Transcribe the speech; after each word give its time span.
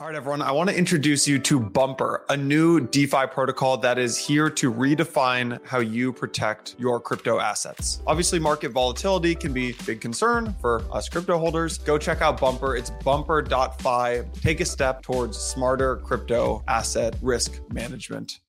All 0.00 0.08
right, 0.08 0.16
everyone. 0.16 0.42
I 0.42 0.50
want 0.50 0.68
to 0.70 0.76
introduce 0.76 1.28
you 1.28 1.38
to 1.38 1.60
Bumper, 1.60 2.24
a 2.28 2.36
new 2.36 2.80
DeFi 2.80 3.28
protocol 3.28 3.76
that 3.76 3.96
is 3.96 4.18
here 4.18 4.50
to 4.50 4.72
redefine 4.72 5.64
how 5.64 5.78
you 5.78 6.12
protect 6.12 6.74
your 6.80 6.98
crypto 6.98 7.38
assets. 7.38 8.02
Obviously, 8.04 8.40
market 8.40 8.72
volatility 8.72 9.36
can 9.36 9.52
be 9.52 9.70
a 9.70 9.82
big 9.84 10.00
concern 10.00 10.52
for 10.60 10.82
us 10.92 11.08
crypto 11.08 11.38
holders. 11.38 11.78
Go 11.78 11.96
check 11.96 12.22
out 12.22 12.40
Bumper. 12.40 12.74
It's 12.74 12.90
bumper.fi. 13.04 14.24
Take 14.40 14.58
a 14.58 14.64
step 14.64 15.00
towards 15.02 15.38
smarter 15.38 15.98
crypto 15.98 16.64
asset 16.66 17.14
risk 17.22 17.60
management. 17.72 18.40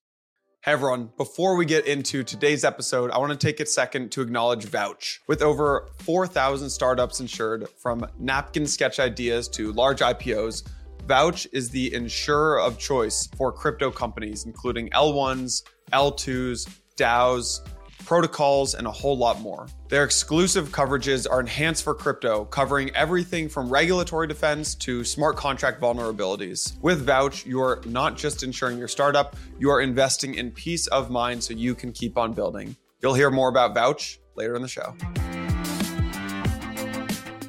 Hey 0.63 0.71
everyone, 0.71 1.11
before 1.15 1.57
we 1.57 1.65
get 1.65 1.85
into 1.85 2.23
today's 2.23 2.65
episode, 2.65 3.11
I 3.11 3.19
want 3.19 3.31
to 3.33 3.37
take 3.37 3.59
a 3.59 3.67
second 3.67 4.11
to 4.13 4.21
acknowledge 4.21 4.65
Vouch. 4.65 5.19
With 5.27 5.43
over 5.43 5.89
4,000 5.99 6.71
startups 6.71 7.19
insured, 7.19 7.69
from 7.77 8.03
napkin 8.17 8.65
sketch 8.65 8.99
ideas 8.99 9.47
to 9.49 9.71
large 9.73 9.99
IPOs, 9.99 10.67
Vouch 11.05 11.47
is 11.51 11.69
the 11.69 11.93
insurer 11.93 12.59
of 12.59 12.79
choice 12.79 13.27
for 13.37 13.51
crypto 13.51 13.91
companies, 13.91 14.45
including 14.45 14.89
L1s, 14.89 15.61
L2s, 15.93 16.67
DAOs, 16.97 17.59
protocols, 18.05 18.73
and 18.73 18.87
a 18.87 18.91
whole 18.91 19.15
lot 19.15 19.39
more. 19.39 19.67
Their 19.89 20.03
exclusive 20.03 20.69
coverages 20.69 21.29
are 21.29 21.39
enhanced 21.39 21.83
for 21.83 21.93
crypto, 21.93 22.45
covering 22.45 22.89
everything 22.95 23.49
from 23.49 23.69
regulatory 23.69 24.27
defense 24.27 24.73
to 24.75 25.03
smart 25.03 25.37
contract 25.37 25.79
vulnerabilities. 25.79 26.79
With 26.81 27.05
Vouch, 27.05 27.45
you're 27.45 27.81
not 27.85 28.17
just 28.17 28.41
insuring 28.41 28.79
your 28.79 28.87
startup, 28.87 29.35
you 29.59 29.69
are 29.69 29.81
investing 29.81 30.35
in 30.35 30.51
peace 30.51 30.87
of 30.87 31.11
mind 31.11 31.43
so 31.43 31.53
you 31.53 31.75
can 31.75 31.91
keep 31.91 32.17
on 32.17 32.33
building. 32.33 32.75
You'll 33.01 33.13
hear 33.13 33.29
more 33.29 33.49
about 33.49 33.75
Vouch 33.75 34.17
later 34.35 34.55
in 34.55 34.63
the 34.63 34.67
show. 34.67 34.95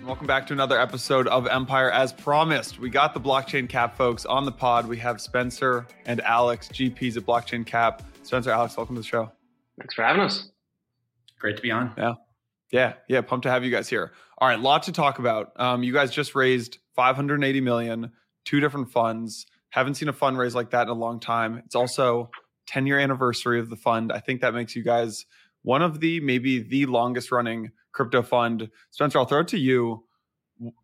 Welcome 0.07 0.29
back 0.29 0.47
to 0.47 0.53
another 0.53 0.81
episode 0.81 1.27
of 1.27 1.49
Empire. 1.49 1.91
As 1.91 2.13
promised, 2.13 2.79
we 2.79 2.91
got 2.91 3.13
the 3.13 3.21
blockchain 3.21 3.69
cap 3.69 3.97
folks 3.97 4.25
on 4.25 4.45
the 4.45 4.53
pod. 4.53 4.87
We 4.87 4.99
have 4.99 5.21
Spencer 5.21 5.85
and 6.05 6.21
Aleks, 6.21 6.69
GPs 6.71 7.17
at 7.17 7.25
Blockchain 7.25 7.67
Cap. 7.67 8.05
Spencer, 8.23 8.51
Aleks, 8.51 8.77
welcome 8.77 8.95
to 8.95 9.01
the 9.01 9.07
show. 9.07 9.33
Thanks 9.77 9.95
for 9.95 10.05
having 10.05 10.23
us. 10.23 10.49
Great 11.41 11.57
to 11.57 11.63
be 11.63 11.73
on. 11.73 11.93
Yeah. 11.99 12.15
Yeah. 12.71 12.93
Yeah. 13.09 13.21
Pumped 13.23 13.43
to 13.45 13.51
have 13.51 13.65
you 13.65 13.73
guys 13.73 13.89
here. 13.89 14.13
All 14.39 14.47
right. 14.47 14.61
Lot 14.61 14.85
to 14.85 14.93
talk 14.93 15.19
about. 15.19 15.59
Um, 15.61 15.83
you 15.83 15.93
guys 15.93 16.13
just 16.13 16.37
raised 16.37 16.79
580 16.95 17.61
million, 17.61 18.13
two 18.45 18.61
different 18.61 18.93
funds. 18.93 19.45
Haven't 19.71 19.95
seen 19.95 20.09
a 20.09 20.13
fundraise 20.13 20.55
like 20.55 20.71
that 20.71 20.83
in 20.83 20.89
a 20.89 20.95
long 20.95 21.19
time. 21.19 21.61
It's 21.67 21.75
also 21.75 22.31
10 22.69 22.87
year 22.87 23.01
anniversary 23.01 23.59
of 23.59 23.71
the 23.71 23.77
fund. 23.77 24.13
I 24.13 24.21
think 24.21 24.41
that 24.43 24.55
makes 24.55 24.77
you 24.77 24.85
guys 24.85 25.27
one 25.63 25.83
of 25.83 25.99
the 25.99 26.21
maybe 26.21 26.61
the 26.61 26.87
longest 26.87 27.33
running 27.33 27.73
crypto 27.97 28.23
fund. 28.23 28.69
Spencer, 28.91 29.19
I'll 29.19 29.25
throw 29.25 29.41
it 29.41 29.49
to 29.49 29.59
you. 29.59 30.05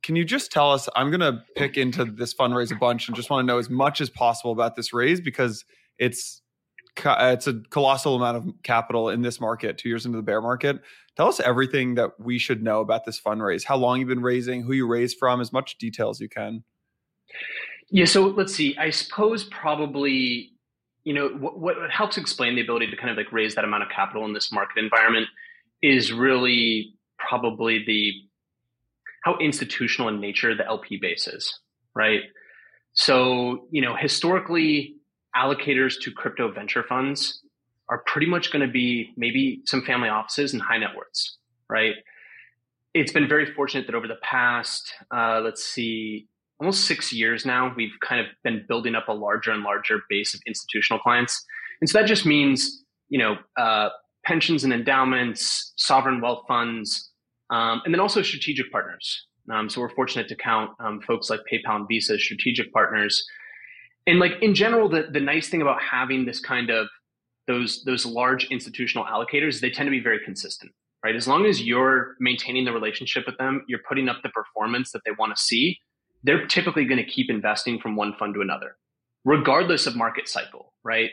Can 0.02 0.16
you 0.16 0.24
just 0.24 0.50
tell 0.50 0.72
us? 0.72 0.88
I'm 0.96 1.10
going 1.10 1.20
to 1.20 1.42
pick 1.56 1.77
into 1.77 2.05
this 2.05 2.34
fundraise 2.34 2.72
a 2.72 2.77
bunch 2.77 3.08
and 3.08 3.16
just 3.16 3.30
want 3.30 3.42
to 3.42 3.46
know 3.46 3.58
as 3.58 3.70
much 3.70 4.00
as 4.00 4.10
possible 4.10 4.52
about 4.52 4.77
this 4.77 4.92
raise 4.92 5.20
because 5.20 5.64
it's 5.98 6.42
it's 6.98 7.46
a 7.46 7.55
colossal 7.70 8.16
amount 8.16 8.36
of 8.36 8.46
capital 8.64 9.08
in 9.08 9.22
this 9.22 9.40
market. 9.40 9.78
Two 9.78 9.88
years 9.88 10.05
into 10.05 10.18
the 10.18 10.22
bear 10.22 10.42
market, 10.42 10.80
tell 11.16 11.28
us 11.28 11.40
everything 11.40 11.94
that 11.94 12.10
we 12.18 12.38
should 12.38 12.62
know 12.62 12.80
about 12.80 13.06
this 13.06 13.18
fundraise. 13.18 13.64
How 13.64 13.77
long 13.77 13.98
you've 13.98 14.10
been 14.10 14.22
raising, 14.22 14.62
who 14.62 14.72
you 14.72 14.86
raised 14.86 15.16
from, 15.18 15.40
as 15.40 15.55
much 15.55 15.78
detail 15.78 16.10
as 16.10 16.20
you 16.20 16.28
can. 16.28 16.64
Yeah. 17.90 18.05
So 18.05 18.27
let's 18.27 18.55
see. 18.55 18.77
I 18.77 18.90
suppose 18.90 19.44
probably 19.44 20.50
you 21.05 21.14
know 21.14 21.28
what, 21.28 21.58
what 21.58 21.77
helps 21.90 22.18
explain 22.18 22.56
the 22.56 22.62
ability 22.62 22.90
to 22.90 22.96
kind 22.96 23.10
of 23.10 23.16
like 23.16 23.33
raise 23.33 23.55
that 23.55 23.64
amount 23.64 23.83
of 23.83 23.88
capital 23.88 24.24
in 24.27 24.34
this 24.34 24.52
market 24.52 24.78
environment 24.78 25.28
is 25.83 26.12
really 26.12 26.94
probably 27.28 27.84
the 27.87 28.12
how 29.25 29.37
institutional 29.39 30.09
in 30.09 30.20
nature 30.20 30.55
the 30.55 30.67
LP 30.67 30.98
base 31.01 31.29
is, 31.29 31.61
right? 31.95 32.23
So, 32.95 33.69
you 33.70 33.81
know, 33.81 33.95
historically, 33.97 34.97
allocators 35.37 35.95
to 36.03 36.11
crypto 36.11 36.51
venture 36.53 36.84
funds 36.89 37.41
are 37.89 38.03
pretty 38.06 38.27
much 38.27 38.53
going 38.53 38.67
to 38.67 38.73
be 38.73 39.12
maybe 39.17 39.62
some 39.64 39.83
family 39.83 40.09
offices 40.09 40.53
and 40.53 40.61
high 40.61 40.79
net 40.79 40.91
worths, 40.97 41.39
right? 41.70 41.95
It's 42.95 43.13
been 43.13 43.29
very 43.29 43.46
fortunate 43.55 43.86
that 43.86 43.95
over 43.95 44.08
the 44.08 44.19
past, 44.23 44.92
uh, 45.14 45.41
let's 45.42 45.64
see, 45.64 46.29
almost 46.61 46.85
six 46.85 47.13
years 47.13 47.46
now, 47.46 47.73
we've 47.77 47.92
kind 48.01 48.20
of 48.20 48.27
been 48.45 48.64
building 48.69 48.95
up 48.95 49.08
a 49.08 49.13
larger 49.13 49.51
and 49.51 49.63
larger 49.63 50.01
base 50.08 50.35
of 50.35 50.41
institutional 50.46 51.01
clients. 51.01 51.45
And 51.80 51.89
so 51.89 51.98
that 51.98 52.07
just 52.07 52.27
means, 52.27 52.85
you 53.08 53.19
know, 53.19 53.36
uh, 53.57 53.89
pensions 54.25 54.64
and 54.64 54.73
endowments, 54.73 55.73
sovereign 55.77 56.20
wealth 56.20 56.45
funds, 56.46 57.11
um, 57.51 57.83
and 57.85 57.92
then 57.92 58.01
also 58.01 58.23
strategic 58.23 58.70
partners. 58.70 59.27
Um, 59.53 59.69
so 59.69 59.80
we're 59.80 59.95
fortunate 59.95 60.29
to 60.29 60.36
count 60.36 60.70
um, 60.80 61.01
folks 61.01 61.29
like 61.29 61.41
PayPal 61.53 61.77
and 61.77 61.89
Visa 61.89 62.14
as 62.14 62.23
strategic 62.23 62.73
partners. 62.73 63.25
And 64.07 64.19
like 64.19 64.33
in 64.41 64.55
general, 64.55 64.89
the, 64.89 65.08
the 65.11 65.20
nice 65.20 65.48
thing 65.48 65.63
about 65.63 65.81
having 65.83 66.25
this 66.25 66.41
kind 66.41 66.70
of 66.70 66.89
those 67.48 67.83
those 67.85 68.07
large 68.07 68.45
institutional 68.47 69.05
allocators, 69.05 69.61
they 69.61 69.70
tend 69.70 69.86
to 69.86 69.91
be 69.91 70.01
very 70.01 70.20
consistent, 70.25 70.73
right? 71.05 71.17
As 71.17 71.27
long 71.27 71.45
as 71.45 71.63
you're 71.63 72.14
maintaining 72.20 72.64
the 72.64 72.73
relationship 72.73 73.25
with 73.27 73.36
them, 73.39 73.64
you're 73.69 73.81
putting 73.89 74.08
up 74.08 74.19
the 74.23 74.29
performance 74.31 74.92
that 74.92 75.02
they 75.05 75.13
want 75.19 75.35
to 75.35 75.42
see, 75.42 75.79
they're 76.23 76.47
typically 76.47 76.85
going 76.85 77.05
to 77.05 77.11
keep 77.11 77.31
investing 77.31 77.81
from 77.81 77.97
one 77.97 78.14
fund 78.19 78.35
to 78.35 78.41
another, 78.41 78.77
regardless 79.25 79.86
of 79.86 79.97
market 79.97 80.29
cycle, 80.29 80.73
right? 80.85 81.11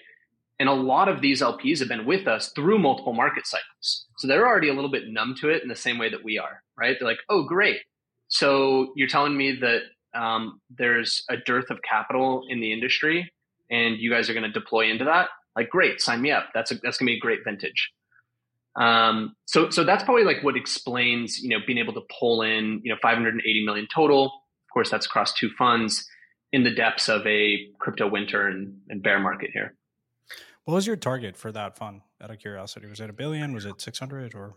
And 0.60 0.68
a 0.68 0.74
lot 0.74 1.08
of 1.08 1.22
these 1.22 1.42
LPs 1.42 1.80
have 1.80 1.88
been 1.88 2.06
with 2.06 2.28
us 2.28 2.52
through 2.54 2.80
multiple 2.80 3.14
market 3.14 3.48
cycles. 3.48 4.08
So 4.18 4.28
they're 4.28 4.46
already 4.46 4.68
a 4.68 4.74
little 4.74 4.92
bit 4.92 5.08
numb 5.08 5.36
to 5.40 5.50
it 5.50 5.64
in 5.64 5.70
the 5.70 5.76
same 5.76 5.98
way 5.98 6.10
that 6.10 6.24
we 6.24 6.38
are, 6.38 6.62
right? 6.78 6.98
They're 7.00 7.08
like, 7.08 7.20
oh, 7.30 7.44
great. 7.44 7.80
So 8.28 8.92
you're 8.96 9.08
telling 9.08 9.38
me 9.38 9.58
that 9.62 9.82
um, 10.20 10.60
there's 10.70 11.24
a 11.30 11.38
dearth 11.38 11.70
of 11.70 11.80
capital 11.82 12.44
in 12.50 12.60
the 12.60 12.74
industry 12.74 13.32
and 13.72 13.98
you 14.00 14.12
guys 14.12 14.30
are 14.30 14.34
going 14.34 14.44
to 14.44 14.52
deploy 14.52 14.90
into 14.90 15.06
that? 15.06 15.30
Like, 15.56 15.70
great, 15.70 16.02
sign 16.02 16.22
me 16.22 16.32
up. 16.32 16.48
That's, 16.54 16.72
that's 16.84 16.98
going 16.98 17.08
to 17.08 17.14
be 17.14 17.18
a 17.18 17.20
great 17.20 17.40
vintage. 17.46 17.92
Um, 18.80 19.36
so, 19.46 19.70
so 19.70 19.84
that's 19.84 20.04
probably 20.04 20.24
like 20.24 20.44
what 20.44 20.56
explains, 20.56 21.40
you 21.40 21.50
know, 21.50 21.58
being 21.66 21.80
able 21.80 21.94
to 21.94 22.02
pull 22.20 22.42
in, 22.42 22.82
you 22.84 22.92
know, 22.92 22.98
580 23.02 23.66
million 23.66 23.88
total. 23.94 24.26
Of 24.26 24.74
course, 24.74 24.90
that's 24.90 25.06
across 25.06 25.34
two 25.34 25.50
funds 25.58 26.08
in 26.52 26.64
the 26.64 26.72
depths 26.72 27.10
of 27.10 27.26
a 27.28 27.68
crypto 27.80 28.10
winter 28.10 28.48
and, 28.48 28.78
and 28.90 29.04
bear 29.04 29.20
market 29.20 29.52
here. 29.54 29.76
What 30.70 30.76
was 30.76 30.86
your 30.86 30.98
target 30.98 31.36
for 31.36 31.52
that 31.54 31.76
fund? 31.76 32.02
Out 32.22 32.30
of 32.30 32.38
curiosity, 32.38 32.86
was 32.86 33.00
it 33.00 33.10
a 33.10 33.14
billion? 33.14 33.54
Was 33.54 33.66
it 33.66 33.82
six 33.82 33.98
hundred 33.98 34.36
or? 34.36 34.54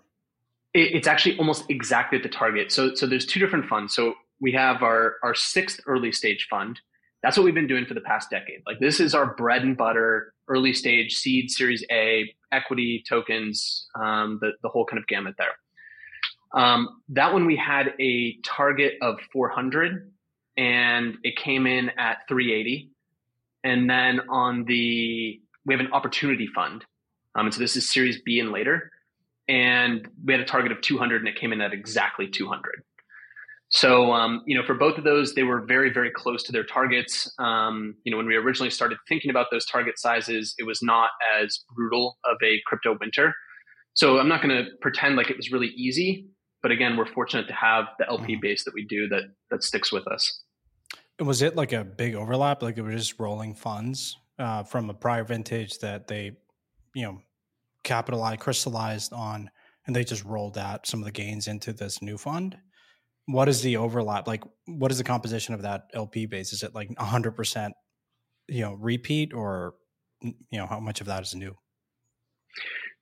It, 0.74 0.94
it's 0.94 1.06
actually 1.06 1.38
almost 1.38 1.64
exactly 1.70 2.18
the 2.18 2.28
target. 2.28 2.70
So, 2.70 2.94
so 2.94 3.06
there's 3.06 3.24
two 3.24 3.40
different 3.40 3.64
funds. 3.64 3.94
So 3.94 4.12
we 4.38 4.52
have 4.52 4.82
our 4.82 5.16
our 5.22 5.34
sixth 5.34 5.80
early 5.86 6.12
stage 6.12 6.48
fund. 6.50 6.78
That's 7.22 7.38
what 7.38 7.44
we've 7.44 7.54
been 7.54 7.66
doing 7.66 7.86
for 7.86 7.94
the 7.94 8.02
past 8.02 8.28
decade. 8.28 8.60
Like 8.66 8.78
this 8.78 9.00
is 9.00 9.14
our 9.14 9.34
bread 9.36 9.62
and 9.62 9.74
butter, 9.74 10.34
early 10.48 10.74
stage 10.74 11.14
seed, 11.14 11.50
Series 11.50 11.82
A, 11.90 12.30
equity 12.52 13.02
tokens, 13.08 13.86
um, 13.94 14.38
the 14.42 14.50
the 14.62 14.68
whole 14.68 14.84
kind 14.84 14.98
of 14.98 15.06
gamut 15.06 15.36
there. 15.38 15.56
Um, 16.52 17.00
that 17.08 17.32
one 17.32 17.46
we 17.46 17.56
had 17.56 17.94
a 17.98 18.36
target 18.44 18.96
of 19.00 19.16
400, 19.32 20.12
and 20.58 21.14
it 21.22 21.36
came 21.38 21.66
in 21.66 21.88
at 21.98 22.18
380. 22.28 22.90
And 23.64 23.88
then 23.88 24.20
on 24.28 24.64
the 24.64 25.40
we 25.64 25.74
have 25.74 25.80
an 25.80 25.92
opportunity 25.92 26.48
fund. 26.54 26.84
Um, 27.34 27.46
and 27.46 27.54
so 27.54 27.60
this 27.60 27.76
is 27.76 27.90
series 27.90 28.20
B 28.22 28.40
and 28.40 28.52
later. 28.52 28.90
And 29.48 30.08
we 30.24 30.32
had 30.32 30.40
a 30.40 30.44
target 30.44 30.72
of 30.72 30.80
200 30.80 31.20
and 31.20 31.28
it 31.28 31.36
came 31.36 31.52
in 31.52 31.60
at 31.60 31.72
exactly 31.72 32.28
200. 32.28 32.82
So, 33.70 34.12
um, 34.12 34.42
you 34.46 34.56
know, 34.56 34.64
for 34.64 34.74
both 34.74 34.98
of 34.98 35.04
those, 35.04 35.34
they 35.34 35.44
were 35.44 35.62
very, 35.62 35.90
very 35.90 36.10
close 36.10 36.42
to 36.44 36.52
their 36.52 36.64
targets. 36.64 37.32
Um, 37.38 37.94
you 38.04 38.10
know, 38.10 38.18
when 38.18 38.26
we 38.26 38.36
originally 38.36 38.68
started 38.68 38.98
thinking 39.08 39.30
about 39.30 39.46
those 39.50 39.64
target 39.64 39.98
sizes, 39.98 40.54
it 40.58 40.64
was 40.64 40.82
not 40.82 41.10
as 41.40 41.60
brutal 41.74 42.18
of 42.24 42.36
a 42.44 42.60
crypto 42.66 42.96
winter. 43.00 43.34
So 43.94 44.18
I'm 44.18 44.28
not 44.28 44.42
going 44.42 44.54
to 44.56 44.70
pretend 44.82 45.16
like 45.16 45.30
it 45.30 45.38
was 45.38 45.50
really 45.50 45.68
easy, 45.68 46.26
but 46.62 46.70
again, 46.70 46.98
we're 46.98 47.06
fortunate 47.06 47.48
to 47.48 47.54
have 47.54 47.86
the 47.98 48.06
LP 48.08 48.34
mm-hmm. 48.34 48.40
base 48.42 48.64
that 48.64 48.74
we 48.74 48.84
do 48.84 49.08
that 49.08 49.22
that 49.50 49.62
sticks 49.62 49.90
with 49.90 50.06
us. 50.06 50.42
And 51.18 51.26
Was 51.26 51.40
it 51.40 51.56
like 51.56 51.72
a 51.72 51.82
big 51.82 52.14
overlap? 52.14 52.62
Like 52.62 52.76
it 52.76 52.82
was 52.82 52.94
just 52.94 53.18
rolling 53.18 53.54
funds 53.54 54.18
uh, 54.42 54.64
from 54.64 54.90
a 54.90 54.94
prior 54.94 55.22
vintage 55.22 55.78
that 55.78 56.08
they, 56.08 56.32
you 56.94 57.04
know, 57.04 57.18
capitalized, 57.84 58.40
crystallized 58.40 59.12
on, 59.12 59.48
and 59.86 59.94
they 59.94 60.02
just 60.02 60.24
rolled 60.24 60.58
out 60.58 60.86
some 60.86 61.00
of 61.00 61.06
the 61.06 61.12
gains 61.12 61.46
into 61.46 61.72
this 61.72 62.02
new 62.02 62.18
fund. 62.18 62.56
What 63.26 63.48
is 63.48 63.62
the 63.62 63.76
overlap? 63.76 64.26
Like, 64.26 64.42
what 64.66 64.90
is 64.90 64.98
the 64.98 65.04
composition 65.04 65.54
of 65.54 65.62
that 65.62 65.84
LP 65.94 66.26
base? 66.26 66.52
Is 66.52 66.64
it 66.64 66.74
like 66.74 66.90
100%, 66.90 67.70
you 68.48 68.62
know, 68.62 68.74
repeat 68.74 69.32
or, 69.32 69.74
you 70.20 70.34
know, 70.58 70.66
how 70.66 70.80
much 70.80 71.00
of 71.00 71.06
that 71.06 71.22
is 71.22 71.34
new? 71.34 71.56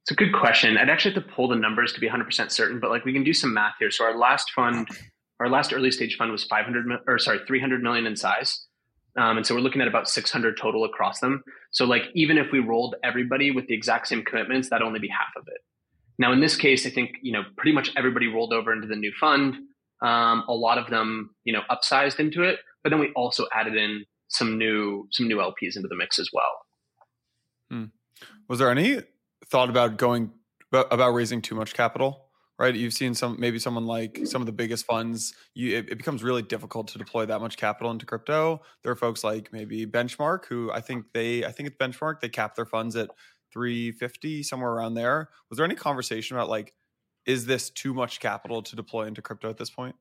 It's 0.03 0.11
a 0.11 0.15
good 0.15 0.35
question. 0.35 0.77
I'd 0.77 0.91
actually 0.91 1.15
have 1.15 1.25
to 1.25 1.31
pull 1.35 1.49
the 1.49 1.57
numbers 1.57 1.95
to 1.95 2.01
be 2.01 2.09
100% 2.09 2.51
certain, 2.51 2.81
but 2.81 2.91
like 2.91 3.07
we 3.07 3.15
can 3.15 3.25
do 3.25 3.33
some 3.33 3.55
math 3.55 3.75
here. 3.79 3.91
So 3.91 4.05
our 4.05 4.17
last 4.17 4.51
fund, 4.53 4.89
our 5.41 5.49
last 5.49 5.73
early 5.73 5.91
stage 5.91 6.17
fund 6.17 6.33
was 6.33 6.45
500 6.45 6.87
or 7.07 7.19
sorry, 7.19 7.41
300 7.47 7.83
million 7.83 8.07
in 8.07 8.15
size. 8.17 8.67
Um, 9.17 9.39
and 9.39 9.47
so 9.47 9.55
we're 9.55 9.61
looking 9.61 9.83
at 9.83 9.89
about 9.89 10.09
600 10.09 10.57
total 10.57 10.85
across 10.85 11.21
them. 11.21 11.43
So 11.71 11.85
like 11.85 12.03
even 12.15 12.39
if 12.39 12.53
we 12.53 12.61
rolled 12.61 12.95
everybody 13.03 13.51
with 13.51 13.67
the 13.67 13.75
exact 13.75 14.09
same 14.09 14.25
commitments, 14.25 14.71
that'd 14.71 14.87
only 14.87 15.01
be 15.01 15.09
half 15.09 15.33
of 15.37 15.49
it. 15.49 15.61
Now 16.19 16.33
in 16.33 16.41
this 16.41 16.57
case, 16.57 16.87
I 16.87 16.91
think 16.91 17.17
you 17.23 17.33
know 17.33 17.43
pretty 17.57 17.73
much 17.73 17.91
everybody 17.97 18.27
rolled 18.27 18.53
over 18.53 18.73
into 18.73 18.87
the 18.87 18.97
new 18.97 19.12
fund. 19.19 19.55
Um, 20.03 20.45
a 20.49 20.55
lot 20.55 20.79
of 20.79 20.89
them 20.91 21.35
you 21.45 21.53
know 21.53 21.62
upsized 21.71 22.21
into 22.21 22.43
it, 22.43 22.61
but 22.83 22.91
then 22.91 23.01
we 23.01 23.11
also 23.17 23.47
added 23.55 23.75
in 23.75 24.05
some 24.29 24.59
new 24.59 25.09
some 25.11 25.27
new 25.29 25.39
LPs 25.39 25.77
into 25.77 25.89
the 25.89 25.97
mix 25.97 26.19
as 26.19 26.31
well. 26.33 26.67
Hmm. 27.71 27.85
Was 28.49 28.59
there 28.59 28.71
any 28.71 29.01
thought 29.47 29.71
about 29.71 29.97
going 29.97 30.31
about 30.73 31.13
raising 31.13 31.43
too 31.43 31.55
much 31.55 31.75
capital? 31.75 32.30
Right, 32.61 32.75
you've 32.75 32.93
seen 32.93 33.15
some 33.15 33.41
maybe 33.41 33.59
someone 33.59 33.87
like 33.87 34.21
some 34.25 34.43
of 34.43 34.47
the 34.47 34.53
biggest 34.53 34.85
funds. 34.85 35.33
You 35.55 35.79
it, 35.79 35.93
it 35.93 35.97
becomes 35.97 36.23
really 36.23 36.43
difficult 36.43 36.89
to 36.89 36.99
deploy 36.99 37.25
that 37.25 37.41
much 37.41 37.57
capital 37.57 37.91
into 37.91 38.05
crypto. 38.05 38.61
There 38.83 38.93
are 38.93 38.97
folks 38.97 39.25
like 39.25 39.51
maybe 39.51 39.87
Benchmark 39.87 40.45
who 40.45 40.71
I 40.71 40.83
think 40.83 41.07
they 41.15 41.43
I 41.43 41.53
think 41.53 41.71
it's 41.71 41.79
Benchmark 41.79 42.21
they 42.21 42.29
cap 42.29 42.55
their 42.55 42.67
funds 42.67 42.97
at 42.97 43.09
350 43.55 44.43
somewhere 44.43 44.73
around 44.73 44.93
there. 44.93 45.31
Was 45.49 45.57
there 45.57 45.65
any 45.65 45.75
conversation 45.75 46.37
about 46.37 46.51
like 46.51 46.75
is 47.25 47.47
this 47.47 47.71
too 47.71 47.95
much 47.95 48.21
capital 48.21 48.61
to 48.61 48.77
deploy 48.77 49.06
into 49.06 49.23
crypto 49.23 49.49
at 49.49 49.56
this 49.56 49.71
point? 49.71 49.97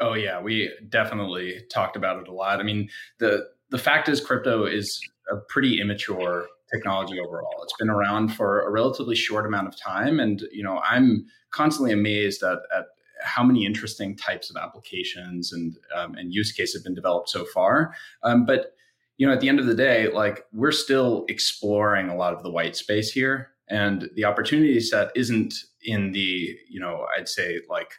Oh 0.00 0.14
yeah, 0.14 0.40
we 0.40 0.72
definitely 0.88 1.66
talked 1.70 1.96
about 1.96 2.22
it 2.22 2.28
a 2.28 2.32
lot. 2.32 2.60
I 2.60 2.62
mean, 2.62 2.88
the 3.18 3.48
the 3.68 3.78
fact 3.78 4.08
is 4.08 4.22
crypto 4.22 4.64
is 4.64 4.98
a 5.30 5.36
pretty 5.50 5.82
immature 5.82 6.46
technology 6.72 7.18
overall. 7.20 7.62
It's 7.62 7.74
been 7.78 7.90
around 7.90 8.34
for 8.34 8.62
a 8.62 8.70
relatively 8.70 9.16
short 9.16 9.46
amount 9.46 9.68
of 9.68 9.80
time 9.80 10.20
and 10.20 10.42
you 10.52 10.62
know, 10.62 10.80
I'm 10.88 11.26
constantly 11.50 11.92
amazed 11.92 12.42
at, 12.42 12.58
at 12.76 12.86
how 13.22 13.42
many 13.42 13.66
interesting 13.66 14.16
types 14.16 14.50
of 14.50 14.56
applications 14.56 15.52
and 15.52 15.76
um, 15.94 16.14
and 16.14 16.32
use 16.32 16.52
cases 16.52 16.74
have 16.74 16.84
been 16.84 16.94
developed 16.94 17.28
so 17.28 17.44
far. 17.46 17.94
Um, 18.22 18.44
but 18.44 18.74
you 19.16 19.26
know, 19.26 19.32
at 19.32 19.40
the 19.40 19.48
end 19.48 19.58
of 19.58 19.66
the 19.66 19.74
day, 19.74 20.10
like 20.12 20.44
we're 20.52 20.72
still 20.72 21.24
exploring 21.28 22.08
a 22.08 22.16
lot 22.16 22.32
of 22.32 22.42
the 22.42 22.50
white 22.50 22.76
space 22.76 23.10
here, 23.10 23.50
and 23.68 24.08
the 24.14 24.24
opportunity 24.24 24.78
set 24.80 25.10
isn't 25.14 25.54
in 25.82 26.12
the 26.12 26.56
you 26.68 26.80
know, 26.80 27.06
I'd 27.16 27.28
say 27.28 27.60
like 27.68 27.92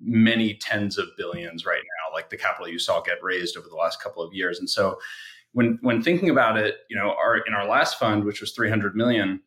many 0.00 0.54
tens 0.54 0.98
of 0.98 1.08
billions 1.16 1.64
right 1.64 1.82
now, 1.82 2.14
like 2.14 2.30
the 2.30 2.36
capital 2.36 2.68
you 2.68 2.78
saw 2.78 3.00
get 3.02 3.22
raised 3.22 3.56
over 3.56 3.68
the 3.68 3.76
last 3.76 4.02
couple 4.02 4.22
of 4.22 4.34
years. 4.34 4.58
And 4.58 4.68
so 4.68 4.98
when 5.54 5.78
when 5.80 6.02
thinking 6.02 6.30
about 6.30 6.58
it, 6.58 6.76
you 6.88 6.96
know, 6.96 7.14
our 7.18 7.38
in 7.38 7.54
our 7.54 7.66
last 7.66 7.98
fund, 7.98 8.24
which 8.24 8.40
was 8.40 8.52
300 8.52 8.94
million, 8.94 9.40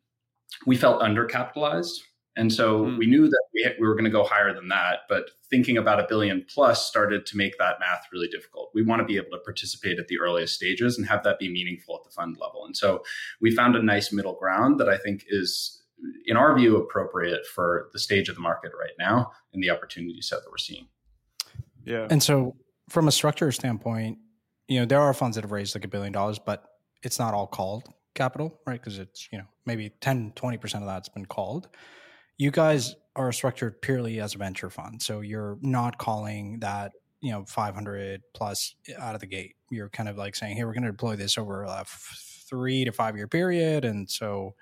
we 0.66 0.76
felt 0.76 1.02
undercapitalized. 1.02 2.00
And 2.36 2.54
so 2.54 2.86
mm. 2.86 3.00
we 3.00 3.08
knew 3.08 3.28
that 3.28 3.44
we, 3.52 3.68
we 3.80 3.88
were 3.88 3.96
going 3.96 4.06
to 4.06 4.12
go 4.12 4.24
higher 4.24 4.54
than 4.54 4.68
that, 4.68 5.00
but 5.10 5.32
thinking 5.50 5.78
about 5.78 6.00
a 6.00 6.06
billion 6.08 6.46
plus 6.48 6.88
started 6.88 7.26
to 7.26 7.38
make 7.38 7.58
that 7.58 7.80
math 7.80 8.06
really 8.14 8.28
difficult. 8.28 8.70
We 8.76 8.84
want 8.84 9.00
to 9.00 9.06
be 9.06 9.18
able 9.18 9.32
to 9.32 9.40
participate 9.40 9.98
at 9.98 10.08
the 10.08 10.20
earliest 10.20 10.54
stages 10.54 11.00
and 11.00 11.08
have 11.08 11.24
that 11.24 11.40
be 11.40 11.52
meaningful 11.52 11.96
at 11.96 12.04
the 12.04 12.12
fund 12.12 12.38
level. 12.40 12.64
And 12.64 12.78
so 12.78 13.04
we 13.42 13.56
found 13.56 13.76
a 13.76 13.82
nice 13.82 14.14
middle 14.14 14.36
ground 14.36 14.80
that 14.80 14.88
I 14.88 15.00
think 15.00 15.26
is 15.30 15.82
in 16.26 16.38
our 16.38 16.56
view, 16.56 16.78
appropriate 16.78 17.46
for 17.48 17.90
the 17.94 18.00
stage 18.00 18.30
of 18.30 18.36
the 18.36 18.42
market 18.42 18.72
right 18.80 18.92
now 19.00 19.32
and 19.54 19.64
the 19.64 19.70
opportunity 19.70 20.22
set 20.22 20.44
that 20.44 20.50
we're 20.52 20.58
seeing. 20.58 20.88
Yeah. 21.86 22.08
And 22.10 22.22
so, 22.22 22.56
from 22.90 23.08
a 23.08 23.12
structure 23.12 23.52
standpoint, 23.52 24.20
you 24.68 24.80
know, 24.80 24.86
there 24.86 25.02
are 25.02 25.14
funds 25.14 25.36
that 25.36 25.44
have 25.44 25.52
raised 25.52 25.76
like 25.76 25.86
a 25.86 25.88
billion 25.88 26.14
dollars, 26.14 26.40
but 26.40 26.64
it's 27.04 27.20
not 27.20 27.34
all 27.34 27.48
called 27.48 27.88
capital, 28.16 28.60
right? 28.66 28.80
Because 28.80 29.00
it's, 29.00 29.30
you 29.32 29.38
know, 29.38 29.46
maybe 29.66 29.92
10, 30.02 30.34
20% 30.36 30.76
of 30.76 30.86
that's 30.86 31.10
been 31.10 31.26
called. 31.26 31.70
You 32.38 32.52
guys 32.52 32.96
are 33.16 33.32
structured 33.32 33.82
purely 33.82 34.20
as 34.20 34.36
a 34.36 34.38
venture 34.38 34.70
fund. 34.70 35.02
So 35.02 35.22
you're 35.22 35.58
not 35.62 35.98
calling 35.98 36.60
that, 36.60 36.92
you 37.22 37.32
know, 37.32 37.46
500 37.46 38.22
plus 38.34 38.76
out 39.00 39.16
of 39.16 39.22
the 39.22 39.28
gate. 39.28 39.56
You're 39.72 39.90
kind 39.90 40.10
of 40.10 40.18
like 40.18 40.36
saying, 40.36 40.56
hey, 40.56 40.64
we're 40.66 40.74
going 40.74 40.84
to 40.84 40.92
deploy 40.92 41.16
this 41.16 41.38
over 41.38 41.64
a 41.64 41.86
three 41.88 42.86
to 42.86 42.92
five 42.92 43.16
year 43.16 43.28
period. 43.28 43.86
And 43.86 44.10
so, 44.10 44.56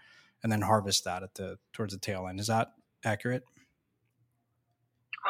and 0.44 0.52
then 0.52 0.62
harvest 0.62 1.04
that 1.06 1.24
at 1.24 1.34
the 1.36 1.57
towards 1.74 1.94
the 1.94 2.00
tail 2.00 2.28
end. 2.28 2.40
Is 2.40 2.48
that 2.48 2.72
accurate? 3.04 3.44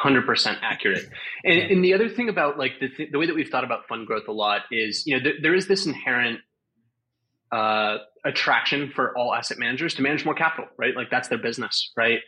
100% 0.02 0.58
accurate. 0.62 1.08
And, 1.44 1.58
and, 1.58 1.84
the 1.84 1.94
other 1.94 2.08
thing 2.08 2.28
about 2.28 2.58
like 2.58 2.72
the, 2.80 2.88
th- 2.88 3.10
the 3.12 3.18
way 3.18 3.26
that 3.26 3.34
we've 3.34 3.48
thought 3.48 3.64
about 3.64 3.86
fund 3.88 4.06
growth 4.06 4.28
a 4.28 4.32
lot 4.32 4.62
is, 4.70 5.06
you 5.06 5.16
know, 5.16 5.22
th- 5.22 5.36
there 5.42 5.54
is 5.54 5.68
this 5.68 5.86
inherent 5.86 6.40
uh, 7.52 7.98
attraction 8.24 8.92
for 8.94 9.16
all 9.16 9.34
asset 9.34 9.58
managers 9.58 9.94
to 9.94 10.02
manage 10.02 10.24
more 10.24 10.34
capital, 10.34 10.68
right? 10.76 10.94
Like 10.94 11.10
that's 11.10 11.28
their 11.28 11.38
business, 11.38 11.92
right? 11.96 12.18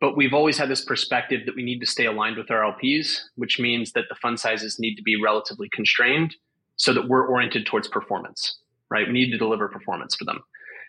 But 0.00 0.16
we've 0.16 0.32
always 0.32 0.56
had 0.56 0.68
this 0.68 0.84
perspective 0.84 1.40
that 1.46 1.56
we 1.56 1.62
need 1.62 1.80
to 1.80 1.86
stay 1.86 2.06
aligned 2.06 2.36
with 2.36 2.50
our 2.50 2.72
LPs, 2.72 3.20
which 3.34 3.58
means 3.58 3.92
that 3.92 4.04
the 4.08 4.14
fund 4.14 4.38
sizes 4.38 4.78
need 4.78 4.94
to 4.96 5.02
be 5.02 5.20
relatively 5.20 5.68
constrained 5.72 6.36
so 6.76 6.92
that 6.94 7.08
we're 7.08 7.26
oriented 7.26 7.66
towards 7.66 7.88
performance, 7.88 8.60
right? 8.90 9.06
We 9.06 9.12
need 9.12 9.30
to 9.32 9.38
deliver 9.38 9.68
performance 9.68 10.14
for 10.14 10.24
them 10.24 10.42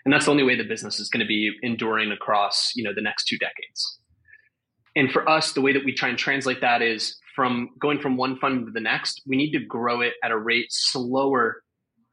and 0.06 0.14
that's 0.14 0.26
the 0.26 0.32
only 0.32 0.44
way 0.44 0.56
the 0.56 0.64
business 0.64 1.00
is 1.00 1.10
going 1.10 1.20
to 1.20 1.28
be 1.28 1.52
enduring 1.62 2.12
across 2.12 2.72
you 2.76 2.84
know 2.84 2.94
the 2.94 3.02
next 3.02 3.26
two 3.26 3.38
decades 3.38 4.00
and 4.96 5.12
for 5.12 5.28
us 5.28 5.54
the 5.54 5.62
way 5.62 5.74
that 5.74 5.86
we 5.86 5.94
try 5.94 6.10
and 6.10 6.18
translate 6.18 6.62
that 6.62 6.82
is 6.82 7.18
from 7.36 7.70
going 7.80 8.00
from 8.00 8.18
one 8.18 8.38
fund 8.38 8.66
to 8.66 8.72
the 8.72 8.80
next 8.80 9.22
we 9.26 9.38
need 9.38 9.52
to 9.52 9.60
grow 9.60 10.02
it 10.02 10.14
at 10.24 10.32
a 10.32 10.38
rate 10.38 10.68
slower 10.70 11.64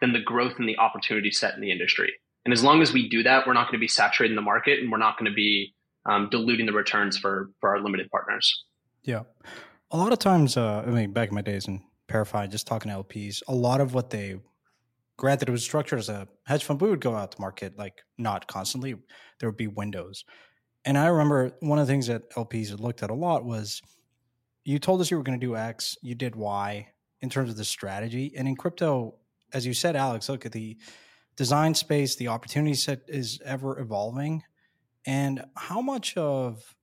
than 0.01 0.13
the 0.13 0.21
growth 0.21 0.55
and 0.59 0.69
the 0.69 0.79
opportunity 0.79 1.31
set 1.31 1.55
in 1.55 1.61
the 1.61 1.73
industry. 1.73 2.13
And 2.45 2.53
as 2.53 2.63
long 2.63 2.83
as 2.83 2.93
we 2.93 3.09
do 3.09 3.23
that 3.25 3.47
we're 3.47 3.55
not 3.55 3.67
going 3.67 3.79
to 3.79 3.81
be 3.81 3.89
saturating 3.89 4.37
the 4.37 4.43
market 4.43 4.79
and 4.81 4.91
we're 4.91 4.99
not 4.99 5.19
going 5.19 5.31
to 5.31 5.35
be 5.35 5.75
um, 6.07 6.29
diluting 6.31 6.67
the 6.67 6.73
returns 6.73 7.19
for 7.19 7.51
for 7.61 7.71
our 7.71 7.81
limited 7.81 8.11
partners. 8.11 8.65
Yeah. 9.03 9.23
A 9.91 9.97
lot 9.97 10.13
of 10.13 10.19
times 10.19 10.57
uh, 10.57 10.85
i 10.87 10.91
mean 10.91 11.13
back 11.13 11.29
in 11.29 11.35
my 11.35 11.43
days 11.43 11.67
in 11.67 11.83
ParaFi, 12.09 12.49
just 12.51 12.67
talking 12.67 12.91
to 12.91 12.99
lps 12.99 13.43
a 13.49 13.55
lot 13.55 13.81
of 13.81 13.95
what 13.95 14.11
they 14.11 14.37
granted 15.19 15.49
it 15.49 15.53
was 15.53 15.65
structured 15.65 15.99
as 15.99 16.09
a 16.09 16.29
hedge 16.47 16.65
fund 16.65 16.81
we 16.81 16.89
would 16.89 17.01
go 17.01 17.15
out 17.15 17.33
to 17.33 17.41
market 17.41 17.77
like 17.77 18.03
not 18.17 18.47
constantly. 18.47 18.95
There 19.41 19.49
would 19.49 19.57
be 19.57 19.67
windows 19.67 20.25
and 20.89 20.99
i 20.99 21.07
remember 21.07 21.53
one 21.61 21.79
of 21.79 21.87
the 21.87 21.93
things 21.93 22.09
that 22.09 22.29
lps 22.31 22.71
had 22.71 22.81
looked 22.81 23.03
at 23.03 23.11
a 23.11 23.15
lot 23.15 23.45
was 23.45 23.81
you 24.65 24.79
told 24.79 25.01
us 25.01 25.11
you 25.11 25.17
were 25.17 25.23
going 25.23 25.39
to 25.39 25.47
do 25.47 25.57
x 25.57 25.97
you 26.03 26.15
did 26.15 26.35
y 26.35 26.89
in 27.21 27.29
terms 27.31 27.51
of 27.51 27.57
the 27.57 27.65
strategy. 27.65 28.33
And 28.37 28.47
in 28.47 28.57
crypto 28.57 29.15
as 29.53 29.67
you 29.67 29.75
said 29.75 29.95
Aleks 29.95 30.29
look 30.29 30.47
at 30.47 30.53
the 30.53 30.77
design 31.37 31.75
space 31.75 32.17
the 32.17 32.29
opportunity 32.29 32.75
set 32.75 33.03
is 33.09 33.41
ever 33.45 33.79
evolving. 33.79 34.43
And 35.07 35.45
how 35.57 35.81
much 35.81 36.17
of 36.17 36.75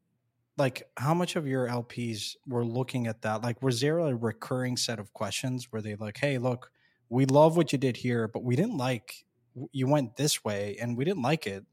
like 0.57 0.83
how 0.97 1.13
much 1.13 1.35
of 1.35 1.45
your 1.47 1.67
lps 1.67 2.35
were 2.47 2.65
looking 2.65 3.07
at 3.07 3.21
that? 3.23 3.43
Like 3.43 3.61
was 3.61 3.81
there 3.81 3.99
a 3.99 4.15
recurring 4.15 4.77
set 4.77 4.99
of 4.99 5.13
questions 5.13 5.67
where 5.69 5.81
they 5.81 5.95
like 5.95 6.17
hey 6.17 6.37
look 6.37 6.71
we 7.07 7.25
love 7.25 7.55
what 7.55 7.71
you 7.71 7.77
did 7.77 7.97
here, 7.97 8.27
but 8.27 8.43
we 8.43 8.55
didn't 8.55 8.77
like 8.77 9.25
you 9.71 9.87
went 9.87 10.15
this 10.15 10.43
way 10.43 10.75
and 10.81 10.97
we 10.97 11.05
didn't 11.05 11.21
like 11.21 11.45
it. 11.45 11.63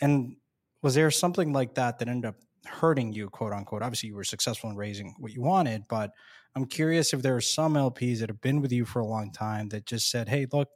And 0.00 0.36
was 0.82 0.94
there 0.94 1.10
something 1.10 1.52
like 1.52 1.74
that 1.74 1.98
that 1.98 2.08
ended 2.08 2.28
up 2.28 2.36
hurting 2.66 3.12
you, 3.12 3.28
quote 3.30 3.52
unquote? 3.52 3.82
Obviously, 3.82 4.08
you 4.08 4.16
were 4.16 4.24
successful 4.24 4.70
in 4.70 4.76
raising 4.76 5.14
what 5.18 5.32
you 5.32 5.42
wanted, 5.42 5.84
but 5.88 6.12
I'm 6.54 6.66
curious 6.66 7.12
if 7.12 7.22
there 7.22 7.36
are 7.36 7.40
some 7.40 7.76
LPs 7.76 8.20
that 8.20 8.28
have 8.30 8.40
been 8.40 8.60
with 8.60 8.72
you 8.72 8.84
for 8.84 9.00
a 9.00 9.06
long 9.06 9.32
time 9.32 9.68
that 9.70 9.86
just 9.86 10.10
said, 10.10 10.28
"Hey, 10.28 10.46
look, 10.52 10.68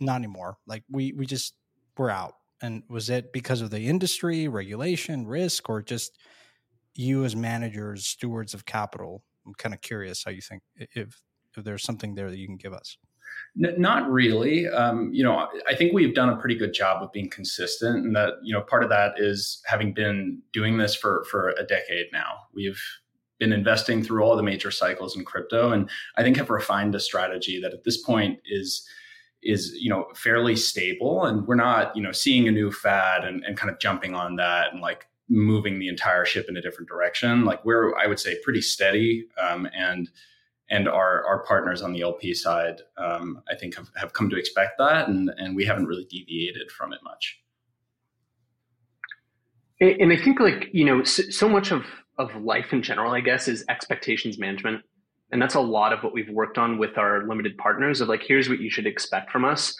not 0.00 0.16
anymore. 0.16 0.58
Like 0.66 0.84
we 0.90 1.12
we 1.12 1.26
just 1.26 1.54
we're 1.98 2.10
out." 2.10 2.34
And 2.62 2.82
was 2.88 3.10
it 3.10 3.32
because 3.32 3.60
of 3.60 3.70
the 3.70 3.88
industry, 3.88 4.48
regulation, 4.48 5.26
risk, 5.26 5.68
or 5.68 5.82
just 5.82 6.18
you 6.94 7.24
as 7.24 7.36
managers, 7.36 8.06
stewards 8.06 8.54
of 8.54 8.66
capital? 8.66 9.24
I'm 9.46 9.54
kind 9.54 9.74
of 9.74 9.80
curious 9.80 10.24
how 10.24 10.30
you 10.32 10.42
think 10.42 10.62
if 10.76 11.22
if 11.56 11.64
there's 11.64 11.84
something 11.84 12.14
there 12.14 12.30
that 12.30 12.38
you 12.38 12.46
can 12.46 12.56
give 12.56 12.72
us. 12.74 12.98
N- 13.62 13.74
not 13.78 14.10
really. 14.10 14.68
Um, 14.68 15.12
you 15.12 15.22
know, 15.22 15.48
I 15.68 15.74
think 15.74 15.92
we've 15.92 16.14
done 16.14 16.30
a 16.30 16.36
pretty 16.36 16.54
good 16.54 16.72
job 16.72 17.02
of 17.02 17.12
being 17.12 17.28
consistent, 17.28 18.04
and 18.04 18.16
that 18.16 18.34
you 18.42 18.54
know 18.54 18.62
part 18.62 18.82
of 18.82 18.88
that 18.90 19.14
is 19.18 19.62
having 19.66 19.92
been 19.92 20.40
doing 20.52 20.78
this 20.78 20.94
for 20.94 21.24
for 21.30 21.50
a 21.50 21.64
decade 21.64 22.06
now. 22.12 22.40
We've 22.54 22.80
been 23.38 23.52
investing 23.52 24.02
through 24.02 24.22
all 24.22 24.36
the 24.36 24.42
major 24.42 24.70
cycles 24.70 25.16
in 25.16 25.24
crypto, 25.24 25.72
and 25.72 25.90
I 26.16 26.22
think 26.22 26.36
have 26.36 26.50
refined 26.50 26.94
a 26.94 27.00
strategy 27.00 27.60
that 27.60 27.74
at 27.74 27.84
this 27.84 28.00
point 28.02 28.38
is 28.46 28.86
is 29.42 29.74
you 29.74 29.90
know 29.90 30.06
fairly 30.14 30.56
stable, 30.56 31.24
and 31.24 31.46
we're 31.46 31.54
not 31.54 31.94
you 31.96 32.02
know 32.02 32.12
seeing 32.12 32.48
a 32.48 32.52
new 32.52 32.70
fad 32.70 33.24
and, 33.24 33.44
and 33.44 33.56
kind 33.56 33.70
of 33.70 33.78
jumping 33.78 34.14
on 34.14 34.36
that 34.36 34.72
and 34.72 34.80
like 34.80 35.06
moving 35.28 35.78
the 35.78 35.88
entire 35.88 36.24
ship 36.24 36.46
in 36.48 36.56
a 36.56 36.62
different 36.62 36.88
direction. 36.88 37.44
Like 37.44 37.64
we're 37.64 37.96
I 37.96 38.06
would 38.06 38.20
say 38.20 38.38
pretty 38.42 38.62
steady 38.62 39.26
um, 39.40 39.68
and 39.74 40.08
and 40.72 40.88
our 40.88 41.24
our 41.26 41.44
partners 41.44 41.82
on 41.82 41.92
the 41.92 42.00
LP 42.00 42.32
side, 42.32 42.80
um, 42.96 43.42
I 43.48 43.54
think, 43.54 43.76
have, 43.76 43.90
have 43.94 44.14
come 44.14 44.30
to 44.30 44.36
expect 44.36 44.78
that, 44.78 45.06
and 45.06 45.30
and 45.36 45.54
we 45.54 45.64
haven't 45.66 45.86
really 45.86 46.06
deviated 46.10 46.72
from 46.72 46.92
it 46.92 47.00
much. 47.04 47.40
And 49.80 50.12
I 50.12 50.16
think, 50.16 50.40
like 50.40 50.70
you 50.72 50.84
know, 50.84 51.04
so 51.04 51.48
much 51.48 51.70
of 51.70 51.84
of 52.18 52.34
life 52.36 52.72
in 52.72 52.82
general, 52.82 53.12
I 53.12 53.20
guess, 53.20 53.48
is 53.48 53.64
expectations 53.68 54.38
management, 54.38 54.82
and 55.30 55.40
that's 55.42 55.54
a 55.54 55.60
lot 55.60 55.92
of 55.92 56.02
what 56.02 56.14
we've 56.14 56.30
worked 56.30 56.56
on 56.56 56.78
with 56.78 56.96
our 56.96 57.28
limited 57.28 57.58
partners. 57.58 58.00
Of 58.00 58.08
like, 58.08 58.22
here's 58.26 58.48
what 58.48 58.58
you 58.58 58.70
should 58.70 58.86
expect 58.86 59.30
from 59.30 59.44
us, 59.44 59.76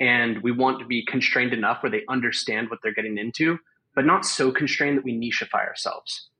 and 0.00 0.42
we 0.42 0.50
want 0.50 0.80
to 0.80 0.86
be 0.86 1.06
constrained 1.06 1.52
enough 1.52 1.84
where 1.84 1.92
they 1.92 2.02
understand 2.08 2.68
what 2.68 2.80
they're 2.82 2.94
getting 2.94 3.16
into, 3.16 3.58
but 3.94 4.04
not 4.04 4.24
so 4.24 4.50
constrained 4.50 4.98
that 4.98 5.04
we 5.04 5.12
nicheify 5.12 5.64
ourselves. 5.64 6.30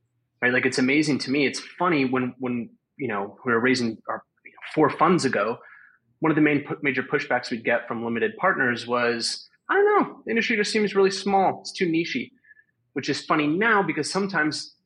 Right? 0.40 0.52
Like, 0.52 0.66
it's 0.66 0.78
amazing 0.78 1.20
to 1.20 1.30
me. 1.30 1.46
It's 1.46 1.60
funny 1.78 2.04
when 2.04 2.34
when 2.40 2.70
you 2.96 3.08
know, 3.08 3.36
we 3.44 3.52
were 3.52 3.60
raising 3.60 3.98
our 4.08 4.22
you 4.44 4.50
know, 4.50 4.58
four 4.74 4.90
funds 4.90 5.24
ago, 5.24 5.58
one 6.20 6.30
of 6.30 6.36
the 6.36 6.42
main 6.42 6.64
major 6.82 7.02
pushbacks 7.02 7.50
we'd 7.50 7.64
get 7.64 7.88
from 7.88 8.04
limited 8.04 8.36
partners 8.36 8.86
was, 8.86 9.48
I 9.68 9.74
don't 9.74 9.86
know, 9.86 10.22
the 10.24 10.30
industry 10.30 10.56
just 10.56 10.70
seems 10.70 10.94
really 10.94 11.10
small. 11.10 11.60
It's 11.60 11.72
too 11.72 11.88
nichey, 11.88 12.30
which 12.92 13.08
is 13.08 13.24
funny 13.24 13.46
now 13.46 13.82
because 13.82 14.10
sometimes 14.10 14.76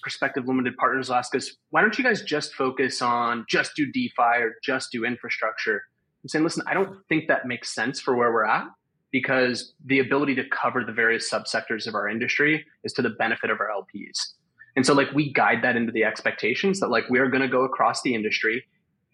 prospective 0.00 0.46
limited 0.46 0.76
partners 0.76 1.10
ask 1.10 1.34
us, 1.34 1.50
why 1.70 1.80
don't 1.80 1.98
you 1.98 2.04
guys 2.04 2.22
just 2.22 2.54
focus 2.54 3.02
on 3.02 3.44
just 3.48 3.72
do 3.74 3.90
DeFi 3.90 4.40
or 4.40 4.54
just 4.62 4.92
do 4.92 5.04
infrastructure? 5.04 5.82
I'm 6.22 6.28
saying, 6.28 6.44
listen, 6.44 6.62
I 6.68 6.74
don't 6.74 6.98
think 7.08 7.26
that 7.26 7.46
makes 7.46 7.74
sense 7.74 8.00
for 8.00 8.14
where 8.14 8.32
we're 8.32 8.44
at 8.44 8.66
because 9.10 9.74
the 9.84 9.98
ability 9.98 10.36
to 10.36 10.44
cover 10.50 10.84
the 10.84 10.92
various 10.92 11.28
subsectors 11.28 11.88
of 11.88 11.96
our 11.96 12.08
industry 12.08 12.64
is 12.84 12.92
to 12.92 13.02
the 13.02 13.10
benefit 13.10 13.50
of 13.50 13.58
our 13.58 13.68
LPs. 13.68 14.34
And 14.76 14.84
so 14.84 14.92
like 14.92 15.10
we 15.12 15.32
guide 15.32 15.62
that 15.62 15.74
into 15.76 15.90
the 15.90 16.04
expectations 16.04 16.80
that 16.80 16.88
like 16.88 17.08
we 17.08 17.18
are 17.18 17.28
going 17.28 17.42
to 17.42 17.48
go 17.48 17.64
across 17.64 18.02
the 18.02 18.14
industry 18.14 18.64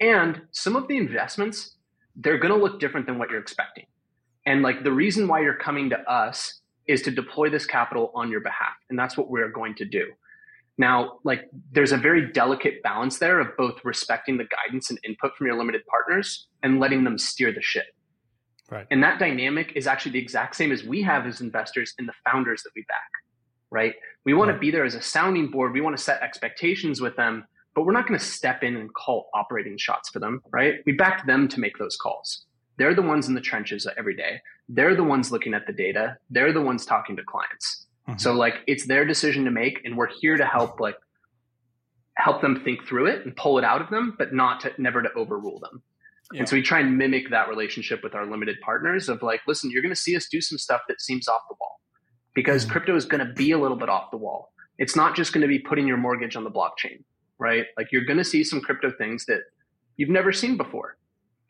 and 0.01 0.43
some 0.51 0.77
of 0.77 0.89
the 0.89 0.97
investments 0.97 1.77
they're 2.17 2.39
going 2.39 2.53
to 2.53 2.61
look 2.61 2.81
different 2.81 3.07
than 3.07 3.19
what 3.19 3.31
you're 3.31 3.41
expecting. 3.41 3.87
And 4.45 4.63
like 4.63 4.85
the 4.85 4.93
reason 4.93 5.29
why 5.29 5.41
you're 5.41 5.57
coming 5.57 5.91
to 5.91 5.99
us 6.01 6.61
is 6.87 7.03
to 7.03 7.11
deploy 7.11 7.49
this 7.49 7.65
capital 7.65 8.11
on 8.15 8.31
your 8.31 8.41
behalf. 8.41 8.75
And 8.91 8.99
that's 8.99 9.17
what 9.17 9.31
we're 9.31 9.49
going 9.49 9.75
to 9.77 9.85
do. 9.85 10.07
Now, 10.79 11.19
like 11.25 11.49
there's 11.71 11.93
a 11.93 11.97
very 11.97 12.33
delicate 12.33 12.83
balance 12.83 13.19
there 13.19 13.39
of 13.41 13.57
both 13.57 13.77
respecting 13.85 14.37
the 14.37 14.47
guidance 14.47 14.91
and 14.91 14.99
input 15.05 15.37
from 15.37 15.47
your 15.47 15.57
limited 15.57 15.83
partners 15.87 16.49
and 16.63 16.81
letting 16.81 17.05
them 17.05 17.19
steer 17.19 17.53
the 17.53 17.63
ship. 17.63 17.87
Right. 18.71 18.87
And 18.91 19.03
that 19.03 19.19
dynamic 19.19 19.73
is 19.77 19.87
actually 19.87 20.13
the 20.13 20.23
exact 20.23 20.57
same 20.57 20.73
as 20.73 20.83
we 20.83 21.03
have 21.03 21.27
as 21.27 21.41
investors 21.41 21.93
in 21.99 22.07
the 22.07 22.15
founders 22.25 22.63
that 22.63 22.71
we 22.75 22.85
back. 22.89 23.11
Right. 23.71 23.95
We 24.25 24.35
want 24.35 24.51
to 24.51 24.59
be 24.59 24.71
there 24.71 24.85
as 24.85 24.95
a 24.95 25.03
sounding 25.03 25.51
board. 25.51 25.73
We 25.73 25.81
want 25.81 25.97
to 25.97 26.03
set 26.03 26.23
expectations 26.23 27.01
with 27.01 27.17
them, 27.17 27.45
but 27.75 27.85
we're 27.85 27.93
not 27.93 28.07
going 28.07 28.19
to 28.19 28.25
step 28.25 28.63
in 28.63 28.77
and 28.77 28.93
call 28.95 29.29
operating 29.35 29.77
shots 29.79 30.11
for 30.11 30.21
them. 30.21 30.41
Right. 30.53 30.77
We 30.87 30.93
back 30.93 31.27
them 31.27 31.49
to 31.49 31.61
make 31.61 31.79
those 31.79 31.97
calls. 31.97 32.45
They're 32.79 32.95
the 32.95 33.03
ones 33.03 33.29
in 33.29 33.35
the 33.35 33.41
trenches 33.41 33.87
every 33.99 34.17
day. 34.17 34.41
They're 34.69 34.95
the 34.95 35.05
ones 35.05 35.33
looking 35.33 35.55
at 35.55 35.67
the 35.67 35.73
data. 35.73 36.17
They're 36.31 36.53
the 36.53 36.63
ones 36.63 36.87
talking 36.87 37.17
to 37.17 37.23
clients. 37.23 37.87
Mm-hmm. 38.09 38.19
So 38.19 38.33
like 38.33 38.55
it's 38.67 38.87
their 38.87 39.05
decision 39.05 39.45
to 39.45 39.51
make 39.51 39.81
and 39.85 39.97
we're 39.97 40.09
here 40.21 40.37
to 40.37 40.45
help 40.45 40.81
like 40.81 40.97
help 42.17 42.43
them 42.43 42.63
think 42.65 42.87
through 42.87 43.07
it 43.07 43.25
and 43.25 43.35
pull 43.37 43.59
it 43.59 43.65
out 43.65 43.81
of 43.81 43.91
them, 43.91 44.15
but 44.19 44.33
not 44.33 44.61
to 44.61 44.73
never 44.79 45.03
to 45.03 45.13
overrule 45.15 45.61
them. 45.61 45.83
Yeah. 46.33 46.41
And 46.41 46.49
so 46.49 46.57
we 46.57 46.63
try 46.63 46.81
and 46.81 46.97
mimic 46.97 47.31
that 47.31 47.49
relationship 47.49 48.03
with 48.03 48.15
our 48.15 48.27
limited 48.27 48.57
partners 48.63 49.09
of 49.09 49.23
like, 49.23 49.41
listen, 49.47 49.71
you're 49.71 49.83
going 49.83 49.95
to 49.95 50.01
see 50.01 50.17
us 50.17 50.27
do 50.31 50.41
some 50.41 50.59
stuff 50.59 50.83
that 50.89 51.01
seems 51.01 51.29
off 51.29 51.43
the 51.49 51.57
wall 51.61 51.72
because 52.35 52.63
mm-hmm. 52.63 52.73
crypto 52.73 52.97
is 52.97 53.05
going 53.05 53.27
to 53.27 53.33
be 53.33 53.53
a 53.53 53.59
little 53.59 53.77
bit 53.77 53.89
off 53.89 54.11
the 54.11 54.17
wall. 54.17 54.53
It's 54.79 54.97
not 54.97 55.15
just 55.15 55.33
going 55.33 55.43
to 55.43 55.49
be 55.49 55.59
putting 55.59 55.87
your 55.87 55.97
mortgage 55.97 56.37
on 56.37 56.45
the 56.45 56.51
blockchain, 56.51 57.03
right? 57.39 57.67
Like 57.77 57.93
you're 57.93 58.05
going 58.05 58.19
to 58.19 58.25
see 58.25 58.43
some 58.45 58.61
crypto 58.61 58.91
things 58.91 59.27
that 59.27 59.41
you've 59.97 60.09
never 60.09 60.33
seen 60.33 60.57
before. 60.57 60.97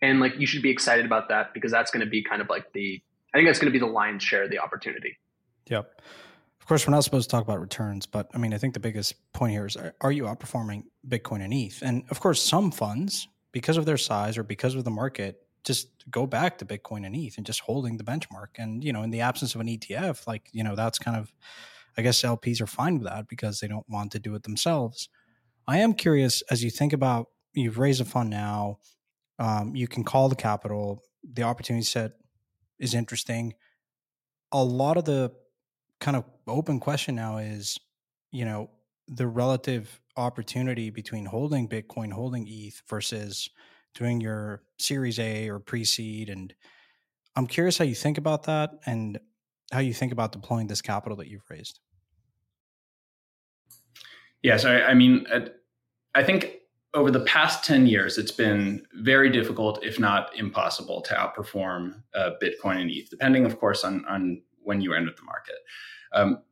And 0.00 0.20
like 0.20 0.38
you 0.38 0.46
should 0.46 0.62
be 0.62 0.70
excited 0.70 1.06
about 1.06 1.28
that 1.28 1.54
because 1.54 1.70
that's 1.70 1.90
going 1.90 2.04
to 2.04 2.10
be 2.10 2.22
kind 2.22 2.42
of 2.42 2.48
like 2.48 2.72
the 2.72 3.00
I 3.32 3.38
think 3.38 3.48
that's 3.48 3.58
going 3.58 3.72
to 3.72 3.78
be 3.78 3.78
the 3.78 3.90
lion's 3.90 4.22
share 4.22 4.42
of 4.42 4.50
the 4.50 4.58
opportunity. 4.58 5.18
Yep. 5.68 6.02
Of 6.60 6.66
course, 6.66 6.86
we're 6.86 6.92
not 6.92 7.02
supposed 7.02 7.30
to 7.30 7.34
talk 7.34 7.42
about 7.42 7.60
returns, 7.60 8.06
but 8.06 8.28
I 8.34 8.38
mean, 8.38 8.52
I 8.52 8.58
think 8.58 8.74
the 8.74 8.80
biggest 8.80 9.14
point 9.32 9.52
here 9.52 9.66
is 9.66 9.76
are, 9.76 9.94
are 10.00 10.12
you 10.12 10.24
outperforming 10.24 10.84
Bitcoin 11.08 11.42
and 11.42 11.52
ETH? 11.52 11.82
And 11.82 12.04
of 12.10 12.20
course, 12.20 12.42
some 12.42 12.70
funds, 12.70 13.26
because 13.52 13.76
of 13.76 13.86
their 13.86 13.96
size 13.96 14.38
or 14.38 14.42
because 14.42 14.74
of 14.74 14.84
the 14.84 14.90
market, 14.90 15.42
just 15.64 15.88
go 16.11 16.26
back 16.26 16.59
to 16.59 16.64
Bitcoin 16.64 17.07
and 17.07 17.14
ETH 17.14 17.37
and 17.37 17.47
just 17.47 17.61
holding 17.61 17.97
the 17.97 18.04
benchmark. 18.04 18.59
And, 18.59 18.83
you 18.83 18.92
know, 18.92 19.02
in 19.02 19.11
the 19.11 19.21
absence 19.21 19.54
of 19.54 19.61
an 19.61 19.69
ETF, 19.69 20.26
like, 20.26 20.49
you 20.52 20.64
know, 20.64 20.75
that's 20.75 20.99
kind 20.99 21.16
of, 21.16 21.33
I 21.97 22.02
guess 22.02 22.23
LPs 22.23 22.61
are 22.61 22.66
fine 22.66 22.99
with 22.99 23.09
that 23.09 23.28
because 23.28 23.61
they 23.61 23.69
don't 23.69 23.88
want 23.88 24.12
to 24.12 24.19
do 24.19 24.35
it 24.35 24.42
themselves. 24.42 25.09
I 25.66 25.78
am 25.78 25.95
curious 25.95 26.42
as 26.50 26.64
you 26.64 26.71
think 26.71 26.92
about 26.92 27.28
you've 27.54 27.78
raised 27.78 28.00
a 28.00 28.04
fund 28.04 28.31
now, 28.31 28.78
um, 29.38 29.75
you 29.76 29.87
can 29.87 30.04
call 30.04 30.28
the 30.28 30.37
capital, 30.37 31.02
the 31.23 31.42
opportunity 31.42 31.85
set 31.85 32.12
is 32.78 32.95
interesting. 32.95 33.54
A 34.50 34.62
lot 34.62 34.97
of 34.97 35.04
the 35.04 35.33
kind 36.00 36.16
of 36.16 36.25
open 36.47 36.81
question 36.81 37.14
now 37.14 37.38
is, 37.38 37.78
you 38.33 38.45
know, 38.45 38.71
the 39.09 39.26
relative 39.26 40.00
opportunity 40.16 40.90
between 40.90 41.25
holding 41.26 41.69
Bitcoin, 41.69 42.12
holding 42.12 42.47
ETH 42.49 42.83
versus 42.88 43.50
doing 43.94 44.20
your 44.20 44.62
Series 44.78 45.18
A 45.18 45.49
or 45.49 45.58
pre 45.58 45.84
seed. 45.84 46.28
And 46.28 46.54
I'm 47.37 47.46
curious 47.46 47.78
how 47.78 47.84
you 47.84 47.94
think 47.94 48.18
about 48.18 48.44
that 48.44 48.70
and 48.87 49.18
how 49.70 49.80
you 49.80 49.94
think 49.94 50.12
about 50.12 50.32
deploying 50.32 50.66
this 50.66 50.82
capital 50.82 51.16
that 51.16 51.28
you've 51.28 51.49
raised. 51.49 51.80
Yes, 54.42 54.64
I, 54.64 54.82
I 54.82 54.94
mean, 54.94 55.26
I 56.14 56.22
think 56.22 56.56
over 56.94 57.11
the 57.11 57.20
past 57.20 57.64
10 57.64 57.87
years, 57.87 58.18
it's 58.18 58.32
been 58.32 58.84
very 58.94 59.30
difficult, 59.30 59.82
if 59.82 59.99
not 59.99 60.37
impossible, 60.37 61.00
to 61.02 61.14
outperform 61.14 62.02
uh, 62.14 62.30
Bitcoin 62.42 62.82
and 62.82 62.90
ETH, 62.90 63.08
depending, 63.08 63.46
of 63.46 63.58
course, 63.58 63.84
on, 63.84 64.04
on 64.06 64.42
when 64.62 64.80
you 64.80 64.92
entered 64.92 65.16
the 65.16 65.25
market. 65.25 65.56
Um, 66.12 66.42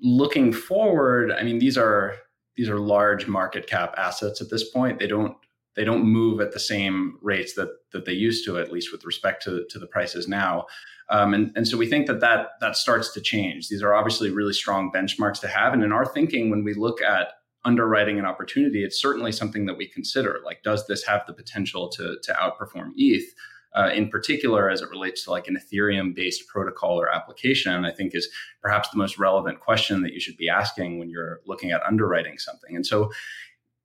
looking 0.00 0.52
forward, 0.52 1.32
I 1.32 1.42
mean, 1.42 1.58
these 1.58 1.76
are 1.76 2.16
these 2.56 2.68
are 2.68 2.78
large 2.78 3.28
market 3.28 3.68
cap 3.68 3.94
assets 3.96 4.40
at 4.40 4.50
this 4.50 4.70
point. 4.70 4.98
They 4.98 5.06
don't 5.06 5.36
they 5.78 5.84
don't 5.84 6.04
move 6.04 6.40
at 6.40 6.50
the 6.50 6.58
same 6.58 7.18
rates 7.22 7.54
that 7.54 7.68
that 7.92 8.04
they 8.04 8.12
used 8.12 8.44
to, 8.44 8.58
at 8.58 8.72
least 8.72 8.90
with 8.90 9.04
respect 9.04 9.44
to, 9.44 9.64
to 9.70 9.78
the 9.78 9.86
prices 9.86 10.26
now. 10.26 10.66
Um, 11.08 11.32
and, 11.32 11.52
and 11.54 11.66
so 11.68 11.78
we 11.78 11.86
think 11.86 12.08
that, 12.08 12.18
that 12.20 12.48
that 12.60 12.76
starts 12.76 13.12
to 13.12 13.20
change. 13.20 13.68
These 13.68 13.80
are 13.80 13.94
obviously 13.94 14.32
really 14.32 14.52
strong 14.52 14.90
benchmarks 14.90 15.40
to 15.42 15.48
have. 15.48 15.72
And 15.72 15.84
in 15.84 15.92
our 15.92 16.04
thinking, 16.04 16.50
when 16.50 16.64
we 16.64 16.74
look 16.74 17.00
at 17.00 17.28
underwriting 17.64 18.18
an 18.18 18.26
opportunity, 18.26 18.82
it's 18.82 19.00
certainly 19.00 19.30
something 19.30 19.66
that 19.66 19.78
we 19.78 19.86
consider. 19.86 20.40
Like, 20.44 20.64
does 20.64 20.86
this 20.88 21.04
have 21.04 21.22
the 21.26 21.32
potential 21.32 21.88
to, 21.90 22.18
to 22.24 22.32
outperform 22.32 22.90
ETH? 22.96 23.32
Uh, 23.74 23.90
in 23.94 24.08
particular, 24.08 24.70
as 24.70 24.80
it 24.80 24.90
relates 24.90 25.22
to 25.24 25.30
like 25.30 25.46
an 25.46 25.56
Ethereum 25.56 26.14
based 26.14 26.48
protocol 26.48 27.00
or 27.00 27.14
application, 27.14 27.84
I 27.84 27.92
think 27.92 28.14
is 28.14 28.28
perhaps 28.60 28.88
the 28.88 28.96
most 28.96 29.18
relevant 29.18 29.60
question 29.60 30.02
that 30.02 30.14
you 30.14 30.20
should 30.20 30.38
be 30.38 30.48
asking 30.48 30.98
when 30.98 31.10
you're 31.10 31.40
looking 31.46 31.70
at 31.70 31.82
underwriting 31.86 32.38
something. 32.38 32.74
And 32.74 32.84
so 32.84 33.12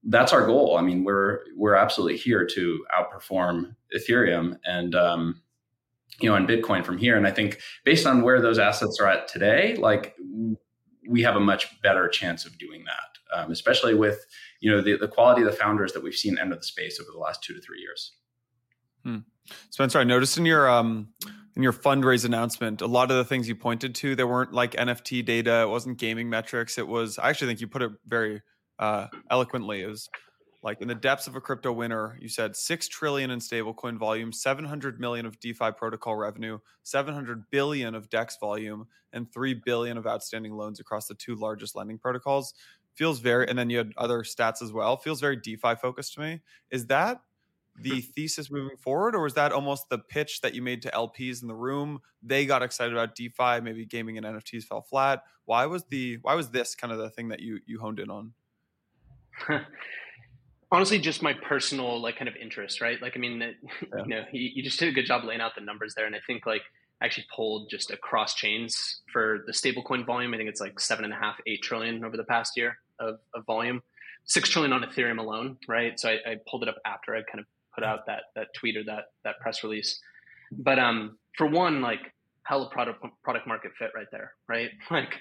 that's 0.05 0.33
our 0.33 0.45
goal. 0.45 0.77
I 0.77 0.81
mean, 0.81 1.03
we're 1.03 1.39
we're 1.55 1.75
absolutely 1.75 2.17
here 2.17 2.45
to 2.45 2.85
outperform 2.97 3.75
Ethereum 3.95 4.57
and 4.65 4.95
um, 4.95 5.41
you 6.19 6.29
know 6.29 6.35
and 6.35 6.47
Bitcoin 6.47 6.85
from 6.85 6.97
here. 6.97 7.17
And 7.17 7.27
I 7.27 7.31
think 7.31 7.59
based 7.83 8.05
on 8.05 8.21
where 8.21 8.41
those 8.41 8.59
assets 8.59 8.99
are 8.99 9.07
at 9.07 9.27
today, 9.27 9.75
like 9.75 10.15
we 11.07 11.21
have 11.21 11.35
a 11.35 11.39
much 11.39 11.81
better 11.81 12.07
chance 12.07 12.45
of 12.45 12.57
doing 12.57 12.83
that 12.85 13.13
um, 13.33 13.51
especially 13.51 13.95
with 13.95 14.25
you 14.59 14.71
know 14.71 14.81
the, 14.81 14.97
the 14.97 15.07
quality 15.07 15.41
of 15.41 15.47
the 15.47 15.57
founders 15.57 15.93
that 15.93 16.03
we've 16.03 16.15
seen 16.15 16.37
enter 16.39 16.55
the 16.55 16.63
space 16.63 16.99
over 16.99 17.09
the 17.11 17.19
last 17.19 17.43
two 17.43 17.53
to 17.53 17.61
three 17.61 17.79
years. 17.79 18.13
Hmm. 19.03 19.17
Spencer, 19.71 19.99
I 19.99 20.03
noticed 20.03 20.37
in 20.37 20.45
your 20.45 20.69
um, 20.69 21.09
in 21.55 21.63
your 21.63 21.73
fundraise 21.73 22.25
announcement, 22.25 22.81
a 22.81 22.87
lot 22.87 23.11
of 23.11 23.17
the 23.17 23.25
things 23.25 23.47
you 23.47 23.55
pointed 23.55 23.95
to, 23.95 24.15
there 24.15 24.27
weren't 24.27 24.53
like 24.53 24.71
NFT 24.71 25.25
data, 25.25 25.61
it 25.61 25.69
wasn't 25.69 25.97
gaming 25.97 26.29
metrics. 26.29 26.77
It 26.77 26.87
was 26.87 27.19
I 27.19 27.29
actually 27.29 27.47
think 27.47 27.61
you 27.61 27.67
put 27.67 27.81
it 27.81 27.91
very 28.05 28.41
uh, 28.79 29.07
eloquently. 29.29 29.81
It 29.81 29.87
was 29.87 30.09
like 30.63 30.81
in 30.81 30.87
the 30.87 30.95
depths 30.95 31.27
of 31.27 31.35
a 31.35 31.41
crypto 31.41 31.73
winter, 31.73 32.17
you 32.21 32.29
said 32.29 32.55
six 32.55 32.87
trillion 32.87 33.31
in 33.31 33.39
stablecoin 33.39 33.97
volume, 33.97 34.31
seven 34.31 34.63
hundred 34.63 34.99
million 34.99 35.25
of 35.25 35.39
DeFi 35.39 35.71
protocol 35.71 36.15
revenue, 36.15 36.57
seven 36.83 37.13
hundred 37.13 37.43
billion 37.51 37.93
of 37.93 38.09
DEX 38.09 38.37
volume, 38.39 38.87
and 39.11 39.31
three 39.31 39.53
billion 39.53 39.97
of 39.97 40.07
outstanding 40.07 40.53
loans 40.53 40.79
across 40.79 41.07
the 41.07 41.15
two 41.15 41.35
largest 41.35 41.75
lending 41.75 41.99
protocols. 41.99 42.53
Feels 42.95 43.19
very 43.19 43.47
and 43.49 43.59
then 43.59 43.69
you 43.69 43.77
had 43.77 43.91
other 43.97 44.19
stats 44.19 44.61
as 44.61 44.71
well 44.71 44.97
feels 44.97 45.19
very 45.19 45.35
defi 45.35 45.75
focused 45.81 46.13
to 46.13 46.21
me. 46.21 46.41
Is 46.71 46.85
that 46.87 47.21
the 47.81 48.01
thesis 48.01 48.51
moving 48.51 48.77
forward 48.77 49.15
or 49.15 49.25
is 49.25 49.33
that 49.33 49.51
almost 49.51 49.89
the 49.89 49.97
pitch 49.97 50.41
that 50.41 50.53
you 50.53 50.61
made 50.61 50.83
to 50.83 50.91
lps 50.91 51.41
in 51.41 51.47
the 51.47 51.55
room? 51.55 51.99
They 52.21 52.45
got 52.45 52.61
excited 52.61 52.93
about 52.93 53.15
defi 53.15 53.61
maybe 53.61 53.87
gaming 53.87 54.17
and 54.19 54.27
nfts 54.27 54.65
fell 54.65 54.83
flat. 54.83 55.23
Why 55.45 55.65
was 55.65 55.83
the 55.85 56.19
why 56.21 56.35
was 56.35 56.51
this 56.51 56.75
kind 56.75 56.93
of 56.93 56.99
the 56.99 57.09
thing 57.09 57.29
that 57.29 57.39
you 57.39 57.59
you 57.65 57.79
honed 57.79 57.99
in 57.99 58.11
on 58.11 58.33
honestly 60.71 60.99
just 60.99 61.21
my 61.21 61.33
personal 61.33 62.01
like 62.01 62.17
kind 62.17 62.27
of 62.27 62.35
interest 62.35 62.81
right 62.81 63.01
like 63.01 63.13
i 63.15 63.19
mean 63.19 63.39
that 63.39 63.53
yeah. 63.81 64.03
you 64.03 64.09
know 64.09 64.23
you, 64.31 64.49
you 64.55 64.63
just 64.63 64.79
did 64.79 64.89
a 64.89 64.91
good 64.91 65.05
job 65.05 65.23
laying 65.23 65.41
out 65.41 65.51
the 65.55 65.61
numbers 65.61 65.93
there 65.95 66.05
and 66.05 66.15
i 66.15 66.19
think 66.27 66.45
like 66.45 66.61
I 67.03 67.05
actually 67.05 67.25
pulled 67.35 67.69
just 67.69 67.91
across 67.91 68.33
chains 68.33 69.01
for 69.11 69.43
the 69.45 69.51
stablecoin 69.51 70.05
volume. 70.05 70.33
I 70.33 70.37
think 70.37 70.47
it's 70.47 70.61
like 70.61 70.79
seven 70.79 71.03
and 71.03 71.13
a 71.13 71.17
half, 71.17 71.35
eight 71.45 71.61
trillion 71.61 72.05
over 72.05 72.15
the 72.15 72.23
past 72.23 72.53
year 72.55 72.77
of, 72.97 73.15
of 73.35 73.45
volume, 73.45 73.81
six 74.23 74.47
trillion 74.47 74.71
on 74.71 74.83
Ethereum 74.83 75.19
alone, 75.19 75.57
right? 75.67 75.99
So 75.99 76.09
I, 76.09 76.13
I, 76.25 76.35
pulled 76.49 76.63
it 76.63 76.69
up 76.69 76.77
after 76.85 77.13
I 77.13 77.21
kind 77.23 77.39
of 77.39 77.45
put 77.75 77.83
out 77.83 78.05
that 78.07 78.23
that 78.35 78.47
tweet 78.55 78.77
or 78.77 78.85
that 78.85 79.05
that 79.25 79.37
press 79.41 79.63
release. 79.63 79.99
But 80.51 80.79
um, 80.79 81.17
for 81.37 81.45
one, 81.45 81.81
like 81.81 82.12
hell 82.45 82.69
product 82.69 83.03
product 83.23 83.47
market 83.47 83.71
fit 83.79 83.91
right 83.95 84.07
there, 84.11 84.33
right? 84.49 84.69
Like 84.91 85.15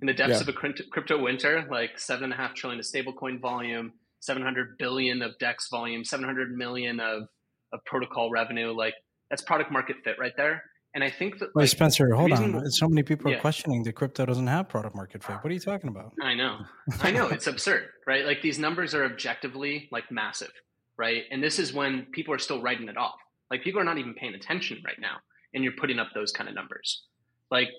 in 0.00 0.06
the 0.06 0.14
depths 0.14 0.36
yeah. 0.36 0.40
of 0.42 0.48
a 0.48 0.52
crypto 0.52 1.22
winter, 1.22 1.66
like 1.70 1.98
seven 1.98 2.24
and 2.24 2.32
a 2.32 2.36
half 2.36 2.54
trillion 2.54 2.80
of 2.80 2.86
stablecoin 2.86 3.40
volume, 3.40 3.92
seven 4.20 4.42
hundred 4.42 4.78
billion 4.78 5.22
of 5.22 5.32
DEX 5.38 5.68
volume, 5.70 6.04
seven 6.04 6.24
hundred 6.24 6.52
million 6.56 7.00
of 7.00 7.24
of 7.72 7.80
protocol 7.84 8.30
revenue, 8.30 8.72
like 8.72 8.94
that's 9.30 9.42
product 9.42 9.70
market 9.70 9.96
fit 10.04 10.16
right 10.18 10.32
there. 10.36 10.62
And 10.94 11.04
I 11.04 11.10
think 11.10 11.38
that. 11.38 11.50
Wait, 11.54 11.64
like, 11.64 11.68
Spencer, 11.68 12.14
hold 12.14 12.32
on. 12.32 12.70
So 12.70 12.88
many 12.88 13.02
people 13.02 13.28
are 13.28 13.34
yeah. 13.34 13.40
questioning 13.40 13.82
that 13.82 13.92
crypto 13.92 14.24
doesn't 14.24 14.46
have 14.46 14.68
product 14.68 14.96
market 14.96 15.22
fit. 15.22 15.36
What 15.36 15.50
are 15.50 15.54
you 15.54 15.60
talking 15.60 15.88
about? 15.90 16.14
I 16.22 16.34
know. 16.34 16.60
I 17.00 17.10
know. 17.10 17.28
It's 17.28 17.46
absurd, 17.46 17.88
right? 18.06 18.24
Like 18.24 18.40
these 18.40 18.58
numbers 18.58 18.94
are 18.94 19.04
objectively 19.04 19.88
like 19.92 20.10
massive, 20.10 20.50
right? 20.96 21.24
And 21.30 21.42
this 21.42 21.58
is 21.58 21.74
when 21.74 22.06
people 22.12 22.32
are 22.32 22.38
still 22.38 22.62
writing 22.62 22.88
it 22.88 22.96
off. 22.96 23.16
Like 23.50 23.62
people 23.62 23.80
are 23.80 23.84
not 23.84 23.98
even 23.98 24.14
paying 24.14 24.34
attention 24.34 24.78
right 24.84 24.98
now. 24.98 25.16
And 25.54 25.64
you're 25.64 25.72
putting 25.72 25.98
up 25.98 26.08
those 26.14 26.32
kind 26.32 26.48
of 26.48 26.54
numbers. 26.54 27.04
Like, 27.50 27.70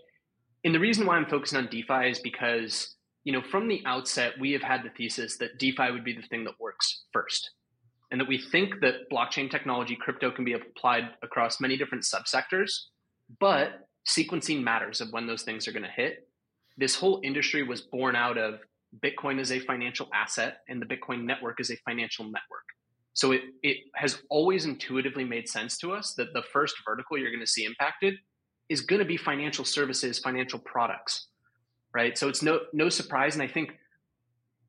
and 0.64 0.74
the 0.74 0.80
reason 0.80 1.06
why 1.06 1.16
I'm 1.16 1.28
focusing 1.28 1.58
on 1.58 1.68
DeFi 1.68 2.10
is 2.10 2.20
because, 2.20 2.96
you 3.24 3.32
know, 3.32 3.42
from 3.42 3.68
the 3.68 3.82
outset, 3.86 4.34
we 4.40 4.52
have 4.54 4.64
had 4.64 4.84
the 4.84 4.90
thesis 4.90 5.38
that 5.38 5.60
DeFi 5.60 5.92
would 5.92 6.04
be 6.04 6.14
the 6.14 6.24
thing 6.24 6.44
that 6.46 6.60
works 6.60 7.04
first, 7.14 7.52
and 8.12 8.20
that 8.20 8.28
we 8.28 8.40
think 8.40 8.82
that 8.82 9.10
blockchain 9.12 9.50
technology, 9.50 9.96
crypto 9.96 10.32
can 10.32 10.44
be 10.44 10.54
applied 10.54 11.10
across 11.22 11.62
many 11.62 11.78
different 11.78 12.04
subsectors, 12.04 12.72
but 13.40 13.88
sequencing 14.08 14.64
matters 14.64 15.00
of 15.00 15.12
when 15.12 15.28
those 15.28 15.44
things 15.44 15.68
are 15.68 15.72
going 15.72 15.84
to 15.84 15.90
hit. 15.90 16.28
This 16.78 16.96
whole 16.96 17.22
industry 17.24 17.62
was 17.62 17.82
born 17.82 18.16
out 18.16 18.38
of 18.38 18.62
Bitcoin 19.04 19.40
as 19.40 19.52
a 19.52 19.60
financial 19.60 20.10
asset 20.14 20.62
and 20.68 20.82
the 20.82 20.86
Bitcoin 20.86 21.24
network 21.24 21.60
as 21.60 21.70
a 21.70 21.76
financial 21.86 22.26
network. 22.26 22.66
So 23.14 23.32
it, 23.32 23.42
it 23.64 23.78
has 23.96 24.22
always 24.30 24.66
intuitively 24.66 25.26
made 25.26 25.50
sense 25.50 25.78
to 25.80 25.94
us 25.94 26.14
that 26.16 26.34
the 26.34 26.44
first 26.54 26.76
vertical 26.86 27.18
you're 27.18 27.32
going 27.32 27.46
to 27.46 27.48
see 27.48 27.66
impacted 27.66 28.16
is 28.70 28.82
going 28.82 29.00
to 29.00 29.06
be 29.06 29.18
financial 29.18 29.66
services, 29.66 30.20
financial 30.20 30.60
products, 30.60 31.28
right? 31.94 32.18
So 32.18 32.30
it's 32.30 32.42
no 32.42 32.62
no 32.72 32.88
surprise, 32.90 33.34
and 33.34 33.44
I 33.44 33.48
think 33.48 33.76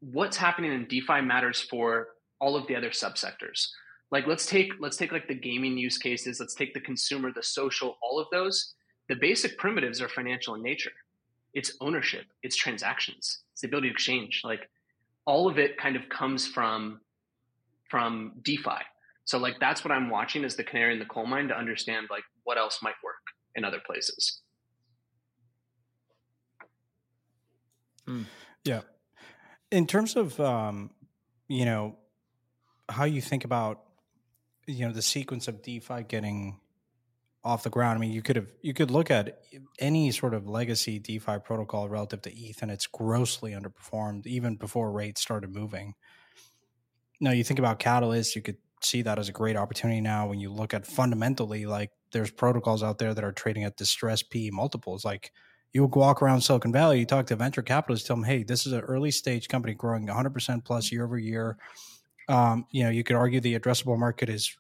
what's 0.01 0.37
happening 0.37 0.73
in 0.73 0.87
DeFi 0.87 1.21
matters 1.21 1.61
for 1.61 2.09
all 2.41 2.57
of 2.57 2.67
the 2.67 2.75
other 2.75 2.91
subsectors. 2.91 3.69
Like 4.11 4.27
let's 4.27 4.47
take 4.47 4.73
let's 4.81 4.97
take 4.97 5.13
like 5.13 5.29
the 5.29 5.35
gaming 5.35 5.79
use 5.79 5.99
cases, 5.99 6.41
let's 6.41 6.55
take 6.55 6.75
the 6.75 6.81
consumer, 6.81 7.31
the 7.33 7.43
social, 7.43 7.99
all 8.03 8.19
of 8.19 8.27
those. 8.33 8.75
The 9.09 9.17
basic 9.17 9.59
primitives 9.59 10.01
are 10.01 10.09
financial 10.09 10.55
in 10.55 10.63
nature. 10.63 10.93
It's 11.53 11.77
ownership, 11.81 12.27
it's 12.43 12.57
transactions, 12.57 13.41
it's 13.53 13.61
the 13.61 13.69
ability 13.69 13.89
to 13.89 13.95
exchange. 13.95 14.43
Like 14.45 14.69
all 15.27 15.49
of 15.49 15.59
it 15.59 15.77
kind 15.77 15.97
of 15.97 16.09
comes 16.09 16.47
from 16.47 17.01
from 17.91 18.33
DeFi. 18.43 18.83
So 19.25 19.39
like 19.39 19.61
that's 19.61 19.85
what 19.85 19.93
I'm 19.93 20.11
watching 20.11 20.45
as 20.45 20.57
the 20.57 20.65
canary 20.65 20.93
in 20.93 20.99
the 20.99 21.05
coal 21.05 21.27
mine 21.27 21.49
to 21.49 21.57
understand 21.57 22.09
like 22.11 22.25
what 22.45 22.59
else 22.59 22.79
might 22.83 22.95
work 23.05 23.23
in 23.55 23.65
other 23.65 23.81
places. 23.85 24.41
Hmm. 28.07 28.23
Yeah. 28.65 28.83
In 29.71 29.87
terms 29.87 30.17
of 30.17 30.39
um, 30.41 30.91
you 31.49 31.65
know, 31.65 31.97
how 32.89 33.05
you 33.05 33.21
think 33.21 33.45
about 33.45 33.83
you 34.67 34.87
know 34.87 34.93
the 34.93 35.03
sequence 35.03 35.49
of 35.49 35.63
DeFi 35.63 36.05
getting 36.05 36.61
off 37.43 37.63
the 37.63 37.71
ground. 37.71 37.97
I 37.97 38.01
mean, 38.01 38.13
you 38.13 38.23
could 38.23 38.37
have 38.37 38.53
you 38.63 38.75
could 38.75 38.91
look 38.91 39.11
at 39.11 39.43
any 39.79 40.11
sort 40.11 40.35
of 40.35 40.49
legacy 40.49 40.99
DeFi 40.99 41.39
protocol 41.39 41.89
relative 41.89 42.23
to 42.23 42.37
ETH, 42.37 42.63
and 42.63 42.71
it's 42.71 42.87
grossly 42.87 43.53
underperformed 43.53 44.27
even 44.27 44.57
before 44.57 44.93
rates 44.93 45.21
started 45.21 45.55
moving. 45.55 45.95
Now, 47.21 47.33
you 47.33 47.45
think 47.45 47.59
about 47.59 47.79
Catalyst, 47.79 48.35
you 48.35 48.43
could 48.43 48.57
see 48.83 49.03
that 49.03 49.19
as 49.19 49.29
a 49.29 49.33
great 49.33 49.57
opportunity 49.57 50.01
now 50.01 50.27
when 50.27 50.41
you 50.41 50.51
look 50.51 50.73
at 50.73 50.87
fundamentally 50.87 51.67
like 51.67 51.91
there's 52.13 52.31
protocols 52.31 52.83
out 52.83 52.99
there 52.99 53.13
that 53.13 53.25
are 53.25 53.33
trading 53.33 53.65
at 53.65 53.77
distress 53.77 54.23
P 54.23 54.51
multiples. 54.51 55.05
Like 55.05 55.33
you 55.73 55.85
walk 55.85 56.23
around 56.23 56.41
Silicon 56.41 56.73
Valley, 56.73 57.01
you 57.01 57.07
talk 57.07 57.27
to 57.27 57.37
venture 57.37 57.63
capitalists, 57.63 58.07
tell 58.07 58.17
them, 58.17 58.25
hey, 58.25 58.43
this 58.43 58.67
is 58.67 58.73
an 58.73 58.81
early 58.81 59.11
stage 59.11 59.49
company 59.49 59.75
growing 59.75 60.07
100% 60.07 60.65
plus 60.65 60.91
year 60.91 61.05
over 61.05 61.19
year. 61.19 61.59
Um, 62.29 62.67
you 62.71 62.85
know, 62.85 62.91
you 62.91 63.05
could 63.05 63.17
argue 63.17 63.41
the 63.41 63.59
addressable 63.59 63.99
market 63.99 64.29
is, 64.29 64.57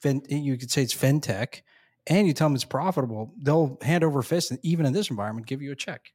fin- 0.00 0.24
you 0.28 0.56
could 0.56 0.70
say 0.70 0.82
it's 0.82 0.94
fintech, 0.94 1.62
and 2.06 2.26
you 2.26 2.32
tell 2.32 2.48
them 2.48 2.54
it's 2.54 2.64
profitable. 2.64 3.32
They'll 3.42 3.78
hand 3.82 4.04
over 4.04 4.22
fist, 4.22 4.50
and 4.50 4.60
even 4.62 4.86
in 4.86 4.92
this 4.92 5.10
environment, 5.10 5.46
give 5.46 5.62
you 5.62 5.72
a 5.72 5.76
check. 5.76 6.12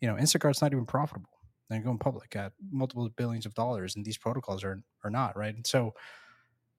You 0.00 0.08
know, 0.08 0.16
Instacart's 0.16 0.60
not 0.60 0.72
even 0.72 0.84
profitable. 0.84 1.31
They're 1.72 1.82
going 1.82 1.98
public 1.98 2.36
at 2.36 2.52
multiple 2.70 3.08
billions 3.16 3.46
of 3.46 3.54
dollars, 3.54 3.96
and 3.96 4.04
these 4.04 4.18
protocols 4.18 4.64
are 4.64 4.82
are 5.04 5.10
not 5.10 5.36
right. 5.36 5.54
And 5.54 5.66
so, 5.66 5.94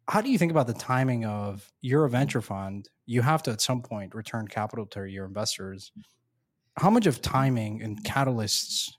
how 0.07 0.21
do 0.21 0.29
you 0.29 0.38
think 0.38 0.51
about 0.51 0.67
the 0.67 0.73
timing 0.73 1.25
of 1.25 1.69
you're 1.81 2.05
a 2.05 2.09
venture 2.09 2.41
fund? 2.41 2.89
You 3.05 3.21
have 3.21 3.43
to 3.43 3.51
at 3.51 3.62
some 3.62 3.81
point 3.81 4.15
return 4.15 4.47
capital 4.47 4.85
to 4.88 5.05
your 5.05 5.25
investors. 5.25 5.91
How 6.77 6.89
much 6.89 7.05
of 7.05 7.21
timing 7.21 7.81
and 7.81 8.03
catalysts 8.03 8.91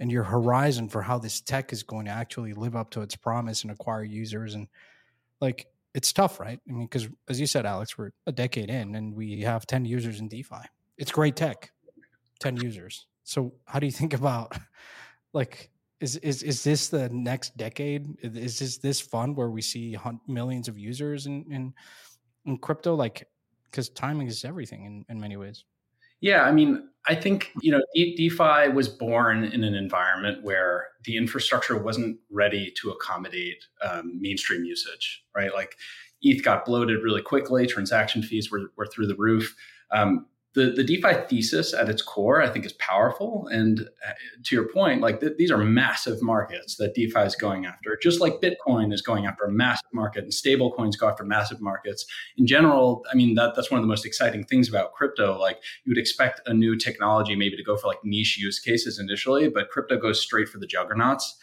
and 0.00 0.10
your 0.10 0.24
horizon 0.24 0.88
for 0.88 1.02
how 1.02 1.18
this 1.18 1.40
tech 1.40 1.72
is 1.72 1.82
going 1.82 2.06
to 2.06 2.10
actually 2.10 2.52
live 2.52 2.76
up 2.76 2.90
to 2.90 3.00
its 3.00 3.16
promise 3.16 3.62
and 3.62 3.70
acquire 3.70 4.02
users 4.02 4.54
and 4.54 4.68
like 5.40 5.66
it's 5.94 6.12
tough, 6.12 6.40
right? 6.40 6.58
I 6.68 6.72
mean, 6.72 6.86
because 6.86 7.08
as 7.28 7.40
you 7.40 7.46
said, 7.46 7.64
Aleks, 7.64 7.96
we're 7.96 8.10
a 8.26 8.32
decade 8.32 8.68
in 8.68 8.96
and 8.96 9.14
we 9.14 9.42
have 9.42 9.66
10 9.66 9.84
users 9.84 10.18
in 10.18 10.28
DeFi. 10.28 10.56
It's 10.98 11.12
great 11.12 11.36
tech, 11.36 11.70
10 12.40 12.56
users. 12.56 13.06
So 13.22 13.54
how 13.66 13.78
do 13.78 13.86
you 13.86 13.92
think 13.92 14.12
about 14.12 14.56
like 15.34 15.70
is 16.00 16.16
is 16.16 16.42
is 16.42 16.64
this 16.64 16.88
the 16.88 17.08
next 17.10 17.56
decade? 17.56 18.16
Is 18.22 18.58
this 18.58 18.78
this 18.78 19.00
fun 19.00 19.34
where 19.34 19.50
we 19.50 19.60
see 19.60 19.96
millions 20.26 20.68
of 20.68 20.78
users 20.78 21.26
in 21.26 21.44
in, 21.50 21.74
in 22.46 22.58
crypto? 22.58 22.94
Like, 22.94 23.28
because 23.64 23.90
timing 23.90 24.28
is 24.28 24.44
everything 24.44 24.84
in 24.84 25.04
in 25.08 25.20
many 25.20 25.36
ways. 25.36 25.64
Yeah, 26.20 26.42
I 26.44 26.52
mean, 26.52 26.88
I 27.06 27.14
think 27.14 27.52
you 27.60 27.70
know 27.70 27.82
De- 27.94 28.16
DeFi 28.16 28.70
was 28.72 28.88
born 28.88 29.44
in 29.44 29.62
an 29.62 29.74
environment 29.74 30.42
where 30.42 30.88
the 31.04 31.16
infrastructure 31.16 31.76
wasn't 31.76 32.18
ready 32.30 32.72
to 32.80 32.90
accommodate 32.90 33.62
um, 33.82 34.18
mainstream 34.20 34.64
usage, 34.64 35.24
right? 35.34 35.52
Like 35.52 35.76
ETH 36.22 36.42
got 36.42 36.64
bloated 36.64 37.02
really 37.02 37.22
quickly, 37.22 37.66
transaction 37.66 38.22
fees 38.22 38.50
were, 38.50 38.72
were 38.76 38.86
through 38.86 39.06
the 39.06 39.16
roof. 39.16 39.54
Um, 39.90 40.26
the, 40.54 40.70
the 40.70 40.84
DeFi 40.84 41.26
thesis 41.28 41.74
at 41.74 41.88
its 41.88 42.00
core, 42.00 42.40
I 42.40 42.48
think, 42.48 42.64
is 42.64 42.74
powerful. 42.74 43.48
And 43.50 43.80
uh, 43.80 44.12
to 44.44 44.54
your 44.54 44.68
point, 44.68 45.00
like 45.00 45.18
th- 45.20 45.36
these 45.36 45.50
are 45.50 45.58
massive 45.58 46.22
markets 46.22 46.76
that 46.76 46.94
DeFi 46.94 47.20
is 47.20 47.34
going 47.34 47.66
after, 47.66 47.98
just 48.00 48.20
like 48.20 48.40
Bitcoin 48.40 48.92
is 48.92 49.02
going 49.02 49.26
after 49.26 49.44
a 49.44 49.50
massive 49.50 49.92
market 49.92 50.22
and 50.22 50.32
stable 50.32 50.72
coins 50.72 50.96
go 50.96 51.08
after 51.08 51.24
massive 51.24 51.60
markets. 51.60 52.06
In 52.36 52.46
general, 52.46 53.04
I 53.10 53.16
mean, 53.16 53.34
that, 53.34 53.56
that's 53.56 53.70
one 53.70 53.78
of 53.78 53.82
the 53.82 53.88
most 53.88 54.06
exciting 54.06 54.44
things 54.44 54.68
about 54.68 54.92
crypto. 54.92 55.36
Like 55.38 55.58
you 55.84 55.90
would 55.90 55.98
expect 55.98 56.40
a 56.46 56.54
new 56.54 56.76
technology 56.76 57.34
maybe 57.34 57.56
to 57.56 57.64
go 57.64 57.76
for 57.76 57.88
like 57.88 58.04
niche 58.04 58.38
use 58.38 58.60
cases 58.60 58.98
initially, 58.98 59.48
but 59.48 59.70
crypto 59.70 59.96
goes 59.96 60.20
straight 60.20 60.48
for 60.48 60.58
the 60.58 60.66
juggernauts. 60.66 61.36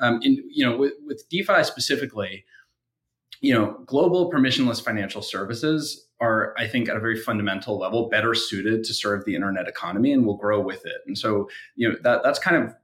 Um, 0.00 0.20
in, 0.22 0.42
you 0.48 0.64
know, 0.64 0.76
with, 0.76 0.92
with 1.06 1.24
DeFi 1.30 1.64
specifically, 1.64 2.44
you 3.40 3.54
know, 3.54 3.78
global 3.86 4.30
permissionless 4.30 4.84
financial 4.84 5.22
services 5.22 6.07
are, 6.20 6.54
I 6.58 6.66
think, 6.66 6.88
at 6.88 6.96
a 6.96 7.00
very 7.00 7.18
fundamental 7.18 7.78
level, 7.78 8.08
better 8.08 8.34
suited 8.34 8.84
to 8.84 8.94
serve 8.94 9.24
the 9.24 9.34
internet 9.34 9.68
economy 9.68 10.12
and 10.12 10.26
will 10.26 10.36
grow 10.36 10.60
with 10.60 10.84
it. 10.84 11.00
And 11.06 11.16
so, 11.16 11.48
you 11.76 11.88
know, 11.88 11.96
that 12.02 12.22
that's 12.22 12.38
kind 12.38 12.56
of 12.56 12.74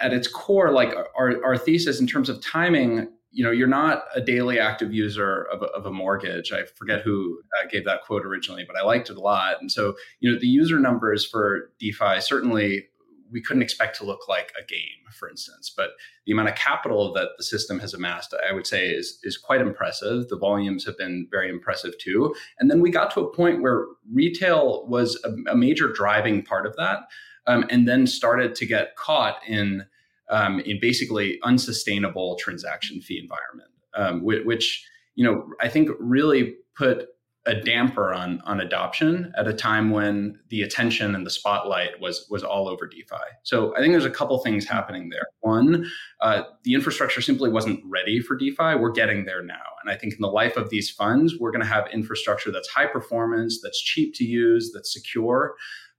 at 0.00 0.12
its 0.12 0.28
core, 0.28 0.70
like 0.72 0.94
our, 1.16 1.44
our 1.44 1.58
thesis 1.58 2.00
in 2.00 2.06
terms 2.06 2.28
of 2.28 2.40
timing, 2.40 3.08
you 3.30 3.44
know, 3.44 3.50
you're 3.50 3.66
not 3.66 4.04
a 4.14 4.20
daily 4.20 4.58
active 4.58 4.92
user 4.92 5.42
of 5.52 5.62
a, 5.62 5.66
of 5.66 5.86
a 5.86 5.90
mortgage. 5.90 6.52
I 6.52 6.64
forget 6.76 7.02
who 7.02 7.40
uh, 7.60 7.66
gave 7.70 7.84
that 7.84 8.02
quote 8.02 8.24
originally, 8.24 8.64
but 8.66 8.76
I 8.76 8.84
liked 8.84 9.10
it 9.10 9.16
a 9.16 9.20
lot. 9.20 9.60
And 9.60 9.70
so, 9.70 9.94
you 10.20 10.32
know, 10.32 10.38
the 10.38 10.46
user 10.46 10.78
numbers 10.78 11.26
for 11.26 11.72
DeFi 11.78 12.20
certainly 12.20 12.86
we 13.30 13.42
couldn't 13.42 13.62
expect 13.62 13.96
to 13.98 14.04
look 14.04 14.28
like 14.28 14.52
a 14.58 14.64
game, 14.64 15.10
for 15.12 15.28
instance. 15.28 15.72
But 15.74 15.90
the 16.26 16.32
amount 16.32 16.48
of 16.48 16.54
capital 16.54 17.12
that 17.14 17.30
the 17.36 17.44
system 17.44 17.78
has 17.80 17.94
amassed, 17.94 18.34
I 18.48 18.52
would 18.52 18.66
say, 18.66 18.88
is 18.88 19.18
is 19.22 19.36
quite 19.36 19.60
impressive. 19.60 20.28
The 20.28 20.38
volumes 20.38 20.84
have 20.84 20.96
been 20.98 21.28
very 21.30 21.48
impressive 21.48 21.94
too. 21.98 22.34
And 22.58 22.70
then 22.70 22.80
we 22.80 22.90
got 22.90 23.10
to 23.12 23.20
a 23.20 23.34
point 23.34 23.62
where 23.62 23.86
retail 24.12 24.86
was 24.86 25.18
a, 25.24 25.52
a 25.52 25.56
major 25.56 25.92
driving 25.92 26.42
part 26.42 26.66
of 26.66 26.76
that, 26.76 27.00
um, 27.46 27.64
and 27.70 27.86
then 27.86 28.06
started 28.06 28.54
to 28.56 28.66
get 28.66 28.96
caught 28.96 29.36
in 29.46 29.86
um, 30.30 30.60
in 30.60 30.78
basically 30.80 31.38
unsustainable 31.42 32.36
transaction 32.36 33.00
fee 33.00 33.18
environment, 33.18 33.70
um, 33.94 34.24
which, 34.24 34.44
which 34.44 34.86
you 35.14 35.24
know 35.24 35.46
I 35.60 35.68
think 35.68 35.90
really 35.98 36.56
put 36.76 37.08
a 37.48 37.54
damper 37.54 38.12
on 38.12 38.40
on 38.44 38.60
adoption 38.60 39.32
at 39.36 39.48
a 39.48 39.54
time 39.54 39.90
when 39.90 40.38
the 40.50 40.60
attention 40.60 41.14
and 41.14 41.26
the 41.26 41.30
spotlight 41.30 41.98
was 41.98 42.26
was 42.30 42.44
all 42.44 42.68
over 42.68 42.86
DeFi. 42.86 43.16
So 43.42 43.74
I 43.74 43.80
think 43.80 43.92
there's 43.92 44.04
a 44.04 44.10
couple 44.10 44.38
things 44.38 44.66
happening 44.66 45.08
there. 45.08 45.26
One, 45.40 45.90
uh, 46.20 46.42
the 46.64 46.74
infrastructure 46.74 47.22
simply 47.22 47.50
wasn't 47.50 47.80
ready 47.86 48.20
for 48.20 48.36
DeFi. 48.36 48.76
We're 48.76 48.92
getting 48.92 49.24
there 49.24 49.42
now, 49.42 49.64
and 49.82 49.90
I 49.90 49.96
think 49.96 50.12
in 50.12 50.20
the 50.20 50.28
life 50.28 50.56
of 50.56 50.68
these 50.68 50.90
funds, 50.90 51.34
we're 51.40 51.50
going 51.50 51.62
to 51.62 51.66
have 51.66 51.88
infrastructure 51.90 52.52
that's 52.52 52.68
high 52.68 52.86
performance, 52.86 53.60
that's 53.62 53.82
cheap 53.82 54.14
to 54.16 54.24
use, 54.24 54.70
that's 54.72 54.92
secure. 54.92 55.54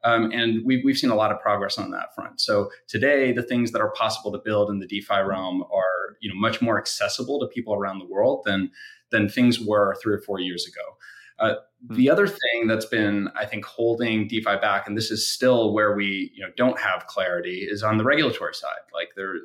Um, 0.05 0.31
and 0.31 0.61
we've, 0.63 0.79
we've 0.85 0.97
seen 0.97 1.09
a 1.09 1.15
lot 1.15 1.31
of 1.31 1.41
progress 1.41 1.77
on 1.77 1.91
that 1.91 2.15
front. 2.15 2.39
So 2.39 2.69
today, 2.87 3.33
the 3.33 3.43
things 3.43 3.71
that 3.71 3.81
are 3.81 3.91
possible 3.91 4.31
to 4.31 4.37
build 4.37 4.69
in 4.69 4.79
the 4.79 4.87
DeFi 4.87 5.21
realm 5.27 5.63
are 5.63 6.15
you 6.21 6.29
know 6.29 6.39
much 6.39 6.61
more 6.61 6.77
accessible 6.77 7.39
to 7.39 7.47
people 7.47 7.73
around 7.73 7.99
the 7.99 8.05
world 8.05 8.43
than 8.45 8.71
than 9.11 9.27
things 9.27 9.59
were 9.59 9.95
three 10.01 10.13
or 10.13 10.21
four 10.21 10.39
years 10.39 10.67
ago. 10.67 10.95
Uh, 11.39 11.55
hmm. 11.87 11.95
the 11.95 12.09
other 12.09 12.27
thing 12.27 12.67
that's 12.67 12.85
been, 12.85 13.29
I 13.35 13.45
think, 13.45 13.65
holding 13.65 14.27
DeFi 14.27 14.57
back, 14.57 14.87
and 14.87 14.97
this 14.97 15.11
is 15.11 15.27
still 15.27 15.73
where 15.73 15.95
we 15.95 16.31
you 16.33 16.43
know 16.43 16.51
don't 16.57 16.79
have 16.79 17.07
clarity, 17.07 17.67
is 17.69 17.83
on 17.83 17.97
the 17.97 18.03
regulatory 18.03 18.53
side. 18.53 18.83
Like 18.93 19.09
there, 19.15 19.35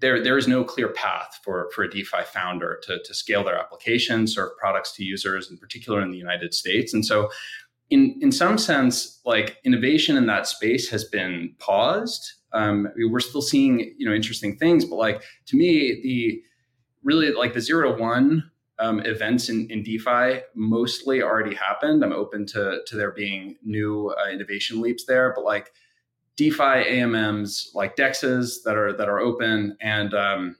there, 0.00 0.22
there 0.22 0.38
is 0.38 0.48
no 0.48 0.64
clear 0.64 0.88
path 0.88 1.40
for 1.42 1.70
for 1.74 1.84
a 1.84 1.90
DeFi 1.90 2.22
founder 2.24 2.80
to 2.84 2.98
to 3.02 3.14
scale 3.14 3.44
their 3.44 3.58
application, 3.58 4.26
serve 4.26 4.56
products 4.58 4.92
to 4.92 5.04
users, 5.04 5.50
in 5.50 5.58
particular 5.58 6.02
in 6.02 6.10
the 6.10 6.18
United 6.18 6.54
States. 6.54 6.92
And 6.92 7.04
so, 7.04 7.30
in 7.90 8.18
in 8.20 8.32
some 8.32 8.58
sense, 8.58 9.20
like 9.24 9.58
innovation 9.64 10.16
in 10.16 10.26
that 10.26 10.46
space 10.46 10.88
has 10.90 11.04
been 11.04 11.54
paused. 11.58 12.32
Um, 12.54 12.88
we're 12.96 13.20
still 13.20 13.42
seeing 13.42 13.94
you 13.96 14.06
know 14.06 14.14
interesting 14.14 14.56
things, 14.56 14.84
but 14.84 14.96
like 14.96 15.22
to 15.46 15.56
me, 15.56 16.00
the 16.02 16.42
really 17.04 17.32
like 17.32 17.54
the 17.54 17.60
zero 17.60 17.94
to 17.94 18.00
one 18.00 18.50
um, 18.78 19.00
events 19.00 19.48
in, 19.48 19.70
in 19.70 19.82
DeFi 19.82 20.40
mostly 20.54 21.22
already 21.22 21.54
happened. 21.54 22.04
I'm 22.04 22.12
open 22.12 22.46
to, 22.46 22.80
to 22.86 22.96
there 22.96 23.12
being 23.12 23.56
new 23.62 24.14
uh, 24.18 24.30
innovation 24.30 24.80
leaps 24.80 25.04
there, 25.04 25.32
but 25.34 25.44
like 25.44 25.72
DeFi 26.36 26.62
AMMs, 26.62 27.68
like 27.74 27.96
DEXs 27.96 28.62
that 28.64 28.76
are 28.76 28.92
that 28.94 29.08
are 29.08 29.20
open, 29.20 29.76
and 29.80 30.14
um, 30.14 30.56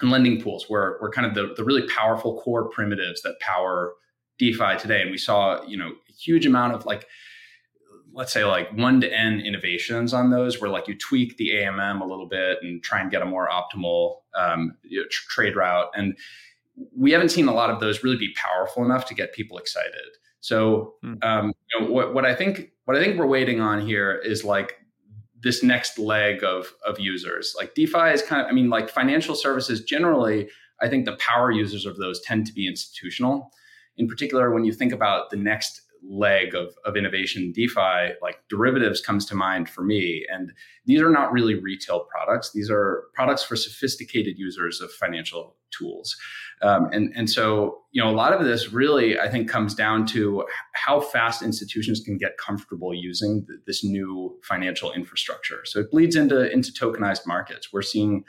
and 0.00 0.10
lending 0.10 0.40
pools 0.42 0.68
were, 0.68 0.98
were 1.00 1.10
kind 1.10 1.26
of 1.26 1.34
the, 1.34 1.54
the 1.54 1.64
really 1.64 1.86
powerful 1.88 2.40
core 2.40 2.68
primitives 2.68 3.22
that 3.22 3.38
power 3.40 3.94
DeFi 4.38 4.76
today. 4.78 5.02
And 5.02 5.10
we 5.10 5.18
saw, 5.18 5.62
you 5.64 5.76
know, 5.76 5.92
a 6.08 6.12
huge 6.12 6.46
amount 6.46 6.74
of 6.74 6.84
like, 6.84 7.06
let's 8.12 8.32
say 8.32 8.44
like 8.44 8.70
one 8.72 9.00
to 9.00 9.10
n 9.10 9.40
innovations 9.40 10.12
on 10.12 10.30
those 10.30 10.60
where 10.60 10.70
like 10.70 10.88
you 10.88 10.98
tweak 10.98 11.36
the 11.36 11.50
AMM 11.50 12.02
a 12.02 12.04
little 12.04 12.26
bit 12.26 12.58
and 12.62 12.82
try 12.82 13.00
and 13.00 13.10
get 13.10 13.22
a 13.22 13.24
more 13.24 13.48
optimal 13.48 14.16
um, 14.38 14.76
you 14.82 15.00
know, 15.00 15.06
tr- 15.10 15.30
trade 15.30 15.56
route. 15.56 15.90
And 15.94 16.16
we 16.96 17.12
haven't 17.12 17.30
seen 17.30 17.48
a 17.48 17.52
lot 17.52 17.70
of 17.70 17.80
those 17.80 18.02
really 18.02 18.16
be 18.16 18.32
powerful 18.34 18.84
enough 18.84 19.06
to 19.06 19.14
get 19.14 19.32
people 19.32 19.58
excited. 19.58 19.92
So 20.40 20.94
hmm. 21.02 21.14
um, 21.22 21.52
you 21.72 21.80
know, 21.80 21.90
what, 21.92 22.14
what 22.14 22.24
I 22.24 22.34
think 22.34 22.70
what 22.84 22.96
I 22.96 23.02
think 23.02 23.18
we're 23.18 23.26
waiting 23.26 23.60
on 23.60 23.86
here 23.86 24.20
is 24.24 24.44
like 24.44 24.78
this 25.42 25.62
next 25.62 25.98
leg 25.98 26.42
of 26.42 26.72
of 26.86 26.98
users. 26.98 27.54
Like 27.56 27.74
DeFi 27.74 28.10
is 28.12 28.22
kind 28.22 28.42
of, 28.42 28.48
I 28.48 28.52
mean, 28.52 28.70
like 28.70 28.88
financial 28.88 29.34
services 29.34 29.82
generally, 29.82 30.48
I 30.80 30.88
think 30.88 31.04
the 31.04 31.16
power 31.16 31.50
users 31.50 31.86
of 31.86 31.96
those 31.96 32.20
tend 32.20 32.46
to 32.46 32.52
be 32.52 32.66
institutional. 32.66 33.52
In 33.96 34.08
particular, 34.08 34.52
when 34.52 34.64
you 34.64 34.72
think 34.72 34.92
about 34.92 35.30
the 35.30 35.36
next 35.36 35.82
leg 36.04 36.54
of, 36.54 36.74
of 36.84 36.96
innovation 36.96 37.52
DeFi, 37.52 38.14
like 38.20 38.38
derivatives 38.48 39.00
comes 39.00 39.24
to 39.26 39.34
mind 39.34 39.68
for 39.68 39.82
me. 39.84 40.26
And 40.32 40.52
these 40.86 41.00
are 41.00 41.10
not 41.10 41.32
really 41.32 41.54
retail 41.54 42.06
products. 42.10 42.50
These 42.52 42.70
are 42.70 43.04
products 43.14 43.44
for 43.44 43.54
sophisticated 43.54 44.38
users 44.38 44.80
of 44.80 44.90
financial 44.90 45.56
tools. 45.76 46.16
Um, 46.62 46.88
and, 46.92 47.12
and 47.16 47.28
so, 47.28 47.82
you 47.90 48.02
know, 48.02 48.08
a 48.08 48.14
lot 48.14 48.32
of 48.32 48.44
this 48.44 48.72
really, 48.72 49.18
I 49.18 49.28
think, 49.28 49.48
comes 49.48 49.74
down 49.74 50.06
to 50.06 50.44
how 50.74 51.00
fast 51.00 51.42
institutions 51.42 52.00
can 52.00 52.18
get 52.18 52.38
comfortable 52.38 52.94
using 52.94 53.44
th- 53.46 53.60
this 53.66 53.82
new 53.82 54.38
financial 54.44 54.92
infrastructure. 54.92 55.62
So 55.64 55.80
it 55.80 55.90
bleeds 55.90 56.14
into, 56.16 56.50
into 56.52 56.72
tokenized 56.72 57.26
markets. 57.26 57.72
We're 57.72 57.82
seeing 57.82 58.24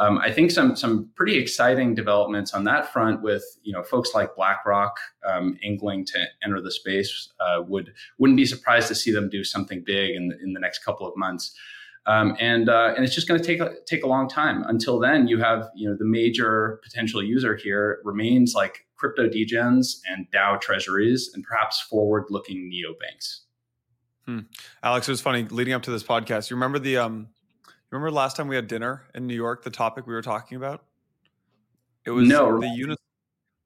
um, 0.00 0.16
I 0.18 0.32
think 0.32 0.50
some 0.50 0.76
some 0.76 1.10
pretty 1.14 1.36
exciting 1.36 1.94
developments 1.94 2.54
on 2.54 2.64
that 2.64 2.90
front 2.90 3.20
with 3.22 3.44
you 3.62 3.72
know 3.72 3.82
folks 3.82 4.14
like 4.14 4.34
BlackRock 4.34 4.98
um, 5.26 5.58
angling 5.62 6.06
to 6.06 6.24
enter 6.42 6.60
the 6.60 6.70
space. 6.70 7.30
Uh, 7.38 7.62
would 7.68 7.92
wouldn't 8.18 8.38
be 8.38 8.46
surprised 8.46 8.88
to 8.88 8.94
see 8.94 9.10
them 9.10 9.28
do 9.28 9.44
something 9.44 9.82
big 9.84 10.16
in 10.16 10.28
the, 10.28 10.38
in 10.42 10.54
the 10.54 10.60
next 10.60 10.84
couple 10.84 11.06
of 11.06 11.14
months. 11.16 11.54
Um, 12.06 12.36
and 12.40 12.68
uh, 12.68 12.94
and 12.96 13.04
it's 13.04 13.14
just 13.14 13.28
going 13.28 13.40
to 13.40 13.46
take 13.46 13.60
a, 13.60 13.74
take 13.86 14.04
a 14.04 14.06
long 14.06 14.28
time. 14.28 14.64
Until 14.66 14.98
then, 14.98 15.28
you 15.28 15.38
have 15.38 15.68
you 15.74 15.88
know 15.88 15.96
the 15.96 16.04
major 16.04 16.80
potential 16.82 17.22
user 17.22 17.56
here 17.56 18.00
remains 18.04 18.54
like 18.54 18.86
crypto 18.96 19.28
degens 19.28 20.00
and 20.08 20.26
DAO 20.30 20.60
treasuries 20.60 21.30
and 21.34 21.44
perhaps 21.44 21.80
forward 21.80 22.24
looking 22.30 22.70
neobanks. 22.70 23.40
Hmm. 24.26 24.40
Aleks, 24.82 25.02
it 25.02 25.08
was 25.08 25.20
funny 25.20 25.44
leading 25.44 25.74
up 25.74 25.82
to 25.82 25.90
this 25.90 26.02
podcast. 26.02 26.50
You 26.50 26.56
remember 26.56 26.78
the 26.78 26.96
um 26.98 27.28
Remember 27.90 28.10
last 28.12 28.36
time 28.36 28.46
we 28.46 28.54
had 28.54 28.68
dinner 28.68 29.02
in 29.14 29.26
New 29.26 29.34
York? 29.34 29.64
The 29.64 29.70
topic 29.70 30.06
we 30.06 30.14
were 30.14 30.22
talking 30.22 30.56
about. 30.56 30.84
It 32.06 32.12
was 32.12 32.28
no. 32.28 32.60
the 32.60 32.68
Unis- 32.68 32.98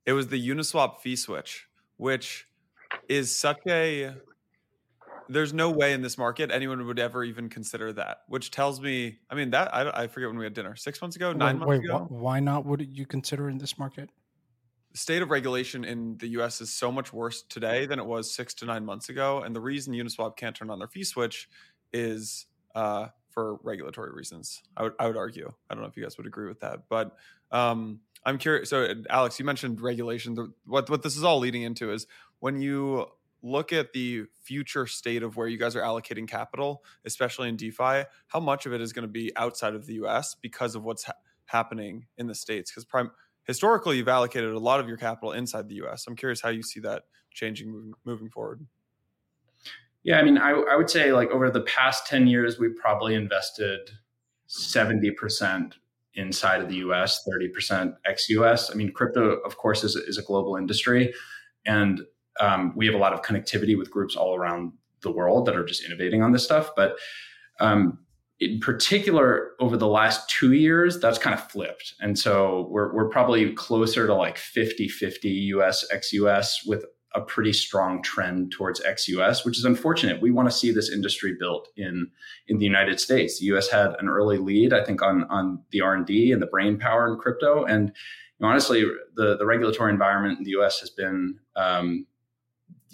It 0.06 0.14
was 0.14 0.28
the 0.28 0.48
Uniswap 0.48 1.00
fee 1.00 1.16
switch, 1.16 1.68
which 1.98 2.46
is 3.08 3.36
such 3.36 3.60
a. 3.66 4.14
There's 5.28 5.52
no 5.52 5.70
way 5.70 5.92
in 5.92 6.02
this 6.02 6.18
market 6.18 6.50
anyone 6.50 6.84
would 6.86 6.98
ever 6.98 7.24
even 7.24 7.48
consider 7.48 7.92
that. 7.94 8.22
Which 8.28 8.50
tells 8.50 8.80
me, 8.80 9.18
I 9.30 9.34
mean, 9.34 9.50
that 9.50 9.74
I, 9.74 10.02
I 10.02 10.06
forget 10.06 10.28
when 10.28 10.38
we 10.38 10.44
had 10.44 10.54
dinner. 10.54 10.76
Six 10.76 11.00
months 11.00 11.16
ago, 11.16 11.32
nine 11.32 11.58
wait, 11.60 11.66
months 11.66 11.68
wait, 11.68 11.84
ago. 11.84 12.06
Why 12.08 12.40
not? 12.40 12.64
Would 12.66 12.86
you 12.90 13.06
consider 13.06 13.48
in 13.48 13.58
this 13.58 13.78
market? 13.78 14.10
The 14.92 14.98
state 14.98 15.22
of 15.22 15.30
regulation 15.30 15.84
in 15.84 16.18
the 16.18 16.28
U.S. 16.28 16.60
is 16.60 16.72
so 16.72 16.92
much 16.92 17.12
worse 17.12 17.42
today 17.42 17.86
than 17.86 17.98
it 17.98 18.06
was 18.06 18.32
six 18.32 18.54
to 18.54 18.64
nine 18.64 18.84
months 18.84 19.08
ago, 19.08 19.40
and 19.40 19.54
the 19.54 19.60
reason 19.60 19.92
Uniswap 19.92 20.36
can't 20.36 20.54
turn 20.54 20.70
on 20.70 20.78
their 20.78 20.88
fee 20.88 21.04
switch 21.04 21.48
is 21.92 22.46
uh, 22.74 23.08
for 23.30 23.58
regulatory 23.62 24.12
reasons. 24.12 24.62
I 24.76 24.84
would 24.84 24.92
I 24.98 25.06
would 25.08 25.16
argue. 25.16 25.52
I 25.68 25.74
don't 25.74 25.82
know 25.82 25.88
if 25.88 25.96
you 25.96 26.02
guys 26.02 26.16
would 26.16 26.26
agree 26.26 26.48
with 26.48 26.60
that, 26.60 26.84
but 26.88 27.16
um, 27.50 28.00
I'm 28.24 28.38
curious. 28.38 28.70
So, 28.70 28.86
Aleks, 29.10 29.38
you 29.38 29.44
mentioned 29.44 29.80
regulation. 29.80 30.54
What 30.66 30.88
what 30.88 31.02
this 31.02 31.16
is 31.16 31.24
all 31.24 31.38
leading 31.38 31.62
into 31.62 31.92
is 31.92 32.06
when 32.38 32.60
you 32.60 33.06
look 33.44 33.72
at 33.74 33.92
the 33.92 34.24
future 34.42 34.86
state 34.86 35.22
of 35.22 35.36
where 35.36 35.46
you 35.46 35.58
guys 35.58 35.76
are 35.76 35.82
allocating 35.82 36.26
capital, 36.26 36.82
especially 37.04 37.48
in 37.48 37.56
DeFi, 37.56 38.04
how 38.28 38.40
much 38.40 38.64
of 38.64 38.72
it 38.72 38.80
is 38.80 38.92
going 38.92 39.06
to 39.06 39.12
be 39.12 39.30
outside 39.36 39.74
of 39.74 39.86
the 39.86 39.94
US 39.94 40.34
because 40.40 40.74
of 40.74 40.82
what's 40.82 41.04
ha- 41.04 41.12
happening 41.44 42.06
in 42.16 42.26
the 42.26 42.34
states? 42.34 42.70
Because 42.70 42.86
prime 42.86 43.10
historically, 43.44 43.98
you've 43.98 44.08
allocated 44.08 44.50
a 44.50 44.58
lot 44.58 44.80
of 44.80 44.88
your 44.88 44.96
capital 44.96 45.32
inside 45.32 45.68
the 45.68 45.74
US. 45.84 46.06
I'm 46.08 46.16
curious 46.16 46.40
how 46.40 46.48
you 46.48 46.62
see 46.62 46.80
that 46.80 47.02
changing 47.32 47.70
moving, 47.70 47.92
moving 48.06 48.30
forward. 48.30 48.66
Yeah, 50.02 50.18
I 50.18 50.22
mean, 50.22 50.38
I, 50.38 50.50
I 50.50 50.76
would 50.76 50.88
say 50.88 51.12
like 51.12 51.28
over 51.30 51.50
the 51.50 51.62
past 51.62 52.06
10 52.06 52.26
years, 52.26 52.58
we 52.58 52.70
probably 52.70 53.14
invested 53.14 53.90
70% 54.48 55.72
inside 56.14 56.62
of 56.62 56.68
the 56.68 56.76
US, 56.76 57.26
30% 57.28 57.94
ex 58.06 58.30
US. 58.30 58.70
I 58.70 58.74
mean, 58.74 58.90
crypto, 58.90 59.40
of 59.40 59.58
course, 59.58 59.84
is, 59.84 59.96
is 59.96 60.16
a 60.16 60.22
global 60.22 60.56
industry. 60.56 61.12
And 61.66 62.02
um, 62.40 62.72
we 62.76 62.86
have 62.86 62.94
a 62.94 62.98
lot 62.98 63.12
of 63.12 63.22
connectivity 63.22 63.76
with 63.76 63.90
groups 63.90 64.16
all 64.16 64.34
around 64.34 64.72
the 65.02 65.10
world 65.10 65.46
that 65.46 65.56
are 65.56 65.64
just 65.64 65.84
innovating 65.84 66.22
on 66.22 66.32
this 66.32 66.44
stuff. 66.44 66.70
But 66.76 66.96
um, 67.60 67.98
in 68.40 68.58
particular, 68.60 69.52
over 69.60 69.76
the 69.76 69.86
last 69.86 70.28
two 70.28 70.52
years, 70.52 70.98
that's 71.00 71.18
kind 71.18 71.34
of 71.34 71.50
flipped. 71.50 71.94
And 72.00 72.18
so 72.18 72.68
we're, 72.70 72.92
we're 72.92 73.08
probably 73.08 73.52
closer 73.52 74.06
to 74.06 74.14
like 74.14 74.38
50 74.38 74.88
50 74.88 75.28
US 75.28 75.84
ex 75.92 76.12
US 76.12 76.64
with 76.66 76.84
a 77.14 77.20
pretty 77.20 77.52
strong 77.52 78.02
trend 78.02 78.50
towards 78.52 78.82
ex-US, 78.82 79.44
which 79.44 79.56
is 79.56 79.64
unfortunate. 79.64 80.20
We 80.20 80.32
want 80.32 80.50
to 80.50 80.54
see 80.54 80.72
this 80.72 80.90
industry 80.90 81.36
built 81.38 81.68
in 81.76 82.10
in 82.48 82.58
the 82.58 82.64
United 82.64 83.00
States. 83.00 83.38
The 83.38 83.46
US 83.46 83.68
had 83.68 83.94
an 84.00 84.08
early 84.08 84.38
lead, 84.38 84.72
I 84.72 84.84
think, 84.84 85.00
on 85.00 85.24
on 85.24 85.62
the 85.70 85.80
R 85.80 85.94
and 85.94 86.06
the 86.06 86.48
brain 86.50 86.78
power 86.78 87.12
in 87.12 87.18
crypto. 87.18 87.64
And 87.64 87.92
honestly, 88.42 88.84
the 89.14 89.36
the 89.36 89.46
regulatory 89.46 89.92
environment 89.92 90.38
in 90.38 90.44
the 90.44 90.50
US 90.60 90.80
has 90.80 90.90
been 90.90 91.38
um, 91.56 92.06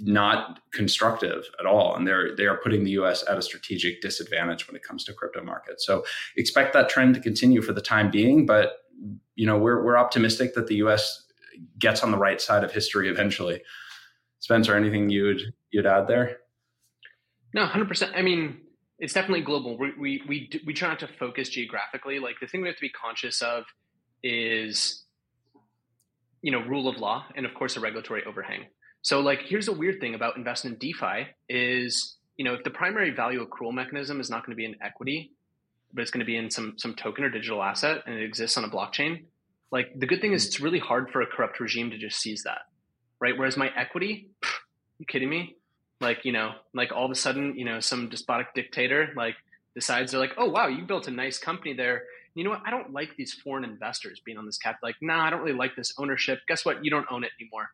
not 0.01 0.61
constructive 0.73 1.45
at 1.59 1.67
all, 1.67 1.95
and 1.95 2.07
they're 2.07 2.35
they 2.37 2.47
are 2.47 2.57
putting 2.57 2.85
the 2.85 2.91
U.S. 2.93 3.25
at 3.29 3.39
a 3.39 3.43
strategic 3.43 4.01
disadvantage 4.01 4.67
when 4.67 4.77
it 4.77 4.83
comes 4.83 5.05
to 5.05 5.13
crypto 5.13 5.43
markets. 5.43 5.87
So 5.87 6.05
expect 6.37 6.73
that 6.73 6.89
trend 6.89 7.15
to 7.15 7.21
continue 7.21 7.63
for 7.63 7.73
the 7.73 7.81
time 7.81 8.11
being, 8.11 8.47
but 8.47 8.79
you 9.35 9.47
know 9.47 9.59
we're 9.59 9.85
we're 9.85 9.99
optimistic 9.99 10.55
that 10.55 10.67
the 10.67 10.77
U.S. 10.77 11.27
gets 11.79 12.03
on 12.03 12.11
the 12.11 12.19
right 12.19 12.41
side 12.41 12.65
of 12.65 12.73
history 12.73 13.09
eventually. 13.09 13.63
Spencer, 14.41 14.75
anything 14.75 15.11
you'd 15.11 15.55
you'd 15.71 15.87
add 15.87 16.07
there? 16.07 16.39
No, 17.55 17.67
hundred 17.67 17.89
percent. 17.89 18.13
I 18.15 18.23
mean, 18.23 18.59
it's 18.99 19.13
definitely 19.13 19.43
global. 19.43 19.79
We 19.79 19.93
we 19.99 20.23
we 20.29 20.51
we 20.67 20.75
try 20.75 20.89
not 20.89 21.01
to 21.01 21.09
focus 21.19 21.49
geographically. 21.49 22.19
Like 22.19 22.37
the 22.41 22.47
thing 22.47 22.63
we 22.63 22.69
have 22.69 22.77
to 22.77 22.83
be 22.83 22.91
conscious 22.91 23.43
of 23.43 23.65
is, 24.23 25.05
you 26.43 26.53
know, 26.53 26.61
rule 26.61 26.89
of 26.89 26.99
law 26.99 27.25
and 27.35 27.47
of 27.47 27.55
course 27.55 27.77
a 27.77 27.81
regulatory 27.81 28.25
overhang. 28.25 28.67
So 29.03 29.21
like, 29.21 29.43
here's 29.43 29.69
a 29.69 29.73
weird 29.73 30.01
thing 30.01 30.15
about 30.15 30.37
investment 30.37 30.83
in 30.83 30.91
DeFi 30.91 31.29
is, 31.49 32.17
you 32.37 32.45
know, 32.45 32.55
if 32.55 32.65
the 32.65 32.71
primary 32.71 33.11
value 33.11 33.47
accrual 33.47 33.73
mechanism 33.73 34.21
is 34.21 34.31
not 34.31 34.45
going 34.45 34.53
to 34.53 34.57
be 34.57 34.65
in 34.65 34.77
equity, 34.83 35.33
but 35.93 36.03
it's 36.03 36.11
going 36.11 36.21
to 36.21 36.27
be 36.27 36.37
in 36.37 36.51
some 36.51 36.75
some 36.77 36.95
token 36.95 37.25
or 37.25 37.31
digital 37.31 37.63
asset, 37.63 38.03
and 38.07 38.15
it 38.15 38.23
exists 38.23 38.57
on 38.57 38.65
a 38.65 38.69
blockchain. 38.69 39.25
Like 39.73 39.93
the 39.99 40.07
good 40.07 40.21
thing 40.21 40.33
is, 40.33 40.47
it's 40.47 40.61
really 40.61 40.79
hard 40.79 41.11
for 41.11 41.21
a 41.21 41.27
corrupt 41.27 41.59
regime 41.61 41.91
to 41.91 41.99
just 41.99 42.21
seize 42.21 42.43
that 42.45 42.61
right? 43.21 43.37
Whereas 43.37 43.57
my 43.57 43.71
equity, 43.77 44.29
pff, 44.43 44.55
you 44.99 45.07
kidding 45.07 45.31
me? 45.31 45.57
Like, 46.01 46.25
you 46.25 46.33
know, 46.33 46.53
like 46.73 46.91
all 46.93 47.05
of 47.05 47.11
a 47.11 47.15
sudden, 47.15 47.57
you 47.57 47.65
know, 47.65 47.79
some 47.81 48.09
despotic 48.09 48.55
dictator 48.55 49.13
like 49.15 49.37
decides 49.75 50.13
they're 50.13 50.21
like, 50.21 50.33
oh 50.39 50.49
wow, 50.49 50.67
you 50.67 50.85
built 50.85 51.07
a 51.07 51.11
nice 51.11 51.39
company 51.39 51.75
there. 51.75 52.05
You 52.35 52.45
know 52.45 52.51
what? 52.51 52.63
I 52.67 52.71
don't 52.71 52.93
like 52.93 53.17
these 53.17 53.35
foreign 53.35 53.65
investors 53.65 54.21
being 54.25 54.39
on 54.39 54.47
this 54.47 54.57
cap. 54.57 54.79
Like, 54.83 54.97
nah, 55.03 55.25
I 55.25 55.31
don't 55.31 55.41
really 55.41 55.57
like 55.57 55.77
this 55.77 55.93
ownership. 55.99 56.41
Guess 56.49 56.65
what? 56.65 56.85
You 56.85 56.91
don't 56.91 57.07
own 57.11 57.25
it 57.25 57.31
anymore. 57.41 57.71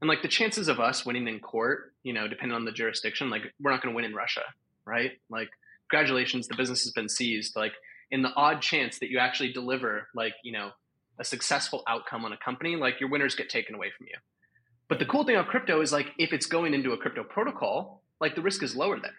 And 0.00 0.08
like 0.08 0.22
the 0.22 0.28
chances 0.28 0.68
of 0.68 0.78
us 0.78 1.06
winning 1.06 1.26
in 1.26 1.40
court, 1.40 1.94
you 2.02 2.12
know, 2.12 2.28
depending 2.28 2.54
on 2.54 2.64
the 2.64 2.72
jurisdiction, 2.72 3.30
like 3.30 3.42
we're 3.60 3.70
not 3.70 3.82
going 3.82 3.92
to 3.92 3.96
win 3.96 4.04
in 4.04 4.14
Russia, 4.14 4.42
right? 4.84 5.12
Like, 5.30 5.48
congratulations, 5.90 6.48
the 6.48 6.56
business 6.56 6.84
has 6.84 6.92
been 6.92 7.08
seized. 7.08 7.56
Like, 7.56 7.72
in 8.10 8.22
the 8.22 8.32
odd 8.34 8.62
chance 8.62 8.98
that 8.98 9.10
you 9.10 9.18
actually 9.18 9.52
deliver, 9.52 10.08
like, 10.14 10.34
you 10.42 10.52
know, 10.52 10.70
a 11.18 11.24
successful 11.24 11.82
outcome 11.86 12.24
on 12.24 12.32
a 12.32 12.36
company, 12.36 12.76
like 12.76 13.00
your 13.00 13.08
winners 13.08 13.34
get 13.34 13.48
taken 13.48 13.74
away 13.74 13.90
from 13.96 14.06
you. 14.06 14.14
But 14.88 14.98
the 14.98 15.06
cool 15.06 15.24
thing 15.24 15.36
about 15.36 15.48
crypto 15.48 15.80
is 15.80 15.92
like 15.92 16.08
if 16.18 16.32
it's 16.32 16.46
going 16.46 16.74
into 16.74 16.92
a 16.92 16.96
crypto 16.96 17.24
protocol, 17.24 18.02
like 18.20 18.34
the 18.34 18.42
risk 18.42 18.62
is 18.62 18.76
lower 18.76 19.00
there, 19.00 19.14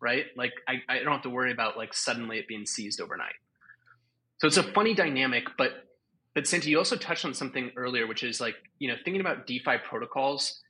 right? 0.00 0.26
Like 0.36 0.52
I, 0.66 0.80
I 0.88 0.98
don't 1.02 1.12
have 1.12 1.22
to 1.22 1.30
worry 1.30 1.52
about 1.52 1.76
like 1.76 1.92
suddenly 1.92 2.38
it 2.38 2.48
being 2.48 2.66
seized 2.66 3.00
overnight. 3.00 3.34
So 4.38 4.46
it's 4.46 4.56
a 4.56 4.62
funny 4.62 4.94
dynamic, 4.94 5.44
but 5.58 5.72
but 6.34 6.46
Santi, 6.46 6.70
you 6.70 6.78
also 6.78 6.96
touched 6.96 7.24
on 7.24 7.32
something 7.32 7.70
earlier, 7.76 8.06
which 8.06 8.22
is 8.22 8.40
like, 8.40 8.56
you 8.78 8.88
know, 8.88 8.96
thinking 9.04 9.20
about 9.20 9.46
DeFi 9.46 9.78
protocols. 9.88 10.60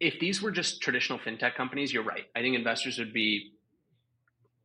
If 0.00 0.20
these 0.20 0.42
were 0.42 0.50
just 0.50 0.82
traditional 0.82 1.18
fintech 1.18 1.54
companies, 1.54 1.92
you're 1.92 2.02
right. 2.02 2.24
I 2.36 2.40
think 2.40 2.54
investors 2.54 2.98
would 2.98 3.14
be 3.14 3.52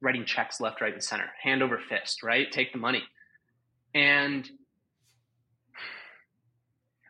writing 0.01 0.25
checks 0.25 0.59
left, 0.59 0.81
right, 0.81 0.93
and 0.93 1.03
center, 1.03 1.29
hand 1.41 1.63
over 1.63 1.79
fist, 1.89 2.23
right? 2.23 2.51
Take 2.51 2.73
the 2.73 2.79
money. 2.79 3.03
And 3.93 4.49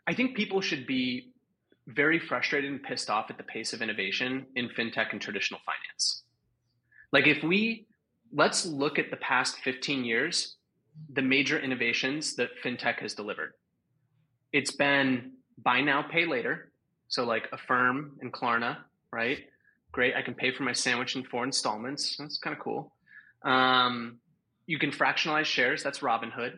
I 0.06 0.14
think 0.14 0.36
people 0.36 0.62
should 0.62 0.86
be 0.86 1.32
very 1.88 2.20
frustrated 2.20 2.70
and 2.72 2.84
pissed 2.84 3.10
off 3.10 3.30
at 3.30 3.38
the 3.38 3.44
pace 3.44 3.74
of 3.74 3.82
innovation 3.82 4.46
in 4.56 4.70
fintech 4.70 5.12
and 5.12 5.22
traditional 5.22 5.60
finance. 5.66 6.24
Like 7.12 7.28
if 7.28 7.44
we 7.44 7.88
let's 8.34 8.66
look 8.66 9.00
at 9.00 9.10
the 9.12 9.18
past 9.18 9.58
15 9.58 10.06
years, 10.06 10.58
the 11.10 11.22
major 11.22 11.60
innovations 11.60 12.36
that 12.36 12.50
fintech 12.64 13.00
has 13.00 13.14
delivered. 13.14 13.54
It's 14.54 14.72
been 14.72 15.34
buy 15.58 15.82
now, 15.82 16.04
pay 16.04 16.26
later. 16.26 16.72
So 17.08 17.26
like 17.26 17.50
Affirm 17.52 18.18
and 18.22 18.32
Klarna, 18.32 18.78
right? 19.12 19.40
Great. 19.92 20.16
I 20.16 20.22
can 20.22 20.34
pay 20.34 20.52
for 20.52 20.64
my 20.64 20.74
sandwich 20.74 21.16
in 21.16 21.24
four 21.24 21.44
installments. 21.44 22.16
That's 22.18 22.38
kind 22.38 22.56
of 22.56 22.62
cool. 22.62 22.94
Um, 23.44 24.20
you 24.66 24.80
can 24.80 24.92
fractionalize 24.92 25.46
shares. 25.46 25.84
That's 25.84 26.00
Robinhood. 26.00 26.58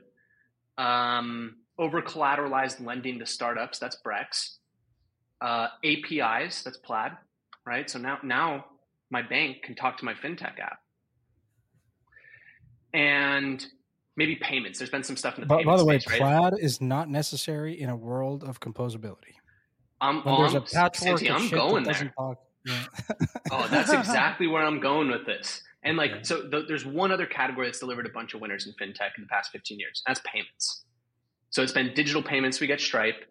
Um, 0.78 1.58
over 1.80 2.02
collateralized 2.02 2.86
lending 2.86 3.20
to 3.20 3.26
startups. 3.26 3.80
That's 3.80 3.98
Brex. 4.06 4.58
Uh, 5.42 5.68
APIs. 5.84 6.62
That's 6.64 6.78
Plaid, 6.78 7.14
right? 7.66 7.90
So 7.90 7.98
now, 7.98 8.20
now 8.24 8.66
my 9.10 9.24
bank 9.24 9.64
can 9.64 9.76
talk 9.76 9.98
to 9.98 10.06
my 10.06 10.14
fintech 10.14 10.60
app. 10.60 10.80
And 12.94 13.66
maybe 14.16 14.36
payments. 14.36 14.80
There's 14.80 14.90
been 14.92 15.04
some 15.04 15.16
stuff 15.18 15.36
in 15.36 15.42
the 15.42 15.48
by, 15.48 15.64
by 15.64 15.78
the 15.78 15.86
way, 15.86 16.00
space, 16.00 16.18
plaid 16.18 16.54
is 16.60 16.82
not 16.82 17.10
necessary 17.10 17.80
in 17.80 17.90
a 17.90 17.96
world 17.96 18.44
of 18.44 18.60
composability. 18.60 19.36
I'm, 20.02 20.18
When 20.18 20.36
oh, 20.36 20.38
there's 20.40 20.54
a 20.54 20.58
I'm- 20.58 20.66
patchwork 20.66 21.20
Santi, 21.20 21.30
I'm 21.32 21.42
shit 21.42 21.52
that 21.52 21.58
going 21.58 21.84
there. 21.84 22.14
talk- 22.18 22.42
yeah. 22.66 22.86
Oh, 23.52 23.68
that's 23.70 23.92
exactly 23.92 24.48
where 24.48 24.64
I'm 24.64 24.80
going 24.80 25.10
with 25.10 25.26
this. 25.26 25.62
And 25.84 25.98
like, 25.98 26.12
Yeah. 26.12 26.22
so 26.24 26.50
th- 26.50 26.66
there's 26.68 26.86
one 26.86 27.12
other 27.12 27.26
category 27.26 27.68
that's 27.68 27.80
delivered 27.80 28.06
a 28.06 28.10
bunch 28.10 28.34
of 28.34 28.42
winners 28.42 28.66
in 28.68 28.74
fintech 28.74 29.12
in 29.18 29.24
the 29.24 29.28
past 29.30 29.52
15 29.52 29.80
years. 29.80 30.02
That's 30.08 30.22
payments. 30.26 30.86
So 31.50 31.62
it's 31.62 31.74
been 31.74 31.94
digital 31.94 32.24
payments. 32.24 32.60
We 32.60 32.68
get 32.68 32.80
Stripe, 32.82 33.26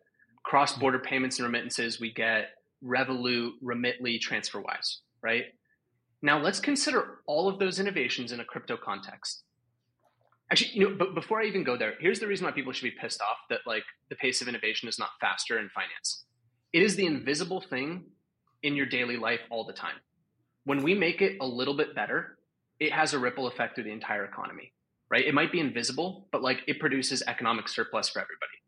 cross-border 0.45 0.99
mm-hmm. 0.99 1.07
payments 1.07 1.38
and 1.38 1.47
remittances. 1.47 1.99
We 1.99 2.12
get 2.12 2.51
Revolut, 2.85 3.53
Remitly, 3.62 4.21
TransferWise. 4.21 4.99
Right 5.23 5.45
now, 6.21 6.38
let's 6.40 6.61
consider 6.61 7.21
all 7.27 7.49
of 7.49 7.59
those 7.59 7.81
innovations 7.81 8.33
in 8.33 8.40
a 8.40 8.45
crypto 8.45 8.77
context. 8.77 9.45
Actually, 10.52 10.70
you 10.74 10.86
know, 10.86 10.94
but 10.94 11.14
before 11.14 11.40
I 11.40 11.46
even 11.46 11.64
go 11.64 11.78
there, 11.78 11.94
here's 11.98 12.20
the 12.20 12.26
reason 12.26 12.44
why 12.44 12.52
people 12.52 12.74
should 12.74 12.84
be 12.84 12.90
pissed 12.90 13.22
off 13.22 13.38
that 13.48 13.60
like 13.66 13.84
the 14.10 14.16
pace 14.16 14.42
of 14.42 14.48
innovation 14.48 14.86
is 14.86 14.98
not 14.98 15.08
faster 15.18 15.58
in 15.58 15.70
finance. 15.70 16.26
It 16.74 16.82
is 16.82 16.94
the 16.94 17.06
invisible 17.06 17.62
thing 17.62 18.04
in 18.62 18.76
your 18.76 18.84
daily 18.84 19.16
life 19.16 19.40
all 19.50 19.64
the 19.64 19.72
time. 19.72 19.94
When 20.64 20.82
we 20.82 20.94
make 20.94 21.22
it 21.22 21.38
a 21.40 21.46
little 21.46 21.74
bit 21.74 21.94
better, 21.94 22.36
it 22.78 22.92
has 22.92 23.14
a 23.14 23.18
ripple 23.18 23.46
effect 23.46 23.74
through 23.74 23.84
the 23.84 23.92
entire 23.92 24.26
economy, 24.26 24.74
right? 25.10 25.24
It 25.24 25.32
might 25.32 25.52
be 25.52 25.58
invisible, 25.58 26.28
but 26.32 26.42
like 26.42 26.58
it 26.66 26.78
produces 26.78 27.22
economic 27.26 27.66
surplus 27.66 28.10
for 28.10 28.18
everybody. 28.18 28.58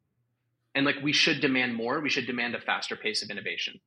And 0.74 0.86
like 0.86 0.96
we 1.02 1.12
should 1.12 1.42
demand 1.42 1.74
more, 1.74 2.00
we 2.00 2.08
should 2.08 2.26
demand 2.26 2.54
a 2.54 2.62
faster 2.62 2.96
pace 2.96 3.22
of 3.22 3.28
innovation. 3.28 3.78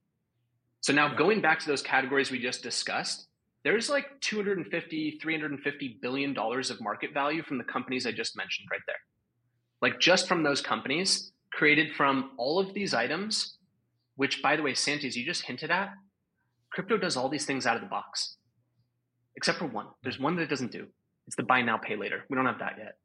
So 0.81 0.93
now 0.93 1.15
going 1.15 1.41
back 1.41 1.59
to 1.61 1.67
those 1.67 1.81
categories 1.81 2.29
we 2.29 2.39
just 2.39 2.61
discussed, 2.61 3.27
there's 3.63 3.89
like 3.89 4.05
250, 4.21 5.19
350 5.21 5.99
billion 6.01 6.33
dollars 6.33 6.69
of 6.69 6.79
market 6.81 7.13
value 7.13 7.43
from 7.43 7.57
the 7.57 7.63
companies 7.63 8.05
I 8.05 8.11
just 8.11 8.37
mentioned 8.37 8.67
right 8.71 8.81
there. 8.87 8.95
Like 9.81 9.99
just 9.99 10.27
from 10.27 10.43
those 10.43 10.61
companies 10.61 11.31
created 11.51 11.95
from 11.95 12.31
all 12.37 12.59
of 12.59 12.73
these 12.73 12.93
items, 12.93 13.57
which 14.15 14.41
by 14.41 14.55
the 14.55 14.63
way, 14.63 14.73
Santi, 14.73 15.07
as 15.07 15.15
you 15.15 15.25
just 15.25 15.43
hinted 15.43 15.71
at, 15.71 15.93
crypto 16.71 16.97
does 16.97 17.17
all 17.17 17.29
these 17.29 17.45
things 17.45 17.65
out 17.65 17.75
of 17.75 17.81
the 17.81 17.87
box. 17.87 18.37
Except 19.35 19.59
for 19.59 19.67
one. 19.67 19.87
There's 20.03 20.19
one 20.19 20.35
that 20.35 20.43
it 20.43 20.49
doesn't 20.49 20.71
do. 20.71 20.87
It's 21.27 21.35
the 21.35 21.43
buy 21.43 21.61
now, 21.61 21.77
pay 21.77 21.95
later. 21.95 22.23
We 22.29 22.35
don't 22.35 22.45
have 22.45 22.59
that 22.59 22.75
yet. 22.77 22.97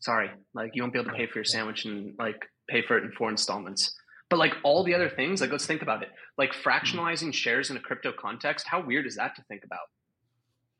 Sorry. 0.00 0.30
Like 0.54 0.72
you 0.74 0.82
won't 0.82 0.92
be 0.92 0.98
able 0.98 1.10
to 1.10 1.16
pay 1.16 1.26
for 1.26 1.38
your 1.38 1.44
sandwich 1.44 1.84
and 1.84 2.14
like 2.18 2.40
pay 2.68 2.82
for 2.82 2.96
it 2.96 3.04
in 3.04 3.12
four 3.12 3.30
installments. 3.30 3.94
But 4.28 4.38
like 4.38 4.54
all 4.62 4.84
the 4.84 4.94
other 4.94 5.10
things, 5.10 5.40
like 5.40 5.50
let's 5.50 5.66
think 5.66 5.82
about 5.82 6.02
it. 6.02 6.10
Like 6.38 6.52
mm-hmm. 6.52 6.68
fractionalizing 6.68 7.34
shares 7.34 7.70
in 7.70 7.76
a 7.76 7.80
crypto 7.80 8.12
context, 8.18 8.66
how 8.68 8.84
weird 8.84 9.06
is 9.06 9.16
that 9.16 9.34
to 9.36 9.42
think 9.48 9.64
about? 9.64 9.80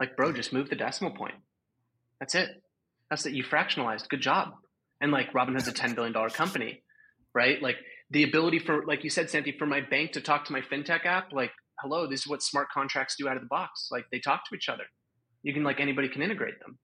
Like, 0.00 0.16
bro, 0.16 0.32
just 0.32 0.52
move 0.52 0.70
the 0.70 0.76
decimal 0.76 1.12
point. 1.12 1.34
That's 2.18 2.34
it. 2.34 2.48
That's 3.10 3.22
that 3.24 3.34
you 3.34 3.44
fractionalized. 3.44 4.08
Good 4.08 4.22
job. 4.22 4.54
And 5.00 5.12
like 5.12 5.32
Robinhood's 5.32 5.68
a 5.68 5.72
$10 5.72 5.94
billion 5.94 6.12
company, 6.30 6.82
right? 7.34 7.60
Like 7.62 7.76
the 8.10 8.22
ability 8.22 8.58
for, 8.58 8.84
like 8.86 9.04
you 9.04 9.10
said, 9.10 9.30
Santi, 9.30 9.54
for 9.58 9.66
my 9.66 9.80
bank 9.80 10.12
to 10.12 10.20
talk 10.20 10.46
to 10.46 10.52
my 10.52 10.60
fintech 10.60 11.04
app, 11.06 11.32
like, 11.32 11.52
hello, 11.80 12.06
this 12.06 12.20
is 12.20 12.26
what 12.26 12.42
smart 12.42 12.68
contracts 12.72 13.16
do 13.18 13.28
out 13.28 13.36
of 13.36 13.42
the 13.42 13.48
box. 13.48 13.88
Like 13.90 14.04
they 14.10 14.20
talk 14.20 14.42
to 14.48 14.56
each 14.56 14.68
other. 14.68 14.84
You 15.42 15.54
can 15.54 15.64
like 15.64 15.80
anybody 15.80 16.08
can 16.08 16.22
integrate 16.22 16.58
them. 16.60 16.78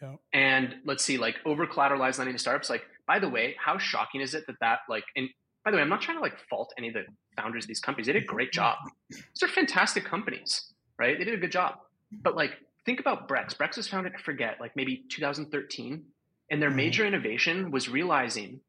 Yeah. 0.00 0.16
And 0.32 0.74
let's 0.84 1.04
see, 1.04 1.18
like 1.18 1.36
over 1.44 1.66
collateralized 1.66 2.18
lending 2.18 2.36
to 2.36 2.38
startups. 2.38 2.70
Like, 2.70 2.82
by 3.06 3.18
the 3.18 3.28
way, 3.28 3.56
how 3.64 3.78
shocking 3.78 4.20
is 4.20 4.34
it 4.34 4.44
that 4.46 4.56
that 4.60 4.80
like, 4.88 5.04
and 5.16 5.28
by 5.64 5.70
the 5.70 5.76
way, 5.76 5.82
I'm 5.82 5.88
not 5.88 6.02
trying 6.02 6.18
to 6.18 6.22
like 6.22 6.38
fault 6.50 6.72
any 6.78 6.88
of 6.88 6.94
the 6.94 7.04
founders 7.36 7.64
of 7.64 7.68
these 7.68 7.80
companies. 7.80 8.06
They 8.06 8.12
did 8.12 8.22
a 8.22 8.26
great 8.26 8.52
job. 8.52 8.76
These 9.10 9.42
are 9.42 9.48
fantastic 9.48 10.04
companies, 10.04 10.72
right? 10.98 11.18
They 11.18 11.24
did 11.24 11.34
a 11.34 11.38
good 11.38 11.52
job. 11.52 11.76
But 12.22 12.36
like, 12.36 12.52
think 12.84 13.00
about 13.00 13.28
Brex. 13.28 13.56
Brex 13.56 13.76
was 13.76 13.88
founded, 13.88 14.12
I 14.18 14.22
forget, 14.22 14.56
like 14.60 14.76
maybe 14.76 15.04
2013, 15.10 16.04
and 16.50 16.62
their 16.62 16.70
Mhm. 16.70 16.76
major 16.76 17.06
innovation 17.06 17.70
was 17.70 17.88
realizing, 17.88 18.60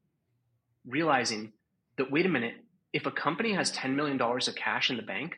realizing 0.86 1.52
that 1.98 2.10
wait 2.10 2.26
a 2.26 2.28
minute, 2.28 2.54
if 2.92 3.06
a 3.06 3.10
company 3.10 3.52
has 3.52 3.70
10 3.70 3.94
million 3.96 4.16
dollars 4.16 4.48
of 4.48 4.54
cash 4.54 4.90
in 4.90 4.96
the 4.96 5.02
bank, 5.02 5.36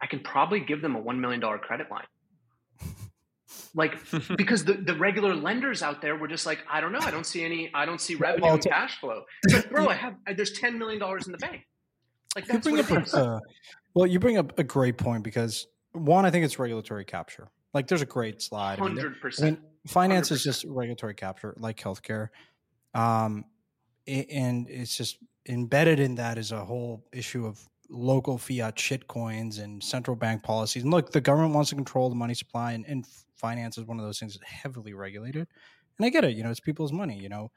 I 0.00 0.06
can 0.06 0.20
probably 0.20 0.60
give 0.60 0.80
them 0.82 0.94
a 0.96 1.00
one 1.00 1.20
million 1.20 1.40
dollar 1.40 1.58
credit 1.58 1.90
line. 1.90 2.06
Like 3.76 3.98
because 4.36 4.64
the, 4.64 4.74
the 4.74 4.94
regular 4.94 5.34
lenders 5.34 5.82
out 5.82 6.00
there 6.00 6.16
were 6.16 6.26
just 6.28 6.46
like, 6.46 6.60
I 6.68 6.80
don't 6.80 6.92
know, 6.92 7.00
I 7.02 7.10
don't 7.10 7.26
see 7.26 7.44
any, 7.44 7.70
I 7.74 7.84
don't 7.86 8.00
see 8.00 8.14
revenue 8.26 8.44
well, 8.44 8.54
and 8.54 8.64
cash 8.64 8.98
flow. 8.98 9.24
It's 9.44 9.54
like, 9.54 9.70
bro, 9.70 9.88
I 9.88 9.94
have, 9.94 10.14
there's 10.36 10.52
ten 10.52 10.78
million 10.78 10.98
dollars 11.00 11.26
in 11.26 11.32
the 11.32 11.38
bank. 11.38 11.62
Like 12.34 12.46
you 12.46 12.52
that's 12.52 12.64
bring 12.64 12.76
what 12.76 12.90
up 12.90 12.98
it 12.98 13.06
is. 13.06 13.14
a, 13.14 13.24
uh, 13.24 13.40
well, 13.94 14.06
you 14.06 14.18
bring 14.18 14.38
up 14.38 14.58
a 14.58 14.64
great 14.64 14.96
point 14.96 15.22
because 15.22 15.66
one, 15.94 16.26
I 16.26 16.30
think 16.30 16.44
it's 16.44 16.58
regulatory 16.58 17.04
capture. 17.04 17.48
Like, 17.72 17.88
there's 17.88 18.02
a 18.02 18.06
great 18.06 18.40
slide. 18.42 18.78
I 18.78 18.84
mean, 18.84 18.94
there- 18.94 19.04
Hundred 19.06 19.20
percent. 19.20 19.60
finance 19.86 20.30
is 20.30 20.42
just 20.44 20.64
regulatory 20.64 21.14
capture, 21.14 21.54
like 21.58 21.78
healthcare, 21.78 22.28
um, 22.94 23.44
and 24.06 24.68
it's 24.68 24.96
just 24.96 25.18
embedded 25.48 25.98
in 26.00 26.14
that 26.16 26.38
is 26.38 26.52
a 26.52 26.64
whole 26.64 27.04
issue 27.12 27.46
of 27.46 27.66
local 27.90 28.38
fiat 28.38 28.78
shit 28.78 29.06
coins 29.08 29.58
and 29.58 29.82
central 29.82 30.16
bank 30.16 30.42
policies. 30.42 30.82
And 30.82 30.92
look, 30.92 31.10
the 31.12 31.20
government 31.20 31.54
wants 31.54 31.70
to 31.70 31.76
control 31.76 32.08
the 32.08 32.14
money 32.14 32.34
supply, 32.34 32.72
and, 32.72 32.84
and 32.86 33.06
finance 33.34 33.76
is 33.78 33.84
one 33.84 33.98
of 33.98 34.04
those 34.06 34.18
things 34.18 34.34
that's 34.38 34.50
heavily 34.50 34.94
regulated. 34.94 35.46
And 35.98 36.06
I 36.06 36.08
get 36.10 36.24
it, 36.24 36.36
you 36.36 36.42
know, 36.42 36.50
it's 36.50 36.60
people's 36.60 36.92
money, 36.92 37.18
you 37.18 37.28
know. 37.28 37.50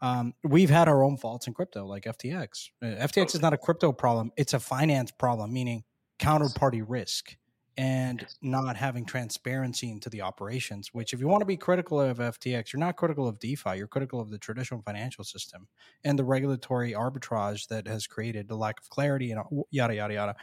Um, 0.00 0.34
we've 0.44 0.70
had 0.70 0.86
our 0.88 1.02
own 1.02 1.16
faults 1.16 1.46
in 1.48 1.54
crypto, 1.54 1.84
like 1.84 2.04
FTX. 2.04 2.68
Uh, 2.80 2.86
FTX 2.86 3.34
is 3.34 3.42
not 3.42 3.52
a 3.52 3.58
crypto 3.58 3.92
problem; 3.92 4.30
it's 4.36 4.54
a 4.54 4.60
finance 4.60 5.10
problem, 5.10 5.52
meaning 5.52 5.82
counterparty 6.20 6.84
risk 6.86 7.36
and 7.78 8.26
not 8.42 8.76
having 8.76 9.04
transparency 9.04 9.88
into 9.88 10.10
the 10.10 10.20
operations. 10.20 10.92
Which, 10.92 11.14
if 11.14 11.20
you 11.20 11.28
want 11.28 11.42
to 11.42 11.46
be 11.46 11.56
critical 11.56 12.00
of 12.00 12.18
FTX, 12.18 12.72
you're 12.72 12.80
not 12.80 12.96
critical 12.96 13.28
of 13.28 13.38
DeFi. 13.38 13.76
You're 13.76 13.86
critical 13.86 14.20
of 14.20 14.30
the 14.30 14.38
traditional 14.38 14.82
financial 14.82 15.22
system 15.22 15.68
and 16.02 16.18
the 16.18 16.24
regulatory 16.24 16.92
arbitrage 16.92 17.68
that 17.68 17.86
has 17.86 18.08
created 18.08 18.48
the 18.48 18.56
lack 18.56 18.80
of 18.80 18.90
clarity 18.90 19.30
and 19.30 19.40
yada 19.70 19.94
yada 19.94 20.14
yada. 20.14 20.36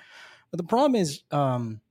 But 0.50 0.58
the 0.58 0.64
problem 0.64 0.96
is, 0.96 1.24
um, 1.32 1.82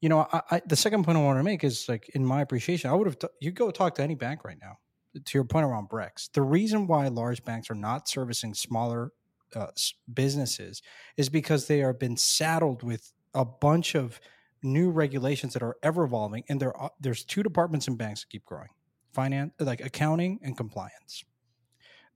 you 0.00 0.08
know, 0.08 0.26
I, 0.32 0.40
I, 0.50 0.62
the 0.66 0.76
second 0.76 1.04
point 1.04 1.18
I 1.18 1.22
want 1.22 1.38
to 1.38 1.44
make 1.44 1.62
is 1.62 1.86
like 1.86 2.08
in 2.14 2.24
my 2.24 2.40
appreciation, 2.40 2.88
I 2.88 2.94
would 2.94 3.06
have 3.06 3.18
t- 3.18 3.28
you 3.40 3.50
go 3.52 3.70
talk 3.70 3.94
to 3.96 4.02
any 4.02 4.14
bank 4.14 4.44
right 4.44 4.58
now. 4.60 4.78
To 5.14 5.38
your 5.38 5.44
point 5.44 5.64
around 5.64 5.90
Brex, 5.90 6.32
the 6.32 6.42
reason 6.42 6.88
why 6.88 7.06
large 7.06 7.44
banks 7.44 7.70
are 7.70 7.76
not 7.76 8.08
servicing 8.08 8.52
smaller 8.52 9.12
uh, 9.54 9.68
businesses 10.12 10.82
is 11.16 11.28
because 11.28 11.68
they 11.68 11.82
are 11.82 11.92
been 11.92 12.16
saddled 12.16 12.82
with 12.82 13.12
a 13.32 13.44
bunch 13.44 13.94
of 13.94 14.18
new 14.64 14.90
regulations 14.90 15.52
that 15.52 15.62
are 15.62 15.76
ever 15.82 16.04
evolving, 16.04 16.42
and 16.48 16.58
there 16.58 16.76
are, 16.76 16.90
there's 16.98 17.24
two 17.24 17.42
departments 17.42 17.86
in 17.86 17.96
banks 17.96 18.22
that 18.22 18.30
keep 18.30 18.44
growing: 18.44 18.70
finance, 19.12 19.52
like 19.60 19.80
accounting 19.80 20.40
and 20.42 20.56
compliance. 20.56 21.24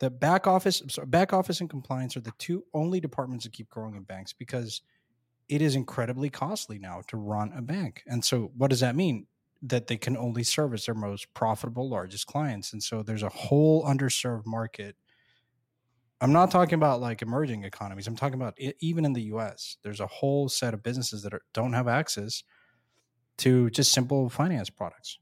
The 0.00 0.10
back 0.10 0.46
office, 0.46 0.82
sorry, 0.88 1.06
back 1.06 1.32
office 1.32 1.60
and 1.60 1.68
compliance 1.68 2.16
are 2.16 2.20
the 2.20 2.32
two 2.38 2.64
only 2.72 3.00
departments 3.00 3.44
that 3.44 3.52
keep 3.52 3.68
growing 3.68 3.96
in 3.96 4.04
banks 4.04 4.32
because 4.32 4.82
it 5.48 5.62
is 5.62 5.74
incredibly 5.74 6.30
costly 6.30 6.78
now 6.78 7.02
to 7.08 7.16
run 7.16 7.52
a 7.56 7.62
bank. 7.62 8.02
And 8.06 8.24
so, 8.24 8.52
what 8.56 8.70
does 8.70 8.80
that 8.80 8.96
mean? 8.96 9.26
That 9.62 9.88
they 9.88 9.96
can 9.96 10.16
only 10.16 10.44
service 10.44 10.86
their 10.86 10.94
most 10.94 11.32
profitable, 11.34 11.88
largest 11.90 12.26
clients. 12.26 12.72
And 12.72 12.82
so, 12.82 13.02
there's 13.02 13.24
a 13.24 13.28
whole 13.28 13.84
underserved 13.84 14.46
market. 14.46 14.96
I'm 16.20 16.32
not 16.32 16.50
talking 16.50 16.74
about 16.74 17.00
like 17.00 17.22
emerging 17.22 17.64
economies. 17.64 18.06
I'm 18.06 18.16
talking 18.16 18.34
about 18.34 18.54
e- 18.58 18.72
even 18.80 19.04
in 19.04 19.12
the 19.12 19.22
US, 19.34 19.76
there's 19.82 20.00
a 20.00 20.06
whole 20.06 20.48
set 20.48 20.74
of 20.74 20.82
businesses 20.82 21.22
that 21.22 21.32
are, 21.32 21.42
don't 21.52 21.74
have 21.74 21.86
access 21.86 22.42
to 23.38 23.70
just 23.70 23.92
simple 23.92 24.28
finance 24.28 24.68
products. 24.68 25.18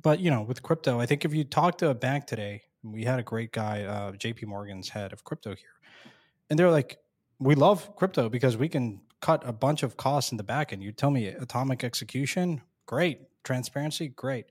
But, 0.00 0.20
you 0.20 0.30
know, 0.30 0.42
with 0.42 0.62
crypto, 0.62 1.00
I 1.00 1.06
think 1.06 1.24
if 1.24 1.34
you 1.34 1.44
talk 1.44 1.78
to 1.78 1.90
a 1.90 1.94
bank 1.94 2.26
today, 2.26 2.62
we 2.82 3.04
had 3.04 3.18
a 3.18 3.22
great 3.22 3.52
guy, 3.52 3.82
uh, 3.82 4.12
JP 4.12 4.46
Morgan's 4.46 4.88
head 4.88 5.12
of 5.12 5.24
crypto 5.24 5.50
here, 5.50 6.12
and 6.48 6.58
they're 6.58 6.70
like, 6.70 6.98
we 7.40 7.54
love 7.54 7.94
crypto 7.96 8.28
because 8.28 8.56
we 8.56 8.68
can 8.68 9.00
cut 9.20 9.42
a 9.46 9.52
bunch 9.52 9.82
of 9.82 9.96
costs 9.96 10.30
in 10.30 10.36
the 10.36 10.44
back 10.44 10.72
end. 10.72 10.82
You 10.82 10.92
tell 10.92 11.10
me 11.10 11.26
atomic 11.26 11.82
execution, 11.84 12.62
great. 12.86 13.20
Transparency, 13.44 14.08
great. 14.08 14.46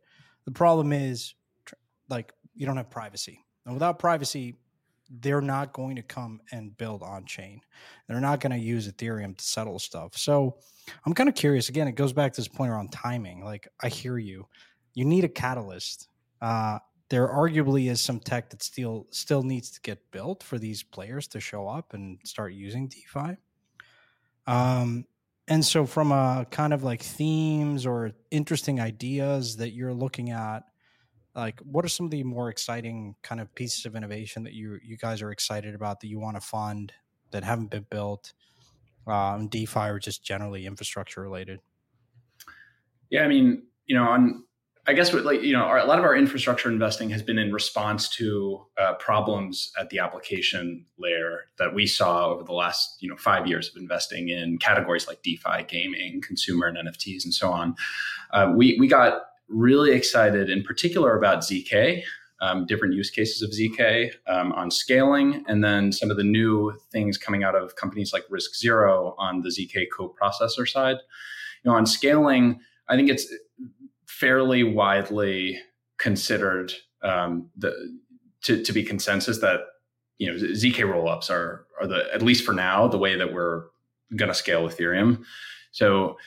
The 0.45 0.51
problem 0.51 0.91
is, 0.91 1.35
like, 2.09 2.33
you 2.55 2.65
don't 2.65 2.77
have 2.77 2.89
privacy. 2.89 3.45
And 3.65 3.73
without 3.73 3.99
privacy, 3.99 4.55
they're 5.09 5.41
not 5.41 5.73
going 5.73 5.95
to 5.95 6.01
come 6.01 6.41
and 6.51 6.75
build 6.77 7.03
on 7.03 7.25
chain. 7.25 7.61
They're 8.07 8.19
not 8.19 8.39
going 8.39 8.51
to 8.51 8.57
use 8.57 8.91
Ethereum 8.91 9.37
to 9.37 9.43
settle 9.43 9.79
stuff. 9.79 10.17
So 10.17 10.57
I'm 11.05 11.13
kind 11.13 11.29
of 11.29 11.35
curious. 11.35 11.69
Again, 11.69 11.87
it 11.87 11.95
goes 11.95 12.13
back 12.13 12.33
to 12.33 12.41
this 12.41 12.47
point 12.47 12.71
around 12.71 12.91
timing. 12.91 13.43
Like, 13.43 13.67
I 13.81 13.89
hear 13.89 14.17
you. 14.17 14.47
You 14.93 15.05
need 15.05 15.23
a 15.23 15.29
catalyst. 15.29 16.09
Uh, 16.41 16.79
there 17.09 17.27
arguably 17.27 17.89
is 17.89 18.01
some 18.01 18.19
tech 18.19 18.49
that 18.49 18.61
still 18.61 19.07
still 19.11 19.43
needs 19.43 19.71
to 19.71 19.81
get 19.81 20.11
built 20.11 20.43
for 20.43 20.57
these 20.57 20.83
players 20.83 21.27
to 21.29 21.39
show 21.39 21.67
up 21.67 21.93
and 21.93 22.19
start 22.23 22.53
using 22.53 22.87
DeFi. 22.87 23.37
Um, 24.45 25.05
and 25.47 25.63
so, 25.63 25.85
from 25.85 26.11
a 26.11 26.45
kind 26.51 26.73
of 26.73 26.83
like 26.83 27.01
themes 27.01 27.85
or 27.85 28.11
interesting 28.31 28.81
ideas 28.81 29.57
that 29.57 29.71
you're 29.71 29.93
looking 29.93 30.31
at, 30.31 30.63
like 31.37 31.59
what 31.59 31.85
are 31.85 31.89
some 31.89 32.07
of 32.07 32.11
the 32.11 32.23
more 32.23 32.49
exciting 32.49 33.15
kind 33.21 33.39
of 33.39 33.53
pieces 33.53 33.85
of 33.85 33.95
innovation 33.95 34.43
that 34.43 34.53
you 34.53 34.79
you 34.83 34.97
guys 34.97 35.21
are 35.21 35.31
excited 35.31 35.75
about 35.75 35.99
that 36.01 36.07
you 36.07 36.19
want 36.19 36.35
to 36.35 36.41
fund 36.41 36.91
that 37.31 37.43
haven't 37.43 37.69
been 37.69 37.85
built, 37.89 38.33
um, 39.05 39.47
DeFi 39.47 39.89
or 39.89 39.99
just 39.99 40.23
generally 40.23 40.65
infrastructure 40.65 41.21
related? 41.21 41.59
Yeah, 43.09 43.23
I 43.23 43.27
mean, 43.27 43.63
you 43.85 43.95
know, 43.95 44.03
on 44.03 44.43
I 44.89 44.93
guess 44.93 45.11
what, 45.13 45.25
like 45.25 45.43
you 45.43 45.51
know, 45.51 45.63
our, 45.63 45.79
a 45.79 45.85
lot 45.85 45.99
of 45.99 46.05
our 46.05 46.15
infrastructure 46.15 46.69
investing 46.69 47.09
has 47.09 47.21
been 47.21 47.37
in 47.37 47.51
response 47.51 48.07
to 48.15 48.65
uh, 48.77 48.93
problems 48.93 49.71
at 49.77 49.89
the 49.89 49.99
application 49.99 50.85
layer 50.97 51.49
that 51.59 51.75
we 51.75 51.85
saw 51.85 52.27
over 52.27 52.43
the 52.43 52.53
last 52.53 52.95
you 53.01 53.09
know 53.09 53.17
five 53.17 53.45
years 53.45 53.69
of 53.69 53.75
investing 53.75 54.29
in 54.29 54.57
categories 54.57 55.05
like 55.05 55.21
DeFi, 55.21 55.65
gaming, 55.67 56.21
consumer, 56.21 56.67
and 56.67 56.77
NFTs, 56.77 57.25
and 57.25 57.33
so 57.33 57.51
on. 57.51 57.75
Uh, 58.31 58.53
we 58.55 58.77
we 58.79 58.87
got 58.87 59.23
really 59.47 59.91
excited, 59.91 60.49
in 60.49 60.63
particular, 60.63 61.17
about 61.17 61.39
zk. 61.39 62.01
Um, 62.39 62.67
different 62.67 62.93
use 62.93 63.09
cases 63.09 63.41
of 63.41 63.49
zk 63.49 64.11
um, 64.27 64.51
on 64.51 64.69
scaling, 64.69 65.43
and 65.47 65.63
then 65.63 65.91
some 65.91 66.11
of 66.11 66.17
the 66.17 66.23
new 66.23 66.73
things 66.91 67.17
coming 67.17 67.43
out 67.43 67.55
of 67.55 67.75
companies 67.75 68.13
like 68.13 68.23
RISC 68.29 68.55
Zero 68.55 69.15
on 69.17 69.41
the 69.41 69.49
zk 69.49 69.87
co-processor 69.95 70.67
side. 70.67 70.97
You 71.63 71.71
know, 71.71 71.77
on 71.77 71.87
scaling, 71.87 72.59
I 72.87 72.95
think 72.95 73.09
it's 73.09 73.25
fairly 74.05 74.63
widely 74.63 75.59
considered 75.97 76.73
um, 77.01 77.49
the 77.55 77.73
to, 78.43 78.63
to 78.63 78.73
be 78.73 78.83
consensus 78.83 79.39
that 79.39 79.61
you 80.17 80.31
know 80.31 80.37
zk 80.37 80.75
rollups 80.75 81.29
are 81.29 81.65
are 81.79 81.87
the 81.87 82.05
at 82.13 82.21
least 82.21 82.43
for 82.43 82.53
now 82.53 82.87
the 82.87 82.97
way 82.97 83.15
that 83.15 83.33
we're 83.33 83.65
going 84.15 84.29
to 84.29 84.35
scale 84.35 84.67
ethereum 84.67 85.23
so 85.71 86.17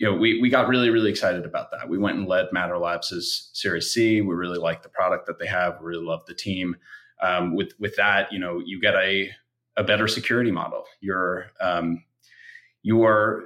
you 0.00 0.06
know 0.06 0.16
we, 0.16 0.40
we 0.40 0.48
got 0.48 0.66
really 0.66 0.90
really 0.90 1.10
excited 1.10 1.44
about 1.44 1.70
that 1.70 1.88
we 1.88 1.98
went 1.98 2.18
and 2.18 2.26
led 2.26 2.46
matter 2.52 2.76
labs' 2.78 3.50
series 3.52 3.92
c 3.92 4.20
we 4.20 4.34
really 4.34 4.58
like 4.58 4.82
the 4.82 4.88
product 4.88 5.26
that 5.26 5.38
they 5.38 5.46
have 5.46 5.78
we 5.80 5.86
really 5.86 6.04
love 6.04 6.24
the 6.26 6.34
team 6.34 6.74
um, 7.22 7.54
with 7.54 7.72
with 7.78 7.94
that 7.96 8.32
you 8.32 8.38
know 8.38 8.60
you 8.64 8.80
get 8.80 8.94
a 8.96 9.30
a 9.76 9.84
better 9.84 10.08
security 10.08 10.50
model 10.50 10.84
you're 11.00 11.52
um, 11.60 12.02
you're 12.82 13.44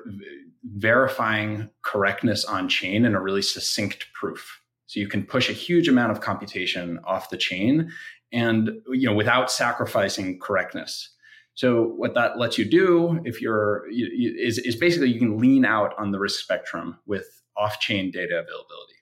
verifying 0.65 1.69
correctness 1.83 2.45
on 2.45 2.69
chain 2.69 3.05
in 3.05 3.15
a 3.15 3.21
really 3.21 3.43
succinct 3.43 4.07
proof. 4.13 4.61
So 4.87 5.01
you 5.01 5.09
can 5.09 5.25
push 5.25 5.51
a 5.51 5.53
huge 5.53 5.89
amount 5.89 6.13
of 6.13 6.21
computation 6.21 7.01
off 7.05 7.31
the 7.31 7.37
chain 7.37 7.91
and 8.33 8.71
you 8.89 9.07
know 9.07 9.15
without 9.15 9.51
sacrificing 9.51 10.39
correctness. 10.39 11.14
So 11.55 11.85
what 11.85 12.15
that 12.15 12.39
lets 12.39 12.59
you 12.59 12.65
do 12.65 13.21
if 13.25 13.41
you're 13.41 13.85
is, 13.91 14.59
is 14.59 14.77
basically 14.77 15.09
you 15.11 15.19
can 15.19 15.39
lean 15.39 15.65
out 15.65 15.95
on 15.99 16.11
the 16.11 16.19
risk 16.19 16.41
spectrum 16.41 16.99
with 17.07 17.43
off-chain 17.57 18.11
data 18.11 18.35
availability. 18.35 18.95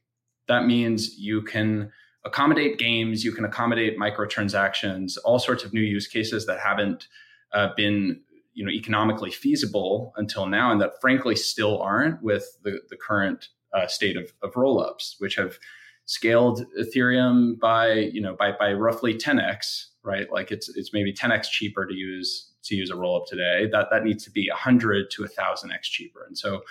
That 0.48 0.66
means 0.66 1.18
you 1.18 1.40
can 1.42 1.90
accommodate 2.24 2.78
games, 2.78 3.24
you 3.24 3.32
can 3.32 3.44
accommodate 3.44 3.98
microtransactions, 3.98 5.16
all 5.24 5.38
sorts 5.38 5.64
of 5.64 5.72
new 5.72 5.80
use 5.80 6.06
cases 6.06 6.46
that 6.46 6.60
haven't 6.60 7.08
uh, 7.52 7.68
been 7.76 8.20
you 8.54 8.64
know 8.64 8.70
economically 8.70 9.30
feasible 9.30 10.12
until 10.16 10.46
now, 10.46 10.70
and 10.70 10.80
that 10.80 11.00
frankly 11.00 11.36
still 11.36 11.80
aren't 11.80 12.22
with 12.22 12.58
the 12.62 12.80
the 12.90 12.96
current 12.96 13.48
uh, 13.72 13.86
state 13.86 14.16
of, 14.16 14.32
of 14.42 14.52
rollups, 14.52 15.14
which 15.18 15.36
have 15.36 15.58
scaled 16.04 16.66
Ethereum 16.78 17.58
by 17.58 17.92
you 17.92 18.20
know 18.20 18.36
by 18.38 18.52
by 18.52 18.72
roughly 18.72 19.14
10x, 19.14 19.86
right? 20.04 20.30
Like 20.30 20.50
it's 20.50 20.68
it's 20.70 20.92
maybe 20.92 21.12
10x 21.12 21.50
cheaper 21.50 21.86
to 21.86 21.94
use 21.94 22.50
to 22.64 22.76
use 22.76 22.90
a 22.90 22.94
rollup 22.94 23.26
today. 23.26 23.68
That 23.70 23.88
that 23.90 24.04
needs 24.04 24.24
to 24.24 24.30
be 24.30 24.48
100 24.48 25.10
to 25.10 25.22
1000x 25.22 25.82
cheaper, 25.82 26.24
and 26.26 26.36
so 26.36 26.62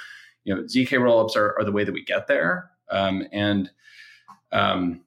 you 0.44 0.56
know 0.56 0.64
zk 0.64 0.90
rollups 0.90 1.36
are, 1.36 1.56
are 1.60 1.64
the 1.64 1.72
way 1.72 1.84
that 1.84 1.94
we 1.94 2.04
get 2.04 2.28
there, 2.28 2.72
um, 2.90 3.24
and 3.32 3.70
um, 4.52 5.02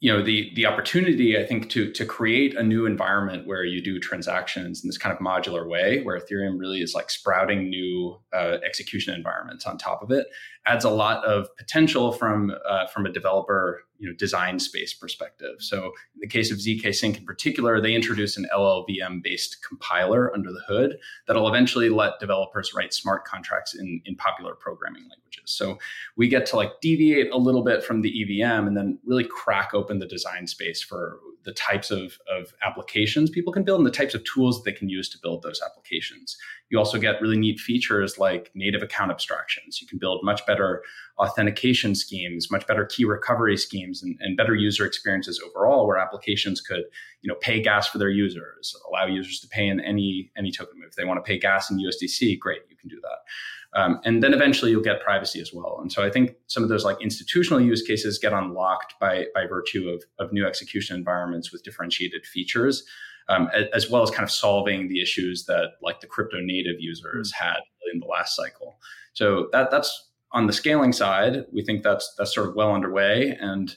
you 0.00 0.12
know 0.12 0.22
the 0.22 0.52
the 0.54 0.64
opportunity 0.64 1.36
i 1.36 1.44
think 1.44 1.68
to 1.70 1.90
to 1.92 2.04
create 2.04 2.54
a 2.56 2.62
new 2.62 2.86
environment 2.86 3.46
where 3.46 3.64
you 3.64 3.82
do 3.82 3.98
transactions 3.98 4.82
in 4.84 4.88
this 4.88 4.98
kind 4.98 5.12
of 5.12 5.18
modular 5.20 5.68
way 5.68 6.02
where 6.02 6.18
ethereum 6.18 6.58
really 6.58 6.80
is 6.80 6.94
like 6.94 7.10
sprouting 7.10 7.68
new 7.68 8.16
uh, 8.32 8.58
execution 8.64 9.12
environments 9.12 9.66
on 9.66 9.76
top 9.76 10.02
of 10.02 10.12
it 10.12 10.28
adds 10.68 10.84
a 10.84 10.90
lot 10.90 11.24
of 11.24 11.48
potential 11.56 12.12
from 12.12 12.52
uh, 12.68 12.86
from 12.86 13.06
a 13.06 13.12
developer 13.12 13.82
you 13.98 14.08
know 14.08 14.14
design 14.16 14.58
space 14.58 14.94
perspective. 14.94 15.56
So 15.58 15.86
in 16.14 16.20
the 16.20 16.28
case 16.28 16.52
of 16.52 16.58
zk 16.58 16.94
sync 16.94 17.18
in 17.18 17.24
particular, 17.24 17.80
they 17.80 17.94
introduce 17.94 18.36
an 18.36 18.46
LLVM 18.54 19.22
based 19.22 19.58
compiler 19.66 20.32
under 20.34 20.52
the 20.52 20.62
hood 20.68 20.98
that'll 21.26 21.48
eventually 21.48 21.88
let 21.88 22.20
developers 22.20 22.72
write 22.74 22.92
smart 22.92 23.24
contracts 23.24 23.74
in 23.74 24.00
in 24.04 24.14
popular 24.16 24.54
programming 24.54 25.02
languages. 25.02 25.50
So 25.50 25.78
we 26.16 26.28
get 26.28 26.46
to 26.46 26.56
like 26.56 26.80
deviate 26.80 27.32
a 27.32 27.38
little 27.38 27.62
bit 27.62 27.82
from 27.82 28.02
the 28.02 28.22
EVM 28.22 28.66
and 28.66 28.76
then 28.76 28.98
really 29.04 29.24
crack 29.24 29.74
open 29.74 29.98
the 29.98 30.06
design 30.06 30.46
space 30.46 30.82
for 30.82 31.18
the 31.44 31.52
types 31.52 31.90
of, 31.90 32.18
of 32.30 32.52
applications 32.64 33.30
people 33.30 33.52
can 33.52 33.62
build 33.62 33.80
and 33.80 33.86
the 33.86 33.90
types 33.90 34.14
of 34.14 34.22
tools 34.24 34.56
that 34.56 34.70
they 34.70 34.76
can 34.76 34.88
use 34.88 35.08
to 35.08 35.18
build 35.22 35.42
those 35.42 35.60
applications. 35.64 36.36
You 36.70 36.78
also 36.78 36.98
get 36.98 37.20
really 37.22 37.38
neat 37.38 37.58
features 37.58 38.18
like 38.18 38.50
native 38.54 38.82
account 38.82 39.10
abstractions. 39.10 39.80
You 39.80 39.86
can 39.86 39.98
build 39.98 40.24
much 40.24 40.44
better 40.46 40.82
authentication 41.18 41.94
schemes, 41.94 42.50
much 42.50 42.66
better 42.66 42.84
key 42.84 43.04
recovery 43.04 43.56
schemes, 43.56 44.02
and, 44.02 44.16
and 44.20 44.36
better 44.36 44.54
user 44.54 44.84
experiences 44.84 45.42
overall, 45.46 45.86
where 45.86 45.96
applications 45.96 46.60
could, 46.60 46.84
you 47.22 47.28
know, 47.28 47.36
pay 47.40 47.60
gas 47.62 47.88
for 47.88 47.98
their 47.98 48.10
users, 48.10 48.74
allow 48.88 49.06
users 49.06 49.40
to 49.40 49.48
pay 49.48 49.66
in 49.66 49.80
any 49.80 50.30
any 50.36 50.52
token. 50.52 50.78
Move. 50.78 50.88
If 50.88 50.96
they 50.96 51.04
want 51.04 51.24
to 51.24 51.28
pay 51.28 51.38
gas 51.38 51.70
in 51.70 51.78
USDC, 51.78 52.38
great, 52.38 52.62
you. 52.68 52.76
Um, 53.74 54.00
and 54.04 54.22
then 54.22 54.32
eventually 54.32 54.70
you'll 54.70 54.82
get 54.82 55.02
privacy 55.02 55.40
as 55.40 55.52
well. 55.52 55.78
And 55.80 55.92
so 55.92 56.02
I 56.02 56.10
think 56.10 56.32
some 56.46 56.62
of 56.62 56.68
those 56.68 56.84
like 56.84 57.00
institutional 57.02 57.60
use 57.60 57.82
cases 57.82 58.18
get 58.18 58.32
unlocked 58.32 58.94
by, 58.98 59.26
by 59.34 59.46
virtue 59.46 59.90
of, 59.90 60.02
of 60.18 60.32
new 60.32 60.46
execution 60.46 60.96
environments 60.96 61.52
with 61.52 61.62
differentiated 61.64 62.24
features, 62.24 62.82
um, 63.28 63.50
as 63.74 63.90
well 63.90 64.02
as 64.02 64.10
kind 64.10 64.24
of 64.24 64.30
solving 64.30 64.88
the 64.88 65.02
issues 65.02 65.44
that 65.46 65.72
like 65.82 66.00
the 66.00 66.06
crypto 66.06 66.38
native 66.40 66.76
users 66.78 67.32
hmm. 67.36 67.44
had 67.44 67.60
in 67.92 68.00
the 68.00 68.06
last 68.06 68.34
cycle. 68.34 68.78
So 69.12 69.48
that 69.52 69.70
that's 69.70 70.08
on 70.32 70.46
the 70.46 70.52
scaling 70.52 70.92
side. 70.92 71.44
We 71.52 71.64
think 71.64 71.82
that's 71.82 72.14
that's 72.16 72.34
sort 72.34 72.48
of 72.48 72.54
well 72.54 72.72
underway, 72.72 73.36
and 73.40 73.74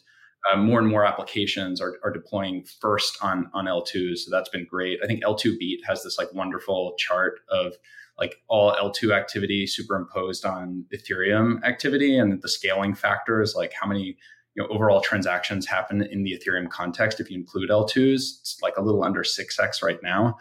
uh, 0.51 0.57
more 0.57 0.79
and 0.79 0.87
more 0.87 1.05
applications 1.05 1.79
are, 1.81 1.97
are 2.03 2.11
deploying 2.11 2.65
first 2.79 3.17
on 3.21 3.49
on 3.53 3.65
L2. 3.65 4.17
So 4.17 4.31
that's 4.31 4.49
been 4.49 4.65
great. 4.69 4.99
I 5.03 5.07
think 5.07 5.23
L2 5.23 5.57
Beat 5.57 5.81
has 5.87 6.03
this 6.03 6.17
like 6.17 6.33
wonderful 6.33 6.93
chart 6.97 7.39
of 7.49 7.73
like 8.21 8.35
all 8.47 8.73
L2 8.75 9.13
activity 9.13 9.65
superimposed 9.65 10.45
on 10.45 10.85
Ethereum 10.93 11.61
activity, 11.63 12.17
and 12.17 12.39
the 12.41 12.47
scaling 12.47 12.93
factor 12.93 13.41
is 13.41 13.55
like 13.55 13.73
how 13.73 13.87
many 13.87 14.15
you 14.53 14.61
know 14.61 14.67
overall 14.69 15.01
transactions 15.01 15.65
happen 15.65 16.03
in 16.03 16.23
the 16.23 16.39
Ethereum 16.39 16.69
context 16.69 17.19
if 17.19 17.31
you 17.31 17.37
include 17.37 17.71
L2s. 17.71 18.13
It's 18.13 18.59
like 18.61 18.77
a 18.77 18.81
little 18.81 19.03
under 19.03 19.23
six 19.23 19.59
x 19.59 19.81
right 19.81 19.97
now. 20.03 20.37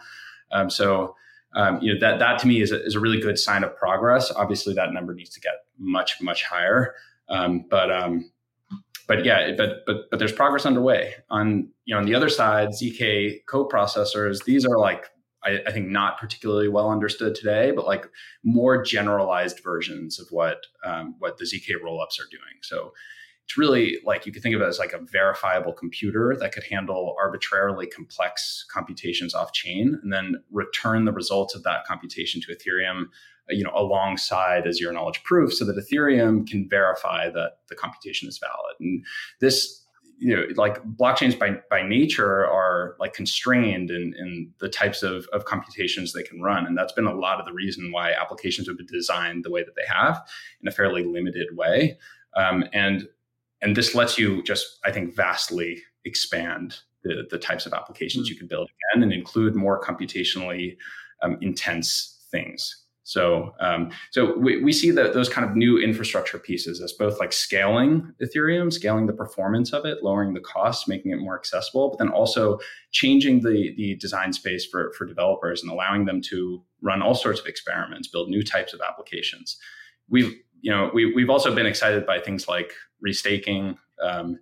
Um, 0.51 0.69
so 0.69 1.15
um, 1.55 1.79
you 1.81 1.91
know 1.91 1.99
that 1.99 2.19
that 2.19 2.39
to 2.39 2.47
me 2.47 2.61
is 2.61 2.71
a, 2.71 2.85
is 2.85 2.93
a 2.93 2.99
really 2.99 3.19
good 3.19 3.39
sign 3.39 3.63
of 3.63 3.75
progress. 3.75 4.31
Obviously, 4.31 4.75
that 4.75 4.93
number 4.93 5.15
needs 5.15 5.31
to 5.31 5.39
get 5.39 5.53
much 5.79 6.21
much 6.21 6.43
higher. 6.43 6.93
Um, 7.29 7.65
but 7.67 7.91
um, 7.91 8.31
but 9.07 9.25
yeah, 9.25 9.53
but 9.57 9.87
but 9.87 10.09
but 10.11 10.19
there's 10.19 10.31
progress 10.31 10.67
underway. 10.67 11.15
On 11.31 11.67
you 11.85 11.95
know 11.95 11.99
on 11.99 12.05
the 12.05 12.13
other 12.13 12.29
side, 12.29 12.69
zk 12.69 13.39
co-processors. 13.47 14.43
These 14.45 14.67
are 14.67 14.77
like 14.77 15.09
I, 15.43 15.59
I, 15.65 15.71
think 15.71 15.87
not 15.87 16.19
particularly 16.19 16.67
well 16.67 16.89
understood 16.89 17.35
today, 17.35 17.71
but 17.71 17.85
like 17.85 18.07
more 18.43 18.83
generalized 18.83 19.61
versions 19.63 20.19
of 20.19 20.27
what 20.31 20.65
um, 20.83 21.15
what 21.19 21.37
the 21.37 21.45
zk 21.45 21.67
rollups 21.83 22.19
are 22.19 22.29
doing. 22.29 22.59
So 22.61 22.93
it's 23.45 23.57
really 23.57 23.97
like 24.05 24.25
you 24.25 24.31
could 24.31 24.43
think 24.43 24.55
of 24.55 24.61
it 24.61 24.65
as 24.65 24.79
like 24.79 24.93
a 24.93 24.99
verifiable 24.99 25.73
computer 25.73 26.35
that 26.39 26.53
could 26.53 26.63
handle 26.63 27.15
arbitrarily 27.19 27.87
complex 27.87 28.65
computations 28.71 29.33
off 29.33 29.51
chain 29.51 29.99
and 30.01 30.13
then 30.13 30.43
return 30.51 31.05
the 31.05 31.11
results 31.11 31.55
of 31.55 31.63
that 31.63 31.85
computation 31.85 32.39
to 32.41 32.55
Ethereum 32.55 33.05
you 33.49 33.63
know 33.63 33.71
alongside 33.75 34.65
a 34.65 34.73
zero 34.73 34.93
knowledge 34.93 35.23
proof 35.23 35.53
so 35.53 35.65
that 35.65 35.75
ethereum 35.75 36.47
can 36.47 36.67
verify 36.69 37.29
that 37.29 37.57
the 37.69 37.75
computation 37.75 38.27
is 38.27 38.37
valid 38.37 38.75
and 38.79 39.03
this 39.39 39.80
you 40.21 40.35
know 40.35 40.43
like 40.55 40.81
blockchains 40.95 41.37
by 41.37 41.57
by 41.69 41.81
nature 41.81 42.45
are 42.45 42.95
like 42.99 43.13
constrained 43.13 43.89
in 43.89 44.13
in 44.17 44.51
the 44.59 44.69
types 44.69 45.01
of 45.03 45.25
of 45.33 45.45
computations 45.45 46.13
they 46.13 46.23
can 46.23 46.41
run. 46.41 46.65
And 46.65 46.77
that's 46.77 46.93
been 46.93 47.07
a 47.07 47.13
lot 47.13 47.39
of 47.39 47.45
the 47.45 47.53
reason 47.53 47.91
why 47.91 48.13
applications 48.13 48.67
have 48.67 48.77
been 48.77 48.85
designed 48.85 49.43
the 49.43 49.51
way 49.51 49.63
that 49.63 49.75
they 49.75 49.87
have 49.87 50.21
in 50.61 50.67
a 50.67 50.71
fairly 50.71 51.03
limited 51.03 51.47
way. 51.57 51.97
Um, 52.37 52.63
and 52.71 53.07
and 53.61 53.75
this 53.75 53.95
lets 53.95 54.17
you 54.17 54.43
just 54.43 54.79
i 54.83 54.91
think 54.91 55.15
vastly 55.15 55.81
expand 56.05 56.79
the 57.03 57.27
the 57.29 57.37
types 57.37 57.65
of 57.65 57.73
applications 57.73 58.25
mm-hmm. 58.25 58.33
you 58.33 58.37
can 58.37 58.47
build 58.47 58.69
again 58.69 59.03
and 59.03 59.13
include 59.13 59.55
more 59.55 59.81
computationally 59.81 60.77
um, 61.23 61.37
intense 61.41 62.25
things 62.31 62.80
So, 63.11 63.53
um, 63.59 63.91
so 64.11 64.37
we, 64.37 64.63
we 64.63 64.71
see 64.71 64.89
that 64.91 65.13
those 65.13 65.27
kind 65.27 65.45
of 65.45 65.53
new 65.53 65.77
infrastructure 65.77 66.39
pieces 66.39 66.79
as 66.79 66.93
both 66.93 67.19
like 67.19 67.33
scaling 67.33 68.13
Ethereum, 68.23 68.71
scaling 68.71 69.05
the 69.05 69.11
performance 69.11 69.73
of 69.73 69.85
it, 69.85 70.01
lowering 70.01 70.33
the 70.33 70.39
cost, 70.39 70.87
making 70.87 71.11
it 71.11 71.19
more 71.19 71.37
accessible, 71.37 71.89
but 71.89 71.99
then 71.99 72.07
also 72.07 72.57
changing 72.91 73.41
the 73.41 73.73
the 73.75 73.95
design 73.95 74.31
space 74.31 74.65
for 74.65 74.93
for 74.97 75.05
developers 75.05 75.61
and 75.61 75.69
allowing 75.69 76.05
them 76.05 76.21
to 76.21 76.63
run 76.81 77.01
all 77.01 77.13
sorts 77.13 77.41
of 77.41 77.47
experiments, 77.47 78.07
build 78.07 78.29
new 78.29 78.43
types 78.43 78.73
of 78.73 78.79
applications. 78.79 79.57
We've 80.07 80.33
you 80.61 80.71
know 80.71 80.89
we 80.93 81.13
we've 81.13 81.29
also 81.29 81.53
been 81.53 81.65
excited 81.65 82.05
by 82.05 82.21
things 82.21 82.47
like 82.47 82.71
restaking. 83.05 83.75
Um, 84.01 84.39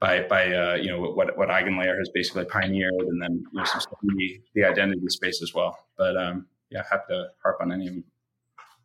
by 0.00 0.22
by 0.22 0.52
uh, 0.52 0.74
you 0.74 0.90
know 0.90 1.00
what 1.00 1.38
what 1.38 1.50
EigenLayer 1.50 1.96
has 1.96 2.10
basically 2.12 2.46
pioneered, 2.46 2.92
and 2.94 3.22
then 3.22 3.44
you 3.52 3.60
know, 3.60 3.64
the, 4.02 4.40
the 4.56 4.64
identity 4.64 5.06
space 5.06 5.40
as 5.40 5.54
well. 5.54 5.78
But 5.96 6.16
um, 6.16 6.46
yeah, 6.72 6.82
happy 6.90 7.04
to 7.10 7.28
harp 7.42 7.58
on 7.60 7.70
any 7.70 7.86
of 7.86 7.94
them. 7.94 8.04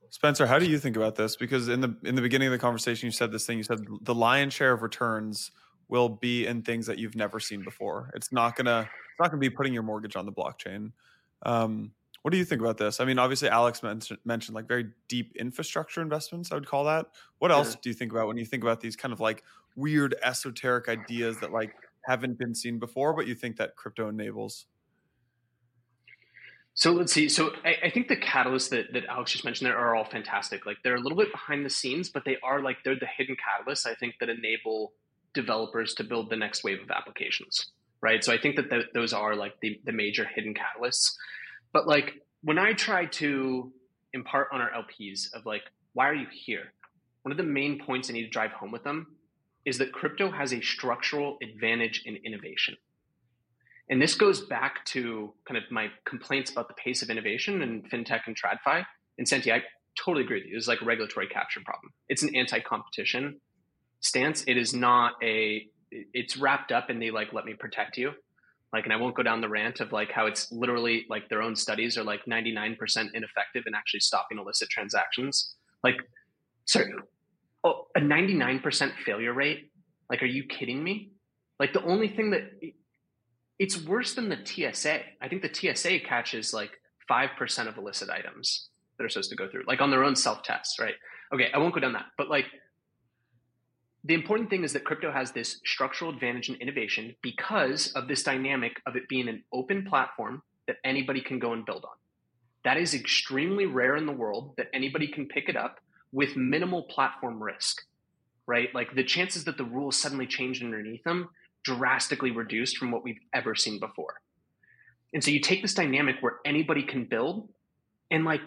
Spencer, 0.09 0.47
how 0.47 0.59
do 0.59 0.65
you 0.65 0.79
think 0.79 0.95
about 0.95 1.15
this? 1.15 1.35
Because 1.35 1.67
in 1.67 1.81
the 1.81 1.95
in 2.03 2.15
the 2.15 2.21
beginning 2.21 2.47
of 2.47 2.51
the 2.51 2.57
conversation, 2.59 3.07
you 3.07 3.11
said 3.11 3.31
this 3.31 3.45
thing. 3.45 3.57
You 3.57 3.63
said 3.63 3.85
the 4.01 4.15
lion's 4.15 4.53
share 4.53 4.71
of 4.71 4.81
returns 4.81 5.51
will 5.89 6.09
be 6.09 6.45
in 6.45 6.61
things 6.61 6.85
that 6.85 6.97
you've 6.97 7.15
never 7.15 7.39
seen 7.39 7.63
before. 7.63 8.11
It's 8.15 8.31
not 8.31 8.55
gonna 8.55 8.81
it's 8.81 9.19
not 9.19 9.31
gonna 9.31 9.39
be 9.39 9.49
putting 9.49 9.73
your 9.73 9.83
mortgage 9.83 10.15
on 10.15 10.25
the 10.25 10.31
blockchain. 10.31 10.91
Um, 11.43 11.91
what 12.21 12.31
do 12.31 12.38
you 12.38 12.45
think 12.45 12.61
about 12.61 12.77
this? 12.77 12.99
I 12.99 13.05
mean, 13.05 13.19
obviously, 13.19 13.49
Aleks 13.49 13.83
mentioned, 13.83 14.19
mentioned 14.25 14.55
like 14.55 14.67
very 14.67 14.88
deep 15.07 15.35
infrastructure 15.35 16.01
investments. 16.01 16.51
I 16.51 16.55
would 16.55 16.67
call 16.67 16.83
that. 16.85 17.07
What 17.39 17.51
else 17.51 17.71
yeah. 17.71 17.79
do 17.83 17.89
you 17.89 17.93
think 17.93 18.11
about 18.11 18.27
when 18.27 18.38
you 18.38 18.45
think 18.45 18.63
about 18.63 18.81
these 18.81 18.95
kind 18.95 19.13
of 19.13 19.19
like 19.19 19.43
weird 19.75 20.15
esoteric 20.23 20.89
ideas 20.89 21.38
that 21.39 21.51
like 21.51 21.73
haven't 22.05 22.38
been 22.38 22.55
seen 22.55 22.79
before, 22.79 23.13
but 23.13 23.27
you 23.27 23.35
think 23.35 23.57
that 23.57 23.75
crypto 23.75 24.09
enables? 24.09 24.65
So 26.78 26.91
let's 26.91 27.11
see. 27.11 27.28
So 27.28 27.53
I, 27.65 27.88
I, 27.88 27.89
think 27.89 28.07
the 28.07 28.15
catalysts 28.15 28.69
that, 28.69 28.93
that 28.93 29.07
Aleks 29.07 29.30
just 29.30 29.43
mentioned 29.43 29.67
there 29.67 29.78
are 29.78 29.95
all 29.95 30.05
fantastic. 30.05 30.67
Like 30.67 30.78
they're 30.84 30.95
a 30.95 30.99
little 30.99 31.17
bit 31.17 31.32
behind 31.32 31.65
the 31.65 31.71
scenes, 31.71 32.07
but 32.07 32.23
they 32.23 32.38
are 32.43 32.61
like 32.61 32.78
they're 32.86 32.93
the 32.93 33.07
hidden 33.17 33.36
catalysts 33.36 33.88
I 33.88 33.95
think 33.95 34.13
that 34.19 34.30
enable 34.30 34.93
developers 35.34 35.95
to 35.95 36.03
build 36.03 36.30
the 36.30 36.36
next 36.36 36.63
wave 36.63 36.80
of 36.80 36.91
applications. 36.91 37.71
Right. 37.99 38.23
So 38.23 38.32
I 38.32 38.38
think 38.38 38.57
that 38.57 38.69
th- 38.69 38.86
those 38.93 39.11
are 39.11 39.36
like 39.36 39.53
the, 39.59 39.82
the 39.86 39.91
major 39.91 40.23
hidden 40.23 40.53
catalysts. 40.53 41.15
But 41.73 41.88
like 41.88 42.21
when 42.43 42.59
I 42.59 42.73
try 42.73 43.05
to 43.05 43.73
impart 44.13 44.49
on 44.53 44.61
our 44.61 44.69
LPs 44.69 45.34
of 45.34 45.47
like, 45.47 45.63
why 45.93 46.07
are 46.09 46.15
you 46.15 46.28
here? 46.32 46.73
One 47.23 47.32
of 47.32 47.39
the 47.39 47.43
main 47.43 47.84
points 47.84 48.07
I 48.07 48.13
need 48.13 48.25
to 48.25 48.30
drive 48.30 48.51
home 48.51 48.71
with 48.71 48.84
them 48.84 49.15
is 49.65 49.80
that 49.80 49.91
crypto 49.93 50.30
has 50.30 50.53
a 50.53 50.61
structural 50.61 51.39
advantage 51.41 52.03
in 52.05 52.17
innovation. 52.17 52.78
And 53.89 54.01
this 54.01 54.15
goes 54.15 54.41
back 54.41 54.83
to 54.85 55.33
kind 55.47 55.57
of 55.57 55.63
my 55.71 55.88
complaints 56.05 56.51
about 56.51 56.67
the 56.67 56.73
pace 56.73 57.01
of 57.01 57.09
innovation 57.09 57.61
in 57.61 57.83
fintech 57.83 58.21
and 58.27 58.35
TradFi. 58.35 58.85
And 59.17 59.27
Santi, 59.27 59.51
I 59.51 59.63
totally 59.97 60.25
agree 60.25 60.41
with 60.41 60.47
you. 60.47 60.57
It's 60.57 60.67
like 60.67 60.81
a 60.81 60.85
regulatory 60.85 61.27
capture 61.27 61.61
problem. 61.63 61.93
It's 62.09 62.23
an 62.23 62.35
anti-competition 62.35 63.39
stance. 64.01 64.43
It 64.45 64.57
is 64.57 64.73
not 64.73 65.13
a. 65.23 65.65
It's 65.89 66.35
wrapped 66.38 66.71
up 66.71 66.89
in 66.89 66.99
the 66.99 67.11
like, 67.11 67.31
let 67.31 67.45
me 67.45 67.53
protect 67.53 67.97
you. 67.97 68.11
Like, 68.73 68.83
and 68.83 68.91
I 68.91 68.97
won't 68.97 69.15
go 69.15 69.23
down 69.23 69.39
the 69.39 69.47
rant 69.47 69.79
of 69.79 69.93
like 69.93 70.11
how 70.11 70.25
it's 70.25 70.51
literally 70.51 71.05
like 71.09 71.29
their 71.29 71.41
own 71.41 71.55
studies 71.55 71.97
are 71.97 72.03
like 72.03 72.25
99% 72.25 72.75
ineffective 73.13 73.63
in 73.65 73.73
actually 73.73 74.01
stopping 74.01 74.38
illicit 74.38 74.69
transactions. 74.69 75.55
Like, 75.83 75.95
sorry, 76.65 76.91
oh, 77.63 77.85
a 77.95 78.01
99% 78.01 78.91
failure 79.05 79.33
rate. 79.33 79.71
Like, 80.09 80.21
are 80.21 80.27
you 80.27 80.43
kidding 80.43 80.83
me? 80.83 81.11
Like, 81.59 81.71
the 81.71 81.83
only 81.83 82.09
thing 82.09 82.31
that 82.31 82.43
it's 83.60 83.84
worse 83.84 84.14
than 84.14 84.30
the 84.30 84.38
TSA. 84.43 84.99
I 85.22 85.28
think 85.28 85.41
the 85.41 85.53
TSA 85.53 85.99
catches 86.01 86.53
like 86.53 86.72
5% 87.10 87.68
of 87.68 87.78
illicit 87.78 88.10
items 88.10 88.70
that 88.97 89.05
are 89.05 89.10
supposed 89.10 89.30
to 89.30 89.36
go 89.36 89.47
through, 89.47 89.64
like 89.68 89.82
on 89.82 89.91
their 89.91 90.03
own 90.03 90.16
self 90.16 90.43
tests, 90.43 90.80
right? 90.80 90.95
Okay, 91.34 91.47
I 91.53 91.58
won't 91.58 91.74
go 91.74 91.80
down 91.80 91.93
that. 91.93 92.05
But 92.18 92.30
like 92.30 92.45
the 94.03 94.14
important 94.14 94.49
thing 94.49 94.64
is 94.64 94.74
that 94.74 94.86
crypto 94.86 95.12
has 95.12 95.32
this 95.32 95.60
structural 95.66 96.12
advantage 96.12 96.49
in 96.49 96.55
innovation 96.55 97.16
because 97.22 97.91
of 97.93 98.08
this 98.08 98.24
dynamic 98.24 98.82
of 98.86 98.95
it 98.95 99.10
being 99.10 99.28
an 99.28 99.43
open 99.51 99.86
platform 99.86 100.41
that 100.68 100.78
anybody 100.84 101.22
can 101.22 101.39
go 101.39 101.53
and 101.53 101.66
build 101.66 101.84
on. 101.84 101.95
That 102.64 102.78
is 102.78 102.93
extremely 102.93 103.66
rare 103.66 103.95
in 103.95 104.05
the 104.05 104.12
world 104.12 104.53
that 104.58 104.68
anybody 104.74 105.08
can 105.08 105.28
pick 105.28 105.49
it 105.49 105.55
up 105.55 105.80
with 106.12 106.36
minimal 106.36 106.84
platform 106.84 107.41
risk, 107.41 107.82
right? 108.45 108.74
Like 108.74 108.95
the 108.95 109.03
chances 109.03 109.43
that 109.45 109.58
the 109.58 109.64
rules 109.64 109.99
suddenly 109.99 110.28
change 110.28 110.64
underneath 110.64 111.03
them 111.03 111.30
drastically 111.76 112.32
reduced 112.32 112.78
from 112.78 112.91
what 112.91 113.03
we've 113.03 113.20
ever 113.34 113.55
seen 113.55 113.78
before. 113.80 114.22
And 115.13 115.22
so 115.24 115.32
you 115.32 115.41
take 115.41 115.61
this 115.61 115.74
dynamic 115.74 116.15
where 116.22 116.38
anybody 116.45 116.84
can 116.84 117.03
build 117.05 117.49
and 118.09 118.24
like 118.24 118.41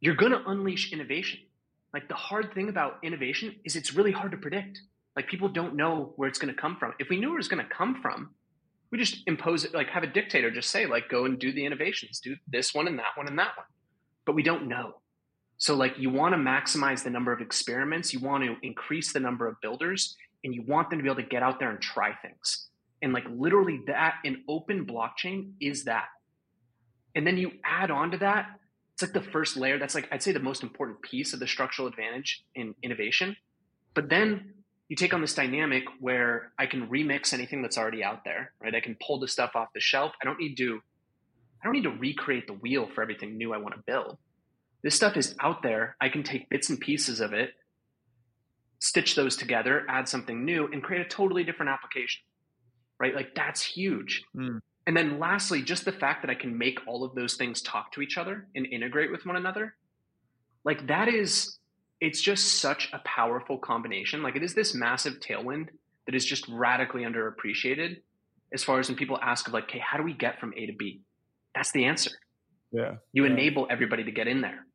you're 0.00 0.14
going 0.14 0.32
to 0.32 0.44
unleash 0.46 0.92
innovation. 0.92 1.40
Like 1.94 2.08
the 2.08 2.14
hard 2.14 2.52
thing 2.52 2.68
about 2.68 2.98
innovation 3.02 3.56
is 3.64 3.76
it's 3.76 3.94
really 3.94 4.12
hard 4.12 4.32
to 4.32 4.36
predict. 4.36 4.80
Like 5.16 5.28
people 5.28 5.48
don't 5.48 5.74
know 5.74 6.12
where 6.16 6.28
it's 6.28 6.38
going 6.38 6.54
to 6.54 6.60
come 6.60 6.76
from. 6.76 6.92
If 6.98 7.08
we 7.08 7.18
knew 7.18 7.30
where 7.30 7.38
it's 7.38 7.48
going 7.48 7.64
to 7.64 7.74
come 7.74 8.02
from, 8.02 8.30
we 8.90 8.98
just 8.98 9.22
impose 9.26 9.64
it, 9.64 9.72
like 9.72 9.88
have 9.88 10.02
a 10.02 10.08
dictator 10.08 10.50
just 10.50 10.70
say 10.70 10.86
like 10.86 11.08
go 11.08 11.24
and 11.24 11.38
do 11.38 11.52
the 11.52 11.64
innovations, 11.64 12.20
do 12.20 12.36
this 12.46 12.74
one 12.74 12.86
and 12.86 12.98
that 12.98 13.16
one 13.16 13.26
and 13.28 13.38
that 13.38 13.56
one. 13.56 13.66
But 14.26 14.34
we 14.34 14.42
don't 14.42 14.68
know. 14.68 14.96
So 15.56 15.74
like 15.74 15.98
you 15.98 16.10
want 16.10 16.34
to 16.34 16.38
maximize 16.38 17.02
the 17.02 17.10
number 17.10 17.32
of 17.32 17.40
experiments, 17.40 18.12
you 18.12 18.20
want 18.20 18.44
to 18.44 18.56
increase 18.62 19.12
the 19.12 19.20
number 19.20 19.46
of 19.46 19.60
builders, 19.60 20.16
and 20.44 20.54
you 20.54 20.62
want 20.62 20.90
them 20.90 20.98
to 20.98 21.02
be 21.02 21.08
able 21.08 21.22
to 21.22 21.28
get 21.28 21.42
out 21.42 21.58
there 21.58 21.70
and 21.70 21.80
try 21.80 22.14
things. 22.22 22.68
And 23.02 23.12
like 23.12 23.24
literally 23.28 23.80
that 23.86 24.16
an 24.24 24.44
open 24.48 24.86
blockchain 24.86 25.52
is 25.60 25.84
that. 25.84 26.06
And 27.14 27.26
then 27.26 27.36
you 27.36 27.52
add 27.64 27.90
on 27.90 28.12
to 28.12 28.18
that, 28.18 28.46
it's 28.92 29.02
like 29.02 29.12
the 29.12 29.30
first 29.30 29.56
layer. 29.56 29.78
That's 29.78 29.94
like 29.94 30.08
I'd 30.12 30.22
say 30.22 30.32
the 30.32 30.40
most 30.40 30.62
important 30.62 31.02
piece 31.02 31.32
of 31.32 31.40
the 31.40 31.46
structural 31.46 31.88
advantage 31.88 32.44
in 32.54 32.74
innovation. 32.82 33.36
But 33.94 34.08
then 34.08 34.54
you 34.88 34.96
take 34.96 35.14
on 35.14 35.20
this 35.20 35.34
dynamic 35.34 35.84
where 35.98 36.52
I 36.58 36.66
can 36.66 36.88
remix 36.88 37.32
anything 37.32 37.62
that's 37.62 37.78
already 37.78 38.04
out 38.04 38.24
there, 38.24 38.52
right? 38.60 38.74
I 38.74 38.80
can 38.80 38.96
pull 39.04 39.18
the 39.18 39.28
stuff 39.28 39.52
off 39.54 39.68
the 39.74 39.80
shelf. 39.80 40.12
I 40.22 40.24
don't 40.24 40.38
need 40.38 40.56
to 40.56 40.80
I 41.62 41.66
don't 41.66 41.74
need 41.74 41.84
to 41.84 41.90
recreate 41.90 42.46
the 42.46 42.52
wheel 42.52 42.88
for 42.94 43.02
everything 43.02 43.38
new 43.38 43.54
I 43.54 43.56
want 43.56 43.74
to 43.74 43.82
build. 43.86 44.18
This 44.82 44.94
stuff 44.94 45.16
is 45.16 45.34
out 45.40 45.62
there. 45.62 45.96
I 45.98 46.10
can 46.10 46.22
take 46.22 46.50
bits 46.50 46.68
and 46.68 46.78
pieces 46.78 47.20
of 47.20 47.32
it 47.32 47.54
stitch 48.84 49.14
those 49.14 49.34
together, 49.34 49.86
add 49.88 50.06
something 50.06 50.44
new, 50.44 50.68
and 50.70 50.82
create 50.82 51.00
a 51.00 51.08
totally 51.08 51.42
different 51.42 51.70
application. 51.70 52.20
Right? 53.00 53.14
Like 53.14 53.34
that's 53.34 53.62
huge. 53.62 54.22
Mm. 54.36 54.60
And 54.86 54.94
then 54.94 55.18
lastly, 55.18 55.62
just 55.62 55.86
the 55.86 55.92
fact 55.92 56.22
that 56.22 56.30
I 56.30 56.34
can 56.34 56.56
make 56.58 56.78
all 56.86 57.02
of 57.02 57.14
those 57.14 57.36
things 57.36 57.62
talk 57.62 57.92
to 57.92 58.02
each 58.02 58.18
other 58.18 58.46
and 58.54 58.66
integrate 58.66 59.10
with 59.10 59.24
one 59.24 59.36
another, 59.36 59.74
like 60.66 60.86
that 60.88 61.08
is, 61.08 61.58
it's 62.02 62.20
just 62.20 62.60
such 62.60 62.90
a 62.92 63.00
powerful 63.06 63.56
combination. 63.56 64.22
Like 64.22 64.36
it 64.36 64.42
is 64.42 64.52
this 64.52 64.74
massive 64.74 65.14
tailwind 65.20 65.68
that 66.04 66.14
is 66.14 66.26
just 66.26 66.46
radically 66.48 67.04
underappreciated 67.04 68.02
as 68.52 68.62
far 68.62 68.78
as 68.78 68.88
when 68.88 68.98
people 68.98 69.18
ask 69.22 69.48
of 69.48 69.54
like, 69.54 69.64
okay, 69.64 69.78
how 69.82 69.96
do 69.96 70.02
we 70.02 70.12
get 70.12 70.38
from 70.38 70.52
A 70.58 70.66
to 70.66 70.74
B? 70.78 71.00
That's 71.54 71.72
the 71.72 71.86
answer. 71.86 72.10
Yeah. 72.70 72.96
You 73.14 73.24
yeah. 73.24 73.32
enable 73.32 73.66
everybody 73.70 74.04
to 74.04 74.12
get 74.12 74.28
in 74.28 74.42
there. 74.42 74.66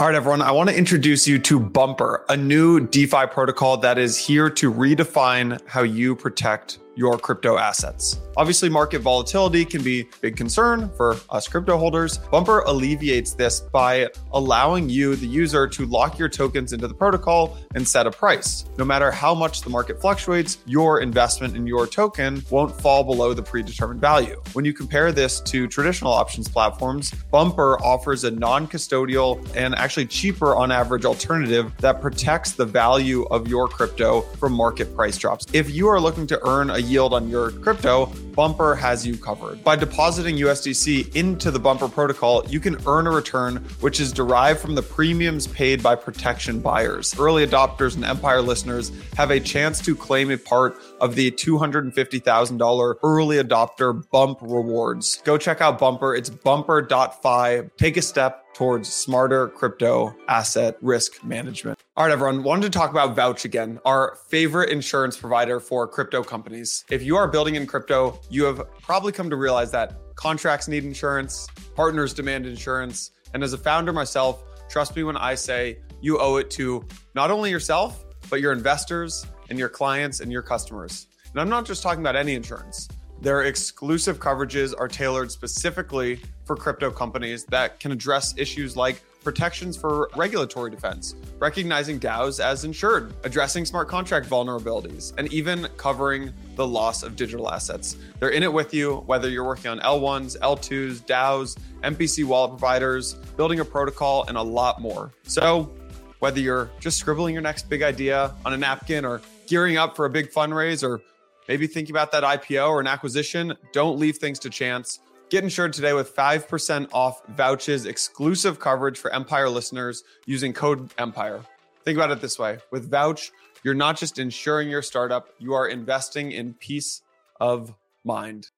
All 0.00 0.06
right, 0.06 0.14
everyone. 0.14 0.42
I 0.42 0.52
want 0.52 0.70
to 0.70 0.76
introduce 0.76 1.26
you 1.26 1.40
to 1.40 1.58
Bumper, 1.58 2.24
a 2.28 2.36
new 2.36 2.86
DeFi 2.86 3.26
protocol 3.32 3.78
that 3.78 3.98
is 3.98 4.16
here 4.16 4.48
to 4.48 4.72
redefine 4.72 5.60
how 5.66 5.82
you 5.82 6.14
protect 6.14 6.78
your 6.98 7.16
crypto 7.16 7.56
assets. 7.56 8.20
Obviously, 8.36 8.68
market 8.68 8.98
volatility 8.98 9.64
can 9.64 9.82
be 9.82 10.00
a 10.00 10.06
big 10.20 10.36
concern 10.36 10.90
for 10.96 11.16
us 11.30 11.46
crypto 11.46 11.78
holders. 11.78 12.18
Bumper 12.18 12.60
alleviates 12.60 13.34
this 13.34 13.60
by 13.60 14.08
allowing 14.32 14.88
you, 14.88 15.14
the 15.14 15.26
user, 15.26 15.68
to 15.68 15.86
lock 15.86 16.18
your 16.18 16.28
tokens 16.28 16.72
into 16.72 16.88
the 16.88 16.94
protocol 16.94 17.56
and 17.76 17.86
set 17.86 18.08
a 18.08 18.10
price. 18.10 18.64
No 18.76 18.84
matter 18.84 19.12
how 19.12 19.32
much 19.32 19.62
the 19.62 19.70
market 19.70 20.00
fluctuates, 20.00 20.58
your 20.66 21.00
investment 21.00 21.54
in 21.54 21.68
your 21.68 21.86
token 21.86 22.44
won't 22.50 22.80
fall 22.80 23.04
below 23.04 23.32
the 23.32 23.42
predetermined 23.42 24.00
value. 24.00 24.42
When 24.52 24.64
you 24.64 24.72
compare 24.72 25.12
this 25.12 25.40
to 25.42 25.68
traditional 25.68 26.12
options 26.12 26.48
platforms, 26.48 27.12
Bumper 27.30 27.80
offers 27.80 28.24
a 28.24 28.30
non 28.32 28.66
custodial 28.66 29.48
and 29.54 29.74
actually 29.76 30.06
cheaper 30.06 30.56
on 30.56 30.72
average 30.72 31.04
alternative 31.04 31.72
that 31.78 32.00
protects 32.00 32.52
the 32.52 32.66
value 32.66 33.22
of 33.26 33.46
your 33.46 33.68
crypto 33.68 34.22
from 34.38 34.52
market 34.52 34.94
price 34.96 35.16
drops. 35.16 35.46
If 35.52 35.70
you 35.70 35.86
are 35.86 36.00
looking 36.00 36.26
to 36.28 36.40
earn 36.44 36.70
a 36.70 36.87
yield 36.88 37.12
on 37.12 37.28
your 37.28 37.50
crypto, 37.50 38.06
Bumper 38.34 38.74
has 38.74 39.06
you 39.06 39.16
covered. 39.16 39.62
By 39.64 39.76
depositing 39.76 40.36
USDC 40.36 41.14
into 41.14 41.50
the 41.50 41.58
Bumper 41.58 41.88
protocol, 41.88 42.44
you 42.48 42.60
can 42.60 42.76
earn 42.86 43.06
a 43.06 43.10
return 43.10 43.56
which 43.80 44.00
is 44.00 44.12
derived 44.12 44.60
from 44.60 44.74
the 44.74 44.82
premiums 44.82 45.46
paid 45.46 45.82
by 45.82 45.94
protection 45.94 46.60
buyers. 46.60 47.18
Early 47.18 47.46
adopters 47.46 47.96
and 47.96 48.04
Empire 48.04 48.40
listeners 48.40 48.92
have 49.16 49.30
a 49.30 49.40
chance 49.40 49.80
to 49.82 49.94
claim 49.94 50.30
a 50.30 50.38
part 50.38 50.80
of 51.00 51.14
the 51.14 51.30
$250,000 51.32 52.94
early 53.02 53.36
adopter 53.36 54.08
bump 54.10 54.38
rewards. 54.42 55.20
Go 55.24 55.38
check 55.38 55.60
out 55.60 55.78
Bumper. 55.78 56.14
It's 56.14 56.30
bumper.fi. 56.30 57.62
Take 57.76 57.96
a 57.96 58.02
step 58.02 58.44
towards 58.54 58.92
smarter 58.92 59.48
crypto 59.48 60.14
asset 60.28 60.76
risk 60.80 61.22
management. 61.24 61.78
All 61.96 62.04
right, 62.04 62.12
everyone, 62.12 62.42
wanted 62.42 62.62
to 62.62 62.70
talk 62.70 62.90
about 62.90 63.14
Vouch 63.14 63.44
again, 63.44 63.78
our 63.84 64.16
favorite 64.28 64.70
insurance 64.70 65.16
provider 65.16 65.60
for 65.60 65.86
crypto 65.86 66.22
companies. 66.22 66.84
If 66.90 67.02
you 67.02 67.16
are 67.16 67.28
building 67.28 67.54
in 67.54 67.66
crypto, 67.66 68.20
you 68.30 68.44
have 68.44 68.62
probably 68.82 69.12
come 69.12 69.30
to 69.30 69.36
realize 69.36 69.70
that 69.72 69.94
contracts 70.16 70.66
need 70.66 70.84
insurance, 70.84 71.46
partners 71.76 72.12
demand 72.12 72.46
insurance. 72.46 73.12
And 73.32 73.44
as 73.44 73.52
a 73.52 73.58
founder 73.58 73.92
myself, 73.92 74.42
trust 74.68 74.96
me 74.96 75.04
when 75.04 75.16
I 75.16 75.36
say 75.36 75.78
you 76.00 76.18
owe 76.18 76.36
it 76.36 76.50
to 76.52 76.84
not 77.14 77.30
only 77.30 77.50
yourself, 77.50 78.04
but 78.28 78.40
your 78.40 78.52
investors 78.52 79.24
and 79.48 79.58
your 79.58 79.68
clients 79.68 80.20
and 80.20 80.30
your 80.30 80.42
customers. 80.42 81.06
And 81.32 81.40
I'm 81.40 81.48
not 81.48 81.66
just 81.66 81.82
talking 81.82 82.00
about 82.00 82.16
any 82.16 82.34
insurance. 82.34 82.88
Their 83.20 83.42
exclusive 83.42 84.20
coverages 84.20 84.74
are 84.78 84.86
tailored 84.86 85.32
specifically 85.32 86.20
for 86.44 86.54
crypto 86.54 86.90
companies 86.90 87.44
that 87.46 87.80
can 87.80 87.90
address 87.90 88.34
issues 88.36 88.76
like 88.76 89.02
protections 89.24 89.76
for 89.76 90.08
regulatory 90.16 90.70
defense, 90.70 91.14
recognizing 91.38 91.98
DAOs 91.98 92.42
as 92.42 92.64
insured, 92.64 93.12
addressing 93.24 93.64
smart 93.64 93.88
contract 93.88 94.28
vulnerabilities, 94.28 95.12
and 95.18 95.30
even 95.32 95.66
covering 95.76 96.32
the 96.54 96.66
loss 96.66 97.02
of 97.02 97.16
digital 97.16 97.50
assets. 97.50 97.96
They're 98.20 98.30
in 98.30 98.42
it 98.42 98.52
with 98.52 98.72
you, 98.72 99.02
whether 99.06 99.28
you're 99.28 99.44
working 99.44 99.70
on 99.70 99.80
L1s, 99.80 100.38
L2s, 100.38 101.00
DAOs, 101.02 101.58
MPC 101.82 102.24
wallet 102.24 102.52
providers, 102.52 103.14
building 103.36 103.60
a 103.60 103.64
protocol, 103.64 104.24
and 104.28 104.36
a 104.36 104.42
lot 104.42 104.80
more. 104.80 105.12
So, 105.24 105.74
whether 106.20 106.40
you're 106.40 106.70
just 106.80 106.98
scribbling 106.98 107.34
your 107.34 107.42
next 107.42 107.68
big 107.68 107.82
idea 107.82 108.34
on 108.44 108.52
a 108.52 108.56
napkin 108.56 109.04
or 109.04 109.20
gearing 109.48 109.76
up 109.76 109.96
for 109.96 110.04
a 110.04 110.10
big 110.10 110.30
fundraise 110.30 110.86
or 110.86 111.00
maybe 111.48 111.66
thinking 111.66 111.92
about 111.92 112.12
that 112.12 112.22
IPO 112.22 112.68
or 112.68 112.80
an 112.80 112.86
acquisition, 112.86 113.54
don't 113.72 113.98
leave 113.98 114.18
things 114.18 114.38
to 114.40 114.50
chance. 114.50 115.00
Get 115.30 115.42
insured 115.44 115.72
today 115.72 115.92
with 115.92 116.14
5% 116.14 116.88
off 116.92 117.26
Vouch's 117.28 117.86
exclusive 117.86 118.60
coverage 118.60 118.98
for 118.98 119.12
Empire 119.12 119.48
listeners 119.48 120.04
using 120.26 120.52
code 120.52 120.90
EMPIRE. 120.98 121.44
Think 121.84 121.96
about 121.96 122.10
it 122.10 122.20
this 122.20 122.38
way 122.38 122.58
with 122.70 122.90
Vouch, 122.90 123.30
you're 123.64 123.74
not 123.74 123.96
just 123.96 124.18
insuring 124.18 124.68
your 124.68 124.82
startup, 124.82 125.28
you 125.38 125.54
are 125.54 125.66
investing 125.66 126.32
in 126.32 126.54
peace 126.54 127.02
of 127.40 127.74
mind. 128.04 128.50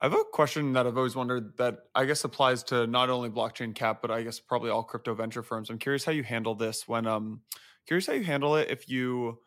I 0.00 0.06
have 0.06 0.12
a 0.12 0.22
question 0.32 0.74
that 0.74 0.86
I've 0.86 0.96
always 0.96 1.16
wondered 1.16 1.56
that 1.56 1.86
I 1.92 2.04
guess 2.04 2.22
applies 2.22 2.62
to 2.64 2.86
not 2.86 3.10
only 3.10 3.30
blockchain 3.30 3.74
cap, 3.74 4.00
but 4.00 4.12
I 4.12 4.22
guess 4.22 4.38
probably 4.38 4.70
all 4.70 4.84
crypto 4.84 5.12
venture 5.14 5.42
firms. 5.42 5.70
I'm 5.70 5.78
curious 5.78 6.04
how 6.04 6.12
you 6.12 6.22
handle 6.22 6.54
this 6.54 6.86
when 6.86 7.08
um 7.08 7.40
curious 7.88 8.06
how 8.06 8.12
you 8.12 8.22
handle 8.22 8.54
it 8.56 8.70
if 8.70 8.88
you 8.88 9.38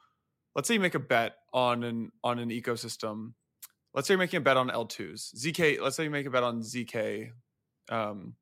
let's 0.56 0.68
say 0.68 0.74
you 0.74 0.80
make 0.80 0.96
a 0.96 1.00
bet 1.00 1.34
on 1.54 1.84
an 1.84 2.12
on 2.24 2.40
an 2.40 2.50
ecosystem. 2.50 3.34
Let's 3.94 4.08
say 4.08 4.14
you're 4.14 4.20
making 4.20 4.38
a 4.38 4.42
bet 4.42 4.58
on 4.58 4.70
L2s. 4.70 5.36
ZK, 5.36 5.80
let's 5.82 5.96
say 5.96 6.06
you 6.06 6.10
make 6.10 6.26
a 6.26 6.30
bet 6.30 6.44
on 6.44 6.62
ZK. 6.62 7.32
Um, 7.90 8.36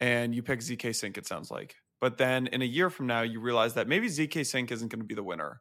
and 0.00 0.34
you 0.34 0.42
pick 0.42 0.60
ZK 0.60 0.94
Sync, 0.96 1.16
it 1.16 1.26
sounds 1.26 1.48
like. 1.48 1.76
But 2.00 2.18
then 2.18 2.48
in 2.48 2.60
a 2.60 2.64
year 2.64 2.90
from 2.90 3.06
now, 3.06 3.22
you 3.22 3.38
realize 3.38 3.74
that 3.74 3.86
maybe 3.86 4.08
ZK 4.08 4.44
Sync 4.44 4.72
isn't 4.72 4.88
going 4.88 5.00
to 5.00 5.06
be 5.06 5.14
the 5.14 5.22
winner. 5.22 5.60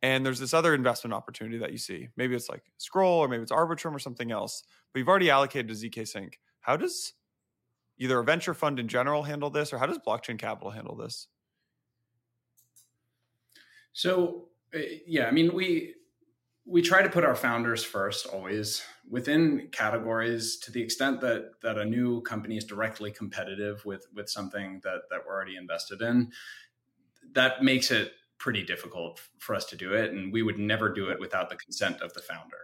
And 0.00 0.24
there's 0.24 0.38
this 0.38 0.54
other 0.54 0.74
investment 0.74 1.12
opportunity 1.12 1.58
that 1.58 1.72
you 1.72 1.78
see. 1.78 2.08
Maybe 2.16 2.36
it's 2.36 2.48
like 2.48 2.62
Scroll 2.78 3.18
or 3.18 3.26
maybe 3.26 3.42
it's 3.42 3.50
Arbitrum 3.50 3.94
or 3.94 3.98
something 3.98 4.30
else. 4.30 4.62
But 4.92 5.00
you've 5.00 5.08
already 5.08 5.30
allocated 5.30 5.68
to 5.68 5.74
ZK 5.74 6.06
Sync. 6.06 6.38
How 6.60 6.76
does 6.76 7.14
either 7.98 8.20
a 8.20 8.24
venture 8.24 8.54
fund 8.54 8.78
in 8.78 8.86
general 8.86 9.24
handle 9.24 9.50
this 9.50 9.72
or 9.72 9.78
how 9.78 9.86
does 9.86 9.98
blockchain 9.98 10.38
capital 10.38 10.70
handle 10.70 10.94
this? 10.94 11.26
So 13.94 14.48
uh, 14.74 14.80
yeah, 15.06 15.26
I 15.26 15.30
mean, 15.30 15.54
we 15.54 15.94
we 16.66 16.82
try 16.82 17.02
to 17.02 17.08
put 17.08 17.24
our 17.24 17.34
founders 17.34 17.84
first 17.84 18.26
always 18.26 18.82
within 19.08 19.68
categories 19.70 20.56
to 20.58 20.70
the 20.70 20.82
extent 20.82 21.20
that 21.22 21.52
that 21.62 21.78
a 21.78 21.84
new 21.84 22.20
company 22.22 22.58
is 22.58 22.64
directly 22.64 23.10
competitive 23.10 23.84
with 23.86 24.06
with 24.14 24.28
something 24.28 24.80
that 24.84 25.02
that 25.10 25.20
we're 25.26 25.32
already 25.32 25.56
invested 25.56 26.02
in. 26.02 26.32
That 27.32 27.62
makes 27.62 27.90
it 27.90 28.12
pretty 28.38 28.62
difficult 28.62 29.20
for 29.38 29.54
us 29.54 29.64
to 29.64 29.76
do 29.76 29.94
it 29.94 30.12
and 30.12 30.32
we 30.32 30.42
would 30.42 30.58
never 30.58 30.92
do 30.92 31.08
it 31.08 31.18
without 31.18 31.48
the 31.48 31.56
consent 31.56 32.02
of 32.02 32.12
the 32.12 32.20
founder. 32.20 32.58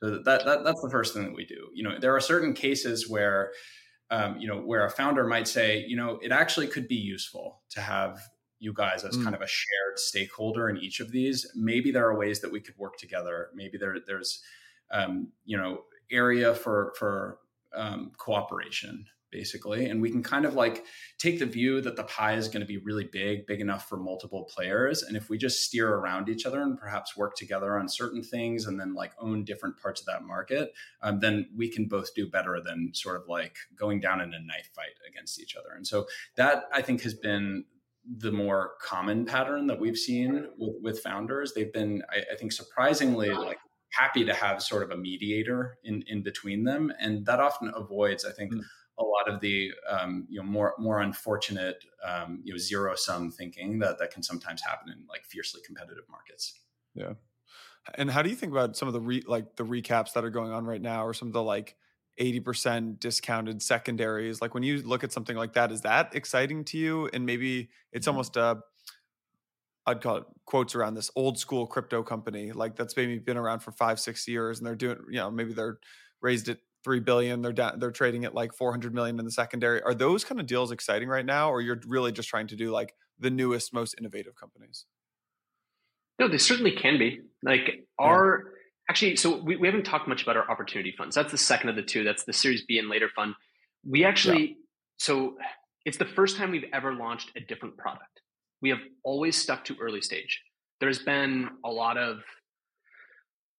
So 0.00 0.10
that, 0.10 0.44
that 0.44 0.64
that's 0.64 0.82
the 0.82 0.90
first 0.90 1.14
thing 1.14 1.24
that 1.24 1.34
we 1.34 1.46
do. 1.46 1.68
You 1.74 1.84
know 1.84 1.98
there 1.98 2.14
are 2.16 2.20
certain 2.20 2.54
cases 2.54 3.08
where 3.08 3.52
um, 4.10 4.38
you 4.38 4.48
know 4.48 4.58
where 4.58 4.84
a 4.84 4.90
founder 4.90 5.26
might 5.26 5.46
say 5.46 5.84
you 5.86 5.96
know 5.96 6.18
it 6.22 6.32
actually 6.32 6.66
could 6.66 6.88
be 6.88 6.96
useful 6.96 7.62
to 7.70 7.80
have 7.80 8.20
you 8.62 8.72
guys 8.72 9.04
as 9.04 9.16
mm. 9.16 9.24
kind 9.24 9.34
of 9.34 9.42
a 9.42 9.46
shared 9.46 9.98
stakeholder 9.98 10.68
in 10.68 10.78
each 10.78 11.00
of 11.00 11.10
these. 11.10 11.50
Maybe 11.56 11.90
there 11.90 12.06
are 12.06 12.16
ways 12.16 12.40
that 12.40 12.52
we 12.52 12.60
could 12.60 12.78
work 12.78 12.96
together. 12.96 13.48
Maybe 13.54 13.76
there 13.76 13.96
there's 14.06 14.40
um, 14.90 15.32
you 15.44 15.56
know 15.56 15.82
area 16.10 16.54
for 16.54 16.94
for 16.96 17.38
um, 17.74 18.12
cooperation 18.16 19.06
basically. 19.32 19.86
And 19.86 20.02
we 20.02 20.10
can 20.10 20.22
kind 20.22 20.44
of 20.44 20.54
like 20.54 20.84
take 21.18 21.38
the 21.38 21.46
view 21.46 21.80
that 21.80 21.96
the 21.96 22.04
pie 22.04 22.34
is 22.34 22.48
going 22.48 22.60
to 22.60 22.66
be 22.66 22.76
really 22.76 23.08
big 23.10 23.46
big 23.46 23.62
enough 23.62 23.88
for 23.88 23.96
multiple 23.96 24.44
players. 24.44 25.02
And 25.02 25.16
if 25.16 25.28
we 25.28 25.38
just 25.38 25.64
steer 25.64 25.88
around 25.88 26.28
each 26.28 26.44
other 26.46 26.60
and 26.60 26.78
perhaps 26.78 27.16
work 27.16 27.34
together 27.34 27.78
on 27.78 27.88
certain 27.88 28.22
things 28.22 28.66
and 28.66 28.78
then 28.78 28.94
like 28.94 29.12
own 29.18 29.42
different 29.44 29.80
parts 29.80 30.02
of 30.02 30.06
that 30.06 30.22
market 30.22 30.72
um, 31.00 31.18
then 31.18 31.48
we 31.56 31.68
can 31.68 31.86
both 31.86 32.14
do 32.14 32.28
better 32.28 32.60
than 32.64 32.90
sort 32.92 33.16
of 33.16 33.26
like 33.26 33.56
going 33.74 34.00
down 34.00 34.20
in 34.20 34.34
a 34.34 34.40
knife 34.40 34.70
fight 34.76 34.98
against 35.08 35.40
each 35.40 35.56
other. 35.56 35.70
And 35.74 35.86
so 35.86 36.06
that 36.36 36.64
i 36.72 36.82
think 36.82 37.00
has 37.00 37.14
been 37.14 37.64
the 38.18 38.32
more 38.32 38.72
common 38.80 39.24
pattern 39.24 39.66
that 39.68 39.78
we've 39.78 39.96
seen 39.96 40.48
with, 40.58 40.74
with 40.82 41.00
founders. 41.00 41.52
They've 41.54 41.72
been, 41.72 42.02
I, 42.10 42.18
I, 42.32 42.36
think, 42.36 42.52
surprisingly 42.52 43.30
like 43.30 43.58
happy 43.90 44.24
to 44.24 44.34
have 44.34 44.62
sort 44.62 44.82
of 44.82 44.90
a 44.90 44.96
mediator 44.96 45.78
in 45.84 46.02
in 46.06 46.22
between 46.22 46.64
them, 46.64 46.92
and 46.98 47.24
that 47.26 47.40
often 47.40 47.72
avoids, 47.74 48.24
I 48.24 48.32
think. 48.32 48.52
Mm. 48.52 48.62
A 48.98 49.04
lot 49.04 49.26
of 49.26 49.40
the 49.40 49.72
um, 49.88 50.26
you 50.28 50.38
know 50.38 50.46
more 50.46 50.74
more 50.78 51.00
unfortunate 51.00 51.82
um, 52.06 52.42
you 52.44 52.52
know 52.52 52.58
zero 52.58 52.94
sum 52.94 53.30
thinking 53.30 53.78
that 53.78 53.98
that 53.98 54.12
can 54.12 54.22
sometimes 54.22 54.60
happen 54.60 54.92
in 54.92 55.06
like 55.08 55.24
fiercely 55.24 55.62
competitive 55.64 56.04
markets. 56.10 56.60
Yeah, 56.94 57.14
and 57.94 58.10
how 58.10 58.22
do 58.22 58.28
you 58.28 58.36
think 58.36 58.52
about 58.52 58.76
some 58.76 58.88
of 58.88 58.94
the 58.94 59.00
re, 59.00 59.22
like 59.26 59.56
the 59.56 59.64
recaps 59.64 60.12
that 60.12 60.24
are 60.24 60.30
going 60.30 60.52
on 60.52 60.66
right 60.66 60.80
now, 60.80 61.06
or 61.06 61.14
some 61.14 61.28
of 61.28 61.32
the 61.34 61.42
like 61.42 61.74
80% 62.20 63.00
discounted 63.00 63.62
secondaries 63.62 64.40
like 64.40 64.54
when 64.54 64.62
you 64.62 64.82
look 64.82 65.02
at 65.02 65.12
something 65.12 65.36
like 65.36 65.54
that 65.54 65.72
is 65.72 65.80
that 65.82 66.14
exciting 66.14 66.64
to 66.66 66.78
you? 66.78 67.08
And 67.12 67.24
maybe 67.24 67.70
it's 67.92 68.06
mm-hmm. 68.06 68.14
almost 68.14 68.36
a 68.36 68.58
i'd 69.86 70.00
call 70.00 70.18
it 70.18 70.24
quotes 70.44 70.76
around 70.76 70.94
this 70.94 71.10
old 71.16 71.36
school 71.36 71.66
crypto 71.66 72.04
company 72.04 72.52
like 72.52 72.76
that's 72.76 72.96
maybe 72.96 73.18
been 73.18 73.36
around 73.36 73.58
for 73.58 73.72
five 73.72 73.98
six 73.98 74.28
years 74.28 74.58
and 74.58 74.66
they're 74.66 74.76
doing 74.76 74.96
you 75.10 75.18
know 75.18 75.28
maybe 75.28 75.52
they're 75.52 75.78
raised 76.20 76.48
at 76.48 76.58
3 76.84 77.00
billion 77.00 77.42
they're 77.42 77.52
down 77.52 77.78
they're 77.78 77.90
trading 77.90 78.24
at 78.24 78.34
like 78.34 78.52
400 78.52 78.94
million 78.94 79.18
in 79.18 79.24
the 79.24 79.30
secondary. 79.30 79.82
Are 79.82 79.94
those 79.94 80.24
kind 80.24 80.40
of 80.40 80.46
deals 80.46 80.72
exciting 80.72 81.08
right 81.08 81.24
now 81.24 81.50
or 81.50 81.60
you're 81.60 81.80
really 81.86 82.12
just 82.12 82.28
trying 82.28 82.46
to 82.48 82.56
do 82.56 82.70
like 82.70 82.94
the 83.18 83.30
newest 83.30 83.72
most 83.72 83.94
innovative 83.98 84.34
companies? 84.34 84.86
No 86.18 86.28
they 86.28 86.38
certainly 86.38 86.72
can 86.72 86.98
be. 86.98 87.20
Like 87.42 87.86
our 87.98 88.51
actually, 88.92 89.16
so 89.16 89.38
we, 89.38 89.56
we 89.56 89.66
haven't 89.66 89.84
talked 89.84 90.06
much 90.06 90.22
about 90.22 90.36
our 90.36 90.50
opportunity 90.50 90.92
funds. 90.98 91.14
That's 91.14 91.32
the 91.32 91.38
second 91.38 91.70
of 91.70 91.76
the 91.76 91.82
two. 91.82 92.04
That's 92.04 92.24
the 92.24 92.32
Series 92.34 92.62
B 92.66 92.78
and 92.78 92.90
later 92.90 93.08
fund. 93.08 93.34
We 93.88 94.04
actually, 94.04 94.42
yeah. 94.42 94.54
so 94.98 95.36
it's 95.86 95.96
the 95.96 96.04
first 96.04 96.36
time 96.36 96.50
we've 96.50 96.68
ever 96.74 96.92
launched 96.92 97.30
a 97.34 97.40
different 97.40 97.78
product. 97.78 98.20
We 98.60 98.68
have 98.68 98.80
always 99.02 99.34
stuck 99.34 99.64
to 99.64 99.76
early 99.80 100.02
stage. 100.02 100.42
There's 100.78 100.98
been 100.98 101.48
a 101.64 101.70
lot 101.70 101.96
of 101.96 102.18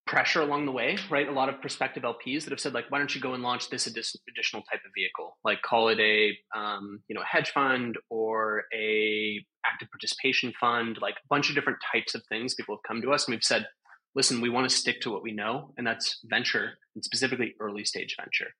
pressure 0.06 0.40
along 0.40 0.66
the 0.66 0.72
way, 0.72 0.98
right? 1.10 1.28
A 1.28 1.32
lot 1.32 1.48
of 1.48 1.60
prospective 1.60 2.04
LPs 2.04 2.44
that 2.44 2.50
have 2.50 2.60
said, 2.60 2.72
like, 2.72 2.88
why 2.90 2.98
don't 2.98 3.12
you 3.12 3.20
go 3.20 3.34
and 3.34 3.42
launch 3.42 3.70
this 3.70 3.88
additional 3.88 4.62
type 4.70 4.82
of 4.86 4.92
vehicle? 4.96 5.36
Like, 5.44 5.62
call 5.62 5.88
it 5.88 5.98
a, 5.98 6.38
um, 6.56 7.02
you 7.08 7.14
know, 7.16 7.22
a 7.22 7.24
hedge 7.24 7.50
fund 7.50 7.98
or 8.08 8.66
a 8.72 9.44
active 9.66 9.88
participation 9.90 10.52
fund, 10.60 10.98
like 11.02 11.14
a 11.14 11.26
bunch 11.28 11.48
of 11.48 11.56
different 11.56 11.80
types 11.92 12.14
of 12.14 12.22
things. 12.28 12.54
People 12.54 12.76
have 12.76 12.86
come 12.86 13.02
to 13.02 13.12
us 13.12 13.26
and 13.26 13.34
we've 13.34 13.42
said, 13.42 13.66
listen, 14.14 14.40
we 14.40 14.50
want 14.50 14.68
to 14.68 14.74
stick 14.74 15.00
to 15.02 15.10
what 15.10 15.22
we 15.22 15.32
know, 15.32 15.72
and 15.76 15.86
that's 15.86 16.20
venture, 16.24 16.78
and 16.94 17.04
specifically 17.04 17.54
early 17.60 17.84
stage 17.84 18.16
venture. 18.18 18.50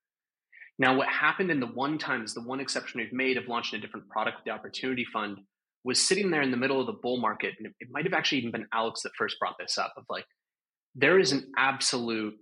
Now, 0.79 0.97
what 0.97 1.09
happened 1.09 1.51
in 1.51 1.61
the 1.61 1.67
one 1.67 1.99
times, 1.99 2.35
the 2.35 2.43
one 2.43 2.61
exception 2.61 3.01
we've 3.01 3.13
made 3.13 3.37
of 3.37 3.47
launching 3.47 3.79
a 3.79 3.83
different 3.83 4.09
product, 4.09 4.39
with 4.39 4.45
the 4.45 4.51
Opportunity 4.51 5.05
Fund, 5.13 5.39
was 5.85 6.01
sitting 6.07 6.31
there 6.31 6.43
in 6.43 6.51
the 6.51 6.57
middle 6.57 6.81
of 6.81 6.87
the 6.87 6.99
bull 7.01 7.21
market. 7.21 7.55
And 7.59 7.73
it 7.79 7.89
might 7.91 8.05
have 8.05 8.15
actually 8.15 8.39
even 8.39 8.51
been 8.51 8.67
Aleks 8.75 9.03
that 9.03 9.13
first 9.17 9.39
brought 9.39 9.57
this 9.59 9.79
up 9.79 9.93
of 9.97 10.05
like, 10.09 10.25
there 10.95 11.19
is 11.19 11.33
an 11.33 11.53
absolute 11.57 12.35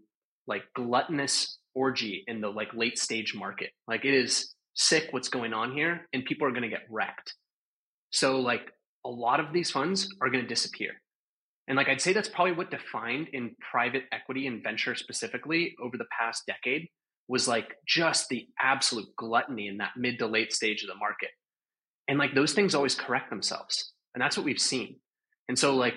like 0.46 0.62
gluttonous 0.74 1.58
orgy 1.74 2.24
in 2.26 2.40
the 2.40 2.48
like 2.48 2.72
late 2.74 2.98
stage 2.98 3.34
market. 3.34 3.70
Like 3.86 4.04
it 4.04 4.14
is 4.14 4.54
sick 4.74 5.08
what's 5.10 5.28
going 5.28 5.52
on 5.52 5.72
here, 5.72 6.08
and 6.12 6.24
people 6.24 6.46
are 6.46 6.52
going 6.52 6.62
to 6.62 6.68
get 6.68 6.86
wrecked. 6.88 7.34
So 8.10 8.40
like 8.40 8.70
a 9.04 9.10
lot 9.10 9.40
of 9.40 9.52
these 9.52 9.70
funds 9.70 10.08
are 10.22 10.30
going 10.30 10.42
to 10.42 10.48
disappear. 10.48 10.92
And 11.68 11.76
like 11.76 11.88
I'd 11.88 12.00
say 12.00 12.12
that's 12.12 12.28
probably 12.28 12.52
what 12.52 12.70
defined 12.70 13.28
in 13.32 13.54
private 13.70 14.04
equity 14.12 14.46
and 14.46 14.62
venture 14.62 14.94
specifically 14.94 15.74
over 15.82 15.96
the 15.96 16.06
past 16.16 16.44
decade 16.46 16.88
was 17.28 17.46
like 17.46 17.76
just 17.86 18.28
the 18.28 18.46
absolute 18.60 19.08
gluttony 19.16 19.68
in 19.68 19.78
that 19.78 19.92
mid 19.96 20.18
to 20.18 20.26
late 20.26 20.52
stage 20.52 20.82
of 20.82 20.88
the 20.88 20.96
market. 20.96 21.30
And 22.08 22.18
like 22.18 22.34
those 22.34 22.52
things 22.52 22.74
always 22.74 22.94
correct 22.94 23.30
themselves. 23.30 23.92
And 24.14 24.20
that's 24.20 24.36
what 24.36 24.44
we've 24.44 24.60
seen. 24.60 24.96
And 25.48 25.58
so 25.58 25.76
like 25.76 25.94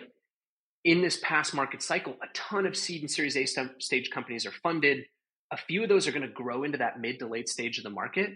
in 0.83 1.01
this 1.01 1.19
past 1.23 1.53
market 1.53 1.81
cycle, 1.81 2.13
a 2.21 2.27
ton 2.33 2.65
of 2.65 2.77
seed 2.77 3.01
and 3.01 3.09
series 3.09 3.35
A 3.35 3.45
stage 3.79 4.11
companies 4.11 4.45
are 4.45 4.53
funded. 4.63 5.05
A 5.51 5.57
few 5.57 5.83
of 5.83 5.89
those 5.89 6.07
are 6.07 6.11
going 6.11 6.21
to 6.21 6.27
grow 6.27 6.63
into 6.63 6.77
that 6.77 6.99
mid 6.99 7.19
to 7.19 7.27
late 7.27 7.49
stage 7.49 7.77
of 7.79 7.83
the 7.83 7.89
market 7.89 8.29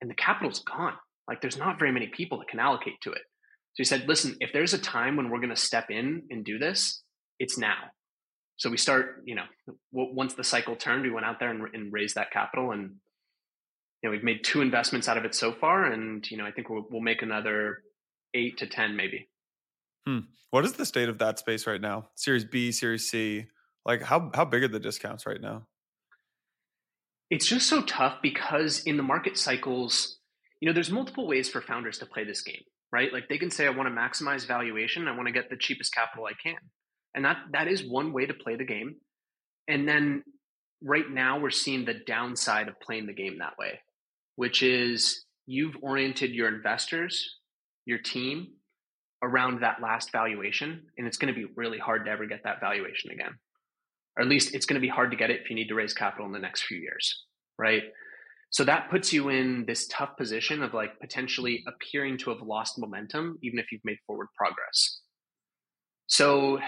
and 0.00 0.10
the 0.10 0.14
capital's 0.14 0.60
gone. 0.60 0.94
Like 1.26 1.40
there's 1.40 1.56
not 1.56 1.78
very 1.78 1.92
many 1.92 2.08
people 2.08 2.38
that 2.38 2.48
can 2.48 2.60
allocate 2.60 3.00
to 3.02 3.12
it. 3.12 3.22
So 3.76 3.82
he 3.82 3.84
said, 3.84 4.08
listen, 4.08 4.36
if 4.40 4.54
there's 4.54 4.72
a 4.72 4.78
time 4.78 5.16
when 5.16 5.28
we're 5.28 5.38
going 5.38 5.50
to 5.50 5.56
step 5.56 5.90
in 5.90 6.22
and 6.30 6.46
do 6.46 6.58
this, 6.58 7.02
it's 7.38 7.58
now. 7.58 7.76
so 8.56 8.70
we 8.70 8.78
start, 8.78 9.22
you 9.26 9.34
know, 9.34 9.44
once 9.92 10.32
the 10.32 10.44
cycle 10.44 10.76
turned, 10.76 11.02
we 11.02 11.10
went 11.10 11.26
out 11.26 11.38
there 11.38 11.50
and, 11.50 11.62
and 11.74 11.92
raised 11.92 12.14
that 12.14 12.30
capital, 12.30 12.72
and 12.72 12.94
you 14.02 14.08
know, 14.08 14.10
we've 14.10 14.24
made 14.24 14.44
two 14.44 14.62
investments 14.62 15.08
out 15.08 15.18
of 15.18 15.26
it 15.26 15.34
so 15.34 15.52
far, 15.52 15.84
and 15.84 16.28
you 16.30 16.38
know, 16.38 16.46
I 16.46 16.52
think 16.52 16.70
we'll, 16.70 16.86
we'll 16.90 17.02
make 17.02 17.20
another 17.20 17.82
eight 18.32 18.56
to 18.58 18.66
ten, 18.66 18.96
maybe. 18.96 19.28
Hmm. 20.06 20.20
What 20.50 20.64
is 20.64 20.74
the 20.74 20.86
state 20.86 21.10
of 21.10 21.18
that 21.18 21.38
space 21.38 21.66
right 21.66 21.80
now? 21.80 22.08
Series 22.14 22.46
B, 22.46 22.72
Series 22.72 23.10
C, 23.10 23.44
like 23.84 24.02
how 24.02 24.30
how 24.34 24.46
big 24.46 24.62
are 24.62 24.68
the 24.68 24.80
discounts 24.80 25.26
right 25.26 25.40
now? 25.40 25.66
It's 27.28 27.46
just 27.46 27.68
so 27.68 27.82
tough 27.82 28.18
because 28.22 28.84
in 28.84 28.96
the 28.96 29.02
market 29.02 29.36
cycles, 29.36 30.18
you 30.60 30.66
know, 30.68 30.72
there's 30.72 30.90
multiple 30.90 31.26
ways 31.26 31.50
for 31.50 31.60
founders 31.60 31.98
to 31.98 32.06
play 32.06 32.24
this 32.24 32.40
game, 32.40 32.62
right? 32.96 33.12
Like 33.12 33.28
they 33.28 33.36
can 33.36 33.50
say, 33.50 33.66
I 33.66 33.70
want 33.70 33.94
to 33.94 33.94
maximize 33.94 34.46
valuation, 34.46 35.06
I 35.06 35.14
want 35.14 35.26
to 35.26 35.32
get 35.32 35.50
the 35.50 35.56
cheapest 35.56 35.92
capital 35.92 36.24
I 36.24 36.32
can. 36.42 36.56
And 37.14 37.26
that 37.26 37.36
that 37.52 37.68
is 37.68 37.86
one 37.86 38.14
way 38.14 38.24
to 38.24 38.32
play 38.32 38.56
the 38.56 38.64
game. 38.64 38.94
And 39.68 39.86
then 39.86 40.22
right 40.82 41.04
now 41.10 41.38
we're 41.38 41.50
seeing 41.50 41.84
the 41.84 42.00
downside 42.06 42.68
of 42.68 42.80
playing 42.80 43.06
the 43.06 43.12
game 43.12 43.36
that 43.38 43.58
way, 43.58 43.80
which 44.36 44.62
is 44.62 45.26
you've 45.46 45.76
oriented 45.82 46.30
your 46.30 46.48
investors, 46.48 47.36
your 47.84 47.98
team 47.98 48.48
around 49.22 49.60
that 49.60 49.82
last 49.82 50.10
valuation, 50.10 50.82
and 50.96 51.06
it's 51.06 51.18
going 51.18 51.32
to 51.34 51.38
be 51.38 51.52
really 51.54 51.78
hard 51.78 52.06
to 52.06 52.10
ever 52.10 52.24
get 52.24 52.44
that 52.44 52.60
valuation 52.60 53.10
again. 53.10 53.32
Or 54.16 54.22
at 54.22 54.28
least 54.28 54.54
it's 54.54 54.64
going 54.64 54.80
to 54.80 54.86
be 54.86 54.88
hard 54.88 55.10
to 55.10 55.18
get 55.18 55.30
it 55.30 55.40
if 55.42 55.50
you 55.50 55.56
need 55.56 55.68
to 55.68 55.74
raise 55.74 55.92
capital 55.92 56.24
in 56.24 56.32
the 56.32 56.38
next 56.38 56.62
few 56.62 56.78
years, 56.78 57.24
right? 57.58 57.82
So 58.50 58.64
that 58.64 58.90
puts 58.90 59.12
you 59.12 59.28
in 59.28 59.64
this 59.66 59.86
tough 59.88 60.16
position 60.16 60.62
of 60.62 60.72
like 60.72 60.98
potentially 61.00 61.64
appearing 61.66 62.16
to 62.18 62.30
have 62.30 62.40
lost 62.40 62.78
momentum, 62.78 63.38
even 63.42 63.58
if 63.58 63.70
you've 63.70 63.84
made 63.84 63.98
forward 64.06 64.28
progress. 64.36 65.00
So 66.06 66.58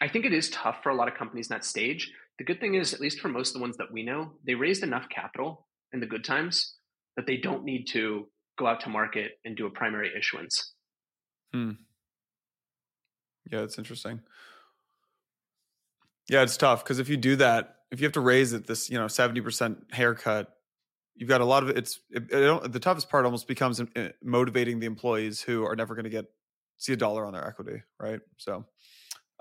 I 0.00 0.08
think 0.08 0.24
it 0.24 0.32
is 0.32 0.50
tough 0.50 0.82
for 0.82 0.90
a 0.90 0.94
lot 0.94 1.08
of 1.08 1.14
companies 1.14 1.48
in 1.50 1.54
that 1.54 1.64
stage. 1.64 2.12
The 2.38 2.44
good 2.44 2.60
thing 2.60 2.74
is, 2.74 2.94
at 2.94 3.00
least 3.00 3.20
for 3.20 3.28
most 3.28 3.50
of 3.50 3.54
the 3.54 3.60
ones 3.60 3.76
that 3.78 3.92
we 3.92 4.02
know, 4.02 4.32
they 4.46 4.54
raised 4.54 4.82
enough 4.82 5.08
capital 5.08 5.66
in 5.92 6.00
the 6.00 6.06
good 6.06 6.24
times 6.24 6.74
that 7.16 7.26
they 7.26 7.36
don't 7.36 7.64
need 7.64 7.86
to 7.86 8.28
go 8.58 8.66
out 8.66 8.80
to 8.80 8.88
market 8.88 9.32
and 9.44 9.56
do 9.56 9.66
a 9.66 9.70
primary 9.70 10.10
issuance. 10.16 10.74
Hmm. 11.52 11.72
Yeah, 13.50 13.60
it's 13.62 13.78
interesting. 13.78 14.20
Yeah, 16.28 16.42
it's 16.42 16.56
tough 16.56 16.84
because 16.84 16.98
if 16.98 17.08
you 17.08 17.16
do 17.16 17.36
that, 17.36 17.76
if 17.90 18.00
you 18.00 18.04
have 18.04 18.12
to 18.12 18.20
raise 18.20 18.52
it 18.52 18.66
this, 18.66 18.88
you 18.88 18.98
know, 18.98 19.08
seventy 19.08 19.40
percent 19.40 19.78
haircut, 19.90 20.54
you've 21.14 21.28
got 21.28 21.40
a 21.40 21.44
lot 21.44 21.62
of 21.62 21.70
it's 21.70 22.00
it, 22.10 22.30
it, 22.30 22.72
the 22.72 22.80
toughest 22.80 23.08
part. 23.08 23.24
Almost 23.24 23.48
becomes 23.48 23.80
eh, 23.96 24.08
motivating 24.22 24.80
the 24.80 24.86
employees 24.86 25.40
who 25.40 25.64
are 25.64 25.76
never 25.76 25.94
going 25.94 26.04
to 26.04 26.10
get 26.10 26.26
see 26.78 26.92
a 26.92 26.96
dollar 26.96 27.24
on 27.26 27.32
their 27.32 27.46
equity, 27.46 27.82
right? 27.98 28.20
So 28.38 28.64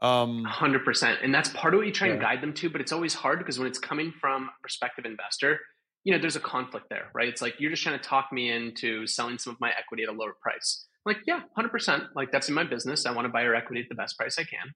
um, 0.02 0.46
100%. 0.46 1.18
And 1.24 1.34
that's 1.34 1.50
part 1.50 1.74
of 1.74 1.80
what 1.80 1.88
you 1.88 1.94
try 1.94 2.08
yeah. 2.08 2.14
and 2.14 2.22
guide 2.22 2.42
them 2.42 2.54
to, 2.56 2.70
but 2.70 2.82
it's 2.82 2.92
always 2.92 3.14
hard 3.14 3.40
because 3.40 3.60
when 3.60 3.68
it's 3.68 3.80
coming 3.80 4.14
from 4.20 4.44
a 4.44 4.62
prospective 4.62 5.06
investor, 5.06 5.60
you 6.04 6.14
know, 6.14 6.20
there's 6.20 6.38
a 6.38 6.42
conflict 6.42 6.88
there, 6.90 7.10
right? 7.14 7.28
It's 7.28 7.42
like 7.42 7.56
you're 7.60 7.72
just 7.72 7.84
trying 7.84 8.00
to 8.00 8.04
talk 8.04 8.32
me 8.32 8.52
into 8.52 9.06
selling 9.06 9.38
some 9.38 9.54
of 9.54 9.60
my 9.60 9.72
equity 9.78 10.04
at 10.04 10.10
a 10.10 10.14
lower 10.14 10.34
price. 10.42 10.88
I'm 11.06 11.14
like, 11.14 11.24
yeah, 11.28 11.42
100%. 11.58 12.08
Like 12.16 12.32
that's 12.32 12.48
in 12.48 12.56
my 12.56 12.64
business. 12.64 13.06
I 13.06 13.12
want 13.12 13.26
to 13.26 13.30
buy 13.30 13.44
your 13.44 13.56
equity 13.56 13.82
at 13.82 13.90
the 13.90 13.96
best 13.96 14.18
price 14.18 14.40
I 14.40 14.44
can. 14.44 14.74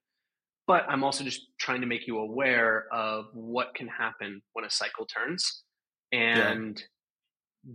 But 0.67 0.83
I'm 0.87 1.03
also 1.03 1.23
just 1.23 1.41
trying 1.59 1.81
to 1.81 1.87
make 1.87 2.07
you 2.07 2.19
aware 2.19 2.85
of 2.91 3.25
what 3.33 3.75
can 3.75 3.87
happen 3.87 4.41
when 4.53 4.65
a 4.65 4.69
cycle 4.69 5.05
turns. 5.05 5.63
And 6.13 6.77
yeah 6.77 6.85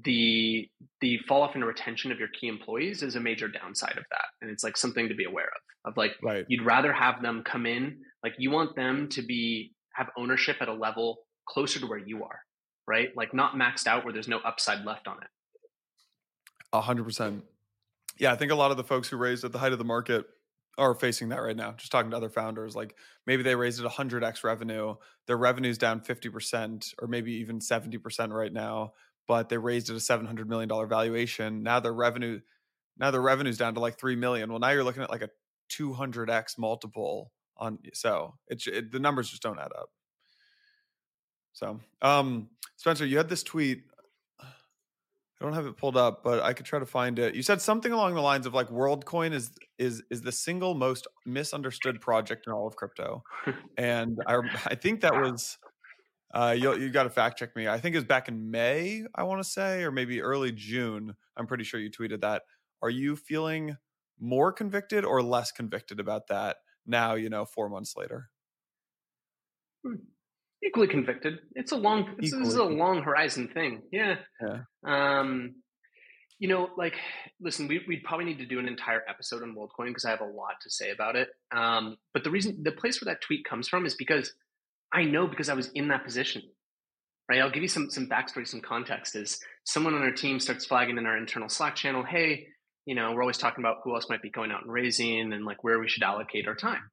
the 0.04 0.68
the 1.00 1.18
fall 1.26 1.40
off 1.40 1.56
in 1.56 1.64
retention 1.64 2.12
of 2.12 2.18
your 2.18 2.28
key 2.38 2.46
employees 2.46 3.02
is 3.02 3.16
a 3.16 3.20
major 3.20 3.48
downside 3.48 3.96
of 3.96 4.04
that 4.10 4.26
and 4.42 4.50
it's 4.50 4.62
like 4.62 4.76
something 4.76 5.08
to 5.08 5.14
be 5.14 5.24
aware 5.24 5.46
of 5.46 5.90
of 5.90 5.96
like 5.96 6.12
right. 6.22 6.44
you'd 6.46 6.62
rather 6.62 6.92
have 6.92 7.22
them 7.22 7.42
come 7.42 7.64
in 7.64 7.96
like 8.22 8.34
you 8.36 8.50
want 8.50 8.76
them 8.76 9.08
to 9.08 9.22
be 9.22 9.72
have 9.94 10.08
ownership 10.18 10.56
at 10.60 10.68
a 10.68 10.74
level 10.74 11.20
closer 11.48 11.80
to 11.80 11.86
where 11.86 11.96
you 11.96 12.22
are 12.22 12.38
right? 12.88 13.10
Like 13.14 13.34
not 13.34 13.54
maxed 13.54 13.86
out 13.86 14.04
where 14.04 14.12
there's 14.12 14.26
no 14.26 14.38
upside 14.38 14.84
left 14.84 15.06
on 15.06 15.18
it. 15.18 15.28
A 16.72 16.80
hundred 16.80 17.04
percent. 17.04 17.44
Yeah 18.18 18.32
i 18.32 18.36
think 18.36 18.50
a 18.50 18.54
lot 18.56 18.72
of 18.72 18.76
the 18.76 18.84
folks 18.84 19.08
who 19.08 19.16
raised 19.16 19.44
at 19.44 19.52
the 19.52 19.58
height 19.58 19.72
of 19.72 19.78
the 19.78 19.84
market 19.84 20.26
are 20.78 20.94
facing 20.94 21.28
that 21.28 21.42
right 21.42 21.56
now 21.56 21.72
just 21.72 21.92
talking 21.92 22.10
to 22.10 22.16
other 22.16 22.30
founders 22.30 22.76
like 22.76 22.94
maybe 23.26 23.42
they 23.42 23.54
raised 23.54 23.84
at 23.84 23.90
100x 23.90 24.44
revenue 24.44 24.94
their 25.26 25.36
revenue's 25.36 25.76
down 25.76 26.00
50% 26.00 26.94
or 27.02 27.08
maybe 27.08 27.32
even 27.32 27.58
70% 27.58 28.32
right 28.32 28.52
now 28.52 28.92
but 29.28 29.50
they 29.50 29.58
raised 29.58 29.90
it 29.90 29.94
a 29.94 30.00
seven 30.00 30.26
hundred 30.26 30.48
million 30.48 30.68
dollar 30.68 30.86
valuation. 30.86 31.62
Now 31.62 31.78
their 31.78 31.92
revenue, 31.92 32.40
now 32.96 33.12
their 33.12 33.20
revenue's 33.20 33.58
down 33.58 33.74
to 33.74 33.80
like 33.80 33.98
three 33.98 34.16
million. 34.16 34.50
Well, 34.50 34.58
now 34.58 34.70
you're 34.70 34.82
looking 34.82 35.02
at 35.02 35.10
like 35.10 35.22
a 35.22 35.28
two 35.68 35.92
hundred 35.92 36.30
x 36.30 36.58
multiple 36.58 37.30
on. 37.58 37.78
So 37.92 38.34
it's 38.48 38.66
it 38.66 38.90
the 38.90 38.98
numbers 38.98 39.30
just 39.30 39.42
don't 39.42 39.60
add 39.60 39.72
up. 39.78 39.90
So, 41.52 41.78
um, 42.02 42.48
Spencer, 42.76 43.04
you 43.04 43.18
had 43.18 43.28
this 43.28 43.42
tweet. 43.42 43.84
I 45.40 45.44
don't 45.44 45.54
have 45.54 45.66
it 45.66 45.76
pulled 45.76 45.96
up, 45.96 46.24
but 46.24 46.42
I 46.42 46.52
could 46.52 46.66
try 46.66 46.80
to 46.80 46.86
find 46.86 47.18
it. 47.18 47.36
You 47.36 47.42
said 47.42 47.62
something 47.62 47.92
along 47.92 48.14
the 48.14 48.20
lines 48.20 48.44
of 48.44 48.54
like 48.54 48.68
WorldCoin 48.70 49.32
is 49.32 49.52
is 49.78 50.02
is 50.10 50.22
the 50.22 50.32
single 50.32 50.74
most 50.74 51.06
misunderstood 51.26 52.00
project 52.00 52.46
in 52.48 52.52
all 52.52 52.66
of 52.66 52.74
crypto, 52.74 53.22
and 53.78 54.18
I 54.26 54.38
I 54.66 54.74
think 54.74 55.02
that 55.02 55.14
was 55.14 55.56
uh, 56.34 56.54
you 56.58 56.76
you 56.76 56.90
got 56.90 57.04
to 57.04 57.10
fact 57.10 57.38
check 57.38 57.54
me. 57.54 57.68
I 57.68 57.78
think 57.78 57.94
it 57.94 57.98
was 57.98 58.04
back 58.04 58.26
in 58.28 58.50
May, 58.50 59.04
I 59.14 59.22
want 59.22 59.40
to 59.40 59.48
say, 59.48 59.84
or 59.84 59.92
maybe 59.92 60.20
early 60.20 60.50
June. 60.50 61.14
I'm 61.36 61.46
pretty 61.46 61.64
sure 61.64 61.78
you 61.78 61.90
tweeted 61.90 62.20
that. 62.22 62.42
Are 62.82 62.90
you 62.90 63.14
feeling 63.14 63.76
more 64.18 64.52
convicted 64.52 65.04
or 65.04 65.22
less 65.22 65.52
convicted 65.52 66.00
about 66.00 66.26
that 66.28 66.56
now? 66.84 67.14
You 67.14 67.30
know, 67.30 67.44
four 67.44 67.68
months 67.68 67.94
later. 67.96 68.30
Equally 70.64 70.88
convicted. 70.88 71.38
It's 71.54 71.72
a 71.72 71.76
long. 71.76 72.16
This 72.18 72.32
is 72.32 72.54
a 72.54 72.64
long 72.64 73.02
horizon 73.02 73.48
thing. 73.52 73.82
Yeah. 73.92 74.16
Yeah. 74.40 74.60
Um, 74.84 75.54
you 76.40 76.48
know, 76.48 76.68
like, 76.76 76.94
listen, 77.40 77.68
we, 77.68 77.80
would 77.86 78.02
probably 78.04 78.26
need 78.26 78.38
to 78.38 78.46
do 78.46 78.58
an 78.58 78.68
entire 78.68 79.02
episode 79.08 79.42
on 79.42 79.54
WorldCoin 79.54 79.88
because 79.88 80.04
I 80.04 80.10
have 80.10 80.20
a 80.20 80.24
lot 80.24 80.54
to 80.62 80.70
say 80.70 80.90
about 80.90 81.16
it. 81.16 81.28
Um, 81.52 81.96
but 82.12 82.24
the 82.24 82.30
reason, 82.30 82.62
the 82.62 82.72
place 82.72 83.00
where 83.00 83.12
that 83.12 83.20
tweet 83.20 83.44
comes 83.44 83.68
from 83.68 83.86
is 83.86 83.94
because 83.94 84.32
I 84.92 85.04
know 85.04 85.26
because 85.26 85.48
I 85.48 85.54
was 85.54 85.68
in 85.74 85.88
that 85.88 86.04
position. 86.04 86.42
Right. 87.28 87.40
I'll 87.40 87.50
give 87.50 87.62
you 87.62 87.68
some 87.68 87.90
some 87.90 88.08
backstory, 88.08 88.46
some 88.46 88.62
context. 88.62 89.14
Is 89.14 89.38
someone 89.64 89.94
on 89.94 90.02
our 90.02 90.12
team 90.12 90.40
starts 90.40 90.64
flagging 90.64 90.96
in 90.96 91.06
our 91.06 91.16
internal 91.16 91.48
Slack 91.48 91.76
channel, 91.76 92.02
hey, 92.02 92.46
you 92.86 92.94
know, 92.94 93.12
we're 93.12 93.20
always 93.20 93.36
talking 93.36 93.62
about 93.62 93.78
who 93.84 93.94
else 93.94 94.08
might 94.08 94.22
be 94.22 94.30
going 94.30 94.50
out 94.50 94.62
and 94.62 94.72
raising 94.72 95.32
and 95.34 95.44
like 95.44 95.62
where 95.62 95.78
we 95.78 95.88
should 95.88 96.02
allocate 96.02 96.48
our 96.48 96.54
time. 96.54 96.90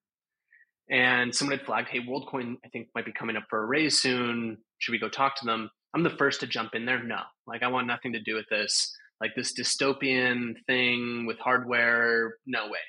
And 0.89 1.33
someone 1.33 1.57
had 1.57 1.65
flagged, 1.65 1.89
hey, 1.89 1.99
WorldCoin, 1.99 2.57
I 2.63 2.69
think 2.69 2.89
might 2.93 3.05
be 3.05 3.11
coming 3.11 3.35
up 3.35 3.45
for 3.49 3.61
a 3.61 3.65
raise 3.65 3.99
soon. 3.99 4.57
Should 4.77 4.91
we 4.91 4.99
go 4.99 5.09
talk 5.09 5.35
to 5.37 5.45
them? 5.45 5.69
I'm 5.95 6.03
the 6.03 6.09
first 6.11 6.41
to 6.41 6.47
jump 6.47 6.75
in 6.75 6.85
there. 6.85 7.01
No, 7.01 7.21
like 7.47 7.63
I 7.63 7.67
want 7.67 7.87
nothing 7.87 8.13
to 8.13 8.21
do 8.21 8.35
with 8.35 8.45
this. 8.49 8.95
Like 9.21 9.31
this 9.35 9.57
dystopian 9.57 10.55
thing 10.67 11.25
with 11.25 11.39
hardware. 11.39 12.35
No 12.45 12.65
way. 12.65 12.79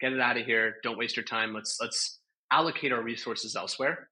Get 0.00 0.14
it 0.14 0.20
out 0.20 0.38
of 0.38 0.46
here. 0.46 0.76
Don't 0.82 0.98
waste 0.98 1.16
your 1.16 1.24
time. 1.24 1.52
Let's 1.52 1.76
let's 1.80 2.18
allocate 2.50 2.90
our 2.90 3.02
resources 3.02 3.54
elsewhere. 3.54 4.08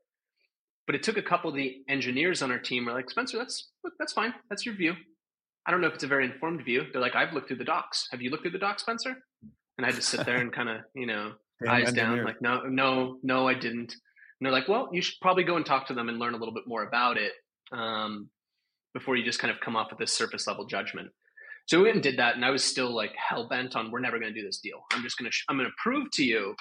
But 0.87 0.97
it 0.97 1.03
took 1.03 1.17
a 1.17 1.23
couple 1.23 1.49
of 1.49 1.57
the 1.57 1.77
engineers 1.89 2.43
on 2.43 2.51
our 2.51 2.59
team 2.59 2.85
were 2.85 2.93
like, 2.93 3.09
Spencer, 3.09 3.39
that's 3.39 3.71
that's 3.99 4.13
fine. 4.13 4.35
That's 4.51 4.67
your 4.67 4.75
view. 4.75 4.95
I 5.67 5.71
don't 5.71 5.81
know 5.81 5.87
if 5.87 5.95
it's 5.95 6.05
a 6.05 6.09
very 6.09 6.27
informed 6.27 6.65
view. 6.65 6.83
They're 6.93 7.01
like, 7.01 7.15
I've 7.15 7.33
looked 7.33 7.49
through 7.49 7.59
the 7.59 7.65
docs. 7.65 8.09
Have 8.11 8.21
you 8.21 8.31
looked 8.31 8.43
through 8.43 8.51
the 8.51 8.59
docs, 8.59 8.83
Spencer? 8.83 9.17
And 9.79 9.87
I 9.87 9.87
had 9.87 9.95
to 9.95 10.03
sit 10.03 10.27
there 10.27 10.37
and 10.37 10.53
kind 10.53 10.69
of, 10.69 10.81
you 10.95 11.07
know, 11.07 11.33
eyes 11.69 11.89
engineer. 11.89 12.17
down, 12.17 12.25
like, 12.25 12.43
no, 12.43 12.63
no, 12.63 13.19
no, 13.23 13.49
I 13.49 13.55
didn't. 13.55 13.93
And 13.93 14.47
they're 14.47 14.53
like, 14.53 14.69
well, 14.69 14.89
you 14.93 15.03
should 15.03 15.21
probably 15.21 15.45
go 15.45 15.57
and 15.57 15.65
talk 15.65 15.87
to 15.89 15.95
them 15.95 16.09
and 16.09 16.19
learn 16.19 16.35
a 16.35 16.37
little 16.37 16.55
bit 16.55 16.65
more 16.67 16.85
about 16.85 17.17
it 17.17 17.33
um, 17.73 18.29
before 18.95 19.17
you 19.17 19.25
just 19.25 19.39
kind 19.39 19.53
of 19.53 19.61
come 19.61 19.77
off 19.77 19.91
with 19.91 19.99
this 19.99 20.13
surface 20.13 20.47
level 20.47 20.67
judgment. 20.67 21.09
So 21.67 21.79
we 21.79 21.85
went 21.85 21.97
and 21.97 22.03
did 22.03 22.19
that, 22.19 22.35
and 22.35 22.45
I 22.45 22.51
was 22.51 22.65
still 22.65 22.95
like 22.95 23.13
hell 23.17 23.49
bent 23.49 23.77
on 23.77 23.91
we're 23.91 24.01
never 24.01 24.19
going 24.19 24.33
to 24.35 24.41
do 24.41 24.45
this 24.47 24.59
deal. 24.59 24.81
I'm 24.93 25.03
just 25.03 25.17
going 25.17 25.31
to 25.31 25.33
sh- 25.33 25.45
I'm 25.49 25.57
going 25.57 25.69
to 25.69 25.75
prove 25.83 26.11
to 26.15 26.25
you 26.25 26.55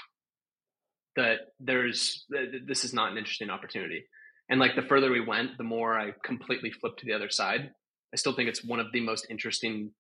that 1.16 1.40
there's 1.60 2.26
this 2.66 2.84
is 2.86 2.94
not 2.94 3.12
an 3.12 3.18
interesting 3.18 3.50
opportunity. 3.50 4.06
And 4.50 4.60
like 4.60 4.76
the 4.76 4.82
further 4.82 5.12
we 5.12 5.22
went, 5.22 5.58
the 5.58 5.64
more 5.64 5.98
I 6.00 6.14
completely 6.24 6.72
flipped 6.72 7.00
to 7.00 7.06
the 7.06 7.14
other 7.14 7.30
side. 7.30 7.72
I 8.14 8.18
still 8.18 8.34
think 8.34 8.50
it's 8.50 8.64
one 8.64 8.80
of 8.80 8.88
the 8.92 9.00
most 9.00 9.28
interesting, 9.30 9.92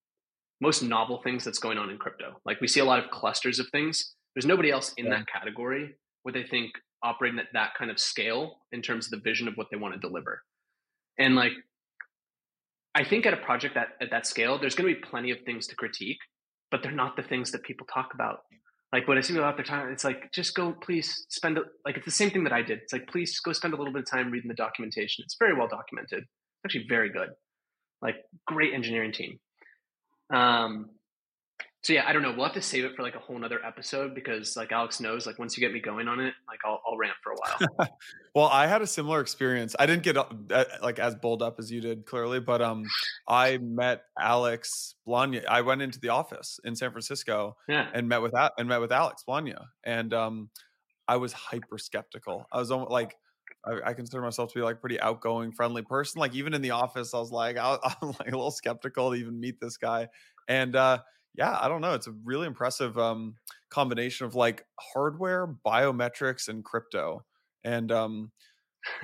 most 0.59 0.83
novel 0.83 1.21
things 1.23 1.45
that's 1.45 1.59
going 1.59 1.77
on 1.77 1.89
in 1.89 1.97
crypto. 1.97 2.33
Like 2.45 2.59
we 2.59 2.67
see 2.67 2.81
a 2.81 2.85
lot 2.85 3.03
of 3.03 3.09
clusters 3.09 3.59
of 3.59 3.67
things. 3.71 4.13
There's 4.35 4.45
nobody 4.45 4.71
else 4.71 4.93
in 4.97 5.05
yeah. 5.05 5.17
that 5.17 5.27
category 5.27 5.95
where 6.23 6.33
they 6.33 6.43
think 6.43 6.71
operating 7.03 7.39
at 7.39 7.47
that 7.53 7.73
kind 7.77 7.89
of 7.89 7.99
scale 7.99 8.57
in 8.71 8.81
terms 8.81 9.05
of 9.07 9.11
the 9.11 9.29
vision 9.29 9.47
of 9.47 9.55
what 9.55 9.67
they 9.71 9.77
want 9.77 9.93
to 9.93 9.99
deliver. 9.99 10.41
And 11.17 11.35
like 11.35 11.53
I 12.95 13.03
think 13.03 13.25
at 13.25 13.33
a 13.33 13.37
project 13.37 13.75
that 13.75 13.89
at 14.01 14.11
that 14.11 14.27
scale, 14.27 14.59
there's 14.59 14.75
going 14.75 14.93
to 14.93 14.99
be 14.99 15.01
plenty 15.01 15.31
of 15.31 15.39
things 15.45 15.67
to 15.67 15.75
critique, 15.75 16.19
but 16.69 16.83
they're 16.83 16.91
not 16.91 17.15
the 17.15 17.23
things 17.23 17.51
that 17.51 17.63
people 17.63 17.87
talk 17.91 18.13
about 18.13 18.39
like 18.93 19.07
when 19.07 19.17
I 19.17 19.21
see 19.21 19.33
people 19.33 19.45
out 19.45 19.55
there 19.55 19.63
time, 19.63 19.89
it's 19.89 20.03
like 20.03 20.31
just 20.33 20.53
go, 20.53 20.73
please 20.73 21.25
spend 21.29 21.57
like 21.85 21.95
it's 21.95 22.05
the 22.05 22.11
same 22.11 22.29
thing 22.29 22.43
that 22.43 22.53
I 22.53 22.61
did. 22.61 22.79
It's 22.79 22.91
like 22.91 23.07
please 23.07 23.39
go 23.39 23.53
spend 23.53 23.73
a 23.73 23.77
little 23.77 23.93
bit 23.93 24.01
of 24.01 24.09
time 24.09 24.31
reading 24.31 24.49
the 24.49 24.53
documentation. 24.53 25.23
It's 25.23 25.37
very 25.39 25.53
well 25.53 25.67
documented. 25.67 26.23
It's 26.23 26.65
actually 26.65 26.87
very 26.89 27.09
good. 27.09 27.29
Like 28.01 28.17
great 28.47 28.73
engineering 28.73 29.13
team. 29.13 29.39
Um, 30.33 30.89
so 31.83 31.93
yeah, 31.93 32.03
I 32.07 32.13
don't 32.13 32.21
know. 32.21 32.31
We'll 32.31 32.45
have 32.45 32.53
to 32.53 32.61
save 32.61 32.85
it 32.85 32.95
for 32.95 33.01
like 33.01 33.15
a 33.15 33.19
whole 33.19 33.39
nother 33.39 33.59
episode 33.65 34.13
because 34.13 34.55
like 34.55 34.69
Aleks 34.69 35.01
knows, 35.01 35.25
like 35.25 35.39
once 35.39 35.57
you 35.57 35.61
get 35.61 35.73
me 35.73 35.79
going 35.79 36.07
on 36.07 36.19
it, 36.19 36.35
like 36.47 36.59
I'll, 36.63 36.79
I'll 36.85 36.95
rant 36.95 37.15
for 37.23 37.31
a 37.31 37.35
while. 37.35 37.89
well, 38.35 38.47
I 38.47 38.67
had 38.67 38.83
a 38.83 38.87
similar 38.87 39.19
experience. 39.19 39.75
I 39.79 39.87
didn't 39.87 40.03
get 40.03 40.15
uh, 40.15 40.25
like 40.83 40.99
as 40.99 41.15
bold 41.15 41.41
up 41.41 41.55
as 41.57 41.71
you 41.71 41.81
did, 41.81 42.05
clearly, 42.05 42.39
but 42.39 42.61
um, 42.61 42.83
I 43.27 43.57
met 43.57 44.03
Alex 44.19 44.93
Blania. 45.07 45.43
I 45.47 45.61
went 45.61 45.81
into 45.81 45.99
the 45.99 46.09
office 46.09 46.59
in 46.63 46.75
San 46.75 46.91
Francisco 46.91 47.57
yeah. 47.67 47.87
and 47.95 48.07
met 48.07 48.21
with 48.21 48.33
and 48.59 48.69
met 48.69 48.79
with 48.79 48.91
Alex 48.91 49.23
Blania, 49.27 49.65
and 49.83 50.13
um, 50.13 50.49
I 51.07 51.17
was 51.17 51.33
hyper 51.33 51.79
skeptical. 51.79 52.45
I 52.51 52.59
was 52.59 52.71
almost 52.71 52.91
like. 52.91 53.15
I, 53.63 53.91
I, 53.91 53.93
consider 53.93 54.23
myself 54.23 54.51
to 54.53 54.59
be 54.59 54.63
like 54.63 54.81
pretty 54.81 54.99
outgoing, 54.99 55.51
friendly 55.51 55.83
person. 55.83 56.19
Like 56.19 56.33
even 56.33 56.55
in 56.55 56.63
the 56.63 56.71
office, 56.71 57.13
I 57.13 57.19
was 57.19 57.29
like, 57.29 57.57
I, 57.57 57.77
am 58.01 58.07
like 58.07 58.29
a 58.29 58.31
little 58.31 58.49
skeptical 58.49 59.11
to 59.11 59.15
even 59.15 59.39
meet 59.39 59.59
this 59.59 59.77
guy. 59.77 60.07
And 60.47 60.75
uh, 60.75 60.97
yeah, 61.35 61.57
I 61.59 61.67
don't 61.67 61.81
know. 61.81 61.93
It's 61.93 62.07
a 62.07 62.13
really 62.23 62.47
impressive 62.47 62.97
um, 62.97 63.35
combination 63.69 64.25
of 64.25 64.35
like 64.35 64.65
hardware, 64.79 65.47
biometrics, 65.65 66.49
and 66.49 66.63
crypto. 66.63 67.23
And 67.63 67.91
um, 67.91 68.31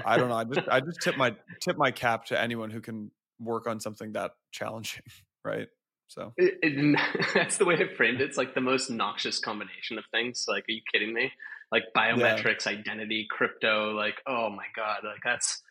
I 0.06 0.18
don't 0.18 0.30
know. 0.30 0.36
I 0.36 0.44
just 0.44 0.68
I 0.70 0.80
just 0.82 1.02
tip 1.02 1.18
my 1.18 1.36
tip 1.62 1.78
my 1.78 1.92
cap 1.92 2.26
to 2.26 2.40
anyone 2.40 2.70
who 2.70 2.82
can 2.82 3.12
work 3.40 3.68
on 3.68 3.80
something 3.80 4.14
that 4.14 4.32
challenging, 4.52 5.04
right? 5.46 5.68
So 6.08 6.34
it, 6.38 6.56
it, 6.62 7.00
that's 7.34 7.58
the 7.58 7.66
way 7.66 7.76
I 7.76 7.94
framed 7.96 8.22
it. 8.22 8.26
It's 8.26 8.38
like 8.38 8.56
the 8.56 8.62
most 8.62 8.90
noxious 8.90 9.40
combination 9.40 9.98
of 9.98 10.06
things. 10.12 10.46
Like, 10.48 10.64
are 10.70 10.72
you 10.72 10.82
kidding 10.92 11.14
me? 11.14 11.32
Like 11.72 11.84
biometrics, 11.96 12.66
yeah. 12.66 12.80
identity, 12.80 13.28
crypto. 13.30 13.92
Like, 13.92 14.16
oh 14.26 14.50
my 14.50 14.66
god, 14.76 15.00
like 15.04 15.20
that's 15.24 15.62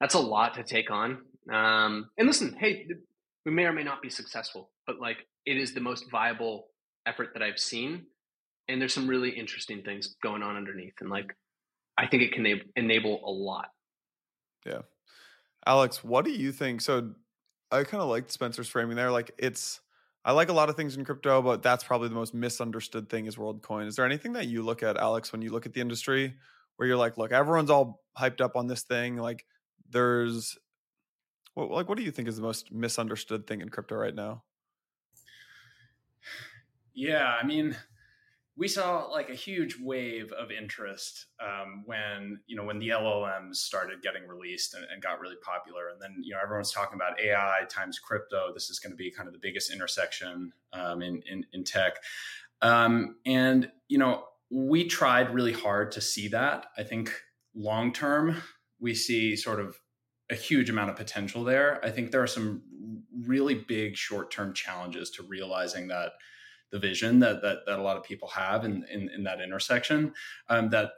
that's 0.00 0.14
a 0.14 0.20
lot 0.20 0.54
to 0.54 0.62
take 0.62 0.90
on. 0.90 1.18
Um, 1.52 2.10
and 2.18 2.26
listen, 2.26 2.56
hey, 2.58 2.86
we 3.44 3.52
may 3.52 3.64
or 3.64 3.72
may 3.72 3.84
not 3.84 4.02
be 4.02 4.10
successful, 4.10 4.70
but 4.86 5.00
like 5.00 5.18
it 5.46 5.56
is 5.56 5.72
the 5.72 5.80
most 5.80 6.10
viable 6.10 6.66
effort 7.06 7.28
that 7.32 7.42
I've 7.42 7.58
seen. 7.58 8.06
And 8.68 8.80
there's 8.80 8.92
some 8.92 9.06
really 9.06 9.30
interesting 9.30 9.82
things 9.82 10.16
going 10.22 10.42
on 10.42 10.56
underneath. 10.56 10.94
And 11.00 11.08
like, 11.08 11.32
I 11.96 12.06
think 12.06 12.24
it 12.24 12.32
can 12.32 12.60
enable 12.74 13.20
a 13.24 13.30
lot. 13.30 13.68
Yeah. 14.66 14.82
Aleks, 15.66 15.98
what 15.98 16.24
do 16.24 16.32
you 16.32 16.50
think? 16.52 16.80
So 16.80 17.12
I 17.70 17.84
kind 17.84 18.02
of 18.02 18.08
liked 18.08 18.30
Spencer's 18.32 18.68
framing 18.68 18.96
there. 18.96 19.10
Like 19.10 19.30
it's, 19.38 19.80
I 20.24 20.32
like 20.32 20.48
a 20.48 20.52
lot 20.52 20.68
of 20.68 20.76
things 20.76 20.96
in 20.96 21.04
crypto, 21.04 21.40
but 21.40 21.62
that's 21.62 21.84
probably 21.84 22.08
the 22.08 22.16
most 22.16 22.34
misunderstood 22.34 23.08
thing 23.08 23.26
is 23.26 23.36
WorldCoin. 23.36 23.86
Is 23.86 23.94
there 23.94 24.04
anything 24.04 24.32
that 24.32 24.48
you 24.48 24.62
look 24.62 24.82
at, 24.82 24.96
Aleks, 24.96 25.30
when 25.30 25.42
you 25.42 25.50
look 25.50 25.66
at 25.66 25.72
the 25.72 25.80
industry 25.80 26.34
where 26.76 26.88
you're 26.88 26.96
like, 26.96 27.16
look, 27.16 27.30
everyone's 27.30 27.70
all 27.70 28.02
hyped 28.18 28.40
up 28.40 28.56
on 28.56 28.66
this 28.66 28.82
thing. 28.82 29.16
Like 29.16 29.46
there's, 29.88 30.58
what, 31.54 31.70
like, 31.70 31.88
what 31.88 31.96
do 31.96 32.04
you 32.04 32.10
think 32.10 32.26
is 32.26 32.36
the 32.36 32.42
most 32.42 32.72
misunderstood 32.72 33.46
thing 33.46 33.60
in 33.60 33.68
crypto 33.68 33.94
right 33.94 34.14
now? 34.14 34.42
Yeah, 36.96 37.36
I 37.40 37.46
mean, 37.46 37.76
we 38.56 38.68
saw 38.68 39.04
like 39.04 39.28
a 39.28 39.34
huge 39.34 39.76
wave 39.78 40.32
of 40.32 40.50
interest 40.50 41.26
um, 41.40 41.82
when 41.84 42.40
you 42.46 42.56
know 42.56 42.64
when 42.64 42.78
the 42.78 42.88
LLMs 42.88 43.56
started 43.56 44.00
getting 44.02 44.26
released 44.26 44.74
and, 44.74 44.84
and, 44.90 45.02
got 45.02 45.20
really 45.20 45.36
popular, 45.42 45.90
and 45.90 46.00
then 46.00 46.16
you 46.22 46.32
know 46.32 46.40
everyone's 46.42 46.72
talking 46.72 46.96
about 46.96 47.20
AI 47.20 47.60
times 47.68 47.98
crypto. 47.98 48.52
This 48.54 48.70
is 48.70 48.78
going 48.78 48.92
to 48.92 48.96
be 48.96 49.10
kind 49.10 49.28
of 49.28 49.34
the 49.34 49.38
biggest 49.38 49.70
intersection 49.70 50.52
um, 50.72 51.02
in, 51.02 51.22
in, 51.30 51.44
in 51.52 51.64
tech, 51.64 51.96
um, 52.62 53.16
and 53.26 53.70
you 53.88 53.98
know 53.98 54.24
we 54.50 54.86
tried 54.86 55.34
really 55.34 55.52
hard 55.52 55.92
to 55.92 56.00
see 56.00 56.28
that. 56.28 56.68
I 56.78 56.82
think 56.82 57.12
long 57.54 57.92
term 57.92 58.42
we 58.80 58.94
see 58.94 59.36
sort 59.36 59.60
of 59.60 59.76
a 60.30 60.34
huge 60.34 60.70
amount 60.70 60.90
of 60.90 60.96
potential 60.96 61.44
there. 61.44 61.84
I 61.84 61.90
think 61.90 62.10
there 62.10 62.22
are 62.22 62.26
some 62.26 62.62
really 63.26 63.54
big 63.54 63.96
short 63.96 64.30
term 64.30 64.54
challenges 64.54 65.10
to 65.10 65.22
realizing 65.22 65.88
that 65.88 66.12
the 66.72 66.78
vision 66.78 67.18
that 67.20 67.42
that, 67.42 67.58
that 67.66 67.78
a 67.78 67.82
lot 67.82 67.96
of 67.96 68.04
people 68.04 68.28
have 68.28 68.64
in 68.64 68.84
in, 68.92 69.08
in 69.14 69.24
that 69.24 69.40
intersection 69.40 70.12
um, 70.48 70.70
that 70.70 70.90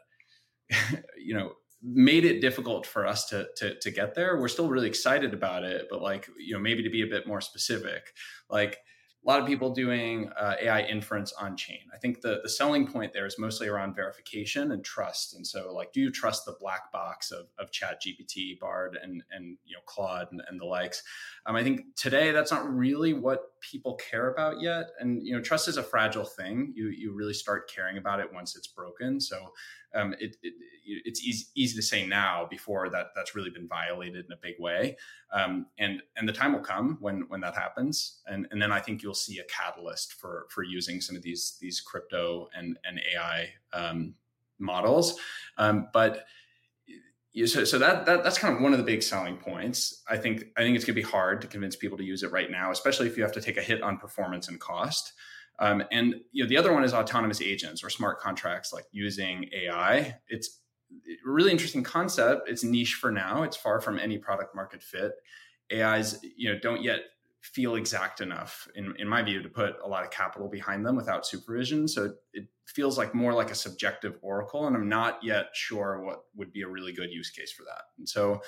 you 1.18 1.34
know 1.34 1.52
made 1.80 2.24
it 2.24 2.40
difficult 2.40 2.84
for 2.86 3.06
us 3.06 3.26
to, 3.26 3.46
to 3.56 3.78
to 3.78 3.90
get 3.90 4.14
there. 4.14 4.40
We're 4.40 4.48
still 4.48 4.68
really 4.68 4.88
excited 4.88 5.32
about 5.32 5.64
it 5.64 5.86
but 5.90 6.02
like 6.02 6.28
you 6.38 6.54
know 6.54 6.60
maybe 6.60 6.82
to 6.82 6.90
be 6.90 7.02
a 7.02 7.06
bit 7.06 7.26
more 7.26 7.40
specific 7.40 8.12
like 8.50 8.78
a 9.24 9.28
lot 9.28 9.40
of 9.40 9.46
people 9.46 9.74
doing 9.74 10.30
uh, 10.38 10.54
AI 10.62 10.82
inference 10.82 11.32
on 11.32 11.56
chain. 11.56 11.80
I 11.92 11.98
think 11.98 12.20
the, 12.20 12.40
the 12.42 12.48
selling 12.48 12.86
point 12.86 13.12
there 13.12 13.26
is 13.26 13.38
mostly 13.38 13.68
around 13.68 13.96
verification 13.96 14.70
and 14.70 14.84
trust. 14.84 15.34
And 15.34 15.46
so, 15.46 15.72
like, 15.72 15.92
do 15.92 16.00
you 16.00 16.10
trust 16.10 16.44
the 16.44 16.56
black 16.60 16.92
box 16.92 17.32
of, 17.32 17.46
of 17.58 17.72
Chat 17.72 18.00
GPT, 18.00 18.58
Bard, 18.58 18.96
and 19.02 19.22
and 19.30 19.58
you 19.64 19.76
know 19.76 19.82
Claude 19.86 20.28
and, 20.30 20.40
and 20.48 20.60
the 20.60 20.64
likes? 20.64 21.02
Um, 21.46 21.56
I 21.56 21.64
think 21.64 21.96
today 21.96 22.30
that's 22.30 22.52
not 22.52 22.72
really 22.72 23.12
what 23.12 23.60
people 23.60 23.96
care 23.96 24.30
about 24.30 24.60
yet. 24.60 24.90
And 25.00 25.26
you 25.26 25.34
know, 25.34 25.42
trust 25.42 25.68
is 25.68 25.76
a 25.76 25.82
fragile 25.82 26.24
thing. 26.24 26.72
You 26.76 26.88
you 26.88 27.12
really 27.12 27.34
start 27.34 27.70
caring 27.70 27.98
about 27.98 28.20
it 28.20 28.32
once 28.32 28.56
it's 28.56 28.68
broken. 28.68 29.20
So 29.20 29.52
um, 29.94 30.14
it, 30.20 30.36
it, 30.42 30.54
it's 30.88 31.22
easy, 31.22 31.46
easy 31.54 31.76
to 31.76 31.82
say 31.82 32.06
now 32.06 32.46
before 32.50 32.88
that 32.90 33.08
that's 33.14 33.34
really 33.34 33.50
been 33.50 33.68
violated 33.68 34.24
in 34.24 34.32
a 34.32 34.36
big 34.40 34.54
way. 34.58 34.96
Um, 35.32 35.66
and 35.78 36.02
and 36.16 36.28
the 36.28 36.32
time 36.32 36.52
will 36.52 36.60
come 36.60 36.96
when 37.00 37.24
when 37.28 37.40
that 37.42 37.54
happens, 37.54 38.20
and 38.26 38.46
and 38.50 38.60
then 38.60 38.72
I 38.72 38.80
think 38.80 39.02
you'll 39.02 39.14
see 39.14 39.38
a 39.38 39.44
catalyst 39.44 40.14
for 40.14 40.46
for 40.50 40.62
using 40.62 41.00
some 41.00 41.16
of 41.16 41.22
these 41.22 41.56
these 41.60 41.80
crypto 41.80 42.48
and 42.56 42.78
and 42.84 43.00
AI 43.14 43.50
um, 43.72 44.14
models. 44.58 45.18
Um, 45.58 45.88
but 45.92 46.26
so, 47.46 47.64
so 47.64 47.78
that, 47.78 48.06
that 48.06 48.24
that's 48.24 48.38
kind 48.38 48.56
of 48.56 48.62
one 48.62 48.72
of 48.72 48.78
the 48.78 48.84
big 48.84 49.02
selling 49.02 49.36
points. 49.36 50.02
I 50.08 50.16
think 50.16 50.46
I 50.56 50.62
think 50.62 50.76
it's 50.76 50.84
going 50.84 50.96
to 50.96 51.02
be 51.02 51.08
hard 51.08 51.40
to 51.42 51.46
convince 51.46 51.76
people 51.76 51.98
to 51.98 52.04
use 52.04 52.22
it 52.22 52.32
right 52.32 52.50
now, 52.50 52.70
especially 52.70 53.06
if 53.06 53.16
you 53.16 53.22
have 53.22 53.32
to 53.32 53.40
take 53.40 53.56
a 53.56 53.62
hit 53.62 53.82
on 53.82 53.98
performance 53.98 54.48
and 54.48 54.58
cost. 54.58 55.12
Um, 55.60 55.82
and 55.90 56.14
you 56.32 56.44
know, 56.44 56.48
the 56.48 56.56
other 56.56 56.72
one 56.72 56.84
is 56.84 56.94
autonomous 56.94 57.40
agents 57.40 57.82
or 57.82 57.90
smart 57.90 58.20
contracts, 58.20 58.72
like 58.72 58.84
using 58.92 59.48
AI. 59.52 60.16
It's 60.28 60.60
really 61.24 61.50
interesting 61.50 61.82
concept. 61.82 62.48
It's 62.48 62.64
niche 62.64 62.94
for 62.94 63.10
now. 63.10 63.42
It's 63.42 63.56
far 63.56 63.80
from 63.80 63.98
any 63.98 64.18
product 64.18 64.54
market 64.54 64.82
fit. 64.82 65.12
AIs, 65.72 66.18
you 66.36 66.52
know, 66.52 66.58
don't 66.58 66.82
yet 66.82 67.00
feel 67.40 67.76
exact 67.76 68.20
enough, 68.20 68.66
in, 68.74 68.94
in 68.98 69.06
my 69.06 69.22
view, 69.22 69.42
to 69.42 69.48
put 69.48 69.76
a 69.84 69.88
lot 69.88 70.04
of 70.04 70.10
capital 70.10 70.48
behind 70.48 70.84
them 70.84 70.96
without 70.96 71.26
supervision. 71.26 71.86
So 71.86 72.14
it 72.32 72.46
feels 72.66 72.98
like 72.98 73.14
more 73.14 73.32
like 73.32 73.50
a 73.50 73.54
subjective 73.54 74.18
oracle, 74.22 74.66
and 74.66 74.76
I'm 74.76 74.88
not 74.88 75.22
yet 75.22 75.46
sure 75.52 76.02
what 76.02 76.24
would 76.34 76.52
be 76.52 76.62
a 76.62 76.68
really 76.68 76.92
good 76.92 77.10
use 77.10 77.30
case 77.30 77.52
for 77.52 77.64
that. 77.64 77.82
And 77.98 78.08
so 78.08 78.40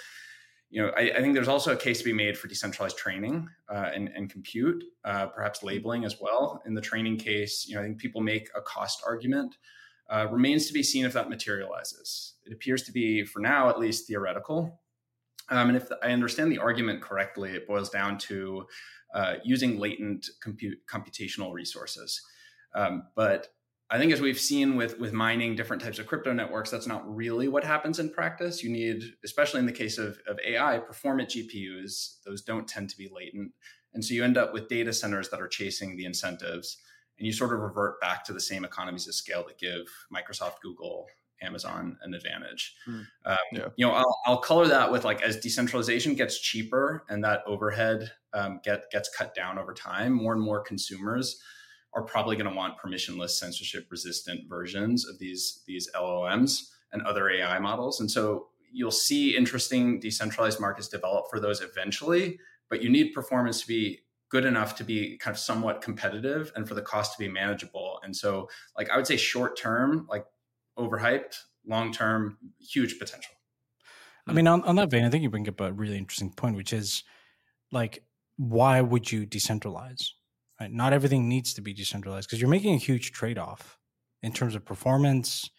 you 0.71 0.81
know, 0.81 0.93
I, 0.97 1.11
I, 1.17 1.21
think 1.21 1.35
there's 1.35 1.49
also 1.49 1.73
a 1.73 1.77
case 1.77 1.99
to 1.99 2.05
be 2.05 2.13
made 2.13 2.39
for 2.39 2.47
decentralized 2.47 2.97
training 2.97 3.49
uh, 3.69 3.91
and, 3.93 4.09
and, 4.15 4.31
compute, 4.31 4.85
uh, 5.05 5.27
perhaps 5.27 5.65
labeling 5.65 6.05
as 6.05 6.19
well. 6.21 6.63
In 6.65 6.75
the 6.75 6.81
training 6.81 7.17
case, 7.17 7.67
you 7.69 7.75
know, 7.75 7.81
I 7.81 7.85
think 7.85 7.99
people 7.99 8.21
make 8.21 8.49
a 8.57 8.61
cost 8.61 9.03
argument. 9.05 9.57
Uh, 10.11 10.27
remains 10.29 10.67
to 10.67 10.73
be 10.73 10.83
seen 10.83 11.05
if 11.05 11.13
that 11.13 11.31
materializes. 11.31 12.35
It 12.45 12.53
appears 12.53 12.83
to 12.83 12.93
be, 12.93 13.25
for 13.25 13.39
now 13.39 13.69
at 13.69 13.79
least, 13.79 14.09
theoretical. 14.09 14.81
Um, 15.51 15.69
and 15.69 15.77
if 15.77 15.89
I 16.03 16.11
understand 16.11 16.51
the 16.51 16.59
argument 16.59 17.01
correctly, 17.01 17.53
it 17.53 17.67
boils 17.67 17.91
down 17.91 18.19
to 18.19 18.67
uh, 19.15 19.35
using 19.45 19.79
latent 19.79 20.27
compute, 20.43 20.79
computational 20.89 21.53
resources. 21.53 22.21
Um, 22.75 23.05
but 23.15 23.49
I 23.91 23.99
think 23.99 24.13
as 24.13 24.21
we've 24.21 24.39
seen 24.39 24.77
with 24.77 25.01
with 25.01 25.13
mining 25.13 25.57
different 25.57 25.83
types 25.83 25.99
of 25.99 26.07
crypto 26.07 26.33
networks, 26.33 26.71
that's 26.71 26.87
not 26.87 27.13
really 27.13 27.49
what 27.49 27.65
happens 27.65 27.99
in 27.99 28.11
practice. 28.11 28.63
You 28.63 28.71
need, 28.71 29.03
especially 29.25 29.59
in 29.59 29.67
the 29.67 29.73
case 29.73 29.99
of, 29.99 30.19
of 30.29 30.39
AI, 30.47 30.79
performant 30.79 31.31
GPUs. 31.31 32.23
Those 32.25 32.43
don't 32.43 32.69
tend 32.69 32.91
to 32.91 32.97
be 32.97 33.11
latent. 33.13 33.53
And 33.93 34.05
so 34.05 34.15
you 34.15 34.23
end 34.23 34.39
up 34.39 34.53
with 34.53 34.69
data 34.69 34.93
centers 34.93 35.29
that 35.31 35.41
are 35.41 35.49
chasing 35.49 35.97
the 35.97 36.05
incentives. 36.05 36.77
And 37.21 37.27
you 37.27 37.35
sort 37.35 37.53
of 37.53 37.61
revert 37.61 38.01
back 38.01 38.25
to 38.25 38.33
the 38.33 38.41
same 38.41 38.65
economies 38.65 39.07
of 39.07 39.15
scale 39.15 39.45
that 39.47 39.59
give 39.59 39.87
Microsoft, 40.11 40.63
Google, 40.63 41.07
Amazon 41.43 41.99
an 42.03 42.15
advantage. 42.15 42.75
Hmm. 42.87 43.01
Um, 43.27 43.37
yeah. 43.53 43.69
You 43.77 43.87
know, 43.87 43.93
I'll, 43.93 44.17
I'll, 44.25 44.39
color 44.39 44.67
that 44.69 44.91
with 44.91 45.05
like 45.05 45.21
as 45.21 45.39
decentralization 45.39 46.15
gets 46.15 46.41
cheaper 46.41 47.05
and 47.11 47.23
that 47.25 47.43
overhead 47.47 48.11
um, 48.33 48.61
get 48.65 48.91
gets 48.91 49.15
cut 49.15 49.35
down 49.35 49.59
over 49.59 49.75
time, 49.75 50.13
more 50.13 50.33
and 50.33 50.43
more 50.43 50.61
consumers 50.63 51.41
are 51.93 52.03
probably 52.03 52.37
going 52.37 52.49
to 52.49 52.57
want 52.57 52.79
permissionless 52.79 53.31
censorship 53.31 53.87
resistant 53.91 54.49
versions 54.49 55.07
of 55.07 55.19
these 55.19 55.63
these 55.67 55.91
LLMs 55.95 56.71
and 56.93 57.03
other 57.03 57.29
AI 57.29 57.59
models. 57.59 58.01
And 58.01 58.11
so 58.11 58.49
you'll 58.73 58.91
see 58.91 59.37
interesting 59.37 60.01
decentralized 60.01 60.59
markets 60.59 60.89
develop 60.89 61.27
for 61.31 61.41
those 61.41 61.61
eventually, 61.61 62.39
but 62.71 62.83
you 62.83 62.89
need 62.89 63.13
performance 63.13 63.61
to 63.61 63.67
be 63.67 64.01
good 64.31 64.45
enough 64.45 64.77
to 64.77 64.85
be 64.85 65.19
kind 65.19 65.35
of 65.35 65.39
somewhat 65.39 65.83
competitive 65.83 66.53
and 66.57 66.67
for 66.67 66.75
the 66.75 66.83
cost 66.83 67.13
to 67.13 67.19
be 67.19 67.29
manageable. 67.29 68.01
And 68.03 68.17
so 68.17 68.49
like 68.77 68.89
I 68.89 68.97
would 68.97 69.07
say 69.07 69.17
short 69.17 69.59
term, 69.59 70.07
like 70.09 70.25
overhyped, 70.79 71.37
long 71.67 71.93
term, 71.93 72.39
huge 72.61 72.99
potential. 72.99 73.35
I 74.27 74.33
mean, 74.33 74.47
on, 74.47 74.63
on 74.63 74.77
that 74.77 74.91
vein, 74.91 75.05
I 75.05 75.11
think 75.11 75.23
you 75.23 75.31
bring 75.31 75.49
up 75.49 75.61
a 75.61 75.73
really 75.73 75.99
interesting 75.99 76.31
point, 76.31 76.57
which 76.57 76.73
is 76.73 77.03
like, 77.73 78.05
why 78.37 78.81
would 78.81 79.11
you 79.11 79.27
decentralize? 79.27 80.05
Right? 80.61 80.71
Not 80.71 80.93
everything 80.93 81.29
needs 81.29 81.53
to 81.55 81.63
be 81.63 81.73
decentralized 81.73 82.29
because 82.29 82.41
you're 82.41 82.51
making 82.51 82.75
a 82.75 82.79
huge 82.79 83.13
trade 83.13 83.39
off 83.39 83.79
in 84.23 84.33
terms 84.33 84.55
of 84.55 84.65
performance, 84.65 85.51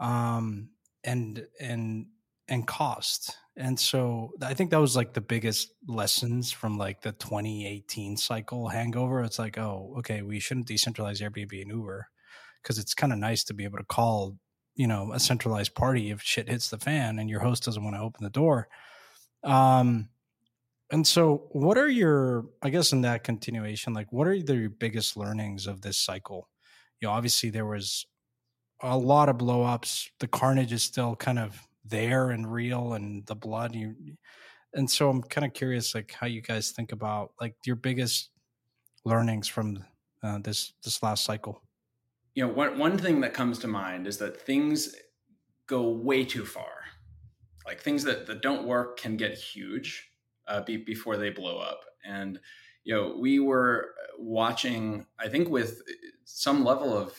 um, 0.00 0.70
and 1.04 1.46
and 1.60 2.06
and 2.52 2.66
cost. 2.66 3.38
And 3.56 3.80
so 3.80 4.32
I 4.42 4.52
think 4.52 4.70
that 4.70 4.80
was 4.80 4.94
like 4.94 5.14
the 5.14 5.22
biggest 5.22 5.72
lessons 5.88 6.52
from 6.52 6.76
like 6.76 7.00
the 7.00 7.12
2018 7.12 8.18
cycle 8.18 8.68
hangover. 8.68 9.22
It's 9.22 9.38
like, 9.38 9.56
oh, 9.56 9.94
okay, 9.98 10.20
we 10.20 10.38
shouldn't 10.38 10.68
decentralize 10.68 11.22
Airbnb 11.22 11.62
and 11.62 11.70
Uber 11.70 12.08
because 12.62 12.78
it's 12.78 12.92
kind 12.92 13.12
of 13.12 13.18
nice 13.18 13.42
to 13.44 13.54
be 13.54 13.64
able 13.64 13.78
to 13.78 13.84
call, 13.84 14.36
you 14.74 14.86
know, 14.86 15.12
a 15.14 15.18
centralized 15.18 15.74
party 15.74 16.10
if 16.10 16.20
shit 16.20 16.48
hits 16.48 16.68
the 16.68 16.78
fan 16.78 17.18
and 17.18 17.30
your 17.30 17.40
host 17.40 17.64
doesn't 17.64 17.82
want 17.82 17.96
to 17.96 18.02
open 18.02 18.22
the 18.22 18.30
door. 18.30 18.68
Um, 19.42 20.10
and 20.90 21.06
so 21.06 21.48
what 21.52 21.78
are 21.78 21.88
your, 21.88 22.44
I 22.60 22.68
guess 22.68 22.92
in 22.92 23.00
that 23.00 23.24
continuation, 23.24 23.94
like 23.94 24.12
what 24.12 24.26
are 24.26 24.38
the 24.38 24.68
biggest 24.68 25.16
learnings 25.16 25.66
of 25.66 25.80
this 25.80 25.96
cycle? 25.96 26.50
You 27.00 27.08
know, 27.08 27.14
obviously 27.14 27.48
there 27.48 27.66
was 27.66 28.04
a 28.82 28.98
lot 28.98 29.30
of 29.30 29.38
blowups. 29.38 30.08
The 30.20 30.28
carnage 30.28 30.72
is 30.72 30.82
still 30.82 31.16
kind 31.16 31.38
of 31.38 31.66
there 31.84 32.30
and 32.30 32.50
real 32.50 32.94
and 32.94 33.26
the 33.26 33.34
blood 33.34 33.74
you 33.74 33.94
and 34.74 34.88
so 34.88 35.10
i'm 35.10 35.22
kind 35.22 35.44
of 35.44 35.52
curious 35.52 35.94
like 35.94 36.12
how 36.12 36.26
you 36.26 36.40
guys 36.40 36.70
think 36.70 36.92
about 36.92 37.32
like 37.40 37.54
your 37.64 37.76
biggest 37.76 38.30
learnings 39.04 39.48
from 39.48 39.84
uh, 40.22 40.38
this 40.38 40.74
this 40.84 41.02
last 41.02 41.24
cycle. 41.24 41.62
You 42.34 42.46
know 42.46 42.52
one, 42.52 42.78
one 42.78 42.98
thing 42.98 43.20
that 43.20 43.34
comes 43.34 43.58
to 43.60 43.68
mind 43.68 44.06
is 44.06 44.18
that 44.18 44.40
things 44.40 44.94
go 45.66 45.90
way 45.90 46.24
too 46.24 46.44
far. 46.44 46.84
Like 47.66 47.80
things 47.80 48.04
that, 48.04 48.26
that 48.26 48.42
don't 48.42 48.66
work 48.66 48.98
can 48.98 49.16
get 49.16 49.34
huge 49.34 50.10
uh, 50.48 50.62
be, 50.62 50.76
before 50.76 51.16
they 51.16 51.30
blow 51.30 51.58
up. 51.58 51.80
And 52.04 52.40
you 52.84 52.94
know 52.94 53.16
we 53.18 53.38
were 53.38 53.94
watching 54.18 55.06
i 55.18 55.28
think 55.28 55.48
with 55.48 55.82
some 56.24 56.64
level 56.64 56.96
of 56.96 57.14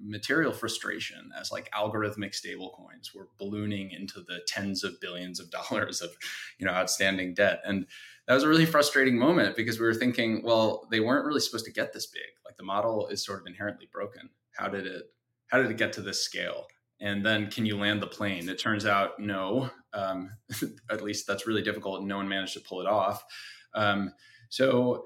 material 0.00 0.52
frustration 0.52 1.30
as 1.38 1.52
like 1.52 1.70
algorithmic 1.72 2.34
stablecoins 2.34 3.14
were 3.14 3.28
ballooning 3.38 3.90
into 3.90 4.20
the 4.20 4.40
tens 4.46 4.84
of 4.84 5.00
billions 5.00 5.40
of 5.40 5.50
dollars 5.50 6.00
of 6.00 6.10
you 6.58 6.66
know 6.66 6.72
outstanding 6.72 7.34
debt. 7.34 7.60
And 7.64 7.86
that 8.26 8.34
was 8.34 8.44
a 8.44 8.48
really 8.48 8.66
frustrating 8.66 9.18
moment 9.18 9.56
because 9.56 9.78
we 9.78 9.86
were 9.86 9.94
thinking 9.94 10.42
well 10.44 10.86
they 10.90 11.00
weren't 11.00 11.26
really 11.26 11.40
supposed 11.40 11.66
to 11.66 11.72
get 11.72 11.92
this 11.92 12.06
big. 12.06 12.22
Like 12.44 12.56
the 12.56 12.64
model 12.64 13.08
is 13.08 13.24
sort 13.24 13.40
of 13.40 13.46
inherently 13.46 13.88
broken. 13.90 14.30
How 14.56 14.68
did 14.68 14.86
it 14.86 15.04
how 15.48 15.60
did 15.60 15.70
it 15.70 15.76
get 15.76 15.92
to 15.94 16.02
this 16.02 16.24
scale? 16.24 16.66
And 17.00 17.26
then 17.26 17.50
can 17.50 17.66
you 17.66 17.76
land 17.76 18.00
the 18.00 18.06
plane? 18.06 18.48
It 18.48 18.58
turns 18.58 18.86
out 18.86 19.18
no. 19.18 19.70
Um, 19.92 20.30
at 20.90 21.02
least 21.02 21.26
that's 21.26 21.46
really 21.46 21.62
difficult. 21.62 21.98
And 21.98 22.08
no 22.08 22.16
one 22.16 22.28
managed 22.28 22.54
to 22.54 22.60
pull 22.60 22.80
it 22.80 22.86
off. 22.86 23.24
Um, 23.74 24.12
so 24.48 25.04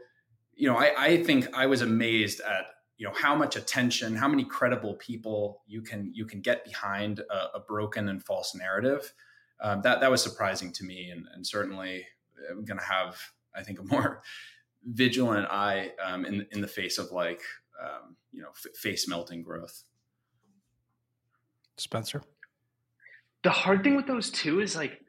you 0.56 0.68
know 0.68 0.76
I, 0.76 0.92
I 0.98 1.22
think 1.22 1.54
i 1.54 1.66
was 1.66 1.82
amazed 1.82 2.40
at 2.40 2.64
you 2.98 3.06
know 3.06 3.12
how 3.14 3.34
much 3.34 3.56
attention 3.56 4.16
how 4.16 4.28
many 4.28 4.44
credible 4.44 4.94
people 4.94 5.62
you 5.66 5.82
can 5.82 6.10
you 6.14 6.24
can 6.24 6.40
get 6.40 6.64
behind 6.64 7.20
a, 7.20 7.56
a 7.56 7.60
broken 7.60 8.08
and 8.08 8.24
false 8.24 8.54
narrative 8.54 9.12
um, 9.60 9.82
that 9.82 10.00
that 10.00 10.10
was 10.10 10.22
surprising 10.22 10.70
to 10.72 10.84
me. 10.84 11.10
And, 11.10 11.26
and 11.34 11.46
certainly 11.46 12.06
i'm 12.50 12.64
going 12.64 12.78
to 12.78 12.84
have 12.84 13.18
i 13.54 13.62
think 13.62 13.78
a 13.78 13.84
more 13.84 14.22
vigilant 14.84 15.46
eye 15.50 15.92
um, 16.02 16.24
in 16.24 16.46
in 16.52 16.60
the 16.60 16.68
face 16.68 16.98
of 16.98 17.10
like 17.10 17.42
um, 17.82 18.16
you 18.32 18.42
know 18.42 18.50
f- 18.50 18.76
face 18.76 19.08
melting 19.08 19.42
growth. 19.42 19.82
Spencer? 21.76 22.22
The 23.42 23.50
hard 23.50 23.84
thing 23.84 23.96
with 23.96 24.06
those 24.06 24.30
two 24.30 24.60
is 24.60 24.76
like 24.76 25.00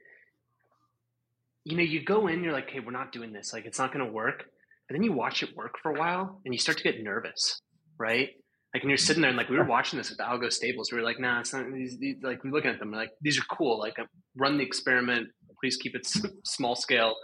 you 1.63 1.77
know 1.77 1.83
you 1.83 2.03
go 2.03 2.27
in 2.27 2.43
you're 2.43 2.53
like 2.53 2.69
hey 2.69 2.79
we're 2.79 2.91
not 2.91 3.11
doing 3.11 3.33
this. 3.33 3.53
Like 3.53 3.65
it's 3.65 3.79
not 3.79 3.93
going 3.93 4.05
to 4.05 4.11
work. 4.11 4.45
But 4.87 4.93
then 4.93 5.03
you 5.03 5.11
watch 5.11 5.43
it 5.43 5.55
work 5.55 5.75
for 5.83 5.91
a 5.91 5.99
while 5.99 6.39
and 6.45 6.53
you 6.53 6.59
start 6.59 6.77
to 6.77 6.83
get 6.83 7.03
nervous 7.03 7.61
right? 7.97 8.29
Like, 8.73 8.83
and 8.83 8.89
you're 8.89 8.97
sitting 8.97 9.21
there 9.21 9.29
and 9.29 9.37
like 9.37 9.49
we 9.49 9.57
were 9.57 9.65
watching 9.65 9.97
this 9.97 10.09
with 10.09 10.17
the 10.17 10.23
algo 10.23 10.51
stables. 10.51 10.91
We 10.91 10.97
were 10.97 11.03
like, 11.03 11.19
nah, 11.19 11.39
it's 11.39 11.53
not. 11.53 11.65
These, 11.73 11.97
these, 11.99 12.17
like 12.21 12.43
we're 12.43 12.51
looking 12.51 12.69
at 12.69 12.79
them, 12.79 12.91
like 12.91 13.11
these 13.21 13.39
are 13.39 13.45
cool. 13.49 13.79
Like, 13.79 13.95
run 14.35 14.57
the 14.57 14.63
experiment. 14.63 15.29
Please 15.59 15.77
keep 15.77 15.95
it 15.95 16.05
small 16.43 16.75
scale. 16.75 17.15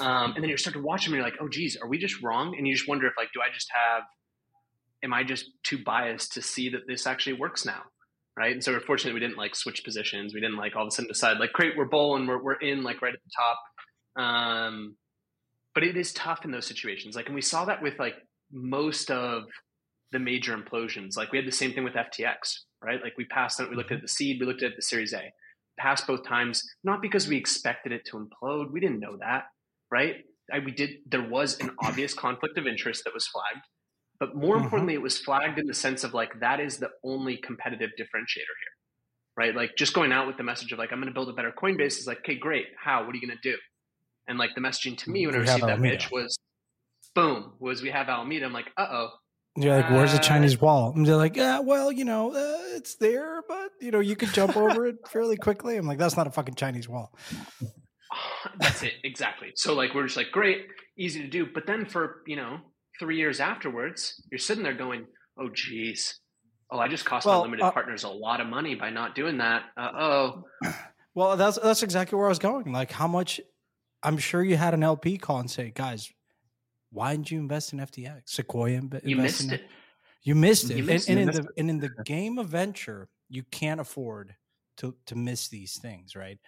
Um, 0.00 0.32
and 0.34 0.42
then 0.42 0.48
you 0.48 0.56
start 0.56 0.74
to 0.74 0.82
watch 0.82 1.04
them, 1.04 1.12
and 1.12 1.18
you're 1.18 1.28
like, 1.28 1.38
oh, 1.40 1.48
geez, 1.48 1.76
are 1.76 1.88
we 1.88 1.98
just 1.98 2.22
wrong? 2.22 2.54
And 2.56 2.66
you 2.66 2.74
just 2.74 2.88
wonder 2.88 3.06
if 3.06 3.12
like, 3.18 3.28
do 3.34 3.40
I 3.40 3.52
just 3.52 3.68
have? 3.74 4.02
Am 5.02 5.12
I 5.12 5.24
just 5.24 5.50
too 5.62 5.78
biased 5.84 6.32
to 6.32 6.42
see 6.42 6.70
that 6.70 6.82
this 6.88 7.06
actually 7.06 7.34
works 7.34 7.66
now? 7.66 7.82
Right. 8.36 8.52
And 8.52 8.64
so 8.64 8.72
we're 8.72 8.80
fortunate 8.80 9.14
we 9.14 9.20
didn't 9.20 9.36
like 9.36 9.54
switch 9.54 9.84
positions. 9.84 10.34
We 10.34 10.40
didn't 10.40 10.56
like 10.56 10.74
all 10.74 10.82
of 10.82 10.88
a 10.88 10.90
sudden 10.90 11.08
decide 11.08 11.38
like, 11.38 11.52
great, 11.52 11.76
we're 11.76 11.84
bull 11.84 12.16
and 12.16 12.26
we're 12.26 12.42
we're 12.42 12.54
in 12.54 12.82
like 12.82 13.02
right 13.02 13.14
at 13.14 13.20
the 13.22 13.30
top. 13.36 14.24
Um, 14.24 14.96
but 15.74 15.84
it 15.84 15.96
is 15.96 16.12
tough 16.12 16.44
in 16.44 16.50
those 16.50 16.66
situations. 16.66 17.14
Like, 17.14 17.26
and 17.26 17.34
we 17.34 17.42
saw 17.42 17.64
that 17.66 17.82
with 17.82 17.98
like 17.98 18.14
most 18.50 19.10
of 19.10 19.44
the 20.12 20.18
major 20.18 20.56
implosions. 20.56 21.16
Like 21.16 21.32
we 21.32 21.38
had 21.38 21.46
the 21.46 21.52
same 21.52 21.72
thing 21.72 21.84
with 21.84 21.94
FTX, 21.94 22.36
right? 22.82 23.02
Like 23.02 23.14
we 23.16 23.24
passed 23.26 23.60
on, 23.60 23.70
we 23.70 23.76
looked 23.76 23.92
at 23.92 24.02
the 24.02 24.08
seed, 24.08 24.38
we 24.40 24.46
looked 24.46 24.62
at 24.62 24.76
the 24.76 24.82
Series 24.82 25.12
A, 25.12 25.32
passed 25.78 26.06
both 26.06 26.26
times, 26.26 26.62
not 26.84 27.02
because 27.02 27.28
we 27.28 27.36
expected 27.36 27.92
it 27.92 28.02
to 28.06 28.16
implode. 28.16 28.70
We 28.72 28.80
didn't 28.80 29.00
know 29.00 29.16
that, 29.20 29.44
right? 29.90 30.16
I, 30.52 30.58
we 30.60 30.72
did. 30.72 30.90
There 31.06 31.26
was 31.28 31.58
an 31.60 31.70
obvious 31.82 32.14
conflict 32.24 32.58
of 32.58 32.66
interest 32.66 33.02
that 33.04 33.14
was 33.14 33.26
flagged, 33.26 33.64
but 34.20 34.34
more 34.34 34.56
mm-hmm. 34.56 34.64
importantly, 34.64 34.94
it 34.94 35.02
was 35.02 35.18
flagged 35.18 35.58
in 35.58 35.66
the 35.66 35.74
sense 35.74 36.04
of 36.04 36.14
like 36.14 36.40
that 36.40 36.60
is 36.60 36.78
the 36.78 36.90
only 37.04 37.36
competitive 37.36 37.90
differentiator 37.98 38.36
here, 38.36 38.74
right? 39.36 39.54
Like 39.54 39.76
just 39.76 39.94
going 39.94 40.12
out 40.12 40.26
with 40.26 40.36
the 40.36 40.42
message 40.42 40.72
of 40.72 40.78
like 40.78 40.92
I'm 40.92 40.98
going 41.00 41.08
to 41.08 41.14
build 41.14 41.28
a 41.28 41.32
better 41.32 41.52
Coinbase 41.52 41.98
is 41.98 42.06
like, 42.06 42.18
okay, 42.18 42.36
great. 42.36 42.66
How? 42.82 43.04
What 43.04 43.14
are 43.14 43.18
you 43.18 43.26
going 43.26 43.38
to 43.42 43.50
do? 43.50 43.56
And 44.28 44.38
like 44.38 44.54
the 44.54 44.60
messaging 44.60 44.96
to 44.98 45.10
me 45.10 45.26
when 45.26 45.34
we 45.34 45.40
I 45.40 45.42
received 45.42 45.66
that 45.66 45.82
pitch 45.82 46.10
was, 46.10 46.38
boom, 47.14 47.52
was 47.58 47.82
we 47.82 47.90
have 47.90 48.08
Alameda. 48.08 48.46
I'm 48.46 48.52
like, 48.52 48.70
uh 48.76 48.86
oh, 48.90 49.08
you're 49.56 49.76
like, 49.76 49.90
where's 49.90 50.12
the 50.12 50.18
Chinese 50.18 50.60
wall? 50.60 50.92
And 50.94 51.06
they're 51.06 51.16
like, 51.16 51.36
yeah, 51.36 51.60
well, 51.60 51.92
you 51.92 52.04
know, 52.04 52.32
uh, 52.32 52.76
it's 52.76 52.96
there, 52.96 53.42
but 53.48 53.70
you 53.80 53.90
know, 53.90 54.00
you 54.00 54.16
could 54.16 54.32
jump 54.32 54.56
over 54.56 54.86
it 54.86 54.96
fairly 55.08 55.36
quickly. 55.36 55.76
I'm 55.76 55.86
like, 55.86 55.98
that's 55.98 56.16
not 56.16 56.26
a 56.26 56.30
fucking 56.30 56.56
Chinese 56.56 56.88
wall. 56.88 57.12
That's 58.60 58.82
it, 58.82 58.94
exactly. 59.02 59.52
So 59.56 59.74
like, 59.74 59.94
we're 59.94 60.04
just 60.04 60.16
like, 60.16 60.30
great, 60.30 60.66
easy 60.96 61.22
to 61.22 61.28
do. 61.28 61.46
But 61.52 61.66
then 61.66 61.84
for 61.86 62.22
you 62.26 62.36
know, 62.36 62.58
three 62.98 63.16
years 63.16 63.40
afterwards, 63.40 64.22
you're 64.30 64.38
sitting 64.38 64.62
there 64.62 64.74
going, 64.74 65.06
oh, 65.38 65.48
geez, 65.52 66.20
oh, 66.70 66.78
I 66.78 66.88
just 66.88 67.04
cost 67.04 67.26
well, 67.26 67.40
my 67.40 67.44
limited 67.46 67.64
uh, 67.64 67.72
partners 67.72 68.04
a 68.04 68.08
lot 68.08 68.40
of 68.40 68.46
money 68.46 68.74
by 68.74 68.90
not 68.90 69.14
doing 69.14 69.38
that. 69.38 69.62
Uh 69.76 69.90
oh. 69.98 70.44
Well, 71.14 71.36
that's 71.36 71.58
that's 71.58 71.82
exactly 71.82 72.16
where 72.16 72.26
I 72.26 72.30
was 72.30 72.40
going. 72.40 72.72
Like, 72.72 72.90
how 72.90 73.06
much? 73.06 73.40
I'm 74.02 74.18
sure 74.18 74.42
you 74.42 74.56
had 74.56 74.74
an 74.74 74.82
LP 74.82 75.16
call 75.16 75.38
and 75.38 75.50
say, 75.50 75.72
guys, 75.74 76.12
why 76.94 77.12
didn't 77.12 77.30
you 77.30 77.40
invest 77.40 77.72
in 77.72 77.80
FTX? 77.80 78.22
Sequoia 78.26 78.80
you 79.02 79.16
missed 79.16 79.52
it. 79.52 79.62
You 80.22 80.34
missed 80.34 80.70
it. 80.70 80.76
You 80.78 80.84
missed 80.84 81.08
and, 81.08 81.20
and 81.20 81.30
in 81.30 81.36
the 81.36 81.48
and 81.58 81.70
in 81.70 81.78
the 81.80 81.90
game 82.04 82.38
of 82.38 82.48
venture, 82.48 83.08
you 83.28 83.42
can't 83.50 83.80
afford 83.80 84.34
to 84.78 84.94
to 85.06 85.16
miss 85.16 85.48
these 85.48 85.78
things, 85.78 86.16
right? 86.16 86.38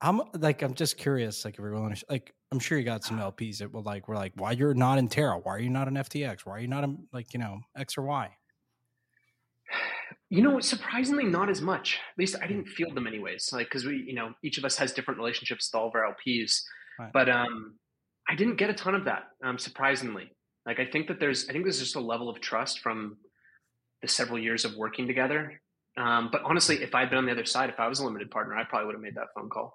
I'm 0.00 0.22
like 0.34 0.62
I'm 0.62 0.74
just 0.74 0.96
curious, 0.96 1.44
like 1.44 1.54
if 1.54 1.60
we're 1.60 1.72
willing 1.72 1.94
to, 1.94 2.04
like 2.08 2.32
I'm 2.52 2.58
sure 2.58 2.78
you 2.78 2.84
got 2.84 3.04
some 3.04 3.18
LPs 3.18 3.58
that 3.58 3.72
will 3.72 3.82
like 3.82 4.08
we're 4.08 4.16
like, 4.16 4.32
why 4.36 4.52
you're 4.52 4.74
not 4.74 4.98
in 4.98 5.08
Terra? 5.08 5.38
Why 5.38 5.56
are 5.56 5.60
you 5.60 5.70
not 5.70 5.88
in 5.88 5.94
FTX? 5.94 6.40
Why 6.46 6.54
are 6.54 6.60
you 6.60 6.68
not 6.68 6.84
in 6.84 7.06
like 7.12 7.34
you 7.34 7.40
know 7.40 7.60
X 7.76 7.98
or 7.98 8.02
Y? 8.02 8.30
You 10.28 10.42
know, 10.42 10.58
surprisingly, 10.60 11.24
not 11.24 11.48
as 11.48 11.60
much. 11.60 11.98
At 12.12 12.18
least 12.18 12.36
I 12.40 12.46
didn't 12.46 12.66
feel 12.66 12.92
them 12.92 13.06
anyways. 13.06 13.50
Like 13.52 13.66
because 13.66 13.84
we, 13.84 14.04
you 14.06 14.14
know, 14.14 14.32
each 14.42 14.58
of 14.58 14.64
us 14.64 14.76
has 14.76 14.92
different 14.92 15.18
relationships 15.18 15.70
with 15.72 15.80
all 15.80 15.88
of 15.88 15.94
our 15.94 16.14
LPs. 16.14 16.62
Right. 16.98 17.12
But 17.12 17.28
um, 17.28 17.74
I 18.28 18.34
didn't 18.34 18.56
get 18.56 18.70
a 18.70 18.74
ton 18.74 18.94
of 18.94 19.04
that, 19.04 19.24
um, 19.44 19.58
surprisingly. 19.58 20.30
Like 20.64 20.80
I 20.80 20.86
think 20.86 21.08
that 21.08 21.20
there's, 21.20 21.48
I 21.48 21.52
think 21.52 21.64
there's 21.64 21.78
just 21.78 21.96
a 21.96 22.00
level 22.00 22.28
of 22.28 22.40
trust 22.40 22.80
from 22.80 23.16
the 24.02 24.08
several 24.08 24.38
years 24.38 24.64
of 24.64 24.74
working 24.76 25.06
together. 25.06 25.60
Um, 25.96 26.28
but 26.30 26.42
honestly, 26.42 26.82
if 26.82 26.94
I'd 26.94 27.08
been 27.08 27.18
on 27.18 27.26
the 27.26 27.32
other 27.32 27.46
side, 27.46 27.70
if 27.70 27.80
I 27.80 27.88
was 27.88 28.00
a 28.00 28.04
limited 28.04 28.30
partner, 28.30 28.54
I 28.54 28.64
probably 28.64 28.86
would 28.86 28.94
have 28.94 29.02
made 29.02 29.14
that 29.14 29.28
phone 29.34 29.48
call. 29.48 29.74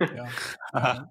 yeah. 0.00 0.30
Uh-huh. 0.74 1.04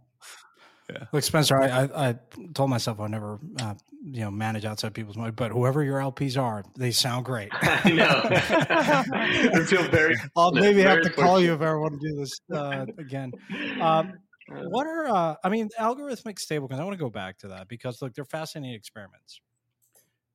Yeah. 0.92 1.06
Look, 1.14 1.24
Spencer, 1.24 1.62
I, 1.62 1.68
I, 1.68 2.10
I, 2.10 2.16
told 2.54 2.70
myself 2.70 3.00
I'd 3.00 3.10
never, 3.10 3.40
uh, 3.62 3.74
you 4.04 4.20
know, 4.22 4.32
manage 4.32 4.66
outside 4.66 4.94
people's 4.94 5.16
money, 5.16 5.32
but 5.32 5.52
whoever 5.52 5.82
your 5.82 6.00
LPs 6.00 6.38
are, 6.38 6.64
they 6.78 6.92
sound 6.92 7.24
great. 7.24 7.50
I 7.62 7.90
know. 7.92 8.22
I 8.26 9.64
feel 9.66 9.84
very. 9.84 10.16
I'll 10.36 10.52
maybe 10.52 10.84
very 10.84 10.96
have 10.96 11.02
to 11.04 11.10
call 11.10 11.40
you 11.40 11.54
if 11.54 11.62
I 11.62 11.68
ever 11.68 11.80
want 11.80 12.02
to 12.02 12.10
do 12.10 12.16
this 12.18 12.38
uh, 12.54 12.86
again. 12.98 13.32
Um, 13.80 14.14
what 14.48 14.88
are 14.88 15.08
uh, 15.08 15.36
I 15.44 15.50
mean 15.50 15.70
algorithmic 15.80 16.36
stablecoins? 16.36 16.80
I 16.80 16.84
want 16.84 16.98
to 16.98 17.04
go 17.04 17.10
back 17.10 17.38
to 17.40 17.48
that 17.50 17.68
because 17.68 18.02
look, 18.02 18.14
they're 18.14 18.26
fascinating 18.26 18.76
experiments. 18.76 19.42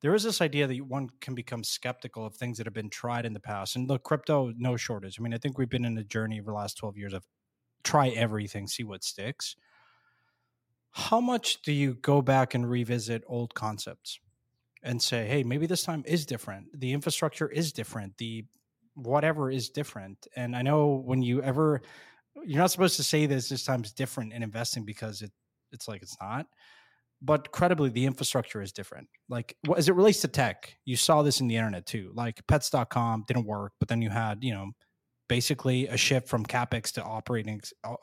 There 0.00 0.14
is 0.14 0.22
this 0.22 0.40
idea 0.40 0.66
that 0.68 0.80
one 0.86 1.08
can 1.20 1.34
become 1.34 1.64
skeptical 1.64 2.24
of 2.24 2.34
things 2.34 2.58
that 2.58 2.66
have 2.66 2.74
been 2.74 2.90
tried 2.90 3.26
in 3.26 3.32
the 3.32 3.40
past, 3.40 3.76
and 3.76 3.88
look, 3.88 4.04
crypto 4.04 4.52
no 4.56 4.76
shortage. 4.76 5.18
I 5.18 5.22
mean, 5.22 5.34
I 5.34 5.38
think 5.38 5.58
we've 5.58 5.68
been 5.68 5.84
in 5.84 5.98
a 5.98 6.04
journey 6.04 6.40
over 6.40 6.50
the 6.50 6.56
last 6.56 6.76
twelve 6.76 6.96
years 6.96 7.12
of 7.12 7.26
try 7.82 8.08
everything, 8.08 8.66
see 8.66 8.84
what 8.84 9.04
sticks. 9.04 9.56
How 10.92 11.20
much 11.20 11.62
do 11.62 11.72
you 11.72 11.94
go 11.94 12.22
back 12.22 12.54
and 12.54 12.68
revisit 12.68 13.22
old 13.26 13.54
concepts 13.54 14.20
and 14.82 15.02
say, 15.02 15.26
hey, 15.26 15.42
maybe 15.42 15.66
this 15.66 15.82
time 15.82 16.02
is 16.06 16.26
different. 16.26 16.68
The 16.78 16.92
infrastructure 16.92 17.48
is 17.48 17.72
different. 17.72 18.16
The 18.18 18.44
whatever 18.94 19.50
is 19.50 19.68
different. 19.68 20.26
And 20.34 20.56
I 20.56 20.62
know 20.62 21.02
when 21.04 21.22
you 21.22 21.42
ever 21.42 21.82
you're 22.44 22.58
not 22.58 22.70
supposed 22.70 22.96
to 22.96 23.04
say 23.04 23.26
this 23.26 23.48
this 23.48 23.64
time's 23.64 23.92
different 23.92 24.32
in 24.32 24.42
investing 24.42 24.84
because 24.84 25.22
it 25.22 25.30
it's 25.72 25.88
like 25.88 26.02
it's 26.02 26.16
not 26.20 26.46
but 27.20 27.50
credibly 27.50 27.90
the 27.90 28.06
infrastructure 28.06 28.62
is 28.62 28.70
different. 28.72 29.08
Like 29.28 29.56
as 29.76 29.88
it 29.88 29.94
relates 29.94 30.20
to 30.20 30.28
tech 30.28 30.76
you 30.84 30.96
saw 30.96 31.22
this 31.22 31.40
in 31.40 31.48
the 31.48 31.56
internet 31.56 31.86
too 31.86 32.12
like 32.14 32.46
pets.com 32.46 33.24
didn't 33.26 33.46
work 33.46 33.72
but 33.78 33.88
then 33.88 34.02
you 34.02 34.10
had 34.10 34.42
you 34.42 34.52
know 34.52 34.70
basically 35.28 35.86
a 35.88 35.96
shift 35.96 36.26
from 36.26 36.44
capex 36.44 36.90
to 36.92 37.02
operating 37.02 37.60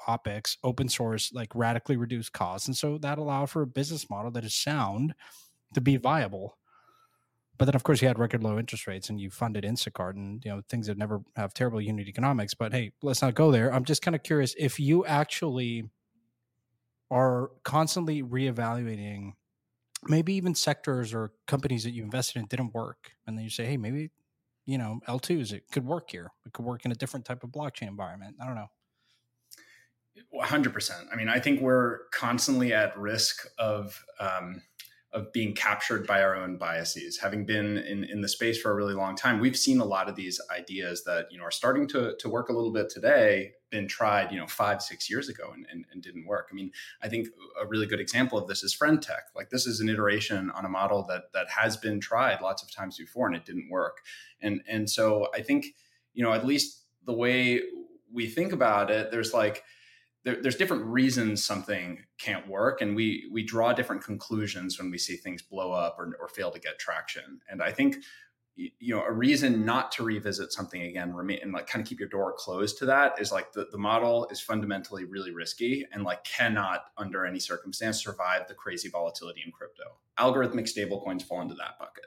opex 0.07 0.57
open 0.63 0.87
source 0.87 1.31
like 1.33 1.49
radically 1.55 1.97
reduced 1.97 2.33
costs 2.33 2.67
and 2.67 2.77
so 2.77 2.99
that 2.99 3.17
allowed 3.17 3.49
for 3.49 3.63
a 3.63 3.67
business 3.67 4.09
model 4.09 4.29
that 4.29 4.45
is 4.45 4.53
sound 4.53 5.13
to 5.73 5.81
be 5.81 5.97
viable 5.97 6.57
but 7.57 7.65
then 7.65 7.75
of 7.75 7.83
course 7.83 8.01
you 8.01 8.07
had 8.07 8.19
record 8.19 8.43
low 8.43 8.57
interest 8.57 8.87
rates 8.87 9.09
and 9.09 9.19
you 9.19 9.29
funded 9.29 9.63
instacart 9.63 10.15
and 10.15 10.43
you 10.43 10.51
know 10.51 10.61
things 10.69 10.87
that 10.87 10.97
never 10.97 11.21
have 11.35 11.53
terrible 11.53 11.81
unit 11.81 12.07
economics 12.07 12.53
but 12.53 12.73
hey 12.73 12.91
let's 13.01 13.21
not 13.21 13.35
go 13.35 13.51
there. 13.51 13.73
I'm 13.73 13.85
just 13.85 14.01
kind 14.01 14.15
of 14.15 14.23
curious 14.23 14.55
if 14.57 14.79
you 14.79 15.05
actually 15.05 15.89
are 17.11 17.51
constantly 17.63 18.23
reevaluating 18.23 19.33
maybe 20.07 20.33
even 20.33 20.55
sectors 20.55 21.13
or 21.13 21.31
companies 21.47 21.83
that 21.83 21.91
you 21.91 22.03
invested 22.03 22.39
in 22.39 22.45
didn't 22.45 22.73
work 22.73 23.11
and 23.25 23.37
then 23.37 23.43
you 23.43 23.49
say 23.49 23.65
hey 23.65 23.77
maybe 23.77 24.11
you 24.65 24.77
know 24.77 24.99
l2s 25.07 25.53
it 25.53 25.63
could 25.71 25.85
work 25.85 26.09
here. 26.11 26.31
It 26.45 26.53
could 26.53 26.65
work 26.65 26.85
in 26.85 26.91
a 26.91 26.95
different 26.95 27.25
type 27.25 27.43
of 27.43 27.51
blockchain 27.51 27.87
environment. 27.87 28.35
I 28.41 28.45
don't 28.45 28.55
know. 28.55 28.67
100% 30.33 30.91
i 31.11 31.15
mean 31.15 31.27
i 31.27 31.39
think 31.39 31.59
we're 31.59 32.07
constantly 32.11 32.73
at 32.73 32.97
risk 32.97 33.47
of 33.57 34.03
um, 34.19 34.61
of 35.15 35.31
being 35.31 35.55
captured 35.55 36.05
by 36.05 36.21
our 36.21 36.35
own 36.35 36.57
biases. 36.57 37.17
Having 37.17 37.45
been 37.45 37.77
in, 37.77 38.03
in 38.03 38.19
the 38.19 38.27
space 38.27 38.59
for 38.61 38.69
a 38.71 38.75
really 38.75 38.93
long 38.93 39.15
time, 39.15 39.39
we've 39.39 39.55
seen 39.55 39.79
a 39.79 39.85
lot 39.85 40.09
of 40.09 40.17
these 40.17 40.41
ideas 40.51 41.05
that 41.05 41.31
you 41.31 41.37
know 41.37 41.45
are 41.45 41.51
starting 41.51 41.87
to, 41.87 42.15
to 42.19 42.27
work 42.27 42.49
a 42.49 42.53
little 42.53 42.73
bit 42.73 42.89
today, 42.89 43.53
been 43.69 43.87
tried 43.87 44.29
you 44.29 44.37
know 44.37 44.45
five 44.45 44.81
six 44.81 45.09
years 45.09 45.29
ago 45.29 45.51
and, 45.53 45.65
and, 45.71 45.85
and 45.91 46.03
didn't 46.03 46.27
work. 46.27 46.49
I 46.51 46.53
mean, 46.53 46.69
I 47.01 47.07
think 47.07 47.29
a 47.59 47.65
really 47.65 47.87
good 47.87 48.01
example 48.01 48.37
of 48.37 48.49
this 48.49 48.61
is 48.61 48.73
Friend.tech. 48.73 49.27
Like 49.33 49.49
this 49.49 49.65
is 49.65 49.79
an 49.79 49.87
iteration 49.87 50.51
on 50.51 50.65
a 50.65 50.69
model 50.69 51.05
that 51.07 51.31
that 51.33 51.49
has 51.49 51.77
been 51.77 52.01
tried 52.01 52.41
lots 52.41 52.61
of 52.61 52.69
times 52.69 52.97
before 52.97 53.25
and 53.25 53.37
it 53.37 53.45
didn't 53.45 53.69
work. 53.69 53.99
And 54.41 54.61
and 54.67 54.89
so 54.89 55.29
I 55.33 55.41
think 55.41 55.67
you 56.13 56.23
know 56.23 56.33
at 56.33 56.45
least 56.45 56.83
the 57.05 57.13
way 57.13 57.61
we 58.11 58.27
think 58.27 58.51
about 58.51 58.91
it, 58.91 59.11
there's 59.11 59.33
like 59.33 59.63
there, 60.25 60.41
there's 60.41 60.57
different 60.57 60.83
reasons 60.83 61.43
something 61.45 62.03
can't 62.17 62.47
work 62.47 62.81
and 62.81 62.95
we 62.95 63.29
we 63.31 63.43
draw 63.43 63.71
different 63.71 64.03
conclusions 64.03 64.77
when 64.77 64.91
we 64.91 64.97
see 64.97 65.15
things 65.15 65.41
blow 65.41 65.71
up 65.71 65.95
or, 65.97 66.17
or 66.19 66.27
fail 66.27 66.51
to 66.51 66.59
get 66.59 66.77
traction. 66.79 67.39
And 67.49 67.61
i 67.61 67.71
think 67.71 67.97
you 68.55 68.95
know 68.95 69.03
a 69.03 69.11
reason 69.11 69.65
not 69.65 69.91
to 69.91 70.03
revisit 70.03 70.51
something 70.51 70.81
again 70.81 71.13
remain 71.13 71.39
and 71.41 71.51
like 71.51 71.67
kind 71.67 71.83
of 71.83 71.89
keep 71.89 71.99
your 71.99 72.07
door 72.09 72.33
closed 72.37 72.77
to 72.77 72.85
that 72.85 73.19
is 73.19 73.31
like 73.31 73.51
the, 73.51 73.67
the 73.71 73.77
model 73.77 74.27
is 74.31 74.39
fundamentally 74.39 75.03
really 75.03 75.31
risky 75.31 75.85
and 75.91 76.03
like 76.03 76.23
cannot 76.23 76.85
under 76.97 77.25
any 77.25 77.39
circumstance 77.39 78.01
survive 78.01 78.47
the 78.47 78.53
crazy 78.53 78.87
volatility 78.87 79.43
in 79.45 79.51
crypto 79.51 79.83
algorithmic 80.19 80.69
stablecoins 80.71 81.23
fall 81.23 81.41
into 81.41 81.55
that 81.55 81.77
bucket. 81.79 82.05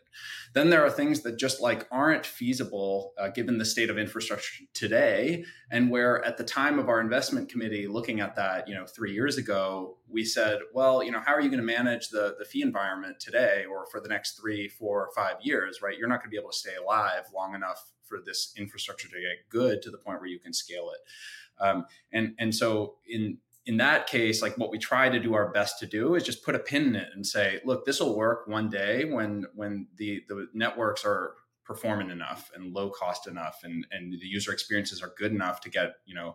Then 0.55 0.71
there 0.71 0.85
are 0.85 0.91
things 0.91 1.23
that 1.23 1.39
just 1.39 1.61
like 1.61 1.87
aren't 1.91 2.25
feasible 2.25 3.13
uh, 3.19 3.29
given 3.29 3.59
the 3.59 3.65
state 3.65 3.91
of 3.91 3.99
infrastructure 3.99 4.65
today 4.73 5.45
and 5.71 5.91
where 5.91 6.25
at 6.25 6.37
the 6.37 6.45
time 6.45 6.79
of 6.79 6.89
our 6.89 7.01
investment 7.01 7.49
committee 7.51 7.87
looking 7.87 8.21
at 8.21 8.35
that 8.37 8.67
you 8.67 8.75
know 8.75 8.87
three 8.87 9.13
years 9.13 9.37
ago 9.37 9.99
we 10.09 10.25
said 10.25 10.59
well 10.73 11.03
you 11.03 11.11
know 11.11 11.21
how 11.25 11.35
are 11.35 11.41
you 11.41 11.51
going 11.51 11.61
to 11.61 11.65
manage 11.65 12.09
the, 12.09 12.35
the 12.39 12.45
fee 12.45 12.63
environment 12.63 13.21
today 13.21 13.65
or 13.71 13.87
for 13.91 14.01
the 14.01 14.09
next 14.09 14.41
three 14.41 14.69
four 14.69 15.11
five 15.15 15.37
years 15.43 15.81
right? 15.83 15.99
You're 15.99 16.09
not 16.09 16.21
going 16.21 16.31
to 16.31 16.35
be 16.35 16.39
able 16.39 16.51
to 16.51 16.59
stay 16.59 16.77
alive 16.77 17.25
long 17.35 17.55
enough 17.55 17.93
for 18.05 18.19
this 18.25 18.53
infrastructure 18.57 19.09
to 19.09 19.15
get 19.15 19.49
good 19.51 19.83
to 19.83 19.91
the 19.91 19.99
point 19.99 20.21
where 20.21 20.31
you 20.31 20.39
can 20.39 20.53
scale 20.53 20.91
it. 20.91 21.63
Um, 21.63 21.87
and 22.13 22.35
and 22.39 22.55
so 22.55 22.95
in 23.07 23.39
in 23.69 23.77
that 23.77 24.07
case, 24.07 24.41
like 24.41 24.57
what 24.57 24.71
we 24.71 24.79
try 24.79 25.11
to 25.11 25.21
do 25.21 25.35
our 25.35 25.53
best 25.53 25.79
to 25.79 25.87
do 25.87 26.15
is 26.15 26.25
just 26.25 26.43
put 26.43 26.55
a 26.55 26.59
pin 26.59 26.87
in 26.87 26.97
it 26.97 27.09
and 27.15 27.25
say, 27.25 27.61
look, 27.67 27.85
this 27.85 28.01
will 28.01 28.17
work 28.17 28.49
one 28.49 28.71
day 28.71 29.05
when 29.05 29.45
when 29.55 29.87
the 29.97 30.23
the 30.27 30.49
networks 30.55 31.05
are 31.05 31.35
performing 31.65 32.09
enough 32.09 32.51
and 32.55 32.73
low 32.73 32.89
cost 32.89 33.29
enough 33.29 33.61
and 33.65 33.87
and 33.93 34.15
the 34.15 34.27
user 34.27 34.53
experiences 34.53 35.03
are 35.03 35.13
good 35.19 35.33
enough 35.33 35.61
to 35.61 35.69
get 35.71 35.97
you 36.07 36.15
know 36.15 36.35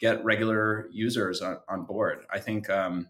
get 0.00 0.24
regular 0.24 0.88
users 0.90 1.42
on, 1.42 1.58
on 1.68 1.84
board. 1.84 2.24
I 2.30 2.40
think, 2.40 2.68
um, 2.68 3.06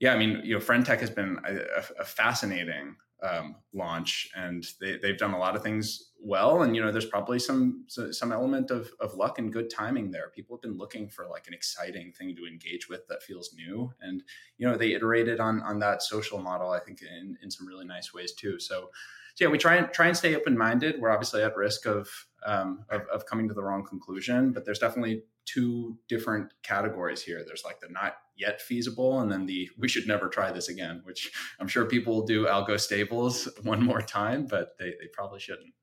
yeah, 0.00 0.14
I 0.14 0.16
mean, 0.16 0.40
you 0.44 0.54
know, 0.54 0.60
Friend.tech 0.60 1.00
has 1.00 1.10
been 1.10 1.38
a, 1.44 2.00
a 2.00 2.04
fascinating 2.04 2.96
um, 3.22 3.56
launch, 3.74 4.30
and 4.36 4.64
they, 4.80 4.98
they've 4.98 5.18
done 5.18 5.34
a 5.34 5.38
lot 5.38 5.56
of 5.56 5.62
things 5.62 6.12
well. 6.24 6.62
And 6.62 6.74
you 6.74 6.82
know, 6.82 6.90
there's 6.90 7.06
probably 7.06 7.38
some 7.38 7.84
some 7.88 8.32
element 8.32 8.70
of, 8.70 8.90
of 9.00 9.14
luck 9.14 9.38
and 9.38 9.52
good 9.52 9.70
timing 9.70 10.10
there. 10.10 10.30
People 10.34 10.56
have 10.56 10.62
been 10.62 10.78
looking 10.78 11.08
for 11.08 11.26
like 11.28 11.46
an 11.46 11.54
exciting 11.54 12.12
thing 12.12 12.34
to 12.36 12.46
engage 12.46 12.88
with 12.88 13.06
that 13.08 13.22
feels 13.22 13.54
new, 13.54 13.92
and 14.00 14.22
you 14.58 14.66
know, 14.66 14.76
they 14.76 14.94
iterated 14.94 15.40
on 15.40 15.62
on 15.62 15.78
that 15.80 16.02
social 16.02 16.38
model. 16.38 16.70
I 16.70 16.80
think 16.80 17.02
in 17.02 17.36
in 17.42 17.50
some 17.50 17.66
really 17.66 17.84
nice 17.84 18.12
ways 18.14 18.32
too. 18.32 18.58
So, 18.58 18.90
so 19.34 19.44
yeah, 19.44 19.50
we 19.50 19.58
try 19.58 19.76
and 19.76 19.92
try 19.92 20.06
and 20.06 20.16
stay 20.16 20.34
open 20.34 20.56
minded. 20.56 21.00
We're 21.00 21.10
obviously 21.10 21.42
at 21.42 21.56
risk 21.56 21.86
of, 21.86 22.08
um, 22.46 22.84
of 22.90 23.02
of 23.12 23.26
coming 23.26 23.48
to 23.48 23.54
the 23.54 23.62
wrong 23.62 23.84
conclusion, 23.84 24.52
but 24.52 24.64
there's 24.64 24.78
definitely 24.78 25.24
two 25.44 25.98
different 26.08 26.52
categories 26.62 27.22
here. 27.22 27.42
There's 27.44 27.64
like 27.64 27.80
the 27.80 27.88
not 27.88 28.14
yet 28.36 28.60
feasible, 28.60 29.20
and 29.20 29.30
then 29.30 29.46
the 29.46 29.70
we 29.78 29.88
should 29.88 30.06
never 30.06 30.28
try 30.28 30.50
this 30.52 30.68
again, 30.68 31.02
which 31.04 31.30
I'm 31.60 31.68
sure 31.68 31.84
people 31.84 32.14
will 32.14 32.26
do 32.26 32.46
algo 32.46 32.78
stables 32.80 33.48
one 33.62 33.82
more 33.82 34.00
time, 34.00 34.46
but 34.46 34.76
they, 34.78 34.90
they 35.00 35.08
probably 35.12 35.40
shouldn't. 35.40 35.74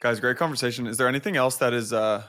Guys, 0.00 0.20
great 0.20 0.36
conversation. 0.36 0.86
Is 0.86 0.96
there 0.96 1.08
anything 1.08 1.36
else 1.36 1.56
that 1.56 1.72
is 1.72 1.92
uh, 1.92 2.24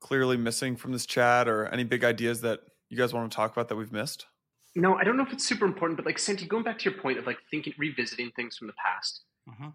clearly 0.00 0.36
missing 0.36 0.76
from 0.76 0.92
this 0.92 1.06
chat 1.06 1.48
or 1.48 1.66
any 1.66 1.84
big 1.84 2.04
ideas 2.04 2.40
that 2.40 2.60
you 2.88 2.96
guys 2.96 3.12
want 3.12 3.30
to 3.30 3.36
talk 3.36 3.52
about 3.52 3.68
that 3.68 3.76
we've 3.76 3.92
missed? 3.92 4.26
No, 4.74 4.94
I 4.94 5.04
don't 5.04 5.16
know 5.16 5.22
if 5.22 5.32
it's 5.32 5.46
super 5.46 5.64
important, 5.64 5.96
but 5.96 6.06
like 6.06 6.18
Santi, 6.18 6.46
going 6.46 6.64
back 6.64 6.78
to 6.80 6.90
your 6.90 7.00
point 7.00 7.18
of 7.18 7.26
like 7.26 7.38
thinking, 7.50 7.72
revisiting 7.78 8.32
things 8.36 8.56
from 8.56 8.66
the 8.66 8.74
past, 8.74 9.22
mm-hmm 9.48 9.68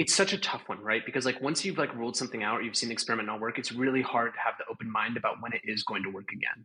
it's 0.00 0.14
such 0.14 0.32
a 0.32 0.38
tough 0.38 0.62
one, 0.66 0.80
right? 0.82 1.04
Because 1.04 1.26
like 1.26 1.42
once 1.42 1.62
you've 1.62 1.76
like 1.76 1.94
ruled 1.94 2.16
something 2.16 2.42
out 2.42 2.60
or 2.60 2.62
you've 2.62 2.74
seen 2.74 2.88
the 2.88 2.94
experiment 2.94 3.26
not 3.26 3.38
work, 3.38 3.58
it's 3.58 3.70
really 3.70 4.00
hard 4.00 4.32
to 4.32 4.40
have 4.40 4.54
the 4.58 4.64
open 4.70 4.90
mind 4.90 5.18
about 5.18 5.42
when 5.42 5.52
it 5.52 5.60
is 5.64 5.82
going 5.82 6.02
to 6.04 6.08
work 6.08 6.32
again. 6.32 6.64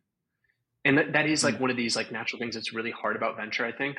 And 0.86 0.98
that, 0.98 1.12
that 1.12 1.26
is 1.26 1.44
like 1.44 1.56
hmm. 1.56 1.64
one 1.64 1.72
of 1.72 1.76
these 1.76 1.98
like 1.98 2.14
natural 2.14 2.40
things 2.40 2.56
that's 2.56 2.74
really 2.74 2.92
hard 2.92 3.18
about 3.18 3.36
venture, 3.36 3.66
I 3.66 3.74
think. 3.74 3.98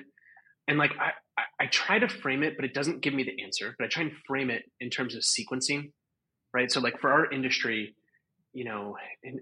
And 0.68 0.78
like 0.78 0.92
I, 0.98 1.12
I, 1.38 1.64
I 1.64 1.66
try 1.66 1.98
to 1.98 2.08
frame 2.08 2.42
it, 2.42 2.56
but 2.56 2.64
it 2.64 2.74
doesn't 2.74 3.00
give 3.00 3.14
me 3.14 3.22
the 3.22 3.42
answer. 3.42 3.74
But 3.78 3.84
I 3.84 3.88
try 3.88 4.02
and 4.02 4.12
frame 4.26 4.50
it 4.50 4.64
in 4.80 4.90
terms 4.90 5.14
of 5.14 5.22
sequencing, 5.22 5.92
right? 6.52 6.70
So 6.70 6.80
like 6.80 6.98
for 7.00 7.10
our 7.10 7.30
industry, 7.30 7.94
you 8.52 8.64
know, 8.64 8.96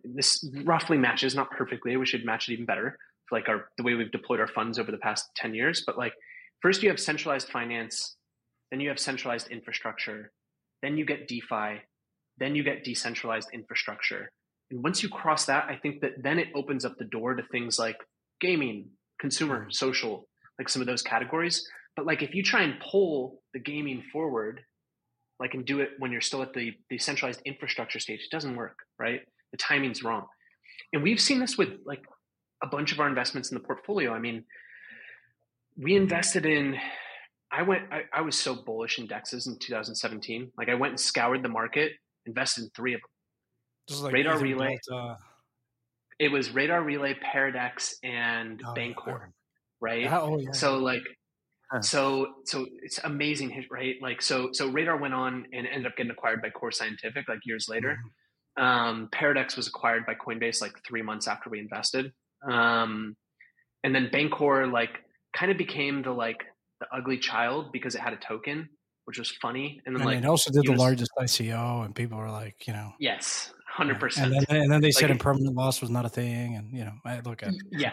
this 0.04 0.46
roughly 0.64 0.98
matches, 0.98 1.34
not 1.34 1.50
perfectly. 1.50 1.96
We 1.96 2.06
should 2.06 2.24
match 2.24 2.48
it 2.48 2.54
even 2.54 2.66
better. 2.66 2.98
For 3.28 3.38
like 3.38 3.48
our 3.48 3.68
the 3.78 3.84
way 3.84 3.94
we've 3.94 4.12
deployed 4.12 4.40
our 4.40 4.48
funds 4.48 4.78
over 4.78 4.90
the 4.90 4.98
past 4.98 5.30
10 5.36 5.54
years. 5.54 5.82
But 5.86 5.96
like 5.96 6.12
first 6.60 6.82
you 6.82 6.90
have 6.90 7.00
centralized 7.00 7.48
finance 7.48 8.16
then 8.74 8.80
you 8.80 8.88
have 8.88 8.98
centralized 8.98 9.52
infrastructure, 9.52 10.32
then 10.82 10.96
you 10.96 11.04
get 11.04 11.28
DeFi, 11.28 11.80
then 12.38 12.56
you 12.56 12.64
get 12.64 12.82
decentralized 12.82 13.50
infrastructure. 13.52 14.32
And 14.72 14.82
once 14.82 15.00
you 15.00 15.08
cross 15.08 15.46
that, 15.46 15.66
I 15.68 15.76
think 15.76 16.00
that 16.00 16.20
then 16.20 16.40
it 16.40 16.48
opens 16.56 16.84
up 16.84 16.98
the 16.98 17.04
door 17.04 17.34
to 17.34 17.42
things 17.52 17.78
like 17.78 17.98
gaming, 18.40 18.88
consumer, 19.20 19.60
mm-hmm. 19.60 19.70
social, 19.70 20.26
like 20.58 20.68
some 20.68 20.82
of 20.82 20.86
those 20.86 21.02
categories. 21.02 21.66
But 21.96 22.06
like 22.06 22.22
if 22.22 22.34
you 22.34 22.42
try 22.42 22.62
and 22.62 22.74
pull 22.80 23.42
the 23.52 23.60
gaming 23.60 24.02
forward, 24.12 24.60
like 25.40 25.54
and 25.54 25.64
do 25.64 25.80
it 25.80 25.90
when 25.98 26.12
you're 26.12 26.20
still 26.20 26.42
at 26.42 26.52
the 26.54 26.72
centralized 26.98 27.40
infrastructure 27.44 27.98
stage, 27.98 28.20
it 28.20 28.30
doesn't 28.30 28.56
work, 28.56 28.78
right? 28.98 29.20
The 29.52 29.58
timing's 29.58 30.02
wrong. 30.02 30.26
And 30.92 31.02
we've 31.02 31.20
seen 31.20 31.40
this 31.40 31.58
with 31.58 31.70
like 31.84 32.02
a 32.62 32.66
bunch 32.66 32.92
of 32.92 33.00
our 33.00 33.08
investments 33.08 33.50
in 33.50 33.58
the 33.58 33.64
portfolio. 33.64 34.12
I 34.12 34.18
mean, 34.18 34.44
we 35.76 35.96
invested 35.96 36.46
in 36.46 36.78
I 37.54 37.62
went, 37.62 37.84
I, 37.92 38.02
I, 38.12 38.22
was 38.22 38.36
so 38.36 38.54
bullish 38.54 38.98
in 38.98 39.06
dexes 39.06 39.46
in 39.46 39.56
2017. 39.60 40.50
Like 40.58 40.68
I 40.68 40.74
went 40.74 40.92
and 40.92 41.00
scoured 41.00 41.42
the 41.44 41.48
market, 41.48 41.92
invested 42.26 42.64
in 42.64 42.70
three 42.70 42.94
of 42.94 43.00
them. 43.00 43.10
Just 43.88 44.02
like 44.02 44.12
Radar 44.12 44.38
Relay. 44.38 44.78
Built, 44.88 45.00
uh... 45.00 45.14
It 46.18 46.32
was 46.32 46.50
Radar 46.50 46.82
Relay, 46.82 47.14
Paradex, 47.14 47.94
and 48.02 48.60
oh, 48.66 48.74
Bancor, 48.74 49.32
right? 49.84 50.10
Oh, 50.12 50.38
yeah. 50.38 50.52
So 50.52 50.78
like, 50.78 51.02
so 51.80 52.26
so 52.44 52.66
it's 52.82 52.98
amazing, 53.02 53.64
right? 53.70 53.96
Like 54.00 54.22
so 54.22 54.50
so 54.52 54.68
Radar 54.68 54.96
went 54.96 55.14
on 55.14 55.46
and 55.52 55.66
ended 55.66 55.86
up 55.86 55.96
getting 55.96 56.12
acquired 56.12 56.40
by 56.40 56.50
Core 56.50 56.72
Scientific 56.72 57.28
like 57.28 57.40
years 57.44 57.66
later. 57.68 57.96
Mm-hmm. 57.98 58.64
Um, 58.64 59.08
Paradex 59.12 59.56
was 59.56 59.66
acquired 59.66 60.06
by 60.06 60.14
Coinbase 60.14 60.60
like 60.60 60.72
three 60.86 61.02
months 61.02 61.26
after 61.26 61.50
we 61.50 61.58
invested. 61.58 62.12
Um, 62.48 63.16
and 63.82 63.94
then 63.94 64.08
Bancor 64.12 64.70
like 64.70 65.00
kind 65.36 65.50
of 65.50 65.58
became 65.58 66.02
the 66.02 66.12
like 66.12 66.44
the 66.80 66.86
ugly 66.96 67.18
child 67.18 67.72
because 67.72 67.94
it 67.94 68.00
had 68.00 68.12
a 68.12 68.16
token, 68.16 68.68
which 69.06 69.18
was 69.18 69.30
funny. 69.42 69.80
And 69.86 69.94
then 69.94 70.02
and 70.02 70.10
like 70.10 70.18
it 70.18 70.26
also 70.26 70.52
did 70.52 70.64
the 70.64 70.72
was, 70.72 70.80
largest 70.80 71.10
ICO, 71.18 71.84
and 71.84 71.94
people 71.94 72.18
were 72.18 72.30
like, 72.30 72.66
you 72.66 72.72
know, 72.72 72.92
yes, 73.00 73.52
hundred 73.68 73.94
yeah. 73.94 73.98
percent. 73.98 74.32
And 74.32 74.46
then 74.46 74.56
and 74.62 74.72
then 74.72 74.80
they 74.80 74.88
like 74.88 74.94
said 74.94 75.10
impermanent 75.10 75.54
loss 75.54 75.80
was 75.80 75.90
not 75.90 76.04
a 76.04 76.08
thing, 76.08 76.56
and 76.56 76.72
you 76.72 76.84
know, 76.84 76.94
I 77.04 77.20
look 77.20 77.42
at 77.42 77.52
yeah. 77.72 77.92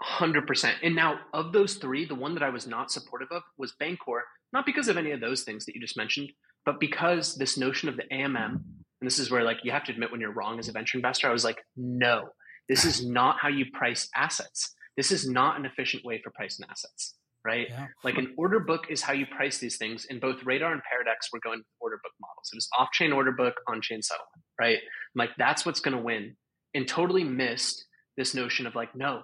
Hundred 0.00 0.46
percent. 0.46 0.76
And 0.82 0.94
now, 0.94 1.20
of 1.32 1.52
those 1.52 1.74
three, 1.74 2.04
the 2.04 2.14
one 2.14 2.34
that 2.34 2.42
I 2.42 2.50
was 2.50 2.66
not 2.66 2.90
supportive 2.90 3.28
of 3.30 3.42
was 3.56 3.74
Bancor, 3.80 4.20
not 4.52 4.66
because 4.66 4.88
of 4.88 4.96
any 4.96 5.12
of 5.12 5.20
those 5.20 5.42
things 5.42 5.64
that 5.64 5.74
you 5.74 5.80
just 5.80 5.96
mentioned, 5.96 6.30
but 6.66 6.80
because 6.80 7.34
this 7.34 7.56
notion 7.56 7.88
of 7.88 7.96
the 7.96 8.04
AMM, 8.12 8.36
and 8.36 8.62
this 9.00 9.18
is 9.18 9.30
where 9.30 9.42
like 9.42 9.58
you 9.62 9.72
have 9.72 9.84
to 9.84 9.92
admit 9.92 10.12
when 10.12 10.20
you're 10.20 10.32
wrong 10.32 10.58
as 10.58 10.68
a 10.68 10.72
venture 10.72 10.98
investor. 10.98 11.28
I 11.28 11.32
was 11.32 11.44
like, 11.44 11.58
no, 11.76 12.28
this 12.68 12.84
is 12.84 13.06
not 13.06 13.38
how 13.40 13.48
you 13.48 13.66
price 13.72 14.08
assets. 14.14 14.74
This 14.96 15.12
is 15.12 15.28
not 15.28 15.58
an 15.58 15.66
efficient 15.66 16.04
way 16.04 16.20
for 16.22 16.30
pricing 16.30 16.66
assets 16.68 17.14
right? 17.46 17.68
Yeah. 17.70 17.86
Like 18.02 18.18
an 18.18 18.34
order 18.36 18.58
book 18.58 18.86
is 18.90 19.02
how 19.02 19.12
you 19.12 19.24
price 19.24 19.58
these 19.58 19.76
things. 19.76 20.04
In 20.06 20.18
both 20.18 20.42
Radar 20.44 20.72
and 20.72 20.80
Paradex, 20.80 21.28
we're 21.32 21.38
going 21.38 21.62
order 21.80 21.98
book 22.02 22.12
models. 22.20 22.50
It 22.52 22.56
was 22.56 22.68
off 22.76 22.90
chain 22.92 23.12
order 23.12 23.30
book, 23.30 23.54
on 23.68 23.80
chain 23.80 24.02
settlement, 24.02 24.42
right? 24.60 24.78
I'm 24.78 25.18
like, 25.18 25.30
that's 25.38 25.64
what's 25.64 25.80
going 25.80 25.96
to 25.96 26.02
win. 26.02 26.36
And 26.74 26.88
totally 26.88 27.24
missed 27.24 27.86
this 28.16 28.34
notion 28.34 28.66
of 28.66 28.74
like, 28.74 28.94
no, 28.96 29.22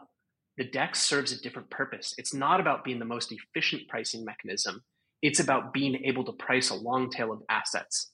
the 0.63 0.69
DEX 0.71 1.03
serves 1.03 1.33
a 1.33 1.41
different 1.41 1.69
purpose. 1.71 2.15
It's 2.19 2.33
not 2.33 2.61
about 2.61 2.85
being 2.85 3.01
the 3.01 3.05
most 3.05 3.33
efficient 3.33 3.89
pricing 3.89 4.25
mechanism. 4.25 4.81
It's 5.21 5.41
about 5.41 5.73
being 5.73 6.05
able 6.05 6.25
to 6.25 6.33
price 6.35 6.71
a 6.71 6.77
long 6.77 7.11
tail 7.11 7.33
of 7.33 7.43
assets. 7.49 8.13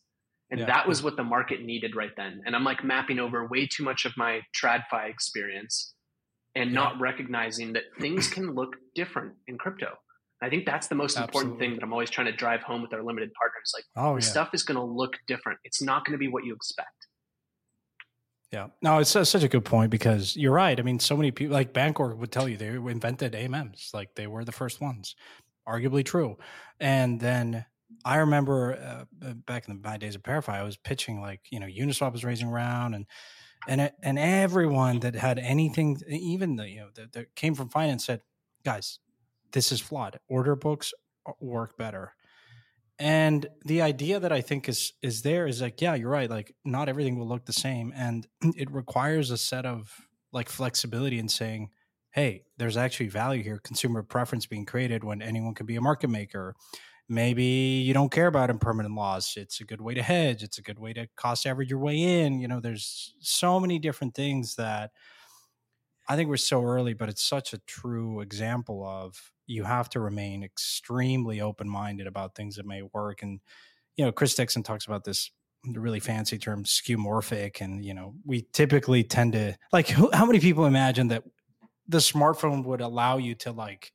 And 0.50 0.60
yeah. 0.60 0.66
that 0.66 0.88
was 0.88 1.02
what 1.02 1.18
the 1.18 1.24
market 1.24 1.62
needed 1.62 1.94
right 1.94 2.12
then. 2.16 2.40
And 2.46 2.56
I'm 2.56 2.64
like 2.64 2.82
mapping 2.82 3.18
over 3.18 3.46
way 3.48 3.66
too 3.66 3.84
much 3.84 4.06
of 4.06 4.16
my 4.16 4.40
TradFi 4.56 5.10
experience 5.10 5.92
and 6.54 6.70
yeah. 6.70 6.74
not 6.74 6.98
recognizing 6.98 7.74
that 7.74 7.82
things 8.00 8.28
can 8.28 8.54
look 8.54 8.76
different 8.94 9.34
in 9.46 9.58
crypto. 9.58 9.88
I 10.40 10.48
think 10.48 10.64
that's 10.64 10.86
the 10.86 10.94
most 10.94 11.18
Absolutely. 11.18 11.40
important 11.40 11.58
thing 11.58 11.74
that 11.74 11.82
I'm 11.82 11.92
always 11.92 12.08
trying 12.08 12.28
to 12.28 12.32
drive 12.32 12.62
home 12.62 12.80
with 12.80 12.94
our 12.94 13.02
limited 13.02 13.30
partners. 13.34 13.72
Like, 13.74 13.84
oh, 13.96 14.14
yeah. 14.14 14.20
stuff 14.20 14.50
is 14.54 14.62
going 14.62 14.78
to 14.78 14.82
look 14.82 15.18
different. 15.26 15.58
It's 15.64 15.82
not 15.82 16.06
going 16.06 16.12
to 16.12 16.18
be 16.18 16.28
what 16.28 16.46
you 16.46 16.54
expect. 16.54 16.97
Yeah, 18.52 18.68
no, 18.80 18.98
it's 18.98 19.10
such 19.10 19.42
a 19.42 19.48
good 19.48 19.64
point 19.64 19.90
because 19.90 20.34
you're 20.34 20.52
right. 20.52 20.78
I 20.78 20.82
mean, 20.82 20.98
so 21.00 21.16
many 21.16 21.30
people 21.30 21.52
like 21.52 21.74
Bancor 21.74 22.16
would 22.16 22.32
tell 22.32 22.48
you 22.48 22.56
they 22.56 22.68
invented 22.68 23.34
AMMs, 23.34 23.90
like 23.92 24.14
they 24.14 24.26
were 24.26 24.44
the 24.44 24.52
first 24.52 24.80
ones, 24.80 25.16
arguably 25.68 26.02
true. 26.04 26.38
And 26.80 27.20
then 27.20 27.66
I 28.06 28.16
remember 28.16 29.06
uh, 29.22 29.34
back 29.46 29.68
in 29.68 29.74
the, 29.74 29.86
my 29.86 29.98
days 29.98 30.14
of 30.14 30.22
ParaFi, 30.22 30.54
I 30.54 30.62
was 30.62 30.78
pitching 30.78 31.20
like 31.20 31.40
you 31.50 31.60
know 31.60 31.66
Uniswap 31.66 32.12
was 32.12 32.24
raising 32.24 32.48
around 32.48 32.94
and 32.94 33.06
and 33.66 33.90
and 34.02 34.18
everyone 34.18 35.00
that 35.00 35.14
had 35.14 35.38
anything, 35.38 36.00
even 36.08 36.56
the 36.56 36.68
you 36.68 36.80
know 36.80 36.88
that, 36.94 37.12
that 37.12 37.34
came 37.34 37.54
from 37.54 37.68
finance 37.68 38.06
said, 38.06 38.22
guys, 38.64 38.98
this 39.52 39.72
is 39.72 39.80
flawed. 39.80 40.18
Order 40.28 40.56
books 40.56 40.94
uh, 41.26 41.32
work 41.40 41.76
better 41.76 42.14
and 42.98 43.46
the 43.64 43.80
idea 43.80 44.18
that 44.18 44.32
i 44.32 44.40
think 44.40 44.68
is 44.68 44.92
is 45.02 45.22
there 45.22 45.46
is 45.46 45.62
like 45.62 45.80
yeah 45.80 45.94
you're 45.94 46.10
right 46.10 46.30
like 46.30 46.54
not 46.64 46.88
everything 46.88 47.18
will 47.18 47.28
look 47.28 47.44
the 47.46 47.52
same. 47.52 47.92
And 47.96 48.26
it 48.56 48.70
requires 48.70 49.30
a 49.30 49.36
set 49.36 49.66
of 49.66 49.94
like 50.32 50.48
flexibility 50.48 51.18
in 51.18 51.28
saying 51.28 51.70
hey 52.10 52.44
there's 52.56 52.76
actually 52.76 53.08
value 53.08 53.42
here. 53.42 53.60
Consumer 53.62 54.02
preference 54.02 54.46
being 54.46 54.66
created 54.66 55.04
when 55.04 55.22
anyone 55.22 55.54
can 55.54 55.66
be 55.66 55.76
a 55.76 55.80
market 55.80 56.08
maker. 56.08 56.54
Maybe 57.08 57.44
you 57.44 57.94
don't 57.94 58.12
care 58.12 58.26
about 58.26 58.50
impermanent 58.50 58.94
loss 58.94 59.36
it's 59.36 59.60
a 59.60 59.64
good 59.64 59.80
way 59.80 59.94
to 59.94 60.02
hedge. 60.02 60.42
It's 60.42 60.58
a 60.58 60.62
good 60.62 60.78
way 60.78 60.92
to 60.92 61.08
cost 61.16 61.46
average 61.46 61.70
your 61.70 61.78
way 61.78 62.22
in. 62.22 62.40
You 62.40 62.48
know 62.48 62.60
there's 62.60 63.14
so 63.20 63.60
many 63.60 63.78
different 63.78 64.14
things 64.14 64.56
that 64.56 64.90
i 66.08 66.16
think 66.16 66.28
we're 66.28 66.36
so 66.36 66.64
early 66.64 66.94
but 66.94 67.08
it's 67.08 67.24
such 67.24 67.52
a 67.52 67.58
true 67.58 68.20
example 68.20 68.84
of 68.84 69.32
you 69.48 69.64
have 69.64 69.88
to 69.88 69.98
remain 69.98 70.44
extremely 70.44 71.40
open 71.40 71.68
minded 71.68 72.06
about 72.06 72.36
things 72.36 72.56
that 72.56 72.66
may 72.66 72.82
work. 72.82 73.22
And, 73.22 73.40
you 73.96 74.04
know, 74.04 74.12
Chris 74.12 74.34
Dixon 74.34 74.62
talks 74.62 74.86
about 74.86 75.04
this 75.04 75.30
really 75.66 76.00
fancy 76.00 76.38
term 76.38 76.64
skeuomorphic. 76.64 77.60
And, 77.60 77.84
you 77.84 77.94
know, 77.94 78.14
we 78.24 78.46
typically 78.52 79.02
tend 79.02 79.32
to 79.32 79.56
like, 79.72 79.88
how 80.12 80.26
many 80.26 80.38
people 80.38 80.66
imagine 80.66 81.08
that 81.08 81.24
the 81.88 81.98
smartphone 81.98 82.62
would 82.66 82.82
allow 82.82 83.16
you 83.16 83.34
to 83.36 83.50
like 83.50 83.92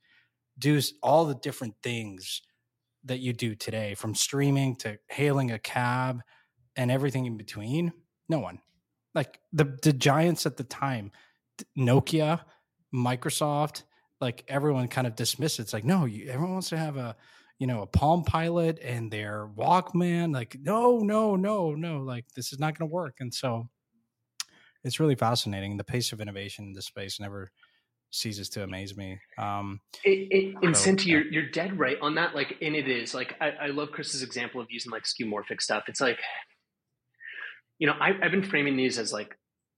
do 0.58 0.80
all 1.02 1.24
the 1.24 1.36
different 1.36 1.74
things 1.82 2.42
that 3.04 3.20
you 3.20 3.32
do 3.32 3.54
today 3.54 3.94
from 3.94 4.14
streaming 4.14 4.74
to 4.76 4.98
hailing 5.08 5.52
a 5.52 5.58
cab 5.58 6.20
and 6.74 6.90
everything 6.90 7.26
in 7.26 7.36
between? 7.36 7.92
No 8.28 8.40
one. 8.40 8.58
Like 9.14 9.38
the, 9.52 9.78
the 9.82 9.92
giants 9.92 10.46
at 10.46 10.56
the 10.56 10.64
time, 10.64 11.12
Nokia, 11.78 12.40
Microsoft, 12.94 13.82
like 14.20 14.44
everyone 14.48 14.88
kind 14.88 15.06
of 15.06 15.16
dismissed 15.16 15.58
it. 15.58 15.62
It's 15.62 15.72
like, 15.72 15.84
no, 15.84 16.04
you, 16.04 16.28
everyone 16.28 16.52
wants 16.54 16.70
to 16.70 16.78
have 16.78 16.96
a, 16.96 17.16
you 17.58 17.66
know, 17.66 17.82
a 17.82 17.86
Palm 17.86 18.24
Pilot 18.24 18.78
and 18.82 19.10
their 19.10 19.48
Walkman. 19.56 20.32
Like, 20.32 20.56
no, 20.60 20.98
no, 20.98 21.36
no, 21.36 21.74
no, 21.74 21.98
like 21.98 22.24
this 22.34 22.52
is 22.52 22.58
not 22.58 22.78
going 22.78 22.88
to 22.88 22.92
work. 22.92 23.16
And 23.20 23.32
so 23.32 23.68
it's 24.82 25.00
really 25.00 25.14
fascinating. 25.14 25.76
The 25.76 25.84
pace 25.84 26.12
of 26.12 26.20
innovation 26.20 26.66
in 26.66 26.72
this 26.72 26.86
space 26.86 27.20
never 27.20 27.50
ceases 28.10 28.48
to 28.50 28.62
amaze 28.62 28.96
me. 28.96 29.18
Um, 29.38 29.80
it, 30.04 30.28
it, 30.30 30.54
and 30.62 30.76
so, 30.76 30.84
Santi, 30.84 31.10
you're, 31.10 31.26
you're 31.26 31.50
dead 31.50 31.78
right 31.78 31.98
on 32.00 32.14
that. 32.14 32.34
Like, 32.34 32.56
and 32.62 32.76
it 32.76 32.88
is 32.88 33.14
like, 33.14 33.34
I, 33.40 33.50
I 33.50 33.66
love 33.68 33.90
Chris's 33.90 34.22
example 34.22 34.60
of 34.60 34.68
using 34.70 34.92
like 34.92 35.04
skeuomorphic 35.04 35.60
stuff. 35.60 35.84
It's 35.88 36.00
like, 36.00 36.20
you 37.78 37.86
know, 37.88 37.94
I, 38.00 38.12
I've 38.22 38.30
been 38.30 38.44
framing 38.44 38.76
these 38.76 38.98
as 38.98 39.12
like 39.12 39.36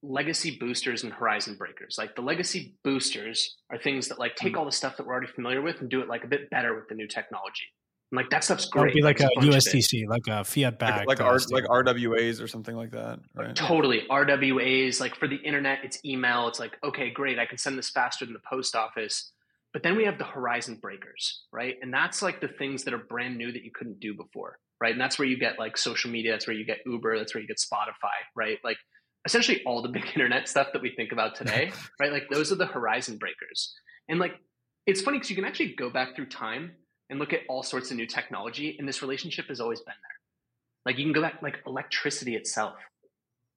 legacy 0.09 0.57
boosters 0.59 1.03
and 1.03 1.13
horizon 1.13 1.55
breakers. 1.55 1.97
Like 1.99 2.15
the 2.15 2.23
legacy 2.23 2.75
boosters 2.85 3.57
are 3.71 3.79
things 3.79 4.09
that 4.09 4.19
like 4.19 4.37
take 4.37 4.55
mm. 4.55 4.59
all 4.59 4.65
the 4.65 4.73
stuff 4.73 4.97
that 4.97 5.07
we're 5.07 5.13
already 5.13 5.33
familiar 5.33 5.61
with 5.61 5.81
and 5.81 5.91
do 5.91 6.01
it 6.01 6.09
like 6.09 6.25
a 6.25 6.29
bit 6.29 6.51
better 6.51 6.75
with 6.75 6.89
the 6.89 6.95
new 6.95 7.07
technology. 7.07 7.67
And 8.13 8.17
like 8.17 8.31
that 8.31 8.45
stuff's 8.45 8.67
great. 8.67 8.91
It'd 8.91 8.95
be 8.95 9.03
like, 9.03 9.21
a, 9.21 9.27
a 9.27 9.41
USDC, 9.41 10.07
like 10.07 10.29
a 10.29 10.45
fiat 10.45 10.79
back, 10.79 11.07
like 11.07 11.19
like, 11.19 11.21
R, 11.21 11.39
like 11.51 11.65
RWAs 11.65 12.41
or 12.41 12.47
something 12.47 12.77
like 12.77 12.93
that, 12.93 13.19
right? 13.35 13.55
Totally, 13.57 14.03
RWAs. 14.09 15.01
Like 15.01 15.17
for 15.17 15.27
the 15.27 15.37
internet, 15.37 15.81
it's 15.83 16.05
email. 16.05 16.47
It's 16.47 16.61
like 16.61 16.77
okay, 16.85 17.11
great, 17.11 17.39
I 17.41 17.47
can 17.47 17.59
send 17.59 17.77
this 17.77 17.91
faster 17.91 18.25
than 18.25 18.35
the 18.35 18.41
post 18.49 18.77
office. 18.77 19.33
But 19.73 19.83
then 19.83 19.97
we 19.97 20.05
have 20.05 20.19
the 20.19 20.25
horizon 20.25 20.79
breakers, 20.81 21.43
right? 21.53 21.75
And 21.83 21.93
that's 21.93 22.23
like 22.23 22.41
the 22.41 22.49
things 22.49 22.85
that 22.85 22.95
are 22.95 22.99
brand 22.99 23.37
new 23.37 23.53
that 23.53 23.63
you 23.63 23.73
couldn't 23.75 24.01
do 24.01 24.15
before, 24.15 24.59
right? 24.81 24.93
And 24.93 25.01
that's 25.01 25.19
where 25.19 25.29
you 25.29 25.39
get 25.39 25.59
like 25.59 25.77
social 25.77 26.11
media. 26.11 26.31
That's 26.31 26.47
where 26.47 26.57
you 26.57 26.65
get 26.65 26.79
Uber. 26.87 27.19
That's 27.19 27.35
where 27.35 27.43
you 27.43 27.49
get 27.49 27.59
Spotify, 27.59 28.17
right? 28.37 28.59
Like 28.63 28.79
essentially 29.27 29.63
all 29.67 29.83
the 29.83 29.89
big 29.97 30.07
internet 30.07 30.49
stuff 30.49 30.69
that 30.73 30.81
we 30.81 30.91
think 30.91 31.13
about 31.13 31.35
today, 31.35 31.71
right? 32.01 32.13
Like 32.13 32.29
those 32.31 32.51
are 32.51 32.57
the 32.57 32.67
horizon 32.67 33.19
breakers. 33.19 33.75
And 34.09 34.19
like 34.19 34.37
it's 34.87 35.03
funny 35.03 35.19
because 35.19 35.29
you 35.29 35.37
can 35.37 35.45
actually 35.45 35.75
go 35.75 35.91
back 35.91 36.17
through 36.17 36.27
time 36.27 36.73
and 37.11 37.19
look 37.19 37.33
at 37.33 37.41
all 37.49 37.63
sorts 37.63 37.91
of 37.91 37.97
new 37.97 38.07
technology, 38.07 38.77
and 38.79 38.89
this 38.89 39.03
relationship 39.03 39.47
has 39.49 39.61
always 39.61 39.81
been 39.81 39.95
there. 39.95 40.17
Like 40.87 40.99
you 40.99 41.05
can 41.05 41.13
go 41.13 41.23
back, 41.23 41.43
like 41.43 41.59
electricity 41.67 42.37
itself. 42.37 42.75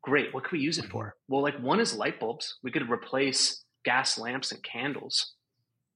Great. 0.02 0.34
What 0.34 0.44
could 0.44 0.54
we 0.54 0.60
use 0.60 0.78
it 0.78 0.86
for? 0.86 1.16
Well, 1.28 1.42
like 1.42 1.60
one 1.60 1.80
is 1.80 1.96
light 1.96 2.20
bulbs. 2.20 2.58
We 2.64 2.72
could 2.72 2.90
replace 2.90 3.64
gas 3.86 4.18
lamps 4.18 4.52
and 4.52 4.64
candles 4.64 5.34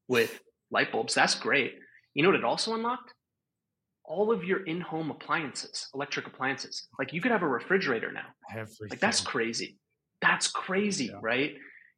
with 0.07 0.39
light 0.71 0.91
bulbs. 0.91 1.13
That's 1.13 1.35
great. 1.35 1.75
You 2.13 2.23
know 2.23 2.29
what 2.29 2.37
it 2.37 2.43
also 2.43 2.75
unlocked? 2.75 3.13
All 4.05 4.31
of 4.31 4.43
your 4.43 4.63
in-home 4.65 5.11
appliances, 5.11 5.89
electric 5.93 6.27
appliances. 6.27 6.87
Like 6.99 7.13
you 7.13 7.21
could 7.21 7.31
have 7.31 7.41
a 7.41 7.47
refrigerator 7.47 8.11
now. 8.11 8.25
Everything. 8.51 8.87
Like 8.89 8.99
that's 8.99 9.21
crazy. 9.21 9.77
That's 10.21 10.47
crazy, 10.47 11.05
yeah. 11.05 11.19
right? 11.21 11.53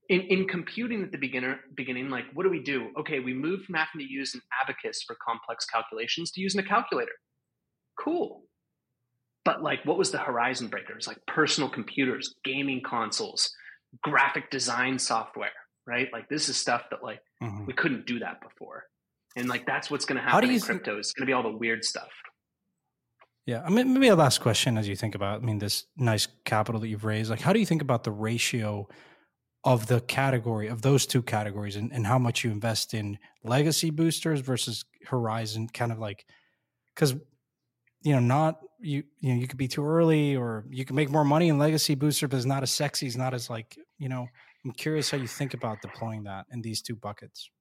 In 0.09 0.21
in 0.21 0.47
computing 0.47 1.03
at 1.03 1.11
the 1.11 1.17
beginner 1.17 1.59
beginning, 1.75 2.09
like 2.09 2.25
what 2.33 2.43
do 2.43 2.49
we 2.49 2.61
do? 2.61 2.89
Okay, 2.99 3.19
we 3.19 3.33
moved 3.33 3.65
from 3.65 3.75
having 3.75 3.99
to 3.99 4.11
use 4.11 4.35
an 4.35 4.41
abacus 4.61 5.03
for 5.03 5.15
complex 5.25 5.65
calculations 5.65 6.31
to 6.31 6.41
using 6.41 6.59
a 6.59 6.67
calculator. 6.67 7.13
Cool. 7.99 8.43
But 9.43 9.63
like 9.63 9.83
what 9.85 9.97
was 9.97 10.11
the 10.11 10.19
horizon 10.19 10.67
breakers? 10.67 11.07
Like 11.07 11.19
personal 11.27 11.69
computers, 11.69 12.35
gaming 12.43 12.81
consoles, 12.83 13.49
graphic 14.03 14.51
design 14.51 14.99
software, 14.99 15.49
right? 15.87 16.07
Like 16.13 16.29
this 16.29 16.49
is 16.49 16.57
stuff 16.57 16.83
that 16.91 17.03
like 17.03 17.19
mm-hmm. 17.41 17.65
we 17.65 17.73
couldn't 17.73 18.05
do 18.05 18.19
that 18.19 18.41
before 18.41 18.85
and 19.35 19.47
like 19.47 19.65
that's 19.65 19.91
what's 19.91 20.05
going 20.05 20.17
to 20.17 20.23
happen 20.23 20.49
in 20.49 20.59
crypto. 20.59 20.91
Th- 20.91 20.99
it's 20.99 21.13
going 21.13 21.25
to 21.25 21.29
be 21.29 21.33
all 21.33 21.43
the 21.43 21.57
weird 21.57 21.83
stuff. 21.83 22.09
Yeah, 23.45 23.61
I 23.63 23.69
mean, 23.69 23.93
maybe 23.93 24.07
a 24.07 24.15
last 24.15 24.41
question 24.41 24.77
as 24.77 24.87
you 24.87 24.95
think 24.95 25.13
about, 25.13 25.41
I 25.41 25.45
mean, 25.45 25.59
this 25.59 25.85
nice 25.97 26.27
capital 26.45 26.81
that 26.81 26.87
you've 26.87 27.05
raised. 27.05 27.29
Like, 27.29 27.41
how 27.41 27.53
do 27.53 27.59
you 27.59 27.65
think 27.65 27.83
about 27.83 28.03
the 28.03 28.11
ratio 28.11 28.87
of 29.63 29.85
the 29.87 30.01
category 30.01 30.67
of 30.67 30.81
those 30.81 31.05
two 31.05 31.21
categories, 31.21 31.75
and, 31.75 31.91
and 31.91 32.07
how 32.07 32.17
much 32.17 32.43
you 32.43 32.51
invest 32.51 32.93
in 32.93 33.19
legacy 33.43 33.91
boosters 33.91 34.39
versus 34.39 34.85
Horizon? 35.05 35.67
Kind 35.67 35.91
of 35.91 35.99
like, 35.99 36.25
because 36.95 37.15
you 38.01 38.13
know, 38.13 38.19
not 38.19 38.59
you, 38.79 39.03
you 39.19 39.33
know, 39.33 39.39
you 39.39 39.47
could 39.47 39.57
be 39.57 39.67
too 39.67 39.85
early, 39.85 40.35
or 40.35 40.65
you 40.69 40.85
can 40.85 40.95
make 40.95 41.09
more 41.09 41.25
money 41.25 41.49
in 41.49 41.57
legacy 41.59 41.95
booster, 41.95 42.27
but 42.27 42.37
it's 42.37 42.45
not 42.45 42.63
as 42.63 42.71
sexy. 42.71 43.05
It's 43.05 43.15
not 43.15 43.33
as 43.33 43.49
like, 43.49 43.77
you 43.97 44.09
know. 44.09 44.27
I'm 44.63 44.71
curious 44.71 45.11
how 45.11 45.19
you 45.19 45.27
think 45.27 45.53
about 45.53 45.83
deploying 45.83 46.23
that 46.23 46.47
in 46.51 46.63
these 46.63 46.81
two 46.81 46.95
buckets. 46.95 47.51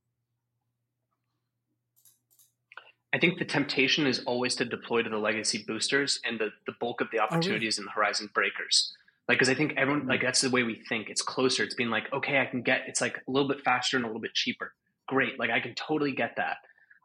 I 3.15 3.19
think 3.19 3.39
the 3.39 3.45
temptation 3.45 4.09
is 4.09 4.25
always 4.27 4.57
to 4.57 4.65
deploy 4.65 5.03
to 5.03 5.09
the 5.09 5.19
legacy 5.19 5.65
boosters, 5.67 6.19
and 6.25 6.41
the, 6.41 6.49
the 6.67 6.73
bulk 6.81 7.01
of 7.01 7.07
the 7.13 7.21
opportunities 7.21 7.79
oh, 7.79 7.83
really? 7.83 7.85
in 7.85 7.85
the 7.85 7.93
horizon 7.93 8.29
breakers. 8.35 8.93
Like, 9.29 9.39
because 9.39 9.49
I 9.49 9.55
think 9.55 9.75
everyone 9.77 10.01
mm-hmm. 10.01 10.11
like 10.11 10.21
that's 10.21 10.41
the 10.41 10.51
way 10.51 10.65
we 10.65 10.83
think. 10.89 11.09
It's 11.09 11.23
closer. 11.23 11.63
It's 11.63 11.77
being 11.77 11.91
like, 11.91 12.13
okay, 12.13 12.41
I 12.41 12.47
can 12.47 12.63
get. 12.63 12.83
It's 12.89 13.01
like 13.01 13.19
a 13.27 13.31
little 13.31 13.49
bit 13.49 13.61
faster 13.65 13.97
and 13.97 14.05
a 14.05 14.09
little 14.09 14.21
bit 14.21 14.35
cheaper. 14.35 14.75
Great. 15.07 15.39
Like 15.39 15.51
I 15.51 15.61
can 15.61 15.75
totally 15.77 16.11
get 16.11 16.35
that. 16.39 16.57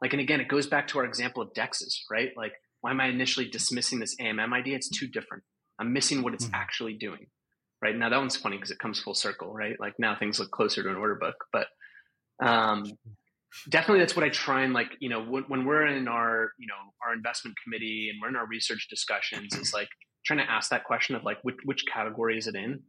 Like, 0.02 0.14
and 0.14 0.22
again, 0.22 0.41
it 0.41 0.48
goes 0.48 0.65
back 0.65 0.88
to 0.90 0.99
our 0.99 1.06
example 1.06 1.44
of 1.44 1.53
dexes, 1.53 1.99
right? 2.10 2.31
Like, 2.36 2.53
why 2.81 2.90
am 2.90 3.02
I 3.02 3.07
initially 3.07 3.48
dismissing 3.48 3.99
this 3.99 4.15
AMM 4.19 4.52
idea? 4.52 4.77
It's 4.77 4.90
too 4.90 5.07
different. 5.07 5.44
I'm 5.77 5.94
missing 5.94 6.23
what 6.23 6.34
it's 6.34 6.45
mm-hmm. 6.45 6.56
actually 6.56 6.94
doing. 6.94 7.27
Right 7.81 7.95
now, 7.95 8.10
that 8.10 8.18
one's 8.18 8.36
funny 8.36 8.57
because 8.57 8.72
it 8.72 8.80
comes 8.80 8.99
full 8.99 9.14
circle, 9.14 9.53
right? 9.53 9.80
Like 9.80 9.99
now 9.99 10.15
things 10.18 10.40
look 10.40 10.49
closer 10.49 10.81
to 10.81 10.90
an 10.90 10.95
order 10.95 11.15
book, 11.15 11.36
but 11.53 11.68
um, 12.41 12.86
definitely 13.69 13.99
that's 13.99 14.15
what 14.15 14.26
I 14.26 14.30
try 14.30 14.63
and 14.63 14.73
like, 14.73 14.91
you 14.99 15.09
know, 15.09 15.23
when, 15.23 15.43
when, 15.47 15.65
we're 15.65 15.88
in 15.88 16.07
our, 16.07 16.51
you 16.57 16.67
know, 16.67 16.93
our 17.05 17.13
investment 17.13 17.55
committee 17.63 18.09
and 18.11 18.19
we're 18.21 18.30
in 18.30 18.35
our 18.35 18.47
research 18.47 18.88
discussions, 18.89 19.55
is 19.55 19.73
like 19.73 19.89
trying 20.26 20.39
to 20.39 20.49
ask 20.49 20.69
that 20.69 20.84
question 20.84 21.15
of 21.15 21.23
like, 21.23 21.38
which, 21.43 21.57
which 21.65 21.84
category 21.91 22.38
is 22.38 22.47
it 22.47 22.55
in? 22.55 22.80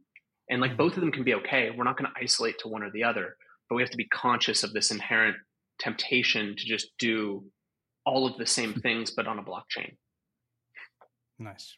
And 0.49 0.61
like 0.61 0.77
both 0.77 0.95
of 0.95 1.01
them 1.01 1.11
can 1.11 1.23
be 1.23 1.33
okay. 1.35 1.69
We're 1.75 1.83
not 1.83 1.97
going 1.97 2.09
to 2.13 2.21
isolate 2.21 2.59
to 2.59 2.67
one 2.67 2.83
or 2.83 2.91
the 2.91 3.03
other, 3.03 3.35
but 3.69 3.75
we 3.75 3.81
have 3.81 3.91
to 3.91 3.97
be 3.97 4.07
conscious 4.07 4.63
of 4.63 4.73
this 4.73 4.91
inherent 4.91 5.37
temptation 5.79 6.55
to 6.57 6.65
just 6.65 6.87
do 6.99 7.43
all 8.05 8.25
of 8.25 8.37
the 8.37 8.45
same 8.45 8.73
things, 8.73 9.11
but 9.11 9.27
on 9.27 9.39
a 9.39 9.43
blockchain. 9.43 9.95
Nice. 11.39 11.75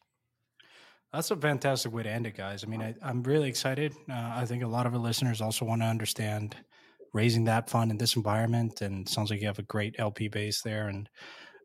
That's 1.14 1.30
a 1.30 1.36
fantastic 1.36 1.94
way 1.94 2.04
to 2.04 2.10
end 2.10 2.26
it, 2.26 2.36
guys. 2.36 2.64
I 2.64 2.68
mean, 2.68 2.82
I, 2.82 2.96
am 3.08 3.22
really 3.22 3.48
excited. 3.48 3.94
Uh, 4.10 4.32
I 4.34 4.46
think 4.46 4.64
a 4.64 4.68
lot 4.68 4.88
of 4.88 4.94
our 4.94 5.00
listeners 5.00 5.42
also 5.42 5.64
want 5.64 5.82
to 5.82 5.86
understand 5.86 6.56
raising 7.14 7.46
that 7.46 7.70
fund 7.70 7.92
in 7.92 7.98
this 7.98 8.16
environment. 8.16 8.82
And 8.82 9.08
sounds 9.08 9.30
like 9.30 9.40
you 9.42 9.48
have 9.48 9.60
a 9.60 9.64
great 9.64 9.96
LP 10.00 10.28
base 10.28 10.62
there 10.62 10.88
and 10.88 11.10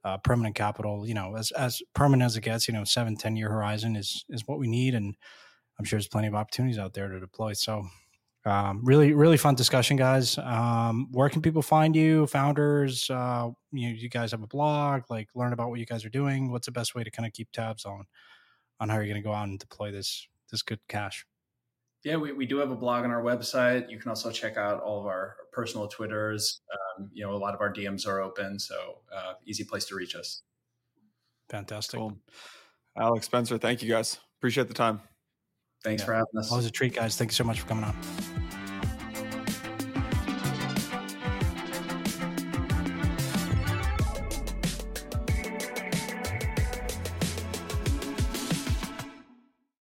uh, 0.04 0.18
permanent 0.18 0.54
capital. 0.54 1.06
You 1.06 1.14
know, 1.14 1.36
as 1.36 1.50
as 1.52 1.82
permanent 1.94 2.26
as 2.26 2.36
it 2.36 2.42
gets, 2.42 2.68
you 2.68 2.74
know, 2.74 2.84
seven 2.84 3.16
ten 3.16 3.36
year 3.36 3.50
horizon 3.50 3.96
is 3.96 4.24
is 4.28 4.46
what 4.46 4.58
we 4.58 4.68
need, 4.68 4.94
and 4.94 5.16
I'm 5.78 5.84
sure 5.84 5.98
there's 5.98 6.08
plenty 6.08 6.28
of 6.28 6.34
opportunities 6.34 6.78
out 6.78 6.94
there 6.94 7.08
to 7.08 7.20
deploy. 7.20 7.54
So. 7.54 7.84
Um, 8.44 8.80
really, 8.82 9.12
really 9.12 9.36
fun 9.36 9.56
discussion, 9.56 9.98
guys. 9.98 10.38
Um, 10.38 11.08
where 11.10 11.28
can 11.28 11.42
people 11.42 11.60
find 11.60 11.94
you, 11.94 12.26
founders? 12.28 13.10
Uh, 13.10 13.50
you, 13.72 13.88
you 13.90 14.08
guys 14.08 14.30
have 14.30 14.42
a 14.42 14.46
blog, 14.46 15.02
like 15.10 15.28
learn 15.34 15.52
about 15.52 15.68
what 15.68 15.80
you 15.80 15.84
guys 15.84 16.02
are 16.02 16.08
doing. 16.08 16.50
What's 16.50 16.64
the 16.64 16.72
best 16.72 16.94
way 16.94 17.04
to 17.04 17.10
kind 17.10 17.26
of 17.26 17.34
keep 17.34 17.50
tabs 17.52 17.84
on 17.84 18.06
on 18.80 18.88
how 18.88 18.94
you're 18.94 19.06
going 19.06 19.16
to 19.16 19.22
go 19.22 19.34
out 19.34 19.48
and 19.48 19.58
deploy 19.58 19.90
this 19.90 20.28
this 20.50 20.62
good 20.62 20.80
cash. 20.88 21.26
Yeah, 22.04 22.16
we, 22.16 22.32
we 22.32 22.46
do 22.46 22.58
have 22.58 22.70
a 22.70 22.76
blog 22.76 23.04
on 23.04 23.10
our 23.10 23.22
website. 23.22 23.90
You 23.90 23.98
can 23.98 24.08
also 24.08 24.30
check 24.30 24.56
out 24.56 24.80
all 24.80 25.00
of 25.00 25.06
our 25.06 25.36
personal 25.52 25.88
Twitters. 25.88 26.60
Um, 26.72 27.10
you 27.12 27.24
know, 27.26 27.32
a 27.32 27.36
lot 27.36 27.54
of 27.54 27.60
our 27.60 27.72
DMs 27.72 28.06
are 28.06 28.20
open, 28.20 28.58
so 28.58 28.98
uh, 29.14 29.32
easy 29.46 29.64
place 29.64 29.84
to 29.86 29.96
reach 29.96 30.14
us. 30.14 30.42
Fantastic. 31.48 31.98
Cool. 31.98 32.16
Aleks 32.96 33.24
Spencer, 33.24 33.58
thank 33.58 33.82
you 33.82 33.88
guys. 33.88 34.18
Appreciate 34.38 34.68
the 34.68 34.74
time. 34.74 35.00
Thanks 35.82 36.02
yeah. 36.02 36.06
for 36.06 36.12
having 36.14 36.38
us. 36.38 36.50
Always 36.50 36.66
a 36.66 36.70
treat, 36.70 36.94
guys. 36.94 37.16
Thank 37.16 37.30
you 37.30 37.34
so 37.34 37.44
much 37.44 37.60
for 37.60 37.66
coming 37.66 37.84
on. 37.84 38.37